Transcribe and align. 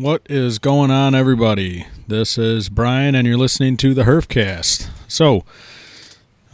What 0.00 0.22
is 0.30 0.58
going 0.58 0.90
on, 0.90 1.14
everybody? 1.14 1.86
This 2.08 2.38
is 2.38 2.70
Brian, 2.70 3.14
and 3.14 3.26
you're 3.26 3.36
listening 3.36 3.76
to 3.76 3.92
the 3.92 4.04
Herfcast. 4.04 4.88
So, 5.06 5.44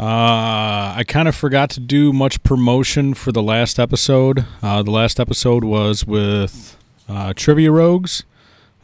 uh, 0.01 0.97
I 0.97 1.05
kind 1.07 1.29
of 1.29 1.37
forgot 1.37 1.71
to 1.71 1.81
do 1.81 2.13
much 2.13 2.43
promotion 2.43 3.15
for 3.15 3.31
the 3.31 3.45
last 3.45 3.79
episode. 3.79 4.47
Uh, 4.61 4.83
the 4.83 4.91
last 4.91 5.21
episode 5.21 5.63
was 5.63 6.05
with 6.05 6.77
uh, 7.09 7.35
Trivia 7.37 7.71
Rogues. 7.71 8.25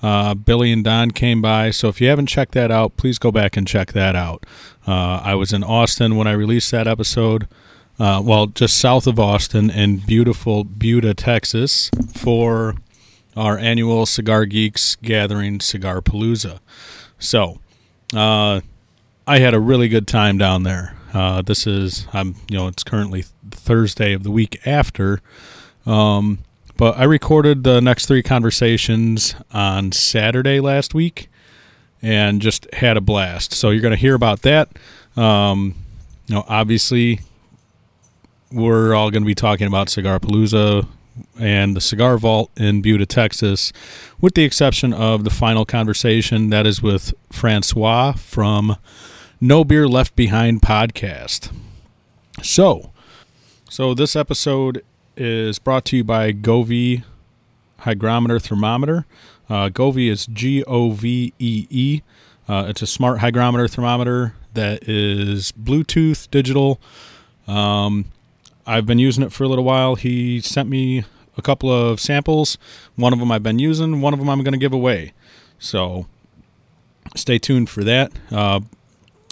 Uh, 0.01 0.35
Billy 0.35 0.71
and 0.71 0.85
Don 0.85 1.11
came 1.11 1.43
by, 1.43 1.73
so 1.73 1.89
if 1.89 2.01
you 2.01 2.07
haven't 2.07 2.27
checked 2.27 2.53
that 2.53 2.71
out, 2.71 2.97
please 2.97 3.19
go 3.19 3.33
back 3.33 3.57
and 3.57 3.67
check 3.67 3.91
that 3.95 4.15
out. 4.15 4.47
Uh, 4.87 5.23
I 5.25 5.35
was 5.35 5.53
in 5.53 5.65
Austin 5.65 6.15
when 6.15 6.29
I 6.29 6.33
released 6.35 6.71
that 6.71 6.87
episode. 6.87 7.49
Uh, 7.99 8.23
well, 8.25 8.47
just 8.47 8.79
south 8.79 9.09
of 9.09 9.19
Austin 9.19 9.71
in 9.71 9.97
beautiful 9.97 10.63
Buda, 10.63 11.15
Texas, 11.15 11.91
for 12.15 12.77
our 13.37 13.59
annual 13.59 14.07
Cigar 14.07 14.47
Geeks 14.47 14.97
gathering, 14.97 15.61
Cigar 15.61 16.01
Palooza. 16.01 16.61
So, 17.19 17.61
uh, 18.15 18.61
I 19.27 19.39
had 19.39 19.55
a 19.55 19.61
really 19.61 19.89
good 19.89 20.07
time 20.07 20.37
down 20.39 20.65
there. 20.65 20.97
Uh, 21.15 21.43
this 21.43 21.67
is, 21.67 22.07
I'm, 22.13 22.37
you 22.49 22.59
know, 22.59 22.69
it's 22.69 22.83
currently 22.83 23.25
Thursday 23.51 24.13
of 24.13 24.23
the 24.23 24.31
week 24.31 24.61
after. 24.67 25.21
Um, 25.87 26.41
but 26.77 26.97
I 26.97 27.05
recorded 27.05 27.65
the 27.65 27.81
next 27.81 28.07
three 28.07 28.23
conversations 28.23 29.35
on 29.53 29.93
Saturday 29.93 30.59
last 30.59 30.95
week 30.95 31.29
and 32.01 32.41
just 32.41 32.73
had 32.75 32.97
a 32.97 33.01
blast. 33.01 33.53
So 33.53 33.71
you're 33.71 33.83
going 33.83 33.95
to 33.95 34.01
hear 34.01 34.15
about 34.15 34.43
that. 34.43 34.71
Um, 35.17 35.77
you 36.27 36.35
know, 36.35 36.45
obviously, 36.49 37.21
we're 38.51 38.95
all 38.95 39.11
going 39.11 39.23
to 39.23 39.27
be 39.27 39.35
talking 39.35 39.67
about 39.67 39.89
Cigar 39.89 40.19
Palooza 40.19 40.87
and 41.39 41.77
the 41.77 41.81
Cigar 41.81 42.19
Vault 42.19 42.51
in 42.57 42.83
Buda, 42.83 43.07
Texas, 43.07 43.73
with 44.21 44.35
the 44.35 44.45
exception 44.45 44.93
of 44.93 45.25
the 45.25 45.31
final 45.31 45.65
conversation 45.65 46.51
that 46.51 46.67
is 46.67 46.83
with 46.83 47.15
Francois 47.31 48.13
from 48.13 48.77
No 49.41 49.65
Beer 49.65 49.89
Left 49.89 50.15
Behind 50.17 50.61
podcast. 50.63 51.53
So, 52.43 52.93
so 53.69 53.95
this 53.95 54.17
episode 54.17 54.85
is 55.17 55.59
brought 55.59 55.85
to 55.87 55.99
you 55.99 56.05
by 56.05 56.33
Govee 56.33 57.05
Hygrometer 57.79 58.39
Thermometer. 58.39 59.07
Uh, 59.49 59.69
Govee 59.69 60.11
is 60.11 60.27
G 60.27 60.65
O 60.65 60.91
V 60.93 61.33
E 61.39 61.67
E. 61.69 62.03
Uh, 62.49 62.67
it's 62.69 62.83
a 62.83 62.87
smart 62.87 63.21
hygrometer 63.21 63.69
thermometer 63.69 64.35
that 64.55 64.89
is 64.89 65.53
Bluetooth 65.53 66.31
digital. 66.31 66.81
Um, 67.47 68.07
I've 68.67 68.87
been 68.87 68.99
using 68.99 69.25
it 69.25 69.33
for 69.33 69.45
a 69.45 69.49
little 69.49 69.65
while. 69.65 69.95
He 69.97 70.41
sent 70.41 70.69
me 70.69 71.05
a 71.37 71.43
couple 71.43 71.71
of 71.73 72.01
samples. 72.01 72.59
One 72.97 73.13
of 73.13 73.19
them 73.19 73.31
I've 73.33 73.43
been 73.43 73.59
using, 73.59 74.01
one 74.01 74.13
of 74.13 74.19
them 74.19 74.29
I'm 74.29 74.43
going 74.43 74.53
to 74.53 74.59
give 74.59 74.73
away. 74.73 75.13
So 75.59 76.07
stay 77.17 77.39
tuned 77.39 77.71
for 77.71 77.83
that. 77.85 78.13
Uh, 78.31 78.61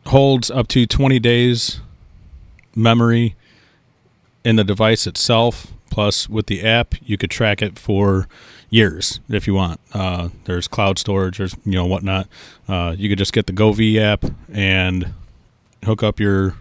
holds 0.06 0.50
up 0.50 0.68
to 0.68 0.86
20 0.86 1.18
days 1.18 1.80
memory 2.74 3.34
in 4.44 4.56
the 4.56 4.64
device 4.64 5.06
itself. 5.06 5.72
Plus, 5.90 6.28
with 6.28 6.46
the 6.46 6.64
app, 6.64 6.94
you 7.02 7.16
could 7.16 7.30
track 7.30 7.62
it 7.62 7.78
for 7.78 8.28
years 8.70 9.20
if 9.28 9.46
you 9.46 9.54
want. 9.54 9.80
Uh, 9.92 10.28
there's 10.44 10.68
cloud 10.68 10.98
storage, 10.98 11.38
there's 11.38 11.54
you 11.64 11.72
know 11.72 11.86
whatnot. 11.86 12.28
Uh, 12.68 12.94
you 12.96 13.08
could 13.08 13.18
just 13.18 13.32
get 13.32 13.46
the 13.46 13.52
Govee 13.52 14.00
app 14.00 14.24
and 14.52 15.14
hook 15.84 16.02
up 16.02 16.20
your 16.20 16.56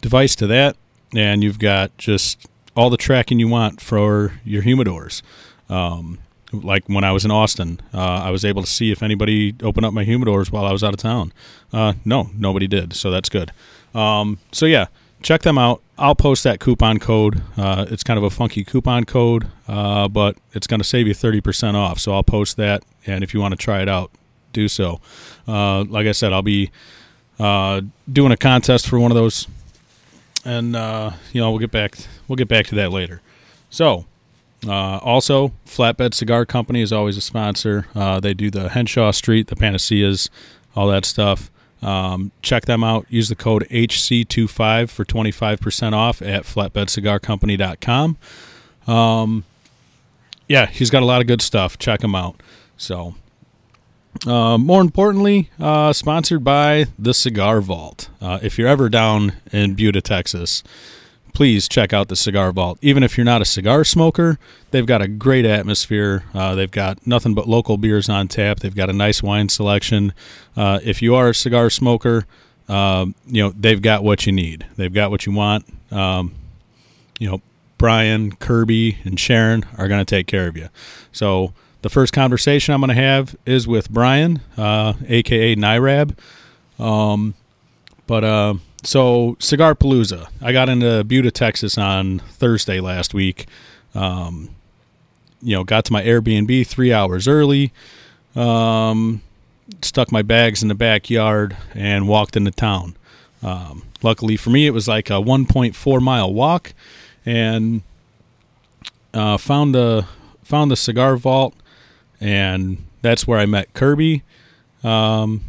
device 0.00 0.36
to 0.36 0.46
that, 0.46 0.76
and 1.14 1.42
you've 1.42 1.58
got 1.58 1.96
just 1.98 2.46
all 2.76 2.90
the 2.90 2.96
tracking 2.96 3.38
you 3.38 3.48
want 3.48 3.80
for 3.80 4.40
your 4.44 4.62
humidors. 4.62 5.22
Um, 5.68 6.18
like 6.52 6.88
when 6.88 7.04
I 7.04 7.12
was 7.12 7.24
in 7.24 7.30
Austin, 7.30 7.80
uh, 7.92 7.98
I 7.98 8.30
was 8.30 8.44
able 8.44 8.62
to 8.62 8.68
see 8.68 8.92
if 8.92 9.02
anybody 9.02 9.54
opened 9.62 9.86
up 9.86 9.92
my 9.92 10.04
humidors 10.04 10.52
while 10.52 10.64
I 10.64 10.72
was 10.72 10.84
out 10.84 10.94
of 10.94 11.00
town. 11.00 11.32
Uh, 11.72 11.94
no, 12.04 12.30
nobody 12.36 12.66
did, 12.66 12.92
so 12.92 13.10
that's 13.10 13.28
good. 13.28 13.50
Um, 13.94 14.38
so 14.52 14.66
yeah, 14.66 14.86
check 15.24 15.42
them 15.42 15.58
out. 15.58 15.82
I'll 15.98 16.14
post 16.14 16.44
that 16.44 16.60
coupon 16.60 16.98
code. 16.98 17.42
Uh, 17.56 17.86
it's 17.88 18.04
kind 18.04 18.18
of 18.18 18.24
a 18.24 18.30
funky 18.30 18.62
coupon 18.62 19.04
code, 19.04 19.48
uh, 19.66 20.06
but 20.06 20.36
it's 20.52 20.66
going 20.66 20.80
to 20.80 20.84
save 20.84 21.08
you 21.08 21.14
30% 21.14 21.74
off. 21.74 21.98
So 21.98 22.12
I'll 22.12 22.22
post 22.22 22.56
that, 22.58 22.84
and 23.06 23.24
if 23.24 23.34
you 23.34 23.40
want 23.40 23.52
to 23.52 23.56
try 23.56 23.82
it 23.82 23.88
out, 23.88 24.12
do 24.52 24.68
so. 24.68 25.00
Uh, 25.48 25.82
like 25.84 26.06
I 26.06 26.12
said, 26.12 26.32
I'll 26.32 26.42
be 26.42 26.70
uh, 27.40 27.80
doing 28.12 28.30
a 28.30 28.36
contest 28.36 28.86
for 28.86 29.00
one 29.00 29.10
of 29.10 29.16
those, 29.16 29.48
and 30.44 30.76
uh, 30.76 31.12
you 31.32 31.40
know 31.40 31.50
we'll 31.50 31.58
get 31.58 31.72
back 31.72 31.96
we'll 32.28 32.36
get 32.36 32.48
back 32.48 32.66
to 32.68 32.74
that 32.76 32.92
later. 32.92 33.20
So. 33.70 34.06
Uh, 34.66 34.96
also, 35.02 35.52
Flatbed 35.66 36.14
Cigar 36.14 36.46
Company 36.46 36.80
is 36.80 36.90
always 36.90 37.18
a 37.18 37.20
sponsor. 37.20 37.86
they 38.22 38.32
do 38.32 38.50
the 38.50 38.70
Henshaw 38.70 39.10
Street, 39.10 39.48
the 39.48 39.56
Panaceas, 39.56 40.30
all 40.74 40.86
that 40.86 41.04
stuff. 41.04 41.50
Um, 41.84 42.32
check 42.40 42.64
them 42.64 42.82
out. 42.82 43.06
Use 43.10 43.28
the 43.28 43.36
code 43.36 43.66
HC25 43.70 44.88
for 44.88 45.04
25% 45.04 45.92
off 45.92 46.22
at 46.22 46.44
flatbedcigarcompany.com. 46.44 48.16
Um, 48.86 49.44
yeah, 50.48 50.66
he's 50.66 50.90
got 50.90 51.02
a 51.02 51.06
lot 51.06 51.20
of 51.20 51.26
good 51.26 51.42
stuff. 51.42 51.78
Check 51.78 52.02
him 52.02 52.14
out. 52.14 52.42
So, 52.76 53.14
uh, 54.26 54.56
more 54.56 54.80
importantly, 54.80 55.50
uh, 55.60 55.92
sponsored 55.92 56.42
by 56.42 56.86
the 56.98 57.12
Cigar 57.12 57.60
Vault. 57.60 58.08
Uh, 58.20 58.38
if 58.42 58.58
you're 58.58 58.68
ever 58.68 58.88
down 58.88 59.34
in 59.52 59.74
Buda, 59.74 60.00
Texas, 60.00 60.62
please 61.34 61.68
check 61.68 61.92
out 61.92 62.08
the 62.08 62.16
Cigar 62.16 62.52
Vault. 62.52 62.78
Even 62.80 63.02
if 63.02 63.18
you're 63.18 63.24
not 63.24 63.42
a 63.42 63.44
cigar 63.44 63.84
smoker, 63.84 64.38
they've 64.70 64.86
got 64.86 65.02
a 65.02 65.08
great 65.08 65.44
atmosphere. 65.44 66.24
Uh, 66.32 66.54
they've 66.54 66.70
got 66.70 67.06
nothing 67.06 67.34
but 67.34 67.46
local 67.46 67.76
beers 67.76 68.08
on 68.08 68.28
tap. 68.28 68.60
They've 68.60 68.74
got 68.74 68.88
a 68.88 68.92
nice 68.92 69.22
wine 69.22 69.48
selection. 69.48 70.14
Uh, 70.56 70.78
if 70.82 71.02
you 71.02 71.14
are 71.14 71.28
a 71.28 71.34
cigar 71.34 71.68
smoker, 71.68 72.24
uh, 72.68 73.06
you 73.26 73.42
know 73.42 73.50
they've 73.50 73.82
got 73.82 74.02
what 74.02 74.24
you 74.24 74.32
need. 74.32 74.64
They've 74.76 74.94
got 74.94 75.10
what 75.10 75.26
you 75.26 75.32
want. 75.32 75.66
Um, 75.92 76.34
you 77.18 77.30
know, 77.30 77.42
Brian, 77.76 78.36
Kirby, 78.36 78.98
and 79.04 79.18
Sharon 79.20 79.66
are 79.76 79.88
going 79.88 80.00
to 80.00 80.04
take 80.04 80.26
care 80.26 80.46
of 80.46 80.56
you. 80.56 80.68
So 81.12 81.52
the 81.82 81.90
first 81.90 82.14
conversation 82.14 82.72
I'm 82.72 82.80
going 82.80 82.88
to 82.88 82.94
have 82.94 83.36
is 83.44 83.68
with 83.68 83.90
Brian, 83.90 84.40
aka 84.56 85.52
uh, 85.52 85.56
Nirab. 85.56 86.16
Um, 86.78 87.34
but 88.06 88.24
uh, 88.24 88.54
so 88.84 89.36
Cigar 89.40 89.74
Palooza. 89.74 90.28
I 90.40 90.52
got 90.52 90.68
into 90.68 91.02
Buda, 91.04 91.30
Texas 91.30 91.76
on 91.76 92.20
Thursday 92.20 92.80
last 92.80 93.14
week. 93.14 93.46
Um, 93.94 94.50
you 95.42 95.54
know, 95.54 95.64
got 95.64 95.84
to 95.86 95.92
my 95.92 96.02
Airbnb 96.02 96.66
three 96.66 96.92
hours 96.92 97.28
early. 97.28 97.72
Um, 98.34 99.22
stuck 99.82 100.10
my 100.12 100.22
bags 100.22 100.62
in 100.62 100.68
the 100.68 100.74
backyard 100.74 101.56
and 101.74 102.08
walked 102.08 102.36
into 102.36 102.50
town. 102.50 102.96
Um, 103.42 103.84
luckily 104.02 104.36
for 104.36 104.50
me, 104.50 104.66
it 104.66 104.70
was 104.70 104.88
like 104.88 105.10
a 105.10 105.14
1.4 105.14 106.02
mile 106.02 106.32
walk, 106.32 106.72
and 107.26 107.82
uh, 109.12 109.36
found 109.36 109.74
the 109.74 110.06
found 110.42 110.70
the 110.70 110.76
cigar 110.76 111.16
vault, 111.16 111.54
and 112.20 112.84
that's 113.02 113.26
where 113.26 113.38
I 113.38 113.46
met 113.46 113.72
Kirby. 113.74 114.22
Um, 114.82 115.42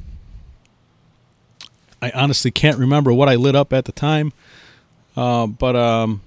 I 2.06 2.12
honestly 2.12 2.52
can't 2.52 2.78
remember 2.78 3.12
what 3.12 3.28
I 3.30 3.36
lit 3.36 3.56
up 3.56 3.74
at 3.74 3.86
the 3.86 3.92
time. 3.92 4.32
Uh, 5.18 5.48
but 5.48 5.76
um, 5.76 6.22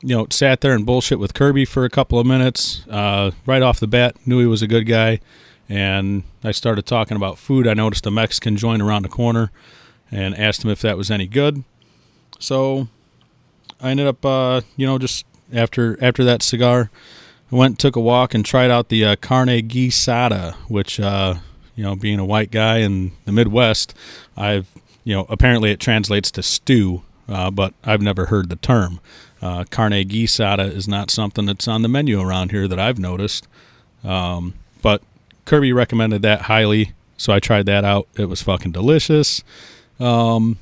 you 0.00 0.16
know, 0.16 0.26
sat 0.30 0.62
there 0.62 0.72
and 0.72 0.86
bullshit 0.86 1.18
with 1.18 1.34
Kirby 1.34 1.66
for 1.66 1.84
a 1.84 1.90
couple 1.90 2.18
of 2.18 2.26
minutes. 2.26 2.86
Uh, 2.88 3.32
right 3.44 3.60
off 3.60 3.78
the 3.78 3.86
bat, 3.86 4.16
knew 4.24 4.38
he 4.38 4.46
was 4.46 4.62
a 4.62 4.66
good 4.66 4.86
guy, 4.86 5.20
and 5.68 6.22
I 6.42 6.52
started 6.52 6.86
talking 6.86 7.16
about 7.16 7.36
food. 7.36 7.66
I 7.66 7.74
noticed 7.74 8.06
a 8.06 8.10
Mexican 8.10 8.56
joint 8.56 8.80
around 8.80 9.02
the 9.02 9.10
corner, 9.10 9.50
and 10.10 10.34
asked 10.34 10.64
him 10.64 10.70
if 10.70 10.80
that 10.80 10.96
was 10.96 11.10
any 11.10 11.26
good. 11.26 11.62
So 12.38 12.88
I 13.82 13.90
ended 13.90 14.06
up, 14.06 14.24
uh, 14.24 14.62
you 14.78 14.86
know, 14.86 14.98
just 14.98 15.26
after 15.52 16.02
after 16.02 16.24
that 16.24 16.42
cigar, 16.42 16.90
I 17.52 17.56
went 17.56 17.78
took 17.78 17.96
a 17.96 18.00
walk 18.00 18.32
and 18.32 18.46
tried 18.46 18.70
out 18.70 18.88
the 18.88 19.04
uh, 19.04 19.16
carne 19.16 19.48
guisada, 19.68 20.54
which 20.68 20.98
uh, 20.98 21.34
you 21.80 21.86
know, 21.86 21.96
being 21.96 22.18
a 22.18 22.24
white 22.26 22.50
guy 22.50 22.80
in 22.80 23.12
the 23.24 23.32
Midwest, 23.32 23.94
I've, 24.36 24.68
you 25.02 25.14
know, 25.14 25.24
apparently 25.30 25.70
it 25.70 25.80
translates 25.80 26.30
to 26.32 26.42
stew, 26.42 27.00
uh, 27.26 27.50
but 27.50 27.72
I've 27.82 28.02
never 28.02 28.26
heard 28.26 28.50
the 28.50 28.56
term. 28.56 29.00
Uh, 29.40 29.64
carne 29.70 29.92
guisada 29.92 30.70
is 30.70 30.86
not 30.86 31.10
something 31.10 31.46
that's 31.46 31.66
on 31.66 31.80
the 31.80 31.88
menu 31.88 32.20
around 32.20 32.50
here 32.50 32.68
that 32.68 32.78
I've 32.78 32.98
noticed. 32.98 33.48
Um, 34.04 34.52
but 34.82 35.00
Kirby 35.46 35.72
recommended 35.72 36.20
that 36.20 36.42
highly, 36.42 36.92
so 37.16 37.32
I 37.32 37.40
tried 37.40 37.64
that 37.64 37.82
out. 37.82 38.06
It 38.14 38.26
was 38.26 38.42
fucking 38.42 38.72
delicious. 38.72 39.42
Um, 39.98 40.58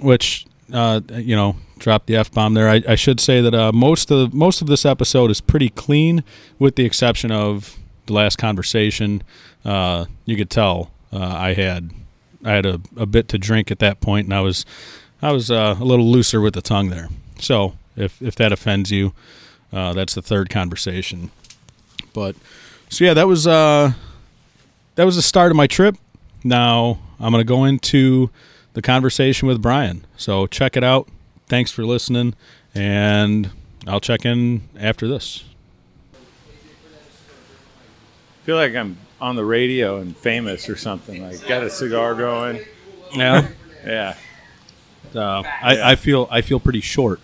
which 0.00 0.46
uh, 0.72 1.00
you 1.10 1.36
know, 1.36 1.54
drop 1.78 2.06
the 2.06 2.16
f 2.16 2.32
bomb 2.32 2.54
there. 2.54 2.68
I, 2.68 2.82
I, 2.88 2.94
should 2.96 3.20
say 3.20 3.40
that 3.40 3.54
uh, 3.54 3.70
most 3.70 4.10
of 4.10 4.34
most 4.34 4.60
of 4.60 4.66
this 4.66 4.84
episode 4.84 5.30
is 5.30 5.40
pretty 5.40 5.68
clean, 5.68 6.24
with 6.58 6.74
the 6.74 6.84
exception 6.84 7.30
of 7.30 7.78
the 8.06 8.14
last 8.14 8.36
conversation. 8.36 9.22
Uh, 9.64 10.06
you 10.24 10.36
could 10.36 10.50
tell 10.50 10.90
uh, 11.12 11.18
I 11.18 11.54
had 11.54 11.90
I 12.44 12.52
had 12.52 12.66
a, 12.66 12.80
a 12.96 13.06
bit 13.06 13.28
to 13.28 13.38
drink 13.38 13.70
at 13.70 13.78
that 13.80 14.00
point, 14.00 14.26
and 14.26 14.34
I 14.34 14.40
was 14.40 14.64
I 15.20 15.32
was 15.32 15.50
uh, 15.50 15.76
a 15.78 15.84
little 15.84 16.06
looser 16.06 16.40
with 16.40 16.54
the 16.54 16.62
tongue 16.62 16.90
there. 16.90 17.08
So 17.38 17.74
if 17.96 18.20
if 18.22 18.34
that 18.36 18.52
offends 18.52 18.90
you, 18.90 19.12
uh, 19.72 19.92
that's 19.92 20.14
the 20.14 20.22
third 20.22 20.50
conversation. 20.50 21.30
But 22.12 22.36
so 22.88 23.04
yeah, 23.04 23.14
that 23.14 23.26
was 23.26 23.46
uh, 23.46 23.92
that 24.94 25.04
was 25.04 25.16
the 25.16 25.22
start 25.22 25.50
of 25.50 25.56
my 25.56 25.66
trip. 25.66 25.96
Now 26.44 26.98
I'm 27.18 27.32
gonna 27.32 27.44
go 27.44 27.64
into 27.64 28.30
the 28.74 28.82
conversation 28.82 29.48
with 29.48 29.60
Brian. 29.60 30.06
So 30.16 30.46
check 30.46 30.76
it 30.76 30.84
out. 30.84 31.08
Thanks 31.46 31.70
for 31.72 31.84
listening, 31.84 32.34
and 32.74 33.50
I'll 33.86 34.00
check 34.00 34.24
in 34.24 34.68
after 34.78 35.08
this. 35.08 35.44
I 36.14 36.16
feel 38.44 38.56
like 38.56 38.74
I'm 38.74 38.96
on 39.20 39.36
the 39.36 39.44
radio 39.44 39.98
and 39.98 40.16
famous 40.16 40.68
or 40.68 40.76
something. 40.76 41.22
Like 41.22 41.46
got 41.46 41.62
a 41.62 41.70
cigar 41.70 42.14
going. 42.14 42.64
Yeah, 43.14 43.48
yeah. 43.84 44.16
Uh, 45.14 45.42
I, 45.62 45.76
yeah. 45.76 45.88
I 45.88 45.96
feel 45.96 46.28
I 46.30 46.40
feel 46.40 46.60
pretty 46.60 46.80
short. 46.80 47.20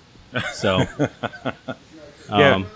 So 0.52 0.78
yeah. 2.30 2.54
Um, 2.54 2.66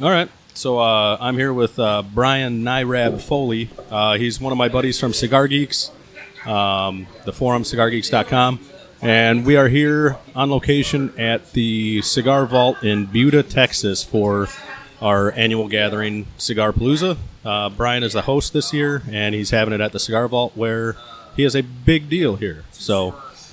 all 0.00 0.10
right. 0.10 0.28
So 0.54 0.78
uh, 0.78 1.16
I'm 1.18 1.36
here 1.38 1.52
with 1.52 1.78
uh, 1.78 2.02
Brian 2.02 2.62
Nirab 2.62 3.20
Foley. 3.20 3.70
Uh, 3.90 4.18
he's 4.18 4.40
one 4.40 4.52
of 4.52 4.58
my 4.58 4.68
buddies 4.68 5.00
from 5.00 5.14
Cigar 5.14 5.48
Geeks 5.48 5.90
um, 6.46 7.06
the 7.24 7.32
forum, 7.32 7.62
cigargeeks.com. 7.62 8.60
And 9.00 9.44
we 9.44 9.56
are 9.56 9.68
here 9.68 10.16
on 10.34 10.50
location 10.50 11.12
at 11.18 11.52
the 11.52 12.02
Cigar 12.02 12.46
Vault 12.46 12.82
in 12.84 13.06
Buda, 13.06 13.42
Texas 13.42 14.04
for 14.04 14.48
our 15.00 15.32
annual 15.32 15.66
gathering, 15.68 16.26
Cigar 16.38 16.72
Palooza. 16.72 17.18
Uh, 17.44 17.68
Brian 17.70 18.02
is 18.02 18.12
the 18.12 18.22
host 18.22 18.52
this 18.52 18.72
year, 18.72 19.02
and 19.10 19.34
he's 19.34 19.50
having 19.50 19.74
it 19.74 19.80
at 19.80 19.92
the 19.92 19.98
Cigar 19.98 20.28
Vault 20.28 20.56
where 20.56 20.96
he 21.36 21.44
is 21.44 21.56
a 21.56 21.62
big 21.62 22.08
deal 22.08 22.36
here. 22.36 22.64
So, 22.72 23.14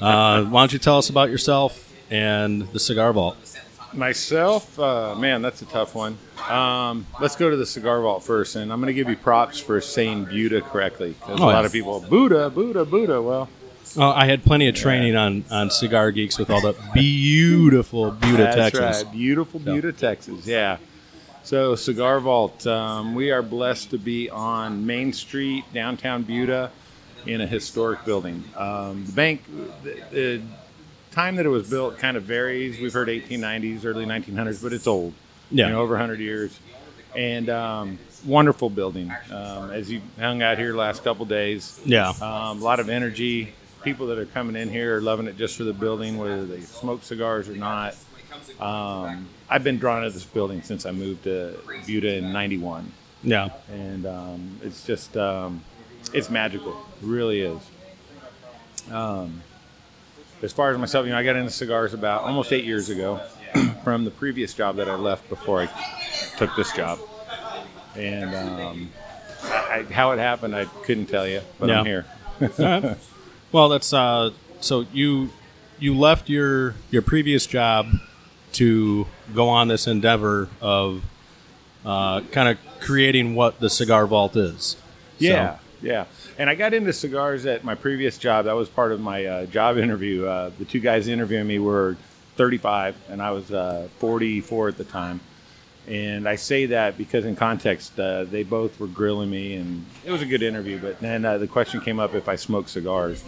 uh, 0.00 0.44
why 0.44 0.60
don't 0.60 0.72
you 0.72 0.78
tell 0.78 0.98
us 0.98 1.08
about 1.08 1.30
yourself 1.30 1.92
and 2.10 2.62
the 2.72 2.80
Cigar 2.80 3.12
Vault? 3.12 3.36
Myself, 3.94 4.78
uh, 4.78 5.14
man, 5.14 5.42
that's 5.42 5.60
a 5.62 5.66
tough 5.66 5.94
one. 5.94 6.16
Um, 6.48 7.06
let's 7.20 7.36
go 7.36 7.50
to 7.50 7.56
the 7.56 7.66
cigar 7.66 8.00
vault 8.00 8.24
first, 8.24 8.56
and 8.56 8.72
I'm 8.72 8.80
going 8.80 8.86
to 8.86 8.94
give 8.94 9.08
you 9.08 9.16
props 9.16 9.58
for 9.58 9.80
saying 9.82 10.24
Buddha 10.24 10.62
correctly 10.62 11.14
because 11.18 11.40
oh, 11.40 11.44
a 11.44 11.52
lot 11.52 11.66
of 11.66 11.72
people 11.72 12.00
Buddha, 12.00 12.48
Buddha, 12.48 12.86
Buddha. 12.86 13.20
Well, 13.20 13.50
oh, 13.98 14.10
I 14.10 14.24
had 14.24 14.44
plenty 14.44 14.66
of 14.66 14.74
training 14.74 15.12
yeah. 15.12 15.24
on 15.24 15.44
on 15.50 15.70
cigar 15.70 16.10
geeks 16.10 16.38
with 16.38 16.48
all 16.48 16.62
the 16.62 16.74
beautiful 16.94 18.12
Buda, 18.12 18.54
Texas. 18.54 19.04
Right. 19.04 19.12
Beautiful 19.12 19.60
Buda, 19.60 19.92
Texas. 19.92 20.46
Yeah. 20.46 20.78
So 21.44 21.74
Cigar 21.74 22.20
Vault, 22.20 22.66
um, 22.68 23.14
we 23.14 23.32
are 23.32 23.42
blessed 23.42 23.90
to 23.90 23.98
be 23.98 24.30
on 24.30 24.86
Main 24.86 25.12
Street, 25.12 25.64
downtown 25.74 26.22
Buda, 26.22 26.70
in 27.26 27.40
a 27.40 27.46
historic 27.46 28.04
building. 28.04 28.44
Um, 28.56 29.04
the 29.06 29.12
bank, 29.12 29.42
the, 29.82 30.02
the 30.12 30.42
time 31.10 31.36
that 31.36 31.46
it 31.46 31.48
was 31.48 31.68
built 31.68 31.98
kind 31.98 32.16
of 32.16 32.22
varies. 32.22 32.80
We've 32.80 32.92
heard 32.92 33.08
1890s, 33.08 33.84
early 33.84 34.06
1900s, 34.06 34.62
but 34.62 34.72
it's 34.72 34.86
old. 34.86 35.14
Yeah, 35.50 35.66
you 35.66 35.72
know, 35.72 35.82
over 35.82 35.94
100 35.94 36.20
years, 36.20 36.58
and 37.14 37.50
um, 37.50 37.98
wonderful 38.24 38.70
building. 38.70 39.12
Um, 39.30 39.70
as 39.70 39.90
you 39.90 40.00
hung 40.18 40.42
out 40.42 40.58
here 40.58 40.74
last 40.74 41.04
couple 41.04 41.26
days, 41.26 41.78
yeah, 41.84 42.08
um, 42.08 42.62
a 42.62 42.64
lot 42.64 42.80
of 42.80 42.88
energy. 42.88 43.52
People 43.82 44.06
that 44.06 44.18
are 44.18 44.26
coming 44.26 44.54
in 44.54 44.70
here 44.70 44.96
are 44.96 45.00
loving 45.00 45.26
it 45.26 45.36
just 45.36 45.56
for 45.56 45.64
the 45.64 45.72
building, 45.72 46.16
whether 46.16 46.46
they 46.46 46.60
smoke 46.60 47.02
cigars 47.02 47.48
or 47.48 47.56
not. 47.56 47.96
Um, 48.60 49.28
I've 49.52 49.62
been 49.62 49.78
drawn 49.78 50.02
to 50.02 50.08
this 50.08 50.24
building 50.24 50.62
since 50.62 50.86
I 50.86 50.92
moved 50.92 51.24
to 51.24 51.58
Buda 51.86 52.16
in 52.16 52.32
'91. 52.32 52.90
Yeah, 53.22 53.50
and 53.70 54.06
um, 54.06 54.58
it's 54.62 54.86
just 54.86 55.14
um, 55.14 55.62
it's 56.14 56.30
magical. 56.30 56.72
It 56.72 57.06
really 57.06 57.42
is. 57.42 57.60
Um, 58.90 59.42
as 60.40 60.54
far 60.54 60.72
as 60.72 60.78
myself, 60.78 61.04
you 61.04 61.12
know, 61.12 61.18
I 61.18 61.22
got 61.22 61.36
into 61.36 61.50
cigars 61.50 61.92
about 61.92 62.22
almost 62.22 62.50
eight 62.50 62.64
years 62.64 62.88
ago 62.88 63.20
from 63.84 64.06
the 64.06 64.10
previous 64.10 64.54
job 64.54 64.76
that 64.76 64.88
I 64.88 64.94
left 64.94 65.28
before 65.28 65.60
I 65.60 65.66
took 66.38 66.56
this 66.56 66.72
job. 66.72 66.98
And 67.94 68.34
um, 68.34 68.90
I, 69.42 69.86
how 69.90 70.12
it 70.12 70.18
happened, 70.18 70.56
I 70.56 70.64
couldn't 70.64 71.06
tell 71.06 71.28
you, 71.28 71.42
but 71.60 71.68
yeah. 71.68 71.80
I'm 71.80 71.84
here. 71.84 72.06
right. 72.58 72.96
Well, 73.52 73.68
that's 73.68 73.92
uh, 73.92 74.30
so 74.60 74.86
you 74.94 75.28
you 75.78 75.94
left 75.94 76.30
your 76.30 76.74
your 76.90 77.02
previous 77.02 77.46
job 77.46 77.88
to 78.52 79.06
go 79.34 79.48
on 79.48 79.68
this 79.68 79.86
endeavor 79.86 80.48
of 80.60 81.04
uh, 81.84 82.20
kind 82.32 82.48
of 82.48 82.58
creating 82.80 83.34
what 83.34 83.60
the 83.60 83.70
cigar 83.70 84.06
vault 84.06 84.36
is. 84.36 84.76
Yeah, 85.18 85.56
so. 85.56 85.60
yeah. 85.82 86.04
And 86.38 86.48
I 86.48 86.54
got 86.54 86.74
into 86.74 86.92
cigars 86.92 87.46
at 87.46 87.64
my 87.64 87.74
previous 87.74 88.18
job. 88.18 88.46
That 88.46 88.54
was 88.54 88.68
part 88.68 88.92
of 88.92 89.00
my 89.00 89.24
uh, 89.24 89.46
job 89.46 89.78
interview. 89.78 90.26
Uh, 90.26 90.50
the 90.58 90.64
two 90.64 90.80
guys 90.80 91.08
interviewing 91.08 91.46
me 91.46 91.58
were 91.58 91.96
35, 92.36 92.96
and 93.10 93.20
I 93.20 93.30
was 93.30 93.52
uh, 93.52 93.88
44 93.98 94.68
at 94.68 94.78
the 94.78 94.84
time. 94.84 95.20
And 95.86 96.28
I 96.28 96.36
say 96.36 96.66
that 96.66 96.96
because, 96.96 97.24
in 97.24 97.34
context, 97.34 97.98
uh, 97.98 98.24
they 98.24 98.44
both 98.44 98.78
were 98.78 98.86
grilling 98.86 99.30
me, 99.30 99.56
and 99.56 99.84
it 100.04 100.12
was 100.12 100.22
a 100.22 100.26
good 100.26 100.42
interview. 100.42 100.78
But 100.78 101.00
then 101.00 101.24
uh, 101.24 101.38
the 101.38 101.48
question 101.48 101.80
came 101.80 101.98
up 101.98 102.14
if 102.14 102.28
I 102.28 102.36
smoke 102.36 102.68
cigars. 102.68 103.24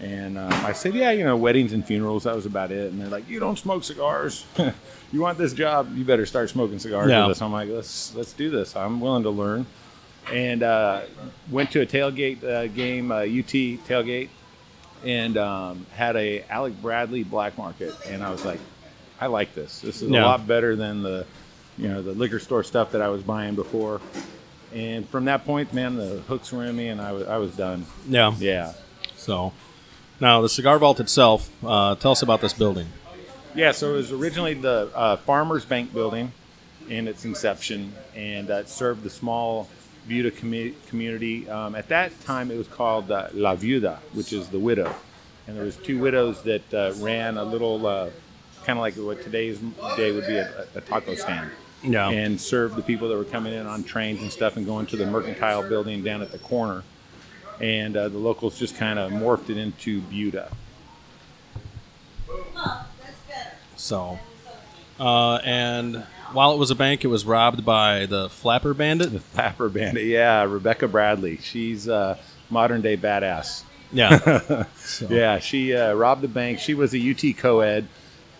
And 0.00 0.36
um, 0.36 0.52
I 0.52 0.72
said, 0.72 0.94
yeah, 0.94 1.10
you 1.10 1.24
know, 1.24 1.36
weddings 1.36 1.72
and 1.72 1.84
funerals, 1.84 2.24
that 2.24 2.34
was 2.34 2.44
about 2.44 2.70
it. 2.70 2.92
And 2.92 3.00
they're 3.00 3.08
like, 3.08 3.28
you 3.28 3.40
don't 3.40 3.58
smoke 3.58 3.82
cigars. 3.82 4.44
you 5.12 5.20
want 5.20 5.38
this 5.38 5.54
job, 5.54 5.96
you 5.96 6.04
better 6.04 6.26
start 6.26 6.50
smoking 6.50 6.78
cigars 6.78 7.08
yeah. 7.08 7.26
with 7.26 7.36
us. 7.36 7.42
I'm 7.42 7.52
like, 7.52 7.70
let's, 7.70 8.14
let's 8.14 8.34
do 8.34 8.50
this. 8.50 8.76
I'm 8.76 9.00
willing 9.00 9.22
to 9.22 9.30
learn 9.30 9.66
and 10.32 10.62
uh, 10.62 11.02
went 11.50 11.70
to 11.72 11.80
a 11.82 11.86
tailgate 11.86 12.42
uh, 12.44 12.66
game, 12.68 13.10
uh, 13.10 13.20
UT 13.20 13.52
tailgate, 13.86 14.28
and 15.04 15.36
um, 15.36 15.86
had 15.94 16.16
a 16.16 16.42
Alec 16.50 16.80
Bradley 16.82 17.22
black 17.22 17.56
market, 17.58 17.94
and 18.06 18.22
I 18.22 18.30
was 18.30 18.44
like, 18.44 18.60
I 19.20 19.26
like 19.26 19.54
this. 19.54 19.80
This 19.80 20.02
is 20.02 20.10
yeah. 20.10 20.22
a 20.22 20.26
lot 20.26 20.46
better 20.46 20.76
than 20.76 21.02
the, 21.02 21.26
you 21.78 21.88
know, 21.88 22.02
the 22.02 22.12
liquor 22.12 22.38
store 22.38 22.64
stuff 22.64 22.92
that 22.92 23.02
I 23.02 23.08
was 23.08 23.22
buying 23.22 23.54
before. 23.54 24.00
And 24.74 25.08
from 25.08 25.26
that 25.26 25.44
point, 25.44 25.72
man, 25.72 25.96
the 25.96 26.20
hooks 26.22 26.52
were 26.52 26.64
in 26.64 26.76
me, 26.76 26.88
and 26.88 27.00
I 27.00 27.12
was 27.12 27.26
I 27.26 27.36
was 27.38 27.54
done. 27.56 27.86
Yeah, 28.08 28.34
yeah. 28.38 28.74
So, 29.16 29.52
now 30.20 30.40
the 30.40 30.48
cigar 30.48 30.78
vault 30.78 31.00
itself. 31.00 31.50
Uh, 31.64 31.94
tell 31.94 32.12
us 32.12 32.22
about 32.22 32.40
this 32.40 32.52
building. 32.52 32.86
Yeah, 33.54 33.72
so 33.72 33.94
it 33.94 33.96
was 33.96 34.12
originally 34.12 34.54
the 34.54 34.90
uh, 34.94 35.16
Farmers 35.16 35.64
Bank 35.64 35.92
building 35.92 36.32
in 36.88 37.08
its 37.08 37.24
inception, 37.24 37.92
and 38.14 38.50
uh, 38.50 38.56
it 38.56 38.68
served 38.68 39.02
the 39.02 39.10
small 39.10 39.68
Buda 40.06 40.30
com- 40.30 40.74
community. 40.88 41.48
Um, 41.48 41.74
at 41.74 41.88
that 41.88 42.18
time, 42.22 42.50
it 42.50 42.58
was 42.58 42.68
called 42.68 43.10
uh, 43.10 43.28
La 43.32 43.56
Viuda, 43.56 43.98
which 44.12 44.32
is 44.32 44.48
the 44.48 44.58
widow, 44.58 44.94
and 45.46 45.56
there 45.56 45.64
was 45.64 45.76
two 45.76 45.98
widows 45.98 46.42
that 46.42 46.74
uh, 46.74 46.92
ran 46.98 47.38
a 47.38 47.44
little, 47.44 47.86
uh, 47.86 48.10
kind 48.64 48.78
of 48.78 48.82
like 48.82 48.94
what 48.96 49.22
today's 49.22 49.58
day 49.96 50.12
would 50.12 50.26
be 50.26 50.36
a, 50.36 50.66
a 50.74 50.80
taco 50.82 51.14
stand. 51.14 51.50
Yeah. 51.82 52.08
And 52.08 52.40
served 52.40 52.74
the 52.74 52.82
people 52.82 53.08
that 53.08 53.16
were 53.16 53.24
coming 53.24 53.52
in 53.52 53.66
on 53.66 53.84
trains 53.84 54.20
and 54.20 54.32
stuff 54.32 54.56
and 54.56 54.66
going 54.66 54.86
to 54.86 54.96
the 54.96 55.06
mercantile 55.06 55.68
building 55.68 56.02
down 56.02 56.20
at 56.20 56.32
the 56.32 56.38
corner. 56.38 56.82
And 57.60 57.96
uh, 57.96 58.08
the 58.08 58.18
locals 58.18 58.58
just 58.58 58.76
kind 58.76 58.98
of 58.98 59.10
morphed 59.10 59.50
it 59.50 59.56
into 59.56 60.00
Buda. 60.02 60.50
So, 63.76 64.18
uh, 64.98 65.36
and 65.36 66.04
while 66.32 66.52
it 66.52 66.58
was 66.58 66.70
a 66.70 66.74
bank, 66.74 67.04
it 67.04 67.08
was 67.08 67.24
robbed 67.24 67.64
by 67.64 68.06
the 68.06 68.28
Flapper 68.28 68.74
Bandit. 68.74 69.12
The 69.12 69.20
Flapper 69.20 69.68
Bandit, 69.68 70.04
yeah, 70.04 70.42
Rebecca 70.42 70.88
Bradley. 70.88 71.38
She's 71.38 71.86
a 71.86 72.18
modern 72.50 72.80
day 72.80 72.96
badass. 72.96 73.62
Yeah, 73.92 74.64
so. 74.76 75.08
yeah. 75.08 75.38
She 75.38 75.74
uh, 75.74 75.94
robbed 75.94 76.22
the 76.22 76.28
bank. 76.28 76.58
She 76.58 76.74
was 76.74 76.94
a 76.94 77.10
UT 77.10 77.36
co-ed 77.36 77.86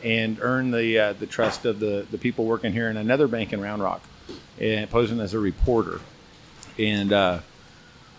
and 0.02 0.38
earned 0.40 0.74
the 0.74 0.98
uh, 0.98 1.12
the 1.14 1.26
trust 1.26 1.64
of 1.64 1.80
the 1.80 2.06
the 2.10 2.18
people 2.18 2.44
working 2.44 2.72
here 2.72 2.88
in 2.90 2.96
another 2.96 3.28
bank 3.28 3.52
in 3.52 3.60
Round 3.60 3.82
Rock, 3.82 4.02
and 4.58 4.88
posing 4.90 5.20
as 5.20 5.34
a 5.34 5.38
reporter. 5.38 6.00
And 6.78 7.12
uh, 7.12 7.40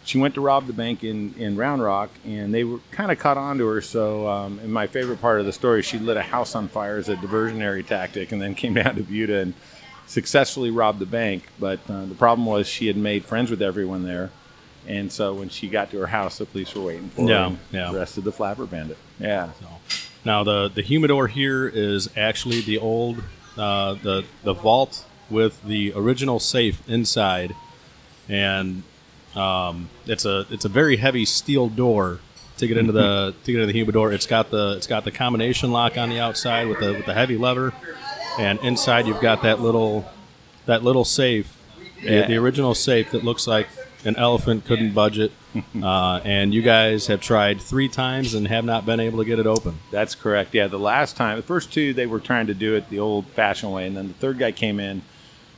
she 0.07 0.17
went 0.17 0.35
to 0.35 0.41
rob 0.41 0.67
the 0.67 0.73
bank 0.73 1.03
in, 1.03 1.33
in 1.37 1.57
Round 1.57 1.83
Rock, 1.83 2.09
and 2.23 2.53
they 2.53 2.63
were 2.63 2.79
kind 2.91 3.11
of 3.11 3.19
caught 3.19 3.37
on 3.37 3.57
to 3.57 3.67
her. 3.67 3.81
So, 3.81 4.25
um, 4.25 4.57
in 4.59 4.71
my 4.71 4.87
favorite 4.87 5.19
part 5.19 5.41
of 5.41 5.45
the 5.45 5.51
story, 5.51 5.81
she 5.81 5.99
lit 5.99 6.15
a 6.15 6.21
house 6.21 6.55
on 6.55 6.69
fire 6.69 6.97
as 6.97 7.09
a 7.09 7.17
diversionary 7.17 7.85
tactic, 7.85 8.31
and 8.31 8.41
then 8.41 8.55
came 8.55 8.73
down 8.81 8.95
to 8.95 9.03
Buda 9.03 9.39
and 9.39 9.53
successfully 10.05 10.71
robbed 10.71 10.99
the 10.99 11.05
bank. 11.05 11.43
But 11.59 11.81
uh, 11.89 12.05
the 12.05 12.15
problem 12.15 12.45
was 12.45 12.67
she 12.67 12.87
had 12.87 12.95
made 12.95 13.25
friends 13.25 13.51
with 13.51 13.61
everyone 13.61 14.03
there, 14.03 14.31
and 14.87 15.11
so 15.11 15.33
when 15.33 15.49
she 15.49 15.67
got 15.67 15.91
to 15.91 15.99
her 15.99 16.07
house, 16.07 16.37
the 16.37 16.45
police 16.45 16.73
were 16.73 16.83
waiting 16.83 17.09
for 17.09 17.27
yeah, 17.27 17.49
her. 17.49 17.57
Yeah, 17.71 17.93
arrested 17.93 18.23
the 18.23 18.31
flapper 18.31 18.65
bandit. 18.65 18.97
Yeah. 19.19 19.51
So. 19.59 19.67
Now 20.23 20.45
the 20.45 20.69
the 20.69 20.83
humidor 20.83 21.27
here 21.27 21.67
is 21.67 22.09
actually 22.15 22.61
the 22.61 22.77
old 22.77 23.21
uh, 23.57 23.95
the 23.95 24.23
the 24.45 24.53
vault 24.53 25.05
with 25.29 25.61
the 25.65 25.91
original 25.97 26.39
safe 26.39 26.81
inside, 26.87 27.53
and 28.29 28.83
um, 29.37 29.89
it's 30.05 30.25
a 30.25 30.45
it's 30.49 30.65
a 30.65 30.69
very 30.69 30.97
heavy 30.97 31.25
steel 31.25 31.69
door 31.69 32.19
to 32.57 32.67
get 32.67 32.77
into 32.77 32.91
the 32.91 33.35
to 33.43 33.51
get 33.51 33.61
into 33.61 33.67
the 33.67 33.73
humidor. 33.77 34.11
It's 34.11 34.25
got 34.25 34.49
the 34.49 34.73
it's 34.77 34.87
got 34.87 35.03
the 35.03 35.11
combination 35.11 35.71
lock 35.71 35.97
on 35.97 36.09
the 36.09 36.19
outside 36.19 36.67
with 36.67 36.79
the 36.79 36.93
with 36.93 37.05
the 37.05 37.13
heavy 37.13 37.37
lever, 37.37 37.73
and 38.39 38.59
inside 38.59 39.07
you've 39.07 39.21
got 39.21 39.43
that 39.43 39.59
little 39.61 40.09
that 40.65 40.83
little 40.83 41.05
safe, 41.05 41.55
the- 42.03 42.25
the, 42.27 42.35
original 42.35 42.75
safe 42.75 43.11
that 43.11 43.23
looks 43.23 43.47
like 43.47 43.67
an 44.03 44.15
elephant 44.17 44.65
couldn't 44.65 44.93
budge 44.93 45.17
it. 45.19 45.31
uh, 45.81 46.19
and 46.23 46.53
you 46.53 46.61
guys 46.61 47.07
have 47.07 47.21
tried 47.21 47.59
three 47.59 47.87
times 47.87 48.33
and 48.33 48.47
have 48.47 48.63
not 48.65 48.85
been 48.85 48.99
able 48.99 49.19
to 49.19 49.25
get 49.25 49.39
it 49.39 49.47
open. 49.47 49.79
That's 49.91 50.13
correct. 50.13 50.53
Yeah, 50.53 50.67
the 50.67 50.77
last 50.77 51.15
time, 51.15 51.37
the 51.37 51.43
first 51.43 51.73
two, 51.73 51.93
they 51.93 52.05
were 52.05 52.19
trying 52.19 52.47
to 52.47 52.53
do 52.53 52.75
it 52.75 52.89
the 52.89 52.99
old-fashioned 52.99 53.71
way, 53.71 53.87
and 53.87 53.97
then 53.97 54.07
the 54.09 54.13
third 54.13 54.37
guy 54.37 54.51
came 54.51 54.79
in, 54.79 55.01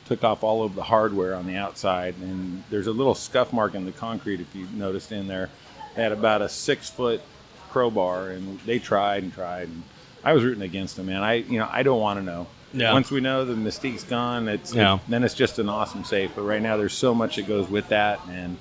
took 0.10 0.24
off 0.24 0.44
all 0.44 0.64
of 0.64 0.74
the 0.74 0.82
hardware 0.82 1.36
on 1.36 1.46
the 1.46 1.56
outside, 1.56 2.16
and 2.20 2.64
there's 2.72 2.88
a 2.88 2.92
little 2.92 3.14
scuff 3.14 3.54
mark 3.54 3.76
in 3.76 3.86
the 3.86 3.92
concrete 3.92 4.40
if 4.40 4.56
you 4.56 4.68
noticed 4.74 5.12
in 5.12 5.28
there. 5.28 5.52
They 5.96 6.02
had 6.02 6.12
about 6.12 6.42
a 6.42 6.50
six-foot 6.50 7.22
crowbar, 7.70 8.30
and 8.30 8.60
they 8.62 8.80
tried 8.80 9.22
and 9.22 9.32
tried, 9.32 9.68
and 9.68 9.84
I 10.24 10.34
was 10.34 10.44
rooting 10.44 10.64
against 10.64 10.96
them, 10.96 11.06
man. 11.06 11.22
I, 11.22 11.34
you 11.36 11.60
know, 11.60 11.70
I 11.72 11.84
don't 11.84 12.02
want 12.02 12.20
to 12.20 12.26
know. 12.26 12.48
Yeah. 12.74 12.92
Once 12.92 13.12
we 13.12 13.22
know 13.22 13.46
the 13.46 13.54
mystique's 13.56 14.04
gone, 14.04 14.48
it's 14.48 14.74
Yeah. 14.74 14.98
then 15.08 15.24
it's 15.24 15.36
just 15.36 15.60
an 15.60 15.70
awesome 15.70 16.04
safe. 16.04 16.32
But 16.36 16.42
right 16.42 16.62
now, 16.62 16.76
there's 16.76 16.94
so 16.94 17.14
much 17.14 17.36
that 17.36 17.48
goes 17.48 17.70
with 17.70 17.90
that, 17.90 18.20
and 18.30 18.58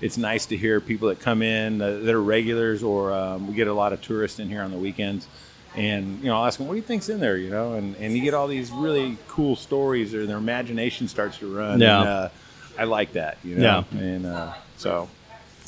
it's 0.00 0.16
nice 0.16 0.46
to 0.46 0.56
hear 0.56 0.80
people 0.80 1.08
that 1.08 1.18
come 1.18 1.42
in 1.42 1.82
uh, 1.82 1.90
that 2.04 2.14
are 2.14 2.22
regulars, 2.22 2.84
or 2.84 3.12
um, 3.12 3.48
we 3.48 3.54
get 3.54 3.66
a 3.66 3.72
lot 3.74 3.92
of 3.92 4.00
tourists 4.00 4.38
in 4.38 4.48
here 4.48 4.62
on 4.62 4.70
the 4.70 4.78
weekends. 4.78 5.26
And 5.76 6.20
you 6.20 6.26
know, 6.26 6.36
I'll 6.36 6.46
ask 6.46 6.58
them, 6.58 6.68
"What 6.68 6.74
do 6.74 6.76
you 6.78 6.82
think's 6.86 7.08
in 7.08 7.18
there?" 7.20 7.36
You 7.36 7.50
know, 7.50 7.74
and, 7.74 7.96
and 7.96 8.16
you 8.16 8.22
get 8.22 8.32
all 8.34 8.46
these 8.46 8.70
really 8.70 9.16
cool 9.28 9.56
stories, 9.56 10.14
or 10.14 10.24
their 10.26 10.36
imagination 10.38 11.08
starts 11.08 11.38
to 11.38 11.52
run. 11.52 11.80
Yeah. 11.80 11.98
And, 12.00 12.08
uh, 12.08 12.28
I 12.78 12.84
like 12.84 13.12
that. 13.14 13.38
You 13.44 13.56
know, 13.56 13.84
Yeah. 13.92 13.98
and 14.00 14.26
uh, 14.26 14.52
so 14.76 15.08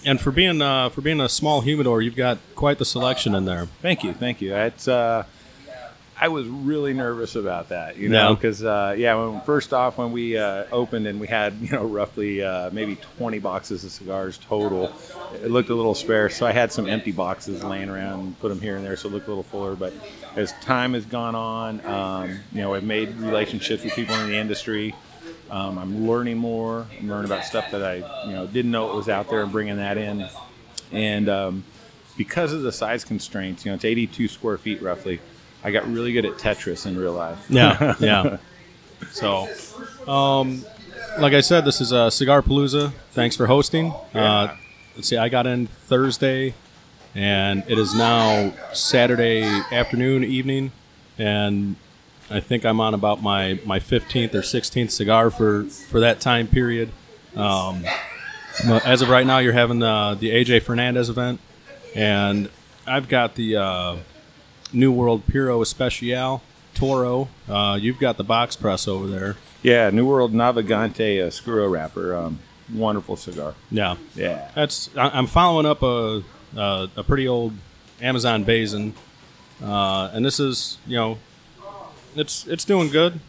And 0.04 0.20
for 0.20 0.30
being 0.30 0.62
uh, 0.62 0.88
for 0.90 1.00
being 1.00 1.20
a 1.20 1.28
small 1.28 1.60
humidor, 1.60 2.02
you've 2.02 2.16
got 2.16 2.38
quite 2.54 2.78
the 2.78 2.84
selection 2.84 3.34
in 3.34 3.44
there. 3.46 3.66
Thank 3.82 4.04
you, 4.04 4.12
thank 4.12 4.40
you. 4.40 4.54
It's 4.54 4.86
uh, 4.88 5.24
I 6.18 6.28
was 6.28 6.46
really 6.48 6.94
nervous 6.94 7.36
about 7.36 7.68
that, 7.68 7.96
you 7.96 8.08
know, 8.08 8.34
because 8.34 8.64
uh, 8.64 8.94
yeah, 8.96 9.14
when 9.14 9.40
first 9.42 9.72
off 9.74 9.98
when 9.98 10.12
we 10.12 10.38
uh, 10.38 10.64
opened 10.72 11.06
and 11.06 11.20
we 11.20 11.26
had 11.26 11.54
you 11.60 11.70
know 11.70 11.84
roughly 11.84 12.42
uh, 12.42 12.70
maybe 12.70 12.96
20 13.18 13.38
boxes 13.38 13.84
of 13.84 13.90
cigars 13.90 14.38
total, 14.38 14.92
it 15.34 15.50
looked 15.50 15.68
a 15.68 15.74
little 15.74 15.94
spare. 15.94 16.30
So 16.30 16.46
I 16.46 16.52
had 16.52 16.72
some 16.72 16.88
empty 16.88 17.12
boxes 17.12 17.62
laying 17.62 17.88
around, 17.90 18.20
and 18.20 18.40
put 18.40 18.48
them 18.48 18.60
here 18.60 18.76
and 18.76 18.84
there, 18.84 18.96
so 18.96 19.08
it 19.08 19.12
looked 19.12 19.26
a 19.26 19.30
little 19.30 19.42
fuller. 19.42 19.76
But 19.76 19.92
as 20.36 20.52
time 20.62 20.94
has 20.94 21.04
gone 21.04 21.34
on, 21.34 21.84
um, 21.84 22.38
you 22.52 22.62
know, 22.62 22.74
I've 22.74 22.84
made 22.84 23.14
relationships 23.16 23.84
with 23.84 23.94
people 23.94 24.14
in 24.16 24.28
the 24.28 24.36
industry. 24.36 24.94
Um, 25.50 25.78
I'm 25.78 26.08
learning 26.08 26.38
more. 26.38 26.86
I'm 26.98 27.08
learning 27.08 27.26
about 27.26 27.44
stuff 27.44 27.70
that 27.70 27.82
I 27.82 27.96
you 28.26 28.32
know 28.32 28.46
didn't 28.46 28.70
know 28.70 28.90
it 28.90 28.96
was 28.96 29.08
out 29.08 29.28
there 29.28 29.42
and 29.42 29.52
bringing 29.52 29.76
that 29.76 29.98
in 29.98 30.28
and 30.92 31.28
um, 31.28 31.64
because 32.16 32.52
of 32.52 32.62
the 32.62 32.72
size 32.72 33.04
constraints, 33.04 33.64
you 33.64 33.70
know, 33.70 33.74
it's 33.76 33.84
82 33.84 34.28
square 34.28 34.58
feet 34.58 34.80
roughly. 34.82 35.20
I 35.66 35.72
got 35.72 35.84
really 35.92 36.12
good 36.12 36.24
at 36.24 36.34
Tetris 36.34 36.86
in 36.86 36.96
real 36.96 37.12
life. 37.12 37.44
Yeah, 37.48 37.96
yeah. 38.00 38.36
So, 39.10 39.48
um, 40.06 40.64
like 41.18 41.32
I 41.32 41.40
said, 41.40 41.64
this 41.64 41.80
is 41.80 41.92
uh, 41.92 42.08
Cigar 42.08 42.40
Palooza. 42.40 42.92
Thanks 43.10 43.34
for 43.34 43.48
hosting. 43.48 43.92
Uh, 44.14 44.54
let's 44.94 45.08
see, 45.08 45.16
I 45.16 45.28
got 45.28 45.44
in 45.44 45.66
Thursday, 45.66 46.54
and 47.16 47.64
it 47.66 47.80
is 47.80 47.96
now 47.96 48.52
Saturday 48.74 49.42
afternoon, 49.72 50.22
evening, 50.22 50.70
and 51.18 51.74
I 52.30 52.38
think 52.38 52.64
I'm 52.64 52.80
on 52.80 52.94
about 52.94 53.20
my, 53.20 53.58
my 53.64 53.80
15th 53.80 54.34
or 54.34 54.42
16th 54.42 54.92
cigar 54.92 55.32
for, 55.32 55.64
for 55.64 55.98
that 55.98 56.20
time 56.20 56.46
period. 56.46 56.92
Um, 57.34 57.84
as 58.84 59.02
of 59.02 59.08
right 59.08 59.26
now, 59.26 59.38
you're 59.38 59.52
having 59.52 59.80
the, 59.80 60.16
the 60.20 60.30
AJ 60.30 60.62
Fernandez 60.62 61.08
event, 61.08 61.40
and 61.92 62.50
I've 62.86 63.08
got 63.08 63.34
the 63.34 63.56
uh, 63.56 63.96
New 64.72 64.92
World 64.92 65.26
Puro 65.26 65.62
Especial 65.62 66.42
Toro. 66.74 67.28
Uh, 67.48 67.78
you've 67.80 67.98
got 67.98 68.16
the 68.16 68.24
box 68.24 68.56
press 68.56 68.86
over 68.88 69.06
there. 69.06 69.36
Yeah, 69.62 69.90
New 69.90 70.06
World 70.06 70.32
Navigante 70.32 71.20
uh, 71.26 71.30
Screw 71.30 71.66
wrapper. 71.68 72.14
Um, 72.14 72.38
wonderful 72.72 73.16
cigar. 73.16 73.54
Yeah, 73.70 73.96
Yeah. 74.14 74.50
that's. 74.54 74.90
I- 74.96 75.10
I'm 75.10 75.26
following 75.26 75.66
up 75.66 75.82
a 75.82 76.22
a, 76.56 76.88
a 76.96 77.02
pretty 77.04 77.26
old 77.28 77.52
Amazon 78.00 78.44
Basin, 78.44 78.94
uh, 79.62 80.10
and 80.12 80.24
this 80.24 80.38
is 80.40 80.78
you 80.86 80.96
know, 80.96 81.18
it's 82.14 82.46
it's 82.46 82.64
doing 82.64 82.88
good. 82.90 83.20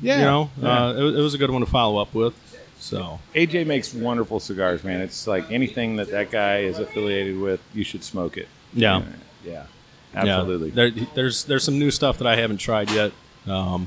Yeah. 0.00 0.18
You 0.18 0.24
know, 0.24 0.50
Yeah. 0.60 0.86
uh, 0.86 0.92
it, 0.94 1.02
was- 1.02 1.14
it 1.16 1.20
was 1.20 1.34
a 1.34 1.38
good 1.38 1.50
one 1.50 1.60
to 1.60 1.66
follow 1.70 2.00
up 2.00 2.14
with. 2.14 2.34
So 2.78 3.18
AJ 3.34 3.66
makes 3.66 3.94
wonderful 3.94 4.40
cigars, 4.40 4.84
man. 4.84 5.00
It's 5.00 5.26
like 5.26 5.50
anything 5.50 5.96
that 5.96 6.10
that 6.10 6.30
guy 6.30 6.58
is 6.60 6.78
affiliated 6.78 7.38
with, 7.38 7.60
you 7.72 7.82
should 7.84 8.04
smoke 8.04 8.36
it. 8.36 8.48
Yeah. 8.74 9.02
Yeah. 9.44 9.64
Yeah, 10.14 10.20
Absolutely. 10.38 10.70
there, 10.70 10.90
there's 11.14 11.44
there's 11.44 11.64
some 11.64 11.78
new 11.78 11.90
stuff 11.90 12.18
that 12.18 12.26
I 12.26 12.36
haven't 12.36 12.58
tried 12.58 12.90
yet. 12.90 13.12
Um, 13.46 13.86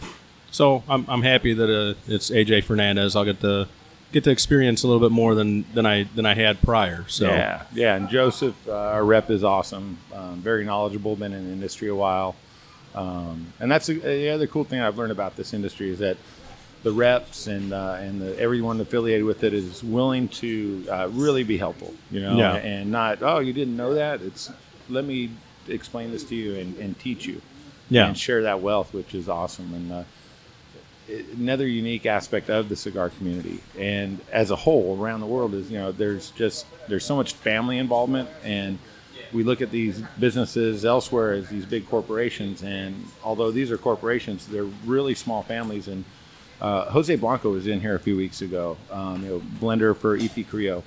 so 0.51 0.84
I'm, 0.88 1.05
I'm 1.10 1.22
happy 1.22 1.53
that 1.53 1.69
uh, 1.69 1.93
it's 2.07 2.29
AJ 2.29 2.63
Fernandez. 2.63 3.15
I'll 3.15 3.25
get 3.25 3.41
to 3.41 3.67
get 4.12 4.24
to 4.24 4.31
experience 4.31 4.84
a 4.84 4.88
little 4.88 5.01
bit 5.01 5.13
more 5.13 5.36
than, 5.36 5.65
than 5.74 5.86
I 5.86 6.03
than 6.15 6.25
I 6.25 6.34
had 6.34 6.62
prior. 6.62 7.05
So 7.07 7.27
Yeah, 7.27 7.63
yeah, 7.74 7.96
and 7.96 8.07
Joseph, 8.10 8.55
uh, 8.67 8.72
our 8.74 9.03
rep, 9.03 9.29
is 9.29 9.43
awesome. 9.43 9.98
Um, 10.13 10.36
very 10.41 10.63
knowledgeable, 10.63 11.15
been 11.15 11.34
in 11.34 11.46
the 11.48 11.51
industry 11.53 11.89
a 11.89 11.96
while, 11.96 12.36
um, 12.96 13.53
and 13.60 13.72
that's 13.72 13.89
a, 13.89 13.93
the 13.96 14.29
other 14.29 14.48
cool 14.48 14.63
thing 14.63 14.79
I've 14.79 14.98
learned 14.98 15.12
about 15.12 15.36
this 15.36 15.53
industry 15.53 15.89
is 15.89 16.00
that 16.00 16.17
the 16.84 16.91
reps 16.91 17.48
and 17.48 17.74
uh, 17.74 17.98
and 18.00 18.22
the, 18.22 18.39
everyone 18.39 18.79
affiliated 18.79 19.25
with 19.25 19.43
it 19.43 19.53
is 19.53 19.84
willing 19.84 20.27
to 20.29 20.86
uh, 20.89 21.10
really 21.12 21.43
be 21.43 21.57
helpful, 21.57 21.93
you 22.12 22.22
know, 22.22 22.38
Yeah. 22.38 22.55
and 22.55 22.91
not 22.91 23.22
oh 23.22 23.39
you 23.39 23.51
didn't 23.53 23.75
know 23.75 23.96
that. 23.96 24.22
It's 24.22 24.51
let 24.89 25.03
me 25.03 25.31
explain 25.69 26.12
this 26.12 26.24
to 26.25 26.36
you 26.36 26.55
and, 26.55 26.77
and 26.77 27.00
teach 27.00 27.25
you, 27.25 27.41
Yeah. 27.89 28.07
and 28.07 28.17
share 28.17 28.43
that 28.43 28.62
wealth, 28.62 28.93
which 28.93 29.13
is 29.15 29.27
awesome. 29.29 29.74
And 29.74 29.91
uh, 29.91 30.03
another 31.38 31.65
unique 31.67 32.05
aspect 32.05 32.50
of 32.50 32.67
the 32.67 32.75
cigar 32.75 33.09
community 33.09 33.62
and 33.79 34.19
as 34.31 34.51
a 34.51 34.55
whole 34.57 35.01
around 35.01 35.21
the 35.21 35.25
world 35.25 35.53
is 35.53 35.71
you 35.71 35.77
know 35.77 35.89
there's 35.89 36.31
just 36.31 36.65
there's 36.89 37.05
so 37.05 37.15
much 37.15 37.31
family 37.31 37.77
involvement 37.77 38.27
and 38.43 38.77
we 39.31 39.41
look 39.41 39.62
at 39.62 39.71
these 39.71 40.01
businesses 40.19 40.83
elsewhere 40.83 41.31
as 41.31 41.47
these 41.47 41.65
big 41.65 41.88
corporations 41.88 42.62
and 42.62 42.93
although 43.24 43.51
these 43.51 43.71
are 43.71 43.77
corporations 43.77 44.47
they're 44.47 44.67
really 44.86 45.15
small 45.15 45.41
families 45.43 45.88
and 45.88 46.03
uh, 46.59 46.89
Jose 46.89 47.15
Blanco 47.15 47.51
was 47.51 47.67
in 47.67 47.79
here 47.79 47.95
a 47.95 48.00
few 48.00 48.17
weeks 48.17 48.41
ago 48.41 48.75
um, 48.91 49.24
you 49.24 49.29
know 49.29 49.39
blender 49.62 49.95
for 49.95 50.15
EP 50.17 50.31
Creo 50.45 50.83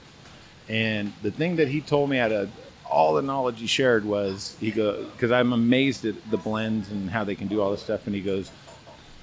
and 0.69 1.15
the 1.23 1.31
thing 1.31 1.57
that 1.57 1.69
he 1.69 1.81
told 1.81 2.11
me 2.11 2.19
out 2.19 2.31
of 2.31 2.51
all 2.91 3.15
the 3.15 3.23
knowledge 3.23 3.61
he 3.61 3.67
shared 3.67 4.05
was 4.05 4.57
he 4.61 4.71
goes 4.71 5.07
because 5.13 5.31
I'm 5.31 5.53
amazed 5.53 6.05
at 6.05 6.15
the 6.31 6.37
blends 6.37 6.91
and 6.91 7.09
how 7.11 7.25
they 7.25 7.35
can 7.37 7.47
do 7.47 7.61
all 7.63 7.71
this 7.71 7.83
stuff 7.83 8.07
and 8.07 8.15
he 8.15 8.21
goes 8.21 8.51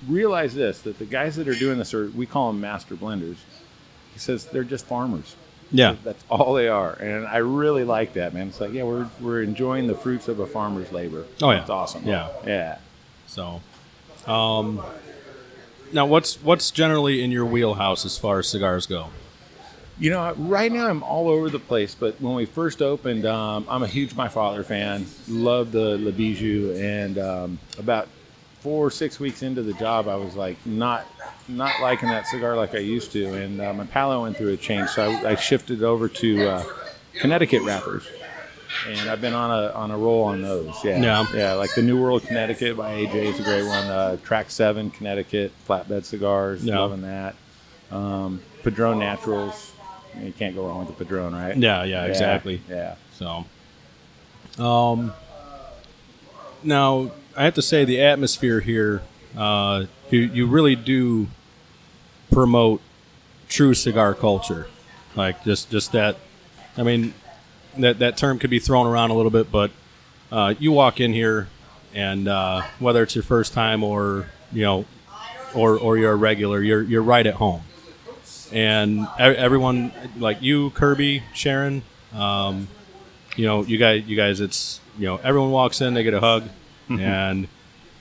realize 0.07 0.53
this 0.53 0.81
that 0.81 0.99
the 0.99 1.05
guys 1.05 1.35
that 1.35 1.47
are 1.47 1.55
doing 1.55 1.77
this 1.77 1.93
are 1.93 2.07
we 2.11 2.25
call 2.25 2.51
them 2.51 2.61
master 2.61 2.95
blenders 2.95 3.37
he 4.13 4.19
says 4.19 4.45
they're 4.45 4.63
just 4.63 4.85
farmers 4.85 5.35
Yeah. 5.71 5.95
that's 6.03 6.23
all 6.29 6.53
they 6.53 6.67
are 6.67 6.93
and 6.93 7.25
i 7.27 7.37
really 7.37 7.83
like 7.83 8.13
that 8.13 8.33
man 8.33 8.47
it's 8.49 8.61
like 8.61 8.73
yeah 8.73 8.83
we're, 8.83 9.07
we're 9.19 9.41
enjoying 9.41 9.87
the 9.87 9.95
fruits 9.95 10.27
of 10.27 10.39
a 10.39 10.45
farmer's 10.45 10.91
labor 10.91 11.25
Oh, 11.41 11.49
yeah. 11.51 11.61
it's 11.61 11.69
awesome 11.69 12.05
Yeah. 12.05 12.29
yeah 12.45 12.77
So, 13.25 13.61
um, 14.27 14.81
now 15.91 16.05
what's 16.05 16.41
what's 16.43 16.69
generally 16.71 17.23
in 17.23 17.31
your 17.31 17.45
wheelhouse 17.45 18.05
as 18.05 18.17
far 18.17 18.39
as 18.39 18.47
cigars 18.47 18.85
go? 18.85 19.07
You 19.99 20.11
know, 20.11 20.33
right 20.37 20.71
now 20.71 20.87
I'm 20.87 21.01
all 21.01 21.27
over 21.27 21.49
the 21.49 21.57
place, 21.59 21.95
but 21.95 22.21
when 22.21 22.35
we 22.35 22.45
first 22.45 22.83
opened, 22.83 23.25
um, 23.25 23.65
I'm 23.67 23.81
a 23.81 23.87
huge 23.87 24.13
My 24.15 24.27
Father 24.27 24.63
fan. 24.63 25.07
Love 25.27 25.71
the 25.71 25.97
Le 25.97 26.11
Bijou, 26.11 26.75
and 26.77 27.17
um, 27.17 27.59
about 27.79 28.07
four 28.59 28.85
or 28.85 28.91
six 28.91 29.19
weeks 29.19 29.41
into 29.41 29.63
the 29.63 29.73
job, 29.73 30.07
I 30.07 30.15
was 30.15 30.35
like 30.35 30.57
not 30.65 31.05
not 31.47 31.79
liking 31.81 32.09
that 32.09 32.27
cigar 32.27 32.55
like 32.55 32.75
I 32.75 32.79
used 32.79 33.11
to, 33.13 33.25
and 33.33 33.59
uh, 33.59 33.73
my 33.73 33.85
palate 33.85 34.21
went 34.21 34.37
through 34.37 34.53
a 34.53 34.57
change, 34.57 34.89
so 34.89 35.09
I, 35.09 35.31
I 35.31 35.35
shifted 35.35 35.81
over 35.81 36.07
to 36.09 36.47
uh, 36.47 36.63
Connecticut 37.19 37.63
wrappers, 37.63 38.05
and 38.87 39.09
I've 39.09 39.21
been 39.21 39.33
on 39.33 39.49
a 39.49 39.69
on 39.71 39.89
a 39.89 39.97
roll 39.97 40.25
on 40.25 40.43
those. 40.43 40.75
Yeah, 40.83 41.01
Yeah. 41.01 41.25
yeah, 41.33 41.53
like 41.53 41.73
the 41.73 41.81
New 41.81 41.99
World 41.99 42.21
Connecticut 42.23 42.77
by 42.77 42.93
AJ 43.03 43.15
is 43.15 43.39
a 43.39 43.43
great 43.43 43.63
one. 43.65 43.87
Uh, 43.87 44.17
Track 44.17 44.51
Seven 44.51 44.91
Connecticut 44.91 45.51
flatbed 45.67 46.03
cigars, 46.03 46.63
Yeah. 46.63 46.77
loving 46.81 47.01
that. 47.01 47.33
Um, 47.89 48.41
Padron 48.61 48.99
Naturals. 48.99 49.71
You 50.23 50.33
can't 50.33 50.55
go 50.55 50.67
wrong 50.67 50.85
with 50.85 50.97
the 50.97 51.05
Padron, 51.05 51.33
right? 51.33 51.55
Yeah, 51.55 51.83
yeah, 51.83 52.05
exactly. 52.05 52.61
Yeah. 52.69 52.95
So, 53.13 53.45
um, 54.63 55.13
now 56.63 57.11
I 57.35 57.43
have 57.45 57.53
to 57.55 57.61
say 57.61 57.85
the 57.85 58.01
atmosphere 58.01 58.59
here, 58.59 59.01
uh, 59.37 59.85
you 60.09 60.19
you 60.19 60.47
really 60.47 60.75
do 60.75 61.27
promote 62.31 62.81
true 63.47 63.73
cigar 63.73 64.13
culture, 64.13 64.67
like 65.15 65.43
just 65.43 65.69
just 65.69 65.91
that. 65.91 66.17
I 66.77 66.83
mean, 66.83 67.13
that 67.77 67.99
that 67.99 68.17
term 68.17 68.39
could 68.39 68.49
be 68.49 68.59
thrown 68.59 68.85
around 68.87 69.09
a 69.11 69.13
little 69.15 69.31
bit, 69.31 69.51
but 69.51 69.71
uh, 70.31 70.53
you 70.59 70.71
walk 70.71 70.99
in 70.99 71.13
here 71.13 71.47
and 71.93 72.27
uh, 72.27 72.61
whether 72.79 73.01
it's 73.03 73.15
your 73.15 73.23
first 73.23 73.53
time 73.53 73.83
or 73.83 74.27
you 74.51 74.63
know, 74.63 74.85
or 75.55 75.77
or 75.77 75.97
you're 75.97 76.11
a 76.11 76.15
regular, 76.15 76.61
you're 76.61 76.81
you're 76.81 77.01
right 77.01 77.25
at 77.25 77.35
home. 77.35 77.61
And 78.51 79.07
everyone, 79.19 79.91
like 80.17 80.41
you, 80.41 80.69
Kirby, 80.71 81.23
Sharon, 81.33 81.83
um, 82.13 82.67
you 83.35 83.45
know, 83.45 83.63
you 83.63 83.77
guys, 83.77 84.03
you 84.05 84.15
guys, 84.15 84.39
it's 84.41 84.79
you 84.97 85.05
know, 85.05 85.17
everyone 85.17 85.51
walks 85.51 85.81
in, 85.81 85.93
they 85.93 86.03
get 86.03 86.13
a 86.13 86.19
hug, 86.19 86.43
and 86.89 87.47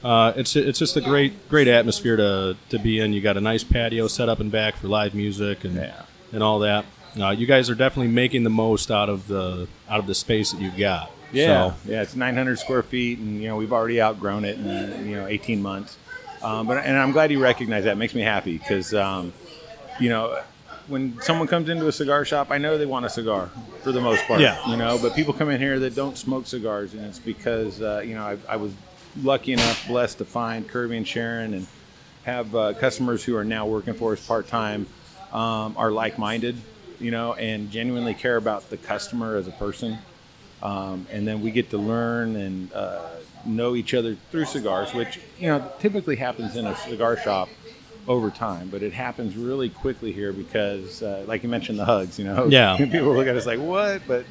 uh, 0.04 0.32
it's 0.36 0.54
it's 0.56 0.78
just 0.78 0.96
a 0.96 1.00
great 1.00 1.48
great 1.48 1.68
atmosphere 1.68 2.16
to 2.16 2.56
to 2.70 2.78
be 2.78 3.00
in. 3.00 3.12
You 3.12 3.20
got 3.20 3.36
a 3.36 3.40
nice 3.40 3.64
patio 3.64 4.06
set 4.08 4.28
up 4.28 4.40
and 4.40 4.50
back 4.52 4.76
for 4.76 4.88
live 4.88 5.14
music 5.14 5.64
and 5.64 5.74
Yeah. 5.76 6.02
and 6.32 6.42
all 6.42 6.60
that. 6.60 6.84
Uh, 7.20 7.30
you 7.30 7.46
guys 7.46 7.70
are 7.70 7.74
definitely 7.74 8.12
making 8.12 8.44
the 8.44 8.50
most 8.50 8.90
out 8.90 9.08
of 9.08 9.26
the 9.26 9.66
out 9.88 9.98
of 10.00 10.06
the 10.06 10.14
space 10.14 10.52
that 10.52 10.60
you've 10.60 10.76
got. 10.76 11.10
Yeah, 11.32 11.70
So, 11.70 11.90
yeah, 11.90 12.02
it's 12.02 12.14
900 12.14 12.56
square 12.58 12.82
feet, 12.84 13.18
and 13.18 13.42
you 13.42 13.48
know 13.48 13.56
we've 13.56 13.72
already 13.72 14.00
outgrown 14.00 14.44
it 14.44 14.58
in 14.58 15.08
you 15.08 15.16
know 15.16 15.26
18 15.26 15.60
months. 15.60 15.96
Um, 16.42 16.66
but 16.68 16.76
and 16.78 16.96
I'm 16.96 17.10
glad 17.12 17.32
you 17.32 17.42
recognize 17.42 17.84
that. 17.84 17.92
It 17.92 17.96
makes 17.96 18.14
me 18.14 18.22
happy 18.22 18.58
because 18.58 18.94
um, 18.94 19.32
you 20.00 20.08
know 20.08 20.40
when 20.88 21.20
someone 21.20 21.48
comes 21.48 21.68
into 21.68 21.88
a 21.88 21.92
cigar 21.92 22.24
shop, 22.24 22.50
I 22.50 22.58
know 22.58 22.78
they 22.78 22.86
want 22.86 23.06
a 23.06 23.10
cigar 23.10 23.50
for 23.82 23.90
the 23.90 24.00
most 24.00 24.24
part. 24.26 24.40
Yeah. 24.40 24.64
You 24.70 24.76
know, 24.76 24.98
but 25.02 25.16
people 25.16 25.34
come 25.34 25.50
in 25.50 25.60
here 25.60 25.80
that 25.80 25.96
don't 25.96 26.16
smoke 26.16 26.46
cigars, 26.46 26.94
and 26.94 27.04
it's 27.04 27.18
because 27.18 27.82
uh, 27.82 28.02
you 28.04 28.14
know 28.14 28.24
I, 28.24 28.38
I 28.48 28.56
was 28.56 28.72
lucky 29.22 29.52
enough, 29.52 29.86
blessed 29.88 30.18
to 30.18 30.24
find 30.24 30.68
Kirby 30.68 30.96
and 30.96 31.08
Sharon, 31.08 31.54
and 31.54 31.66
have 32.24 32.54
uh, 32.54 32.74
customers 32.74 33.24
who 33.24 33.36
are 33.36 33.44
now 33.44 33.66
working 33.66 33.94
for 33.94 34.12
us 34.12 34.26
part 34.26 34.48
time 34.48 34.86
um, 35.32 35.74
are 35.76 35.90
like 35.90 36.18
minded, 36.18 36.56
you 36.98 37.10
know, 37.10 37.34
and 37.34 37.70
genuinely 37.70 38.14
care 38.14 38.36
about 38.36 38.68
the 38.70 38.76
customer 38.76 39.36
as 39.36 39.48
a 39.48 39.52
person 39.52 39.98
um, 40.62 41.06
and 41.10 41.26
then 41.26 41.42
we 41.42 41.50
get 41.50 41.70
to 41.70 41.78
learn 41.78 42.36
and 42.36 42.72
uh, 42.72 43.02
know 43.44 43.76
each 43.76 43.94
other 43.94 44.16
through 44.30 44.46
cigars, 44.46 44.92
which 44.94 45.20
you 45.38 45.48
know 45.48 45.70
typically 45.78 46.16
happens 46.16 46.56
in 46.56 46.66
a 46.66 46.76
cigar 46.76 47.16
shop 47.16 47.48
over 48.08 48.30
time, 48.30 48.68
but 48.68 48.82
it 48.82 48.92
happens 48.92 49.36
really 49.36 49.68
quickly 49.68 50.12
here 50.12 50.32
because, 50.32 51.02
uh, 51.02 51.24
like 51.26 51.42
you 51.42 51.48
mentioned, 51.48 51.78
the 51.78 51.84
hugs. 51.84 52.18
You 52.18 52.24
know, 52.26 52.46
Yeah. 52.46 52.76
people 52.78 53.14
look 53.14 53.26
at 53.26 53.36
us 53.36 53.46
like, 53.46 53.58
"What?" 53.60 54.02
But 54.06 54.24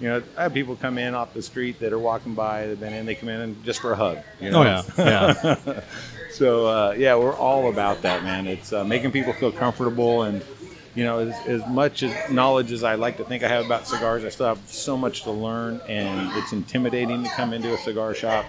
you 0.00 0.08
know, 0.08 0.22
I 0.36 0.44
have 0.44 0.54
people 0.54 0.76
come 0.76 0.96
in 0.98 1.14
off 1.14 1.34
the 1.34 1.42
street 1.42 1.80
that 1.80 1.92
are 1.92 1.98
walking 1.98 2.34
by, 2.34 2.66
they've 2.66 2.78
been 2.78 2.92
in, 2.92 3.04
they 3.04 3.14
come 3.16 3.28
in 3.28 3.40
and 3.40 3.64
just 3.64 3.80
for 3.80 3.92
a 3.92 3.96
hug. 3.96 4.18
You 4.40 4.50
know? 4.50 4.60
Oh 4.60 4.62
yeah, 4.62 4.82
yeah, 4.96 5.80
So 6.30 6.66
uh, 6.66 6.94
yeah, 6.96 7.16
we're 7.16 7.34
all 7.34 7.68
about 7.68 8.02
that, 8.02 8.22
man. 8.22 8.46
It's 8.46 8.72
uh, 8.72 8.84
making 8.84 9.10
people 9.10 9.32
feel 9.32 9.50
comfortable, 9.50 10.22
and 10.22 10.42
you 10.94 11.04
know, 11.04 11.18
as, 11.18 11.46
as 11.46 11.66
much 11.68 12.02
as 12.02 12.30
knowledge 12.30 12.70
as 12.72 12.84
I 12.84 12.94
like 12.94 13.16
to 13.18 13.24
think 13.24 13.42
I 13.42 13.48
have 13.48 13.66
about 13.66 13.86
cigars, 13.86 14.24
I 14.24 14.28
still 14.28 14.46
have 14.46 14.60
so 14.68 14.96
much 14.96 15.24
to 15.24 15.30
learn, 15.32 15.80
and 15.88 16.30
it's 16.36 16.52
intimidating 16.52 17.24
to 17.24 17.30
come 17.30 17.52
into 17.52 17.74
a 17.74 17.78
cigar 17.78 18.14
shop. 18.14 18.46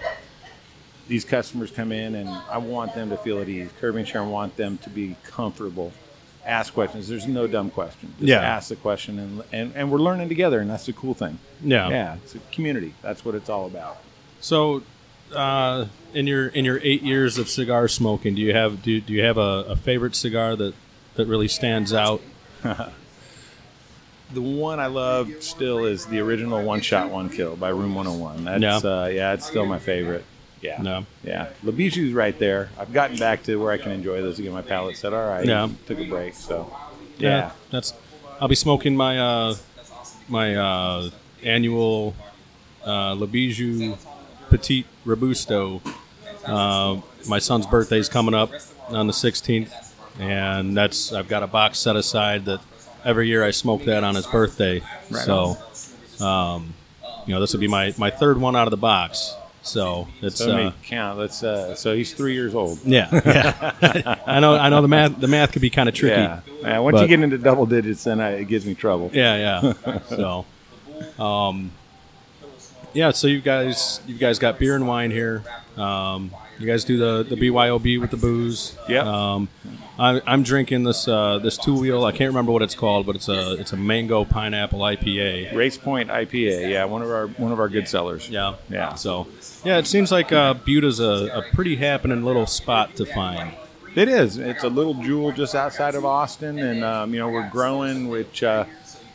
These 1.10 1.24
customers 1.24 1.70
come 1.72 1.90
in, 1.90 2.14
and 2.14 2.28
I 2.28 2.58
want 2.58 2.94
them 2.94 3.10
to 3.10 3.16
feel 3.16 3.40
at 3.40 3.48
ease. 3.48 3.68
Kirby 3.80 3.98
and 3.98 4.08
Sharon 4.08 4.30
want 4.30 4.56
them 4.56 4.78
to 4.78 4.88
be 4.90 5.16
comfortable. 5.24 5.92
Ask 6.46 6.72
questions. 6.72 7.08
There's 7.08 7.26
no 7.26 7.46
dumb 7.48 7.68
question. 7.70 8.14
Just 8.18 8.28
Yeah. 8.28 8.40
ask 8.40 8.68
the 8.68 8.76
question, 8.76 9.18
and, 9.18 9.42
and 9.52 9.72
and 9.74 9.90
we're 9.90 9.98
learning 9.98 10.28
together, 10.28 10.60
and 10.60 10.70
that's 10.70 10.86
the 10.86 10.92
cool 10.92 11.14
thing. 11.14 11.38
yeah. 11.62 11.88
Yeah, 11.90 12.14
it's 12.22 12.34
a 12.36 12.38
community. 12.52 12.94
That's 13.02 13.24
what 13.24 13.34
it's 13.34 13.50
all 13.50 13.66
about. 13.66 13.98
So, 14.40 14.82
uh, 15.34 15.86
in 16.14 16.26
your 16.28 16.46
in 16.46 16.64
your 16.64 16.78
eight 16.84 17.02
years 17.02 17.38
of 17.38 17.48
cigar 17.48 17.88
smoking, 17.88 18.36
do 18.36 18.40
you 18.40 18.54
have 18.54 18.80
do, 18.82 19.00
do 19.00 19.12
you 19.12 19.22
have 19.24 19.36
a, 19.36 19.64
a 19.68 19.76
favorite 19.76 20.14
cigar 20.14 20.54
that 20.56 20.74
that 21.16 21.26
really 21.26 21.48
stands 21.48 21.92
out? 21.92 22.22
The 24.32 24.40
one 24.42 24.78
I 24.78 24.86
love 24.86 25.28
still 25.40 25.84
is 25.86 26.06
the 26.06 26.20
original 26.20 26.62
One 26.62 26.80
Shot 26.80 27.10
One 27.10 27.28
Kill 27.30 27.56
by 27.56 27.70
Room 27.70 27.96
101. 27.96 28.44
That's 28.44 28.84
Yeah. 28.84 28.90
uh, 29.02 29.06
yeah, 29.08 29.32
it's 29.32 29.44
still 29.44 29.66
my 29.66 29.80
favorite. 29.80 30.24
Yeah. 30.60 30.82
No. 30.82 31.06
Yeah. 31.24 31.48
La 31.62 31.72
Bijou's 31.72 32.12
right 32.12 32.38
there. 32.38 32.70
I've 32.78 32.92
gotten 32.92 33.16
back 33.16 33.42
to 33.44 33.56
where 33.56 33.72
I 33.72 33.78
can 33.78 33.92
enjoy 33.92 34.20
those 34.20 34.38
again. 34.38 34.52
my 34.52 34.62
palate 34.62 34.96
set. 34.96 35.14
All 35.14 35.28
right. 35.28 35.44
Yeah. 35.44 35.68
Took 35.86 35.98
a 35.98 36.08
break. 36.08 36.34
So 36.34 36.74
yeah. 37.18 37.52
that's. 37.70 37.94
I'll 38.40 38.48
be 38.48 38.54
smoking 38.54 38.96
my 38.96 39.18
uh, 39.18 39.54
my 40.28 40.54
uh, 40.54 41.10
annual 41.42 42.14
uh, 42.86 43.12
Le 43.12 43.26
Bijou 43.26 43.96
Petit 44.50 44.86
Robusto. 45.04 45.82
Uh, 46.44 47.00
my 47.28 47.38
son's 47.38 47.66
birthday's 47.66 48.08
coming 48.08 48.34
up 48.34 48.50
on 48.88 49.06
the 49.06 49.12
16th, 49.12 49.72
and 50.18 50.76
that's 50.76 51.12
I've 51.12 51.28
got 51.28 51.42
a 51.42 51.46
box 51.46 51.78
set 51.78 51.96
aside 51.96 52.46
that 52.46 52.60
every 53.04 53.28
year 53.28 53.44
I 53.44 53.50
smoke 53.50 53.84
that 53.84 54.04
on 54.04 54.14
his 54.14 54.26
birthday. 54.26 54.80
Right 55.10 55.24
so, 55.24 55.56
um, 56.24 56.74
you 57.26 57.34
know, 57.34 57.40
this 57.40 57.52
will 57.52 57.60
be 57.60 57.68
my, 57.68 57.94
my 57.98 58.10
third 58.10 58.40
one 58.40 58.56
out 58.56 58.66
of 58.66 58.70
the 58.70 58.76
box. 58.76 59.34
So 59.62 60.08
it's 60.22 60.38
So 60.38 60.52
uh, 60.52 60.56
me 60.56 60.74
count. 60.84 61.18
Let's 61.18 61.42
uh, 61.42 61.74
so 61.74 61.94
he's 61.94 62.14
three 62.14 62.34
years 62.34 62.54
old. 62.54 62.80
yeah, 62.84 63.08
yeah. 63.12 64.16
I 64.26 64.40
know 64.40 64.54
I 64.54 64.68
know 64.68 64.80
the 64.80 64.88
math 64.88 65.20
the 65.20 65.28
math 65.28 65.52
could 65.52 65.62
be 65.62 65.70
kind 65.70 65.88
of 65.88 65.94
tricky. 65.94 66.20
Yeah. 66.20 66.40
Yeah, 66.62 66.78
once 66.80 67.00
you 67.00 67.06
get 67.06 67.20
into 67.20 67.38
double 67.38 67.66
digits, 67.66 68.04
then 68.04 68.20
I, 68.20 68.40
it 68.40 68.44
gives 68.44 68.66
me 68.66 68.74
trouble. 68.74 69.10
Yeah, 69.12 69.72
yeah. 69.84 69.98
so, 70.08 70.44
um, 71.22 71.72
yeah. 72.92 73.10
So 73.12 73.26
you 73.26 73.40
guys, 73.40 74.00
you 74.06 74.16
guys 74.16 74.38
got 74.38 74.58
beer 74.58 74.76
and 74.76 74.86
wine 74.86 75.10
here. 75.10 75.42
Um, 75.76 76.30
you 76.60 76.66
guys 76.66 76.84
do 76.84 76.98
the 76.98 77.24
the 77.24 77.36
BYOB 77.36 78.00
with 78.00 78.10
the 78.10 78.16
booze. 78.16 78.76
Yeah. 78.88 79.00
Um, 79.00 79.48
I, 79.98 80.20
I'm 80.26 80.42
drinking 80.42 80.84
this 80.84 81.08
uh, 81.08 81.38
this 81.38 81.56
two 81.56 81.78
wheel. 81.78 82.04
I 82.04 82.12
can't 82.12 82.28
remember 82.28 82.52
what 82.52 82.62
it's 82.62 82.74
called, 82.74 83.06
but 83.06 83.16
it's 83.16 83.28
a 83.28 83.54
it's 83.54 83.72
a 83.72 83.76
mango 83.76 84.24
pineapple 84.24 84.80
IPA. 84.80 85.54
Race 85.54 85.78
Point 85.78 86.10
IPA. 86.10 86.70
Yeah, 86.70 86.84
one 86.84 87.02
of 87.02 87.10
our 87.10 87.26
one 87.28 87.52
of 87.52 87.58
our 87.58 87.68
good 87.68 87.88
sellers. 87.88 88.28
Yeah. 88.28 88.56
Yeah. 88.68 88.94
So, 88.94 89.26
yeah, 89.64 89.78
it 89.78 89.86
seems 89.86 90.12
like 90.12 90.32
uh, 90.32 90.54
is 90.66 91.00
a, 91.00 91.04
a 91.04 91.42
pretty 91.54 91.76
happening 91.76 92.24
little 92.24 92.46
spot 92.46 92.94
to 92.96 93.06
find. 93.06 93.52
It 93.96 94.08
is. 94.08 94.38
It's 94.38 94.62
a 94.62 94.68
little 94.68 94.94
jewel 94.94 95.32
just 95.32 95.54
outside 95.54 95.96
of 95.96 96.04
Austin, 96.04 96.58
and 96.58 96.84
um, 96.84 97.12
you 97.12 97.18
know 97.18 97.28
we're 97.28 97.50
growing, 97.50 98.08
which 98.08 98.42
uh, 98.42 98.64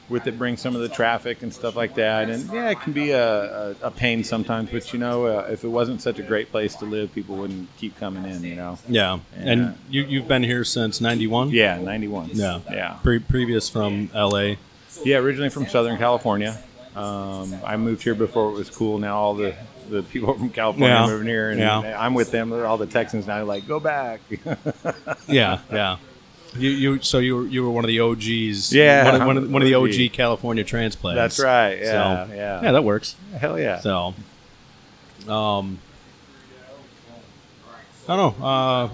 with 0.09 0.27
it 0.27 0.37
brings 0.37 0.61
some 0.61 0.75
of 0.75 0.81
the 0.81 0.89
traffic 0.89 1.41
and 1.41 1.53
stuff 1.53 1.75
like 1.75 1.95
that. 1.95 2.29
And 2.29 2.47
yeah, 2.51 2.69
it 2.69 2.79
can 2.81 2.93
be 2.93 3.11
a, 3.11 3.71
a, 3.71 3.75
a 3.83 3.91
pain 3.91 4.23
sometimes, 4.23 4.69
but 4.69 4.93
you 4.93 4.99
know 4.99 5.25
uh, 5.25 5.47
if 5.49 5.63
it 5.63 5.67
wasn't 5.67 6.01
such 6.01 6.19
a 6.19 6.23
great 6.23 6.51
place 6.51 6.75
to 6.75 6.85
live, 6.85 7.13
people 7.13 7.35
wouldn't 7.35 7.67
keep 7.77 7.97
coming 7.99 8.25
in. 8.25 8.43
You 8.43 8.55
know. 8.55 8.77
Yeah. 8.87 9.19
Yeah. 9.37 9.51
And 9.51 9.77
you 9.89 10.03
you've 10.03 10.27
been 10.27 10.43
here 10.43 10.63
since 10.63 11.01
'91. 11.01 11.49
Yeah, 11.49 11.77
ninety 11.79 12.07
one. 12.07 12.29
Yeah. 12.33 12.59
Yeah. 12.71 12.97
Pre- 13.03 13.19
previous 13.19 13.67
from 13.69 14.09
LA. 14.13 14.55
Yeah. 15.03 15.17
Originally 15.17 15.49
from 15.49 15.67
Southern 15.67 15.97
California. 15.97 16.57
Um, 16.95 17.53
I 17.65 17.75
moved 17.75 18.03
here 18.03 18.15
before 18.15 18.49
it 18.51 18.53
was 18.53 18.69
cool. 18.69 18.99
Now 18.99 19.17
all 19.17 19.33
the 19.33 19.55
the 19.89 20.01
people 20.01 20.33
from 20.33 20.49
California 20.49 20.89
Yeah. 20.95 21.03
are 21.03 21.07
moving 21.07 21.27
here, 21.27 21.49
and 21.51 21.59
Yeah. 21.59 21.95
I'm 21.99 22.13
with 22.13 22.31
them. 22.31 22.53
All 22.53 22.77
the 22.77 22.87
Texans 22.87 23.27
now, 23.27 23.43
like 23.43 23.67
go 23.67 23.79
back. 23.79 24.21
Yeah, 25.27 25.59
yeah. 25.71 25.97
You, 26.57 26.69
you, 26.69 27.01
so 27.01 27.19
you 27.19 27.35
were, 27.35 27.45
you 27.47 27.63
were 27.63 27.69
one 27.71 27.83
of 27.83 27.87
the 27.89 27.99
OGs. 27.99 28.73
Yeah, 28.73 29.05
one 29.05 29.15
of, 29.21 29.27
one 29.27 29.37
of, 29.37 29.51
one 29.51 29.61
of 29.61 29.67
the 29.67 29.75
OG. 29.75 30.13
California 30.13 30.63
transplants. 30.63 31.15
That's 31.17 31.39
right. 31.39 31.79
Yeah, 31.79 32.25
So, 32.27 32.33
yeah. 32.33 32.61
yeah, 32.63 32.71
that 32.71 32.83
works. 32.83 33.15
Hell 33.37 33.59
yeah. 33.59 33.79
So, 33.79 34.13
um, 35.27 35.79
I 38.07 38.15
don't 38.15 38.39
know. 38.39 38.45
Uh, 38.45 38.89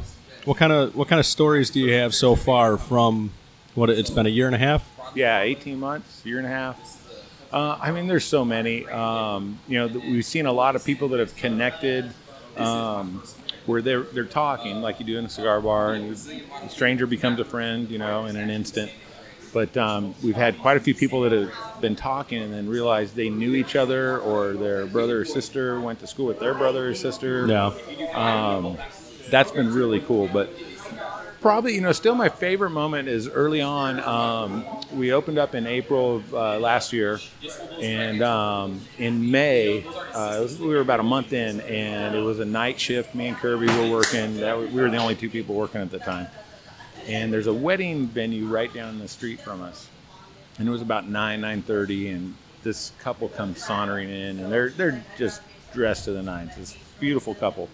what 0.46 0.58
kind 0.58 0.72
of 0.72 0.96
what 0.96 1.08
kind 1.08 1.20
of 1.20 1.26
stories 1.26 1.70
do 1.70 1.80
you 1.80 1.94
have 1.94 2.16
so 2.16 2.36
far 2.36 2.78
from 2.78 3.32
what 3.76 3.90
it's 3.90 4.10
been 4.10 4.26
a 4.26 4.30
year 4.30 4.48
and 4.48 4.56
a 4.56 4.60
half? 4.60 4.88
Yeah, 5.14 5.42
18 5.42 5.80
months, 5.80 6.26
year 6.26 6.38
and 6.38 6.48
a 6.48 6.50
half. 6.50 6.98
Uh, 7.52 7.78
I 7.82 7.92
mean, 7.92 8.08
there's 8.08 8.24
so 8.24 8.46
many. 8.46 8.88
Um, 8.88 9.60
you 9.68 9.78
know, 9.78 9.88
we've 9.88 10.26
seen 10.26 10.46
a 10.46 10.52
lot 10.54 10.76
of 10.76 10.86
people 10.86 11.10
that 11.10 11.20
have 11.20 11.36
connected 11.36 12.12
um, 12.56 13.22
where 13.66 13.82
they're 13.82 14.04
they're 14.04 14.26
talking 14.26 14.82
like 14.82 15.00
you 15.00 15.06
do 15.06 15.18
in 15.18 15.26
a 15.26 15.30
cigar 15.30 15.62
bar, 15.62 15.94
and 15.94 16.16
a 16.64 16.70
stranger 16.70 17.06
becomes 17.06 17.40
a 17.40 17.46
friend, 17.46 17.90
you 17.90 17.98
know, 17.98 18.26
in 18.26 18.36
an 18.36 18.50
instant. 18.50 18.92
But 19.54 19.76
um, 19.76 20.16
we've 20.24 20.36
had 20.36 20.58
quite 20.60 20.78
a 20.78 20.80
few 20.80 20.96
people 20.96 21.22
that 21.22 21.34
have 21.34 21.82
been 21.82 21.96
talking 21.96 22.42
and 22.42 22.54
then 22.54 22.70
realized 22.70 23.16
they 23.16 23.30
knew 23.30 23.54
each 23.54 23.76
other, 23.76 24.20
or 24.20 24.54
their 24.54 24.86
brother 24.86 25.22
or 25.22 25.26
sister 25.26 25.80
went 25.80 26.00
to 26.00 26.08
school 26.08 26.26
with 26.26 26.40
their 26.40 26.54
brother 26.54 26.90
or 26.90 26.96
sister 26.96 27.46
Yeah, 27.48 27.74
um, 28.14 28.78
that's 29.30 29.52
been 29.52 29.74
really 29.74 30.00
cool. 30.00 30.30
But 30.32 30.54
probably, 31.42 31.74
you 31.74 31.82
know, 31.82 31.92
still 31.92 32.16
my 32.16 32.30
favorite 32.30 32.70
moment 32.70 33.10
is 33.10 33.28
early 33.28 33.62
on. 33.62 34.00
Um, 34.00 34.66
we 34.94 35.12
opened 35.12 35.40
up 35.40 35.56
in 35.56 35.66
April 35.66 36.18
of 36.18 36.34
uh, 36.34 36.60
last 36.60 36.94
year, 36.94 37.20
and 37.80 38.22
um, 38.22 38.80
in 39.00 39.30
May, 39.32 39.84
uh, 40.14 40.48
we 40.60 40.68
were 40.68 40.80
about 40.80 41.00
a 41.00 41.04
month 41.04 41.34
in, 41.34 41.60
and 41.62 42.16
it 42.16 42.22
was 42.22 42.40
a 42.40 42.46
night 42.46 42.80
shift. 42.80 43.16
Me 43.16 43.28
and 43.28 43.38
Kirby 43.38 43.68
were 43.68 43.90
working. 43.90 44.38
That 44.38 44.58
we 44.58 44.82
were 44.82 44.90
the 44.90 44.98
only 44.98 45.16
two 45.16 45.30
people 45.30 45.56
working 45.56 45.82
at 45.82 45.92
the 45.92 46.00
time. 46.00 46.28
And 47.08 47.34
there's 47.34 47.48
a 47.48 47.54
wedding 47.54 48.06
venue 48.06 48.46
right 48.46 48.72
down 48.72 49.00
the 49.00 49.08
street 49.08 49.42
from 49.42 49.62
us, 49.62 49.90
and 50.60 50.68
it 50.68 50.72
was 50.72 50.84
about 50.84 51.10
nine 51.10 51.42
nine 51.42 51.64
thirty, 51.64 52.10
and 52.10 52.36
this 52.62 52.92
couple 53.00 53.28
comes 53.28 53.64
sauntering 53.64 54.10
in, 54.10 54.40
and 54.40 54.52
they're 54.52 54.70
they're 54.70 55.04
just 55.18 55.42
dressed 55.74 56.06
to 56.06 56.12
the 56.12 56.22
nines. 56.22 56.56
This 56.56 56.78
beautiful 57.00 57.34
couple. 57.34 57.68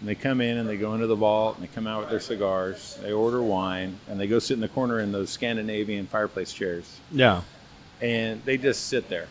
And 0.00 0.08
they 0.08 0.14
come 0.14 0.40
in 0.40 0.56
and 0.58 0.68
they 0.68 0.76
go 0.78 0.94
into 0.94 1.06
the 1.06 1.14
vault 1.14 1.56
and 1.58 1.68
they 1.68 1.72
come 1.74 1.86
out 1.86 2.00
with 2.00 2.10
their 2.10 2.20
cigars. 2.20 2.98
They 3.02 3.12
order 3.12 3.42
wine 3.42 3.98
and 4.08 4.18
they 4.18 4.26
go 4.26 4.38
sit 4.38 4.54
in 4.54 4.60
the 4.60 4.68
corner 4.68 5.00
in 5.00 5.12
those 5.12 5.28
Scandinavian 5.30 6.06
fireplace 6.06 6.52
chairs. 6.52 6.98
yeah, 7.12 7.42
And 8.00 8.42
they 8.44 8.56
just 8.56 8.86
sit 8.88 9.08
there 9.10 9.26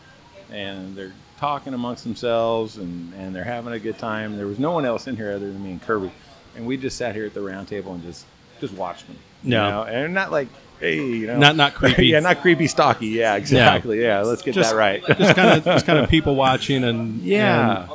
and 0.51 0.95
they're 0.95 1.13
talking 1.39 1.73
amongst 1.73 2.03
themselves 2.03 2.77
and, 2.77 3.13
and 3.15 3.35
they're 3.35 3.43
having 3.43 3.73
a 3.73 3.79
good 3.79 3.97
time. 3.97 4.37
There 4.37 4.45
was 4.47 4.59
no 4.59 4.71
one 4.71 4.85
else 4.85 5.07
in 5.07 5.15
here 5.15 5.31
other 5.31 5.51
than 5.51 5.63
me 5.63 5.71
and 5.71 5.81
Kirby, 5.81 6.11
and 6.55 6.67
we 6.67 6.77
just 6.77 6.97
sat 6.97 7.15
here 7.15 7.25
at 7.25 7.33
the 7.33 7.41
round 7.41 7.67
table 7.67 7.93
and 7.93 8.03
just 8.03 8.25
just 8.59 8.73
watched 8.73 9.07
them. 9.07 9.15
you 9.43 9.53
Yeah. 9.53 9.69
know? 9.69 9.83
and 9.83 10.13
not 10.13 10.31
like 10.31 10.49
hey, 10.81 10.95
you 10.97 11.27
know, 11.27 11.37
Not- 11.37 11.55
not 11.57 11.73
creepy. 11.73 12.07
yeah, 12.07 12.19
not 12.21 12.41
creepy, 12.41 12.67
stocky. 12.67 13.07
Yeah, 13.07 13.35
exactly. 13.35 14.01
Yeah, 14.01 14.21
let's 14.21 14.41
get 14.43 14.53
Just- 14.53 14.71
that 14.71 14.77
right. 14.77 15.03
just 15.17 15.35
kind 15.35 15.57
of 15.57 15.63
just 15.75 15.85
kind 15.85 15.97
of 15.99 16.09
people 16.09 16.35
watching 16.35 16.83
and 16.83 17.21
yeah. 17.21 17.81
and, 17.83 17.89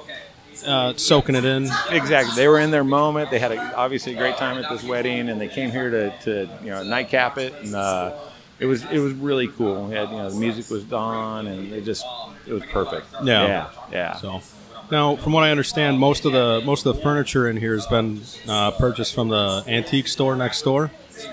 uh, 0.66 0.94
soaking 0.96 1.34
it 1.34 1.44
in. 1.44 1.68
Exactly. 1.90 2.34
They 2.36 2.48
were 2.48 2.60
in 2.60 2.70
their 2.70 2.84
moment. 2.84 3.30
They 3.30 3.38
had 3.38 3.52
a, 3.52 3.76
obviously 3.76 4.14
a 4.14 4.18
great 4.18 4.36
time 4.36 4.62
at 4.62 4.70
this 4.70 4.82
wedding, 4.84 5.28
and 5.28 5.40
they 5.40 5.48
came 5.48 5.70
here 5.70 5.90
to, 5.90 6.18
to 6.24 6.58
you 6.62 6.70
know 6.70 6.82
nightcap 6.82 7.38
it, 7.38 7.54
and 7.62 7.74
uh, 7.74 8.16
it 8.58 8.66
was 8.66 8.84
it 8.90 8.98
was 8.98 9.12
really 9.14 9.48
cool. 9.48 9.86
We 9.86 9.94
had 9.94 10.10
you 10.10 10.16
know 10.16 10.30
the 10.30 10.38
music 10.38 10.70
was 10.70 10.90
on, 10.92 11.46
and 11.46 11.72
it 11.72 11.84
just 11.84 12.04
it 12.46 12.52
was 12.52 12.62
perfect. 12.66 13.06
Yeah. 13.22 13.46
yeah, 13.46 13.70
yeah. 13.90 14.16
So 14.16 14.42
now, 14.90 15.16
from 15.16 15.32
what 15.32 15.44
I 15.44 15.50
understand, 15.50 15.98
most 15.98 16.24
of 16.24 16.32
the 16.32 16.62
most 16.64 16.84
of 16.86 16.96
the 16.96 17.02
furniture 17.02 17.48
in 17.48 17.56
here 17.56 17.74
has 17.74 17.86
been 17.86 18.20
uh, 18.48 18.70
purchased 18.72 19.14
from 19.14 19.28
the 19.28 19.64
antique 19.66 20.08
store 20.08 20.36
next 20.36 20.62
door. 20.62 20.90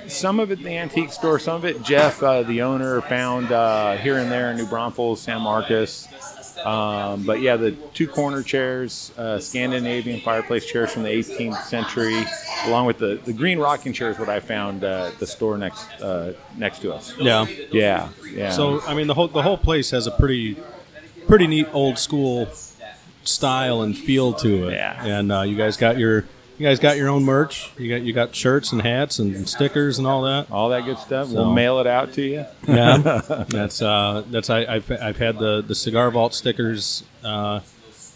Some 0.08 0.40
of 0.40 0.52
it 0.52 0.64
the 0.64 0.78
antique 0.78 1.12
store, 1.12 1.40
some 1.40 1.56
of 1.56 1.66
it 1.66 1.82
Jeff, 1.84 2.22
uh, 2.24 2.44
the 2.44 2.62
owner, 2.62 3.02
found 3.02 3.52
uh, 3.52 3.98
here 3.98 4.18
and 4.18 4.32
there 4.32 4.52
in 4.52 4.58
New 4.58 4.68
Braunfels, 4.68 5.22
San 5.22 5.42
Marcos. 5.42 6.08
Um, 6.60 7.26
but 7.26 7.42
yeah, 7.42 7.56
the 7.56 7.72
two 7.72 8.08
corner 8.08 8.44
chairs, 8.44 9.12
uh, 9.18 9.40
Scandinavian 9.40 10.22
fireplace 10.22 10.66
chairs 10.66 10.92
from 10.92 11.04
the 11.04 11.10
18th 11.10 11.64
century, 11.64 12.24
along 12.66 12.86
with 12.86 12.98
the, 13.00 13.20
the 13.26 13.34
green 13.34 13.60
rocking 13.60 13.94
chairs, 13.94 14.20
what 14.20 14.30
I 14.30 14.40
found 14.40 14.84
uh, 14.84 15.12
at 15.12 15.20
the 15.20 15.28
store 15.28 15.58
next 15.58 15.88
uh, 16.02 16.34
next 16.58 16.80
to 16.80 16.94
us. 16.94 17.14
Yeah. 17.18 17.46
Yeah, 17.72 18.10
yeah. 18.32 18.52
So 18.52 18.82
I 18.82 18.94
mean, 18.94 19.08
the 19.08 19.14
whole 19.14 19.28
the 19.28 19.42
whole 19.42 19.58
place 19.58 19.92
has 19.92 20.08
a 20.08 20.12
pretty 20.12 20.58
pretty 21.28 21.48
neat 21.48 21.68
old 21.74 21.98
school 21.98 22.48
style 23.24 23.82
and 23.82 23.98
feel 23.98 24.34
to 24.34 24.68
it. 24.70 24.74
Yeah. 24.74 25.04
And 25.06 25.32
uh, 25.32 25.42
you 25.42 25.56
guys 25.56 25.78
got 25.78 25.98
your 25.98 26.26
you 26.62 26.68
guys 26.68 26.78
got 26.78 26.96
your 26.96 27.10
own 27.10 27.24
merch. 27.24 27.72
You 27.80 27.90
got 27.90 28.04
you 28.06 28.14
got 28.14 28.36
shirts 28.36 28.72
and 28.72 28.84
hats 28.84 29.18
and 29.18 29.50
stickers 29.50 29.98
and 29.98 30.06
all 30.06 30.22
that. 30.24 30.52
all 30.52 30.70
that 30.70 30.86
good 30.86 31.00
stuff. 31.00 31.30
So- 31.30 31.34
We'll 31.34 31.54
mail 31.54 31.80
it 31.80 31.88
out 31.88 32.14
to 32.14 32.22
you. 32.22 32.46
Yeah, 32.68 32.98
that's 33.50 33.82
uh, 33.82 34.24
that's 34.30 34.52
I, 34.52 34.60
I've, 34.76 34.92
I've 34.92 35.18
had 35.18 35.40
the, 35.40 35.64
the 35.64 35.74
cigar 35.74 36.12
vault 36.12 36.36
stickers 36.36 37.04
uh, 37.24 37.62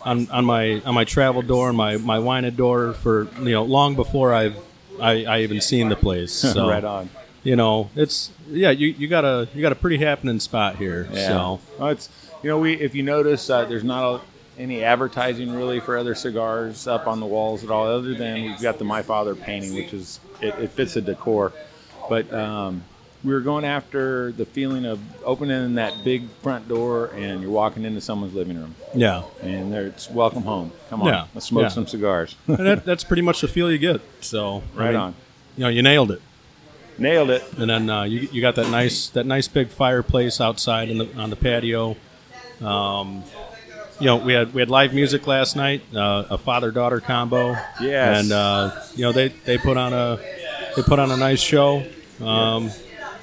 on 0.04 0.30
on 0.30 0.46
my 0.46 0.80
on 0.86 0.94
my 0.94 1.06
travel 1.06 1.42
door 1.42 1.70
and 1.70 1.78
my 1.78 1.98
my 1.98 2.20
wine 2.20 2.54
door 2.56 2.94
for 2.94 3.28
you 3.40 3.54
know 3.54 3.64
long 3.64 3.96
before 3.96 4.32
I've 4.32 4.58
I, 5.02 5.26
I 5.26 5.40
even 5.42 5.60
seen 5.60 5.90
the 5.90 5.96
place. 5.96 6.32
So 6.54 6.70
right 6.70 6.84
on. 6.84 7.10
you 7.44 7.56
know 7.56 7.90
it's 7.96 8.32
yeah 8.48 8.70
you, 8.70 8.90
you 8.90 9.08
got 9.08 9.26
a 9.26 9.48
you 9.56 9.64
got 9.64 9.72
a 9.72 9.76
pretty 9.76 9.98
happening 9.98 10.40
spot 10.40 10.76
here. 10.76 11.10
Yeah. 11.12 11.28
So 11.30 11.60
Well, 11.80 11.90
it's 11.90 12.10
you 12.44 12.50
know 12.52 12.60
we 12.60 12.76
if 12.76 12.94
you 12.94 13.02
notice 13.02 13.50
uh, 13.50 13.66
there's 13.66 13.84
not 13.84 14.04
a, 14.18 14.22
any 14.58 14.84
advertising 14.84 15.54
really 15.54 15.80
for 15.80 15.98
other 15.98 16.16
cigars 16.16 16.88
up 16.88 17.08
on 17.08 17.20
the 17.20 17.26
walls 17.26 17.64
at 17.64 17.70
all, 17.70 17.88
other 17.88 18.14
than 18.14 18.44
we've 18.44 18.62
got 18.62 18.78
the 18.80 18.86
My 18.86 19.02
Father 19.02 19.36
painting, 19.36 19.74
which 19.76 19.94
is 19.94 20.20
it, 20.42 20.56
it 20.56 20.72
fits 20.72 20.94
the 20.94 21.02
decor. 21.02 21.52
But 22.10 22.32
um, 22.34 22.84
we 23.24 23.34
were 23.34 23.42
going 23.42 23.66
after 23.66 24.32
the 24.32 24.46
feeling 24.46 24.86
of 24.86 25.00
opening 25.24 25.76
that 25.76 26.04
big 26.04 26.30
front 26.44 26.68
door 26.68 27.08
and 27.16 27.42
you're 27.42 27.50
walking 27.50 27.84
into 27.84 28.00
someone's 28.00 28.36
living 28.36 28.56
room 28.58 28.76
yeah, 28.94 29.24
and 29.42 29.74
there 29.74 29.88
it's 29.88 30.10
welcome 30.12 30.44
home. 30.44 30.72
Come 30.90 31.02
on, 31.02 31.08
Yeah, 31.08 31.26
let's 31.34 31.48
smoke 31.48 31.64
yeah. 31.64 31.68
some 31.70 31.88
cigars. 31.88 32.36
and 32.48 32.60
that, 32.60 32.86
that's 32.86 33.04
pretty 33.04 33.24
much 33.24 33.42
the 33.42 33.48
feel 33.48 33.72
you 33.72 33.80
get. 33.80 34.02
So 34.22 34.62
I 34.76 34.80
right 34.80 34.88
mean, 34.92 34.96
on, 34.98 35.16
You 35.58 35.64
know 35.64 35.70
you 35.70 35.82
nailed 35.82 36.12
it. 36.12 36.22
nailed 37.00 37.32
it. 37.32 37.44
And 37.58 37.68
then 37.70 37.90
uh, 37.90 38.04
you, 38.04 38.30
you 38.32 38.42
got 38.42 38.54
that 38.56 38.70
nice 38.70 39.10
that 39.10 39.26
nice 39.26 39.48
big 39.48 39.70
fireplace 39.70 40.40
outside 40.40 40.90
in 40.90 41.00
the, 41.00 41.12
on 41.18 41.32
the 41.32 41.36
patio. 41.36 41.96
Um, 42.62 43.24
you 44.00 44.08
know, 44.08 44.18
we 44.18 44.34
had 44.34 44.54
we 44.54 44.62
had 44.62 44.70
live 44.70 44.94
music 44.94 45.28
last 45.28 45.56
night, 45.56 45.82
uh, 45.96 46.26
a 46.30 46.38
father 46.38 46.72
daughter 46.72 47.00
combo. 47.00 47.52
Yes. 47.82 48.24
And 48.24 48.32
uh, 48.32 48.84
you 48.96 49.04
know 49.04 49.12
they, 49.12 49.30
they 49.30 49.58
put 49.58 49.78
on 49.78 49.94
a 49.94 50.20
they 50.76 50.84
put 50.84 51.00
on 51.00 51.12
a 51.12 51.18
nice 51.18 51.40
show. 51.40 51.86
Um, 52.22 52.70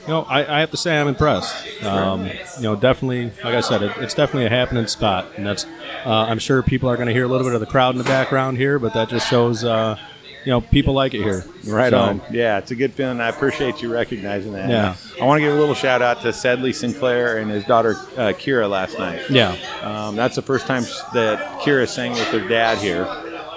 you 0.03 0.09
know, 0.09 0.23
I, 0.23 0.57
I 0.57 0.61
have 0.61 0.71
to 0.73 0.77
say 0.77 0.99
I'm 0.99 1.07
impressed. 1.07 1.83
Um, 1.85 2.27
you 2.27 2.63
know, 2.63 2.75
definitely, 2.75 3.27
like 3.45 3.55
I 3.55 3.61
said, 3.61 3.83
it, 3.83 3.93
it's 3.99 4.15
definitely 4.15 4.47
a 4.47 4.51
happening 4.51 4.87
spot, 4.87 5.27
and 5.37 5.47
that's. 5.47 5.65
Uh, 6.05 6.27
I'm 6.29 6.41
sure 6.41 6.63
people 6.65 6.89
are 6.91 6.97
going 6.97 7.07
to 7.07 7.15
hear 7.15 7.25
a 7.25 7.29
little 7.29 7.47
bit 7.47 7.55
of 7.55 7.61
the 7.61 7.67
crowd 7.67 7.95
in 7.95 7.99
the 7.99 8.05
background 8.05 8.57
here, 8.57 8.81
but 8.81 8.93
that 8.95 9.09
just 9.09 9.29
shows, 9.31 9.63
uh, 9.63 9.97
you 10.45 10.51
know, 10.51 10.61
people 10.61 10.95
like 10.95 11.15
it 11.15 11.23
here. 11.23 11.45
Right 11.65 11.91
So, 11.91 11.99
on. 11.99 12.23
Yeah, 12.31 12.59
it's 12.59 12.71
a 12.71 12.75
good 12.75 12.93
feeling. 12.93 13.21
I 13.21 13.29
appreciate 13.29 13.81
you 13.83 13.93
recognizing 13.93 14.53
that. 14.53 14.69
Yeah. 14.69 14.97
I 15.21 15.25
want 15.25 15.41
to 15.41 15.47
give 15.47 15.55
a 15.57 15.59
little 15.59 15.75
shout 15.75 16.03
out 16.03 16.23
to 16.23 16.33
Sedley 16.33 16.73
Sinclair 16.73 17.39
and 17.39 17.51
his 17.51 17.65
daughter 17.65 17.93
uh, 18.17 18.33
Kira 18.33 18.69
last 18.69 18.99
night. 18.99 19.23
Yeah. 19.31 19.57
Um, 19.83 20.17
that's 20.17 20.37
the 20.37 20.43
first 20.43 20.67
time 20.67 20.83
that 21.15 21.61
Kira 21.61 21.89
sang 21.89 22.13
with 22.13 22.29
her 22.29 22.47
dad 22.49 22.79
here. 22.79 23.05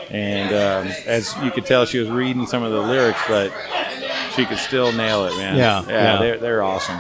And 0.10 0.50
um, 0.54 0.94
as 1.08 1.36
you 1.44 1.50
could 1.52 1.66
tell, 1.66 1.86
she 1.86 1.98
was 2.00 2.10
reading 2.10 2.46
some 2.46 2.62
of 2.64 2.72
the 2.72 2.80
lyrics, 2.82 3.20
but 3.28 3.52
she 4.36 4.46
could 4.46 4.60
still 4.60 4.92
nail 4.92 5.26
it, 5.26 5.36
man. 5.38 5.58
Yeah, 5.58 5.84
Yeah, 5.84 5.90
yeah. 5.90 6.18
They're, 6.20 6.38
they're 6.38 6.64
awesome. 6.64 7.00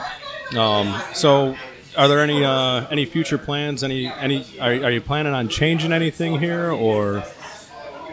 Um, 0.57 0.99
so, 1.13 1.55
are 1.97 2.07
there 2.07 2.21
any 2.21 2.43
uh, 2.43 2.87
any 2.89 3.05
future 3.05 3.37
plans? 3.37 3.83
Any 3.83 4.07
any 4.07 4.45
are, 4.59 4.71
are 4.85 4.91
you 4.91 5.01
planning 5.01 5.33
on 5.33 5.47
changing 5.49 5.91
anything 5.93 6.39
here, 6.39 6.71
or 6.71 7.23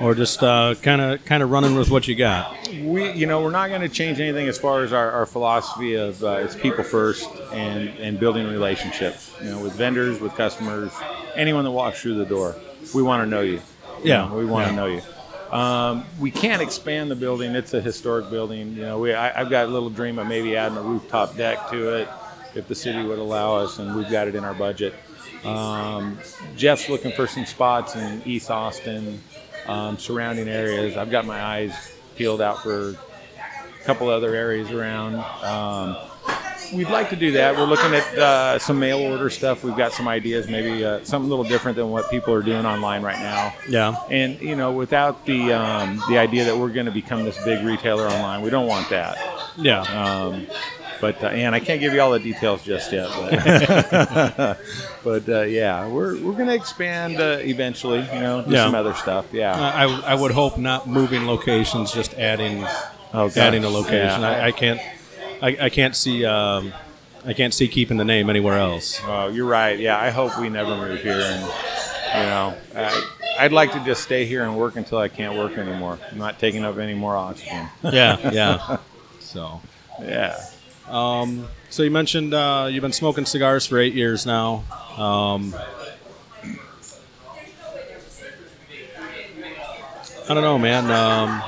or 0.02 0.14
just 0.14 0.40
kind 0.40 1.00
of 1.00 1.24
kind 1.24 1.42
of 1.42 1.50
running 1.50 1.74
with 1.76 1.90
what 1.90 2.08
you 2.08 2.14
got? 2.14 2.56
We, 2.68 3.12
you 3.12 3.26
know, 3.26 3.40
we're 3.42 3.50
not 3.50 3.68
going 3.68 3.82
to 3.82 3.88
change 3.88 4.18
anything 4.20 4.48
as 4.48 4.58
far 4.58 4.82
as 4.82 4.92
our, 4.92 5.10
our 5.12 5.26
philosophy 5.26 5.94
of 5.94 6.22
uh, 6.24 6.40
it's 6.42 6.56
people 6.56 6.84
first 6.84 7.28
and, 7.52 7.88
and 7.98 8.18
building 8.18 8.46
relationships. 8.48 9.34
You 9.42 9.50
know, 9.50 9.60
with 9.62 9.74
vendors, 9.74 10.20
with 10.20 10.34
customers, 10.34 10.90
anyone 11.36 11.64
that 11.64 11.70
walks 11.70 12.02
through 12.02 12.16
the 12.16 12.26
door, 12.26 12.56
we 12.94 13.02
want 13.02 13.22
to 13.24 13.30
know 13.30 13.42
you. 13.42 13.52
You 14.02 14.10
Yeah, 14.10 14.28
know, 14.28 14.36
we 14.36 14.44
want 14.44 14.66
to 14.68 14.72
yeah. 14.72 14.76
know 14.76 14.86
you. 14.86 15.02
Um, 15.56 16.04
we 16.18 16.30
can't 16.30 16.62
expand 16.62 17.10
the 17.10 17.14
building. 17.16 17.54
It's 17.54 17.74
a 17.74 17.80
historic 17.80 18.30
building. 18.30 18.74
You 18.74 18.82
know, 18.82 18.98
we 18.98 19.12
I, 19.14 19.40
I've 19.40 19.50
got 19.50 19.66
a 19.66 19.68
little 19.68 19.90
dream 19.90 20.18
of 20.18 20.26
maybe 20.26 20.56
adding 20.56 20.78
a 20.78 20.82
rooftop 20.82 21.36
deck 21.36 21.68
to 21.70 21.94
it 21.96 22.08
if 22.54 22.66
the 22.68 22.74
city 22.74 23.02
would 23.04 23.18
allow 23.18 23.54
us, 23.56 23.78
and 23.78 23.94
we've 23.94 24.10
got 24.10 24.28
it 24.28 24.34
in 24.34 24.44
our 24.44 24.54
budget. 24.54 24.94
Um, 25.44 26.18
Jeff's 26.56 26.88
looking 26.88 27.12
for 27.12 27.26
some 27.26 27.44
spots 27.46 27.96
in 27.96 28.22
East 28.24 28.50
Austin, 28.50 29.20
um, 29.66 29.98
surrounding 29.98 30.48
areas. 30.48 30.96
I've 30.96 31.10
got 31.10 31.26
my 31.26 31.40
eyes 31.42 31.92
peeled 32.16 32.40
out 32.40 32.62
for 32.62 32.90
a 32.90 33.84
couple 33.84 34.08
other 34.08 34.34
areas 34.34 34.70
around. 34.70 35.16
Um, 35.44 35.96
we'd 36.74 36.88
like 36.88 37.10
to 37.10 37.16
do 37.16 37.32
that. 37.32 37.56
We're 37.56 37.64
looking 37.66 37.94
at 37.94 38.18
uh, 38.18 38.58
some 38.58 38.78
mail 38.78 38.98
order 38.98 39.28
stuff. 39.30 39.64
We've 39.64 39.76
got 39.76 39.92
some 39.92 40.08
ideas, 40.08 40.48
maybe 40.48 40.84
uh, 40.84 41.02
something 41.04 41.26
a 41.30 41.34
little 41.34 41.44
different 41.44 41.76
than 41.76 41.90
what 41.90 42.10
people 42.10 42.32
are 42.34 42.42
doing 42.42 42.64
online 42.66 43.02
right 43.02 43.18
now. 43.18 43.54
Yeah, 43.68 43.96
And 44.10 44.40
you 44.40 44.56
know, 44.56 44.72
without 44.72 45.24
the 45.26 45.52
um, 45.52 46.02
the 46.08 46.18
idea 46.18 46.44
that 46.44 46.56
we're 46.56 46.70
going 46.72 46.86
to 46.86 46.92
become 46.92 47.24
this 47.24 47.42
big 47.44 47.64
retailer 47.64 48.06
online, 48.06 48.42
we 48.42 48.50
don't 48.50 48.66
want 48.66 48.88
that. 48.90 49.16
yeah, 49.58 49.80
Um, 49.82 50.46
but 51.02 51.22
uh, 51.22 51.26
and 51.26 51.54
I 51.54 51.60
can't 51.60 51.80
give 51.80 51.92
you 51.92 52.00
all 52.00 52.12
the 52.12 52.18
details 52.20 52.62
just 52.64 52.90
yet. 52.92 53.08
But, 53.10 54.58
but 55.04 55.28
uh, 55.28 55.40
yeah, 55.42 55.86
we're 55.88 56.14
we're 56.22 56.32
going 56.32 56.46
to 56.48 56.54
expand 56.54 57.20
uh, 57.20 57.38
eventually. 57.40 57.98
You 58.14 58.20
know, 58.20 58.42
do 58.42 58.52
Yeah. 58.52 58.64
some 58.64 58.74
other 58.74 58.94
stuff. 58.94 59.26
Yeah. 59.32 59.52
I, 59.54 59.84
I 59.84 60.14
would 60.14 60.30
hope 60.30 60.56
not 60.56 60.88
moving 60.88 61.26
locations, 61.26 61.92
just 61.92 62.14
adding 62.14 62.64
Oh, 63.14 63.30
adding 63.36 63.64
a 63.64 63.68
location. 63.68 64.22
Yeah. 64.22 64.30
I, 64.30 64.46
I 64.46 64.52
can't 64.52 64.80
I, 65.42 65.56
I 65.62 65.68
can't 65.68 65.94
see 65.94 66.24
um, 66.24 66.72
I 67.26 67.34
can't 67.34 67.52
see 67.52 67.68
keeping 67.68 67.98
the 67.98 68.04
name 68.06 68.30
anywhere 68.30 68.56
else. 68.58 69.00
Oh, 69.04 69.28
you're 69.28 69.44
right. 69.46 69.78
Yeah, 69.78 69.98
I 70.00 70.08
hope 70.10 70.38
we 70.40 70.48
never 70.48 70.74
move 70.76 71.02
here, 71.02 71.20
and 71.20 71.42
you 71.42 72.22
know, 72.30 72.54
I, 72.76 73.06
I'd 73.40 73.52
like 73.52 73.72
to 73.72 73.84
just 73.84 74.02
stay 74.02 74.24
here 74.24 74.44
and 74.44 74.56
work 74.56 74.76
until 74.76 74.98
I 74.98 75.08
can't 75.08 75.36
work 75.36 75.58
anymore. 75.58 75.98
I'm 76.10 76.18
not 76.18 76.38
taking 76.38 76.64
up 76.64 76.78
any 76.78 76.94
more 76.94 77.16
oxygen. 77.16 77.66
Yeah, 77.82 78.30
yeah. 78.30 78.76
So. 79.20 79.60
yeah. 80.02 80.38
Um, 80.92 81.48
so 81.70 81.82
you 81.82 81.90
mentioned 81.90 82.34
uh, 82.34 82.68
you've 82.70 82.82
been 82.82 82.92
smoking 82.92 83.24
cigars 83.24 83.66
for 83.66 83.78
eight 83.78 83.94
years 83.94 84.26
now. 84.26 84.62
Um, 84.98 85.54
I 90.28 90.34
don't 90.34 90.42
know, 90.42 90.58
man. 90.58 90.90
Um, 90.90 91.42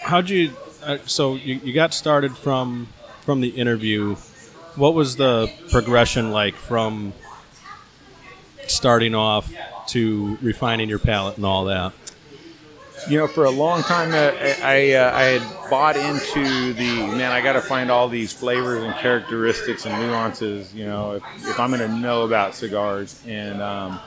how'd 0.00 0.28
you? 0.28 0.50
Uh, 0.82 0.98
so 1.06 1.36
you, 1.36 1.60
you 1.62 1.72
got 1.72 1.94
started 1.94 2.36
from 2.36 2.88
from 3.22 3.40
the 3.40 3.50
interview. 3.50 4.16
What 4.74 4.94
was 4.94 5.14
the 5.14 5.48
progression 5.70 6.32
like 6.32 6.56
from 6.56 7.12
starting 8.66 9.14
off 9.14 9.52
to 9.88 10.36
refining 10.42 10.88
your 10.88 10.98
palate 10.98 11.36
and 11.36 11.46
all 11.46 11.66
that? 11.66 11.92
You 13.08 13.18
know, 13.18 13.26
for 13.26 13.44
a 13.44 13.50
long 13.50 13.82
time, 13.82 14.12
uh, 14.12 14.32
I 14.62 14.92
uh, 14.92 15.14
I 15.14 15.22
had 15.24 15.70
bought 15.70 15.96
into 15.96 16.72
the 16.72 17.06
man. 17.16 17.32
I 17.32 17.42
got 17.42 17.52
to 17.54 17.60
find 17.60 17.90
all 17.90 18.08
these 18.08 18.32
flavors 18.32 18.82
and 18.82 18.94
characteristics 18.94 19.84
and 19.84 20.00
nuances. 20.00 20.74
You 20.74 20.86
know, 20.86 21.12
if, 21.12 21.22
if 21.48 21.60
I'm 21.60 21.70
going 21.70 21.80
to 21.88 21.96
know 21.96 22.22
about 22.22 22.54
cigars, 22.54 23.20
and 23.26 23.60
um, 23.60 24.00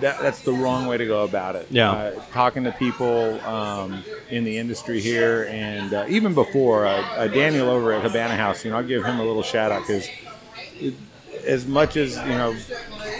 that 0.00 0.20
that's 0.20 0.40
the 0.42 0.52
wrong 0.52 0.86
way 0.86 0.96
to 0.96 1.06
go 1.06 1.24
about 1.24 1.56
it. 1.56 1.66
Yeah. 1.70 1.90
uh, 1.90 2.22
talking 2.32 2.64
to 2.64 2.72
people 2.72 3.40
um, 3.40 4.04
in 4.30 4.44
the 4.44 4.58
industry 4.58 5.00
here, 5.00 5.46
and 5.50 5.92
uh, 5.92 6.06
even 6.08 6.34
before 6.34 6.86
uh, 6.86 7.00
uh, 7.16 7.26
Daniel 7.28 7.68
over 7.68 7.92
at 7.92 8.02
Habana 8.02 8.36
House. 8.36 8.64
You 8.64 8.70
know, 8.70 8.78
I'll 8.78 8.84
give 8.84 9.04
him 9.04 9.18
a 9.18 9.24
little 9.24 9.42
shout 9.42 9.72
out 9.72 9.82
because 9.86 10.08
as 11.46 11.66
much 11.66 11.96
as 11.96 12.16
you 12.16 12.24
know, 12.28 12.56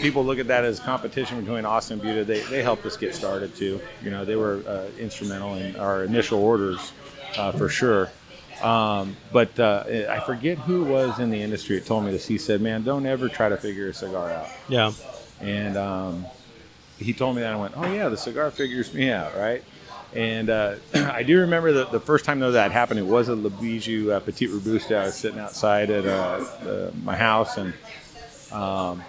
people 0.00 0.24
look 0.24 0.38
at 0.38 0.46
that 0.48 0.64
as 0.64 0.80
competition 0.80 1.40
between 1.40 1.64
Austin 1.64 1.94
and 1.94 2.02
Buda. 2.02 2.24
They 2.24 2.40
they 2.42 2.62
helped 2.62 2.84
us 2.86 2.96
get 2.96 3.14
started 3.14 3.54
too. 3.54 3.80
You 4.02 4.10
know, 4.10 4.24
they 4.24 4.36
were 4.36 4.62
uh, 4.66 4.86
instrumental 4.98 5.54
in 5.54 5.76
our 5.76 6.04
initial 6.04 6.42
orders 6.42 6.92
uh, 7.36 7.52
for 7.52 7.68
sure. 7.68 8.10
Um, 8.62 9.16
but 9.32 9.58
uh, 9.60 9.84
I 10.08 10.20
forget 10.20 10.58
who 10.58 10.84
was 10.84 11.18
in 11.18 11.30
the 11.30 11.40
industry 11.40 11.78
that 11.78 11.86
told 11.86 12.04
me 12.04 12.10
this. 12.10 12.26
He 12.26 12.38
said, 12.38 12.60
"Man, 12.60 12.82
don't 12.82 13.06
ever 13.06 13.28
try 13.28 13.48
to 13.48 13.56
figure 13.56 13.88
a 13.88 13.94
cigar 13.94 14.30
out." 14.30 14.48
Yeah. 14.68 14.92
And 15.40 15.76
um, 15.76 16.26
he 16.98 17.12
told 17.12 17.36
me 17.36 17.42
that. 17.42 17.52
I 17.52 17.56
went, 17.56 17.76
"Oh 17.76 17.92
yeah, 17.92 18.08
the 18.08 18.16
cigar 18.16 18.50
figures 18.50 18.92
me 18.94 19.10
out, 19.10 19.36
right?" 19.36 19.62
And 20.14 20.48
uh, 20.48 20.76
I 20.94 21.22
do 21.22 21.40
remember 21.40 21.72
the, 21.72 21.84
the 21.86 22.00
first 22.00 22.24
time 22.24 22.40
though 22.40 22.52
that 22.52 22.72
happened. 22.72 23.00
It 23.00 23.06
was 23.06 23.28
a 23.28 23.36
Le 23.36 23.50
Bijou 23.50 24.12
uh, 24.12 24.20
Petite 24.20 24.50
Robusta. 24.50 24.96
I 24.96 25.04
was 25.06 25.14
sitting 25.14 25.38
outside 25.38 25.90
at 25.90 26.06
uh, 26.06 26.38
the, 26.62 26.92
my 27.02 27.16
house 27.16 27.58
and 27.58 27.74
um, 28.52 29.04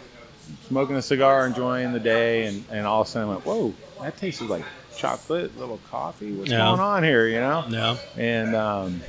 smoking 0.67 0.95
a 0.95 1.01
cigar, 1.01 1.45
enjoying 1.47 1.93
the 1.93 1.99
day, 1.99 2.45
and, 2.45 2.63
and 2.71 2.85
all 2.85 3.01
of 3.01 3.07
a 3.07 3.09
sudden 3.09 3.29
I 3.29 3.31
went, 3.33 3.45
"Whoa, 3.45 3.73
that 4.01 4.17
tasted 4.17 4.49
like 4.49 4.63
chocolate, 4.95 5.51
a 5.55 5.59
little 5.59 5.79
coffee. 5.89 6.33
What's 6.33 6.49
Yeah. 6.51 6.59
going 6.59 6.79
on 6.79 7.03
here?" 7.03 7.27
You 7.27 7.39
know? 7.39 7.65
Yeah. 7.69 7.97
And 8.17 8.55
um, 8.55 9.01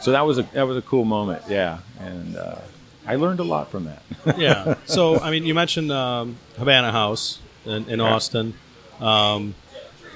so 0.00 0.12
that 0.12 0.22
was 0.26 0.38
a 0.38 0.42
that 0.54 0.62
was 0.66 0.76
a 0.76 0.82
cool 0.82 1.04
moment. 1.04 1.42
Yeah, 1.48 1.78
and 2.00 2.36
uh, 2.36 2.56
I 3.06 3.16
learned 3.16 3.40
a 3.40 3.44
lot 3.44 3.70
from 3.70 3.84
that. 3.84 4.02
yeah. 4.38 4.74
So, 4.84 5.18
I 5.20 5.30
mean, 5.30 5.44
you 5.44 5.54
mentioned 5.54 5.90
um, 5.90 6.36
Havana 6.56 6.92
House 6.92 7.40
in, 7.66 7.88
in 7.88 7.98
Yeah. 8.00 8.04
Austin, 8.14 8.54
um, 9.00 9.54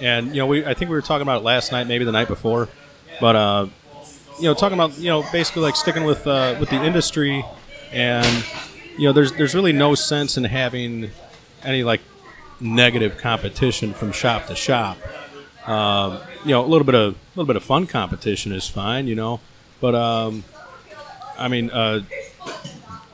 and 0.00 0.28
you 0.28 0.36
know, 0.36 0.46
we 0.46 0.64
I 0.64 0.74
think 0.74 0.90
we 0.90 0.96
were 0.96 1.02
talking 1.02 1.22
about 1.22 1.40
it 1.40 1.44
last 1.44 1.72
night, 1.72 1.86
maybe 1.86 2.04
the 2.04 2.12
night 2.12 2.28
before, 2.28 2.68
but 3.20 3.34
uh, 3.36 3.66
you 4.38 4.44
know, 4.44 4.54
talking 4.54 4.78
about 4.78 4.98
you 4.98 5.08
know 5.08 5.24
basically 5.32 5.62
like 5.62 5.76
sticking 5.76 6.04
with 6.04 6.26
uh, 6.26 6.56
with 6.60 6.70
the 6.70 6.76
industry, 6.84 7.44
and 7.92 8.44
you 8.98 9.06
know, 9.06 9.12
there's 9.12 9.32
there's 9.32 9.54
really 9.54 9.72
no 9.72 9.94
sense 9.94 10.36
in 10.36 10.44
having 10.44 11.10
any 11.62 11.84
like 11.84 12.00
negative 12.60 13.18
competition 13.18 13.92
from 13.92 14.12
shop 14.12 14.46
to 14.46 14.54
shop. 14.54 14.98
Um, 15.68 16.20
you 16.44 16.50
know, 16.52 16.64
a 16.64 16.68
little 16.68 16.84
bit 16.84 16.94
of 16.94 17.14
a 17.14 17.16
little 17.34 17.46
bit 17.46 17.56
of 17.56 17.64
fun 17.64 17.86
competition 17.86 18.52
is 18.52 18.68
fine, 18.68 19.06
you 19.06 19.14
know, 19.14 19.40
but 19.80 19.94
um, 19.94 20.44
I 21.38 21.48
mean, 21.48 21.70
uh, 21.70 22.02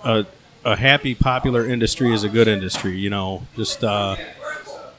a, 0.05 0.27
a 0.64 0.77
happy 0.77 1.14
popular 1.14 1.66
industry 1.66 2.12
is 2.12 2.25
a 2.25 2.29
good 2.29 2.49
industry 2.49 2.97
you 2.97 3.11
know 3.11 3.47
just 3.57 3.83
uh, 3.85 4.16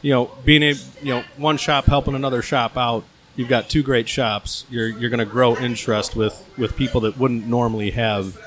you 0.01 0.11
know 0.11 0.31
being 0.45 0.63
a 0.63 0.73
you 1.01 1.13
know 1.13 1.23
one 1.37 1.57
shop 1.57 1.85
helping 1.85 2.15
another 2.15 2.41
shop 2.41 2.77
out 2.77 3.03
you've 3.35 3.49
got 3.49 3.69
two 3.69 3.83
great 3.83 4.07
shops 4.07 4.65
you're 4.69 4.87
you're 4.87 5.09
going 5.09 5.19
to 5.19 5.25
grow 5.25 5.55
interest 5.57 6.15
with 6.15 6.45
with 6.57 6.75
people 6.75 7.01
that 7.01 7.17
wouldn't 7.17 7.47
normally 7.47 7.91
have 7.91 8.37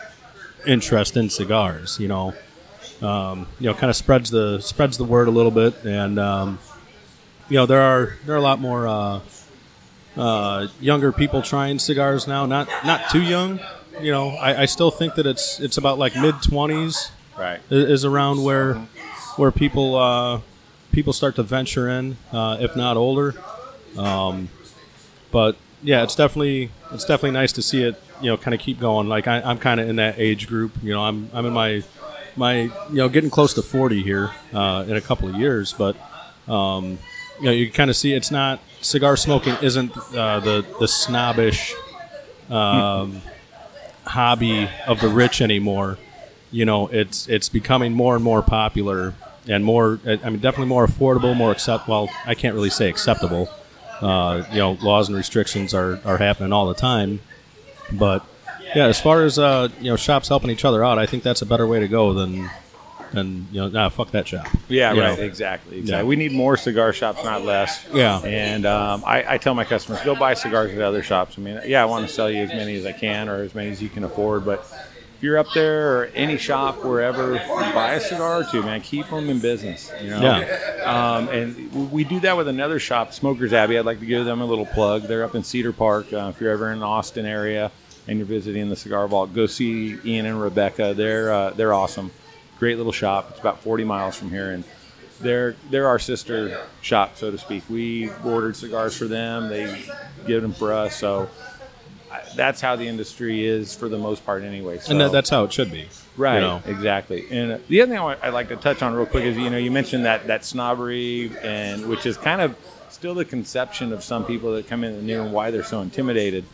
interest 0.67 1.17
in 1.17 1.31
cigars 1.31 1.99
you 2.01 2.09
know 2.09 2.35
um, 3.03 3.47
you 3.61 3.67
know 3.67 3.75
kind 3.75 3.91
of 3.91 3.97
spreads 3.97 4.31
the 4.31 4.61
spreads 4.61 4.97
the 4.97 5.05
word 5.05 5.29
a 5.29 5.31
little 5.31 5.51
bit 5.51 5.75
and 5.85 6.19
um, 6.19 6.59
you 7.49 7.57
know 7.57 7.67
there 7.67 7.83
are 7.83 8.17
there 8.25 8.35
are 8.35 8.39
a 8.39 8.43
lot 8.43 8.61
more 8.61 8.87
uh, 8.87 9.21
uh, 10.17 10.67
younger 10.81 11.13
people 11.13 11.43
trying 11.43 11.79
cigars 11.79 12.27
now 12.27 12.47
not 12.47 12.69
not 12.85 13.11
too 13.11 13.23
young 13.23 13.61
you 14.01 14.11
know 14.11 14.31
I, 14.31 14.63
I 14.63 14.65
still 14.65 14.91
think 14.91 15.15
that 15.17 15.27
it's 15.27 15.61
it's 15.61 15.77
about 15.77 15.99
like 15.99 16.17
mid 16.17 16.37
20s 16.37 17.11
right. 17.39 17.61
is, 17.71 17.91
is 17.91 18.05
around 18.05 18.43
where 18.43 18.75
where 19.37 19.51
people 19.51 19.97
uh, 19.97 20.41
people 20.93 21.13
start 21.13 21.37
to 21.37 21.43
venture 21.43 21.89
in, 21.89 22.17
uh, 22.33 22.57
if 22.61 22.75
not 22.75 22.97
older. 22.97 23.35
Um, 23.97 24.49
but 25.31 25.57
yeah, 25.83 26.03
it's 26.03 26.15
definitely 26.15 26.71
it's 26.93 27.05
definitely 27.05 27.33
nice 27.33 27.53
to 27.53 27.63
see 27.63 27.83
it. 27.83 28.03
You 28.21 28.31
know, 28.31 28.37
kind 28.37 28.55
of 28.55 28.61
keep 28.61 28.81
going. 28.81 29.09
Like 29.09 29.29
I, 29.29 29.41
I'm 29.41 29.59
kind 29.59 29.81
of 29.81 29.89
in 29.89 29.97
that 29.97 30.19
age 30.19 30.47
group. 30.47 30.73
You 30.83 30.95
know, 30.95 31.03
I'm 31.03 31.31
I'm 31.33 31.47
in 31.47 31.53
my 31.53 31.83
my 32.37 32.63
you 32.63 32.73
know 32.91 33.09
getting 33.09 33.31
close 33.31 33.55
to 33.55 33.63
40 33.63 34.03
here 34.03 34.31
uh, 34.53 34.85
in 34.87 34.97
a 34.97 35.01
couple 35.01 35.29
of 35.29 35.37
years, 35.37 35.73
but. 35.73 35.97
Um, 36.49 36.99
you 37.39 37.45
know, 37.45 37.51
you 37.51 37.71
kind 37.71 37.91
of 37.91 37.97
see 37.97 38.15
it's 38.15 38.31
not 38.31 38.61
cigar 38.81 39.15
smoking 39.17 39.55
isn't 39.61 39.95
uh, 40.15 40.41
the 40.41 40.65
the 40.81 40.89
snobbish 40.89 41.75
um, 42.49 43.21
hobby 44.07 44.71
of 44.87 45.01
the 45.01 45.09
rich 45.09 45.43
anymore 45.43 45.99
you 46.51 46.65
know 46.65 46.87
it's 46.89 47.29
it's 47.29 47.49
becoming 47.49 47.93
more 47.93 48.15
and 48.15 48.25
more 48.25 48.43
popular 48.43 49.15
and 49.49 49.65
more 49.65 49.99
i 50.07 50.17
mean 50.31 50.39
definitely 50.39 50.67
more 50.67 50.87
affordable 50.87 51.37
more 51.37 51.51
accept 51.51 51.89
well 51.89 52.09
i 52.25 52.35
can't 52.35 52.55
really 52.55 52.71
say 52.71 52.89
acceptable 52.89 53.49
uh, 54.01 54.45
you 54.53 54.59
know 54.59 54.73
laws 54.83 55.09
and 55.09 55.17
restrictions 55.17 55.75
are, 55.75 56.01
are 56.05 56.19
happening 56.19 56.53
all 56.53 56.67
the 56.67 56.75
time 56.75 57.21
but 57.93 58.25
yeah 58.75 58.87
as 58.87 59.01
far 59.01 59.23
as 59.23 59.39
uh, 59.39 59.69
you 59.81 59.91
know 59.91 59.97
shops 59.97 60.29
helping 60.29 60.51
each 60.51 60.65
other 60.65 60.85
out 60.85 60.99
i 60.99 61.07
think 61.07 61.23
that's 61.23 61.43
a 61.43 61.47
better 61.47 61.67
way 61.67 61.79
to 61.81 61.89
go 61.89 62.13
than 62.13 62.49
than 63.13 63.47
you 63.53 63.61
know 63.61 63.69
nah 63.69 63.89
fuck 63.89 64.11
that 64.11 64.27
shop 64.27 64.47
Yeah, 64.69 64.93
You 64.93 65.01
right. 65.01 65.17
know? 65.19 65.25
Exactly. 65.25 65.79
Exactly. 65.79 66.03
Yeah. 66.03 66.03
We 66.03 66.17
need 66.17 66.33
more 66.33 66.57
cigar 66.57 66.93
shops, 66.93 67.23
not 67.23 67.43
less. 67.45 67.87
Yeah. 67.95 68.19
And 68.19 68.67
um, 68.67 69.05
I, 69.07 69.35
I 69.35 69.39
tell 69.39 69.55
my 69.55 69.65
customers, 69.65 70.01
go 70.03 70.17
buy 70.17 70.35
cigars 70.35 70.73
at 70.73 70.81
other 70.83 71.05
shops. 71.05 71.37
I 71.39 71.41
mean, 71.41 71.61
yeah, 71.67 71.83
I 71.83 71.85
want 71.85 72.07
to 72.09 72.13
sell 72.13 72.29
you 72.29 72.43
as 72.43 72.49
many 72.49 72.75
as 72.75 72.85
I 72.85 72.91
can 72.91 73.29
or 73.29 73.37
as 73.45 73.55
many 73.55 73.71
as 73.71 73.81
you 73.81 73.89
can 73.89 74.03
afford, 74.03 74.45
but 74.45 74.67
if 75.17 75.23
you're 75.23 75.39
up 75.39 75.47
there 75.55 75.97
or 75.97 76.05
any 76.15 76.37
shop 76.37 76.85
wherever, 76.85 77.37
buy 77.73 77.95
a 77.95 78.01
cigar 78.01 78.43
or 78.43 78.45
two, 78.45 78.63
man. 78.63 78.83
Keep 78.83 79.09
them 79.09 79.31
in 79.31 79.39
business. 79.39 79.91
You 80.03 80.11
know. 80.11 80.21
Yeah. 80.21 80.83
Um, 80.85 81.29
and 81.31 81.91
we 81.91 82.05
do 82.05 82.21
that 82.21 82.37
with 82.37 82.49
another 82.49 82.79
shop, 82.79 83.15
Smokers 83.15 83.55
Abbey. 83.55 83.79
I'd 83.79 83.87
like 83.87 84.01
to 84.01 84.07
give 84.07 84.27
them 84.27 84.43
a 84.43 84.45
little 84.45 84.67
plug. 84.67 85.05
They're 85.05 85.25
up 85.25 85.35
in 85.35 85.43
Cedar 85.43 85.73
Park. 85.73 86.13
Uh, 86.13 86.31
if 86.35 86.39
you're 86.39 86.51
ever 86.51 86.71
in 86.71 86.81
the 86.81 86.87
Austin 86.87 87.25
area 87.25 87.73
and 88.07 88.19
you're 88.19 88.27
visiting 88.27 88.69
the 88.69 88.77
Cigar 88.77 89.09
Vault, 89.09 89.33
go 89.33 89.47
see 89.47 89.99
Ian 90.05 90.27
and 90.27 90.41
Rebecca. 90.41 90.93
They're 90.93 91.33
uh, 91.33 91.51
they're 91.51 91.73
awesome. 91.73 92.11
Great 92.59 92.77
little 92.77 92.93
shop. 92.93 93.29
It's 93.31 93.41
about 93.41 93.61
40 93.61 93.85
miles 93.85 94.17
from 94.17 94.29
here, 94.29 94.51
and 94.51 94.65
they're 95.21 95.57
they're 95.71 95.87
our 95.87 95.99
sister 95.99 96.67
shop, 96.83 97.17
so 97.17 97.31
to 97.31 97.39
speak. 97.39 97.63
We 97.71 98.11
ordered 98.23 98.55
cigars 98.55 98.95
for 98.95 99.07
them. 99.07 99.49
They 99.49 99.83
give 100.27 100.43
them 100.43 100.53
for 100.53 100.75
us. 100.75 100.95
So 100.95 101.31
that's 102.35 102.61
how 102.61 102.77
the 102.77 102.87
industry 102.87 103.45
is 103.45 103.75
for 103.75 103.89
the 103.89 103.99
most 103.99 104.25
part, 104.25 104.43
anyway. 104.43 104.79
So. 104.79 104.93
and 104.93 105.01
that, 105.01 105.13
that's 105.13 105.31
how 105.31 105.45
it 105.45 105.53
should 105.53 105.73
be 105.73 105.87
Right, 106.17 106.37
you 106.37 106.41
know 106.41 106.63
exactly. 106.67 107.27
And 107.31 107.61
the 107.69 107.83
other 107.83 107.93
thing 107.93 108.01
I'd 108.01 108.33
like 108.33 108.49
to 108.49 108.57
touch 108.57 108.83
on 108.83 108.95
real 108.95 109.07
quick 109.07 109.25
is 109.25 109.37
you 109.37 109.51
know 109.51 109.59
you 109.59 109.71
mentioned 109.71 110.05
that 110.07 110.27
that 110.29 110.45
snobbery 110.45 111.31
and 111.43 111.89
which 111.89 112.07
is 112.07 112.17
kind 112.17 112.41
of 112.41 112.57
still 112.89 113.15
the 113.15 113.25
conception 113.25 113.93
of 113.93 114.03
some 114.03 114.25
people 114.25 114.53
that 114.55 114.67
come 114.67 114.83
in 114.83 114.97
the 114.97 115.03
new 115.03 115.23
and 115.23 115.33
why 115.33 115.51
they're 115.51 115.63
so 115.63 115.81
intimidated. 115.83 116.45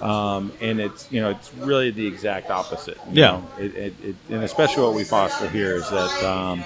Um, 0.00 0.52
and 0.60 0.80
it's 0.80 1.10
you 1.12 1.20
know 1.20 1.30
it's 1.30 1.54
really 1.54 1.90
the 1.90 2.06
exact 2.06 2.50
opposite. 2.50 2.96
you 3.10 3.22
Yeah. 3.22 3.30
know. 3.30 3.48
It, 3.58 3.74
it, 3.76 3.94
it, 4.02 4.16
and 4.28 4.42
especially 4.42 4.82
what 4.82 4.94
we 4.94 5.04
foster 5.04 5.48
here 5.48 5.76
is 5.76 5.88
that 5.90 6.24
um, 6.24 6.64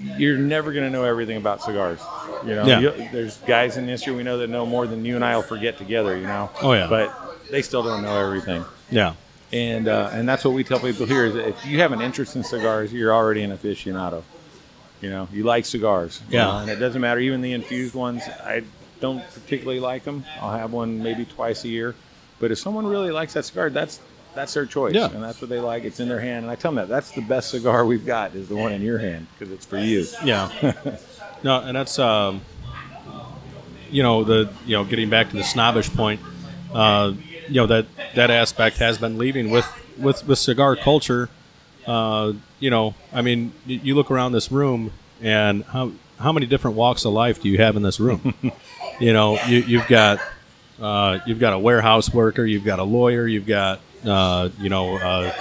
you're 0.00 0.36
never 0.38 0.72
going 0.72 0.84
to 0.84 0.90
know 0.90 1.04
everything 1.04 1.36
about 1.36 1.62
cigars. 1.62 2.00
You 2.44 2.54
know, 2.56 2.66
Yeah. 2.66 2.80
You- 2.80 3.08
there's 3.12 3.36
guys 3.38 3.76
in 3.76 3.84
the 3.84 3.90
industry 3.92 4.12
we 4.14 4.22
know 4.22 4.38
that 4.38 4.50
know 4.50 4.66
more 4.66 4.86
than 4.86 5.04
you 5.04 5.14
and 5.16 5.24
I 5.24 5.36
will 5.36 5.42
forget 5.42 5.78
together. 5.78 6.16
You 6.16 6.26
know. 6.26 6.50
Oh, 6.62 6.72
yeah. 6.72 6.86
But 6.88 7.12
they 7.50 7.62
still 7.62 7.82
don't 7.82 8.02
know 8.02 8.18
everything 8.18 8.64
yeah 8.90 9.12
and 9.52 9.86
uh, 9.86 10.10
and 10.12 10.28
that's 10.28 10.44
what 10.44 10.52
we 10.54 10.64
tell 10.64 10.80
people 10.80 11.06
here 11.06 11.24
is 11.26 11.36
if 11.36 11.64
you 11.66 11.78
have 11.80 11.92
an 11.92 12.00
interest 12.00 12.34
in 12.36 12.42
cigars, 12.42 12.92
you're 12.92 13.14
already 13.14 13.42
an 13.42 13.56
aficionado. 13.56 14.22
You 15.00 15.10
know, 15.10 15.28
you 15.32 15.44
like 15.44 15.64
cigars. 15.66 16.20
you 16.28 16.38
Yeah. 16.38 16.44
know, 16.46 16.58
and 16.58 16.70
it 16.70 16.76
doesn't 16.76 17.00
matter. 17.00 17.20
Even 17.20 17.40
the 17.42 17.52
infused 17.52 17.94
ones, 17.94 18.22
I 18.44 18.62
don't 19.00 19.22
particularly 19.34 19.78
like 19.80 20.04
them. 20.04 20.24
I'll 20.40 20.56
have 20.56 20.72
one 20.72 21.02
maybe 21.02 21.24
twice 21.26 21.62
a 21.64 21.68
year. 21.68 21.94
But 22.40 22.50
if 22.50 22.58
someone 22.58 22.86
really 22.86 23.10
likes 23.12 23.34
that 23.34 23.44
cigar, 23.44 23.70
that's 23.70 24.00
that's 24.34 24.54
their 24.54 24.66
choice, 24.66 24.94
Yeah. 24.94 25.10
and 25.10 25.22
that's 25.22 25.40
what 25.40 25.48
they 25.50 25.60
like. 25.60 25.84
It's 25.84 26.00
in 26.00 26.08
their 26.08 26.20
hand, 26.20 26.44
and 26.44 26.50
I 26.50 26.54
tell 26.56 26.70
them 26.72 26.76
that 26.76 26.88
that's 26.88 27.10
the 27.12 27.20
best 27.22 27.50
cigar 27.50 27.84
we've 27.86 28.04
got 28.06 28.34
is 28.34 28.48
the 28.48 28.56
one 28.56 28.72
in 28.72 28.82
your 28.82 28.98
hand 28.98 29.26
because 29.38 29.52
it's 29.52 29.64
for 29.66 29.78
you. 29.78 30.06
Yeah. 30.24 30.50
no, 31.42 31.60
and 31.60 31.76
that's 31.76 31.98
um, 31.98 32.40
you 33.90 34.02
know 34.02 34.24
the 34.24 34.50
you 34.66 34.76
know 34.76 34.84
getting 34.84 35.10
back 35.10 35.30
to 35.30 35.36
the 35.36 35.44
snobbish 35.44 35.90
point. 35.90 36.20
Uh, 36.72 37.12
you 37.48 37.54
know 37.56 37.66
that 37.66 37.86
that 38.14 38.30
aspect 38.30 38.78
has 38.78 38.98
been 38.98 39.18
leaving 39.18 39.50
with 39.50 39.66
with 39.98 40.26
with 40.26 40.38
cigar 40.38 40.76
culture. 40.76 41.28
Uh, 41.86 42.32
you 42.60 42.70
know, 42.70 42.94
I 43.12 43.20
mean, 43.22 43.52
you 43.66 43.94
look 43.94 44.10
around 44.10 44.32
this 44.32 44.50
room, 44.50 44.92
and 45.22 45.64
how 45.64 45.92
how 46.18 46.32
many 46.32 46.46
different 46.46 46.76
walks 46.76 47.04
of 47.04 47.12
life 47.12 47.40
do 47.42 47.48
you 47.48 47.58
have 47.58 47.76
in 47.76 47.82
this 47.82 48.00
room? 48.00 48.34
you 49.00 49.12
know, 49.12 49.38
you, 49.46 49.58
you've 49.58 49.86
got 49.86 50.18
uh, 50.80 51.18
you've 51.26 51.38
got 51.38 51.52
a 51.52 51.58
warehouse 51.58 52.12
worker, 52.12 52.44
you've 52.44 52.64
got 52.64 52.78
a 52.78 52.84
lawyer, 52.84 53.26
you've 53.26 53.46
got 53.46 53.80
uh, 54.06 54.48
you 54.60 54.68
know. 54.68 54.96
Uh, 54.96 55.32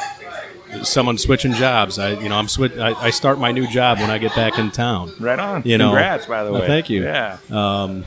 someone 0.82 1.20
switching 1.20 1.54
jobs. 1.54 2.00
I, 2.00 2.14
you 2.20 2.30
know, 2.30 2.36
I'm 2.36 2.48
switch. 2.48 2.76
I, 2.78 2.94
I 2.94 3.10
start 3.12 3.38
my 3.38 3.52
new 3.52 3.68
job 3.68 4.00
when 4.00 4.10
I 4.10 4.18
get 4.18 4.36
back 4.36 4.58
in 4.58 4.72
town. 4.72 5.14
Right 5.20 5.38
on. 5.38 5.62
You 5.66 5.78
know. 5.78 5.90
Congrats, 5.90 6.26
by 6.26 6.44
the 6.44 6.52
way. 6.52 6.66
thank 6.66 6.90
you. 6.90 7.04
Yeah. 7.04 7.38
Um, 7.52 8.06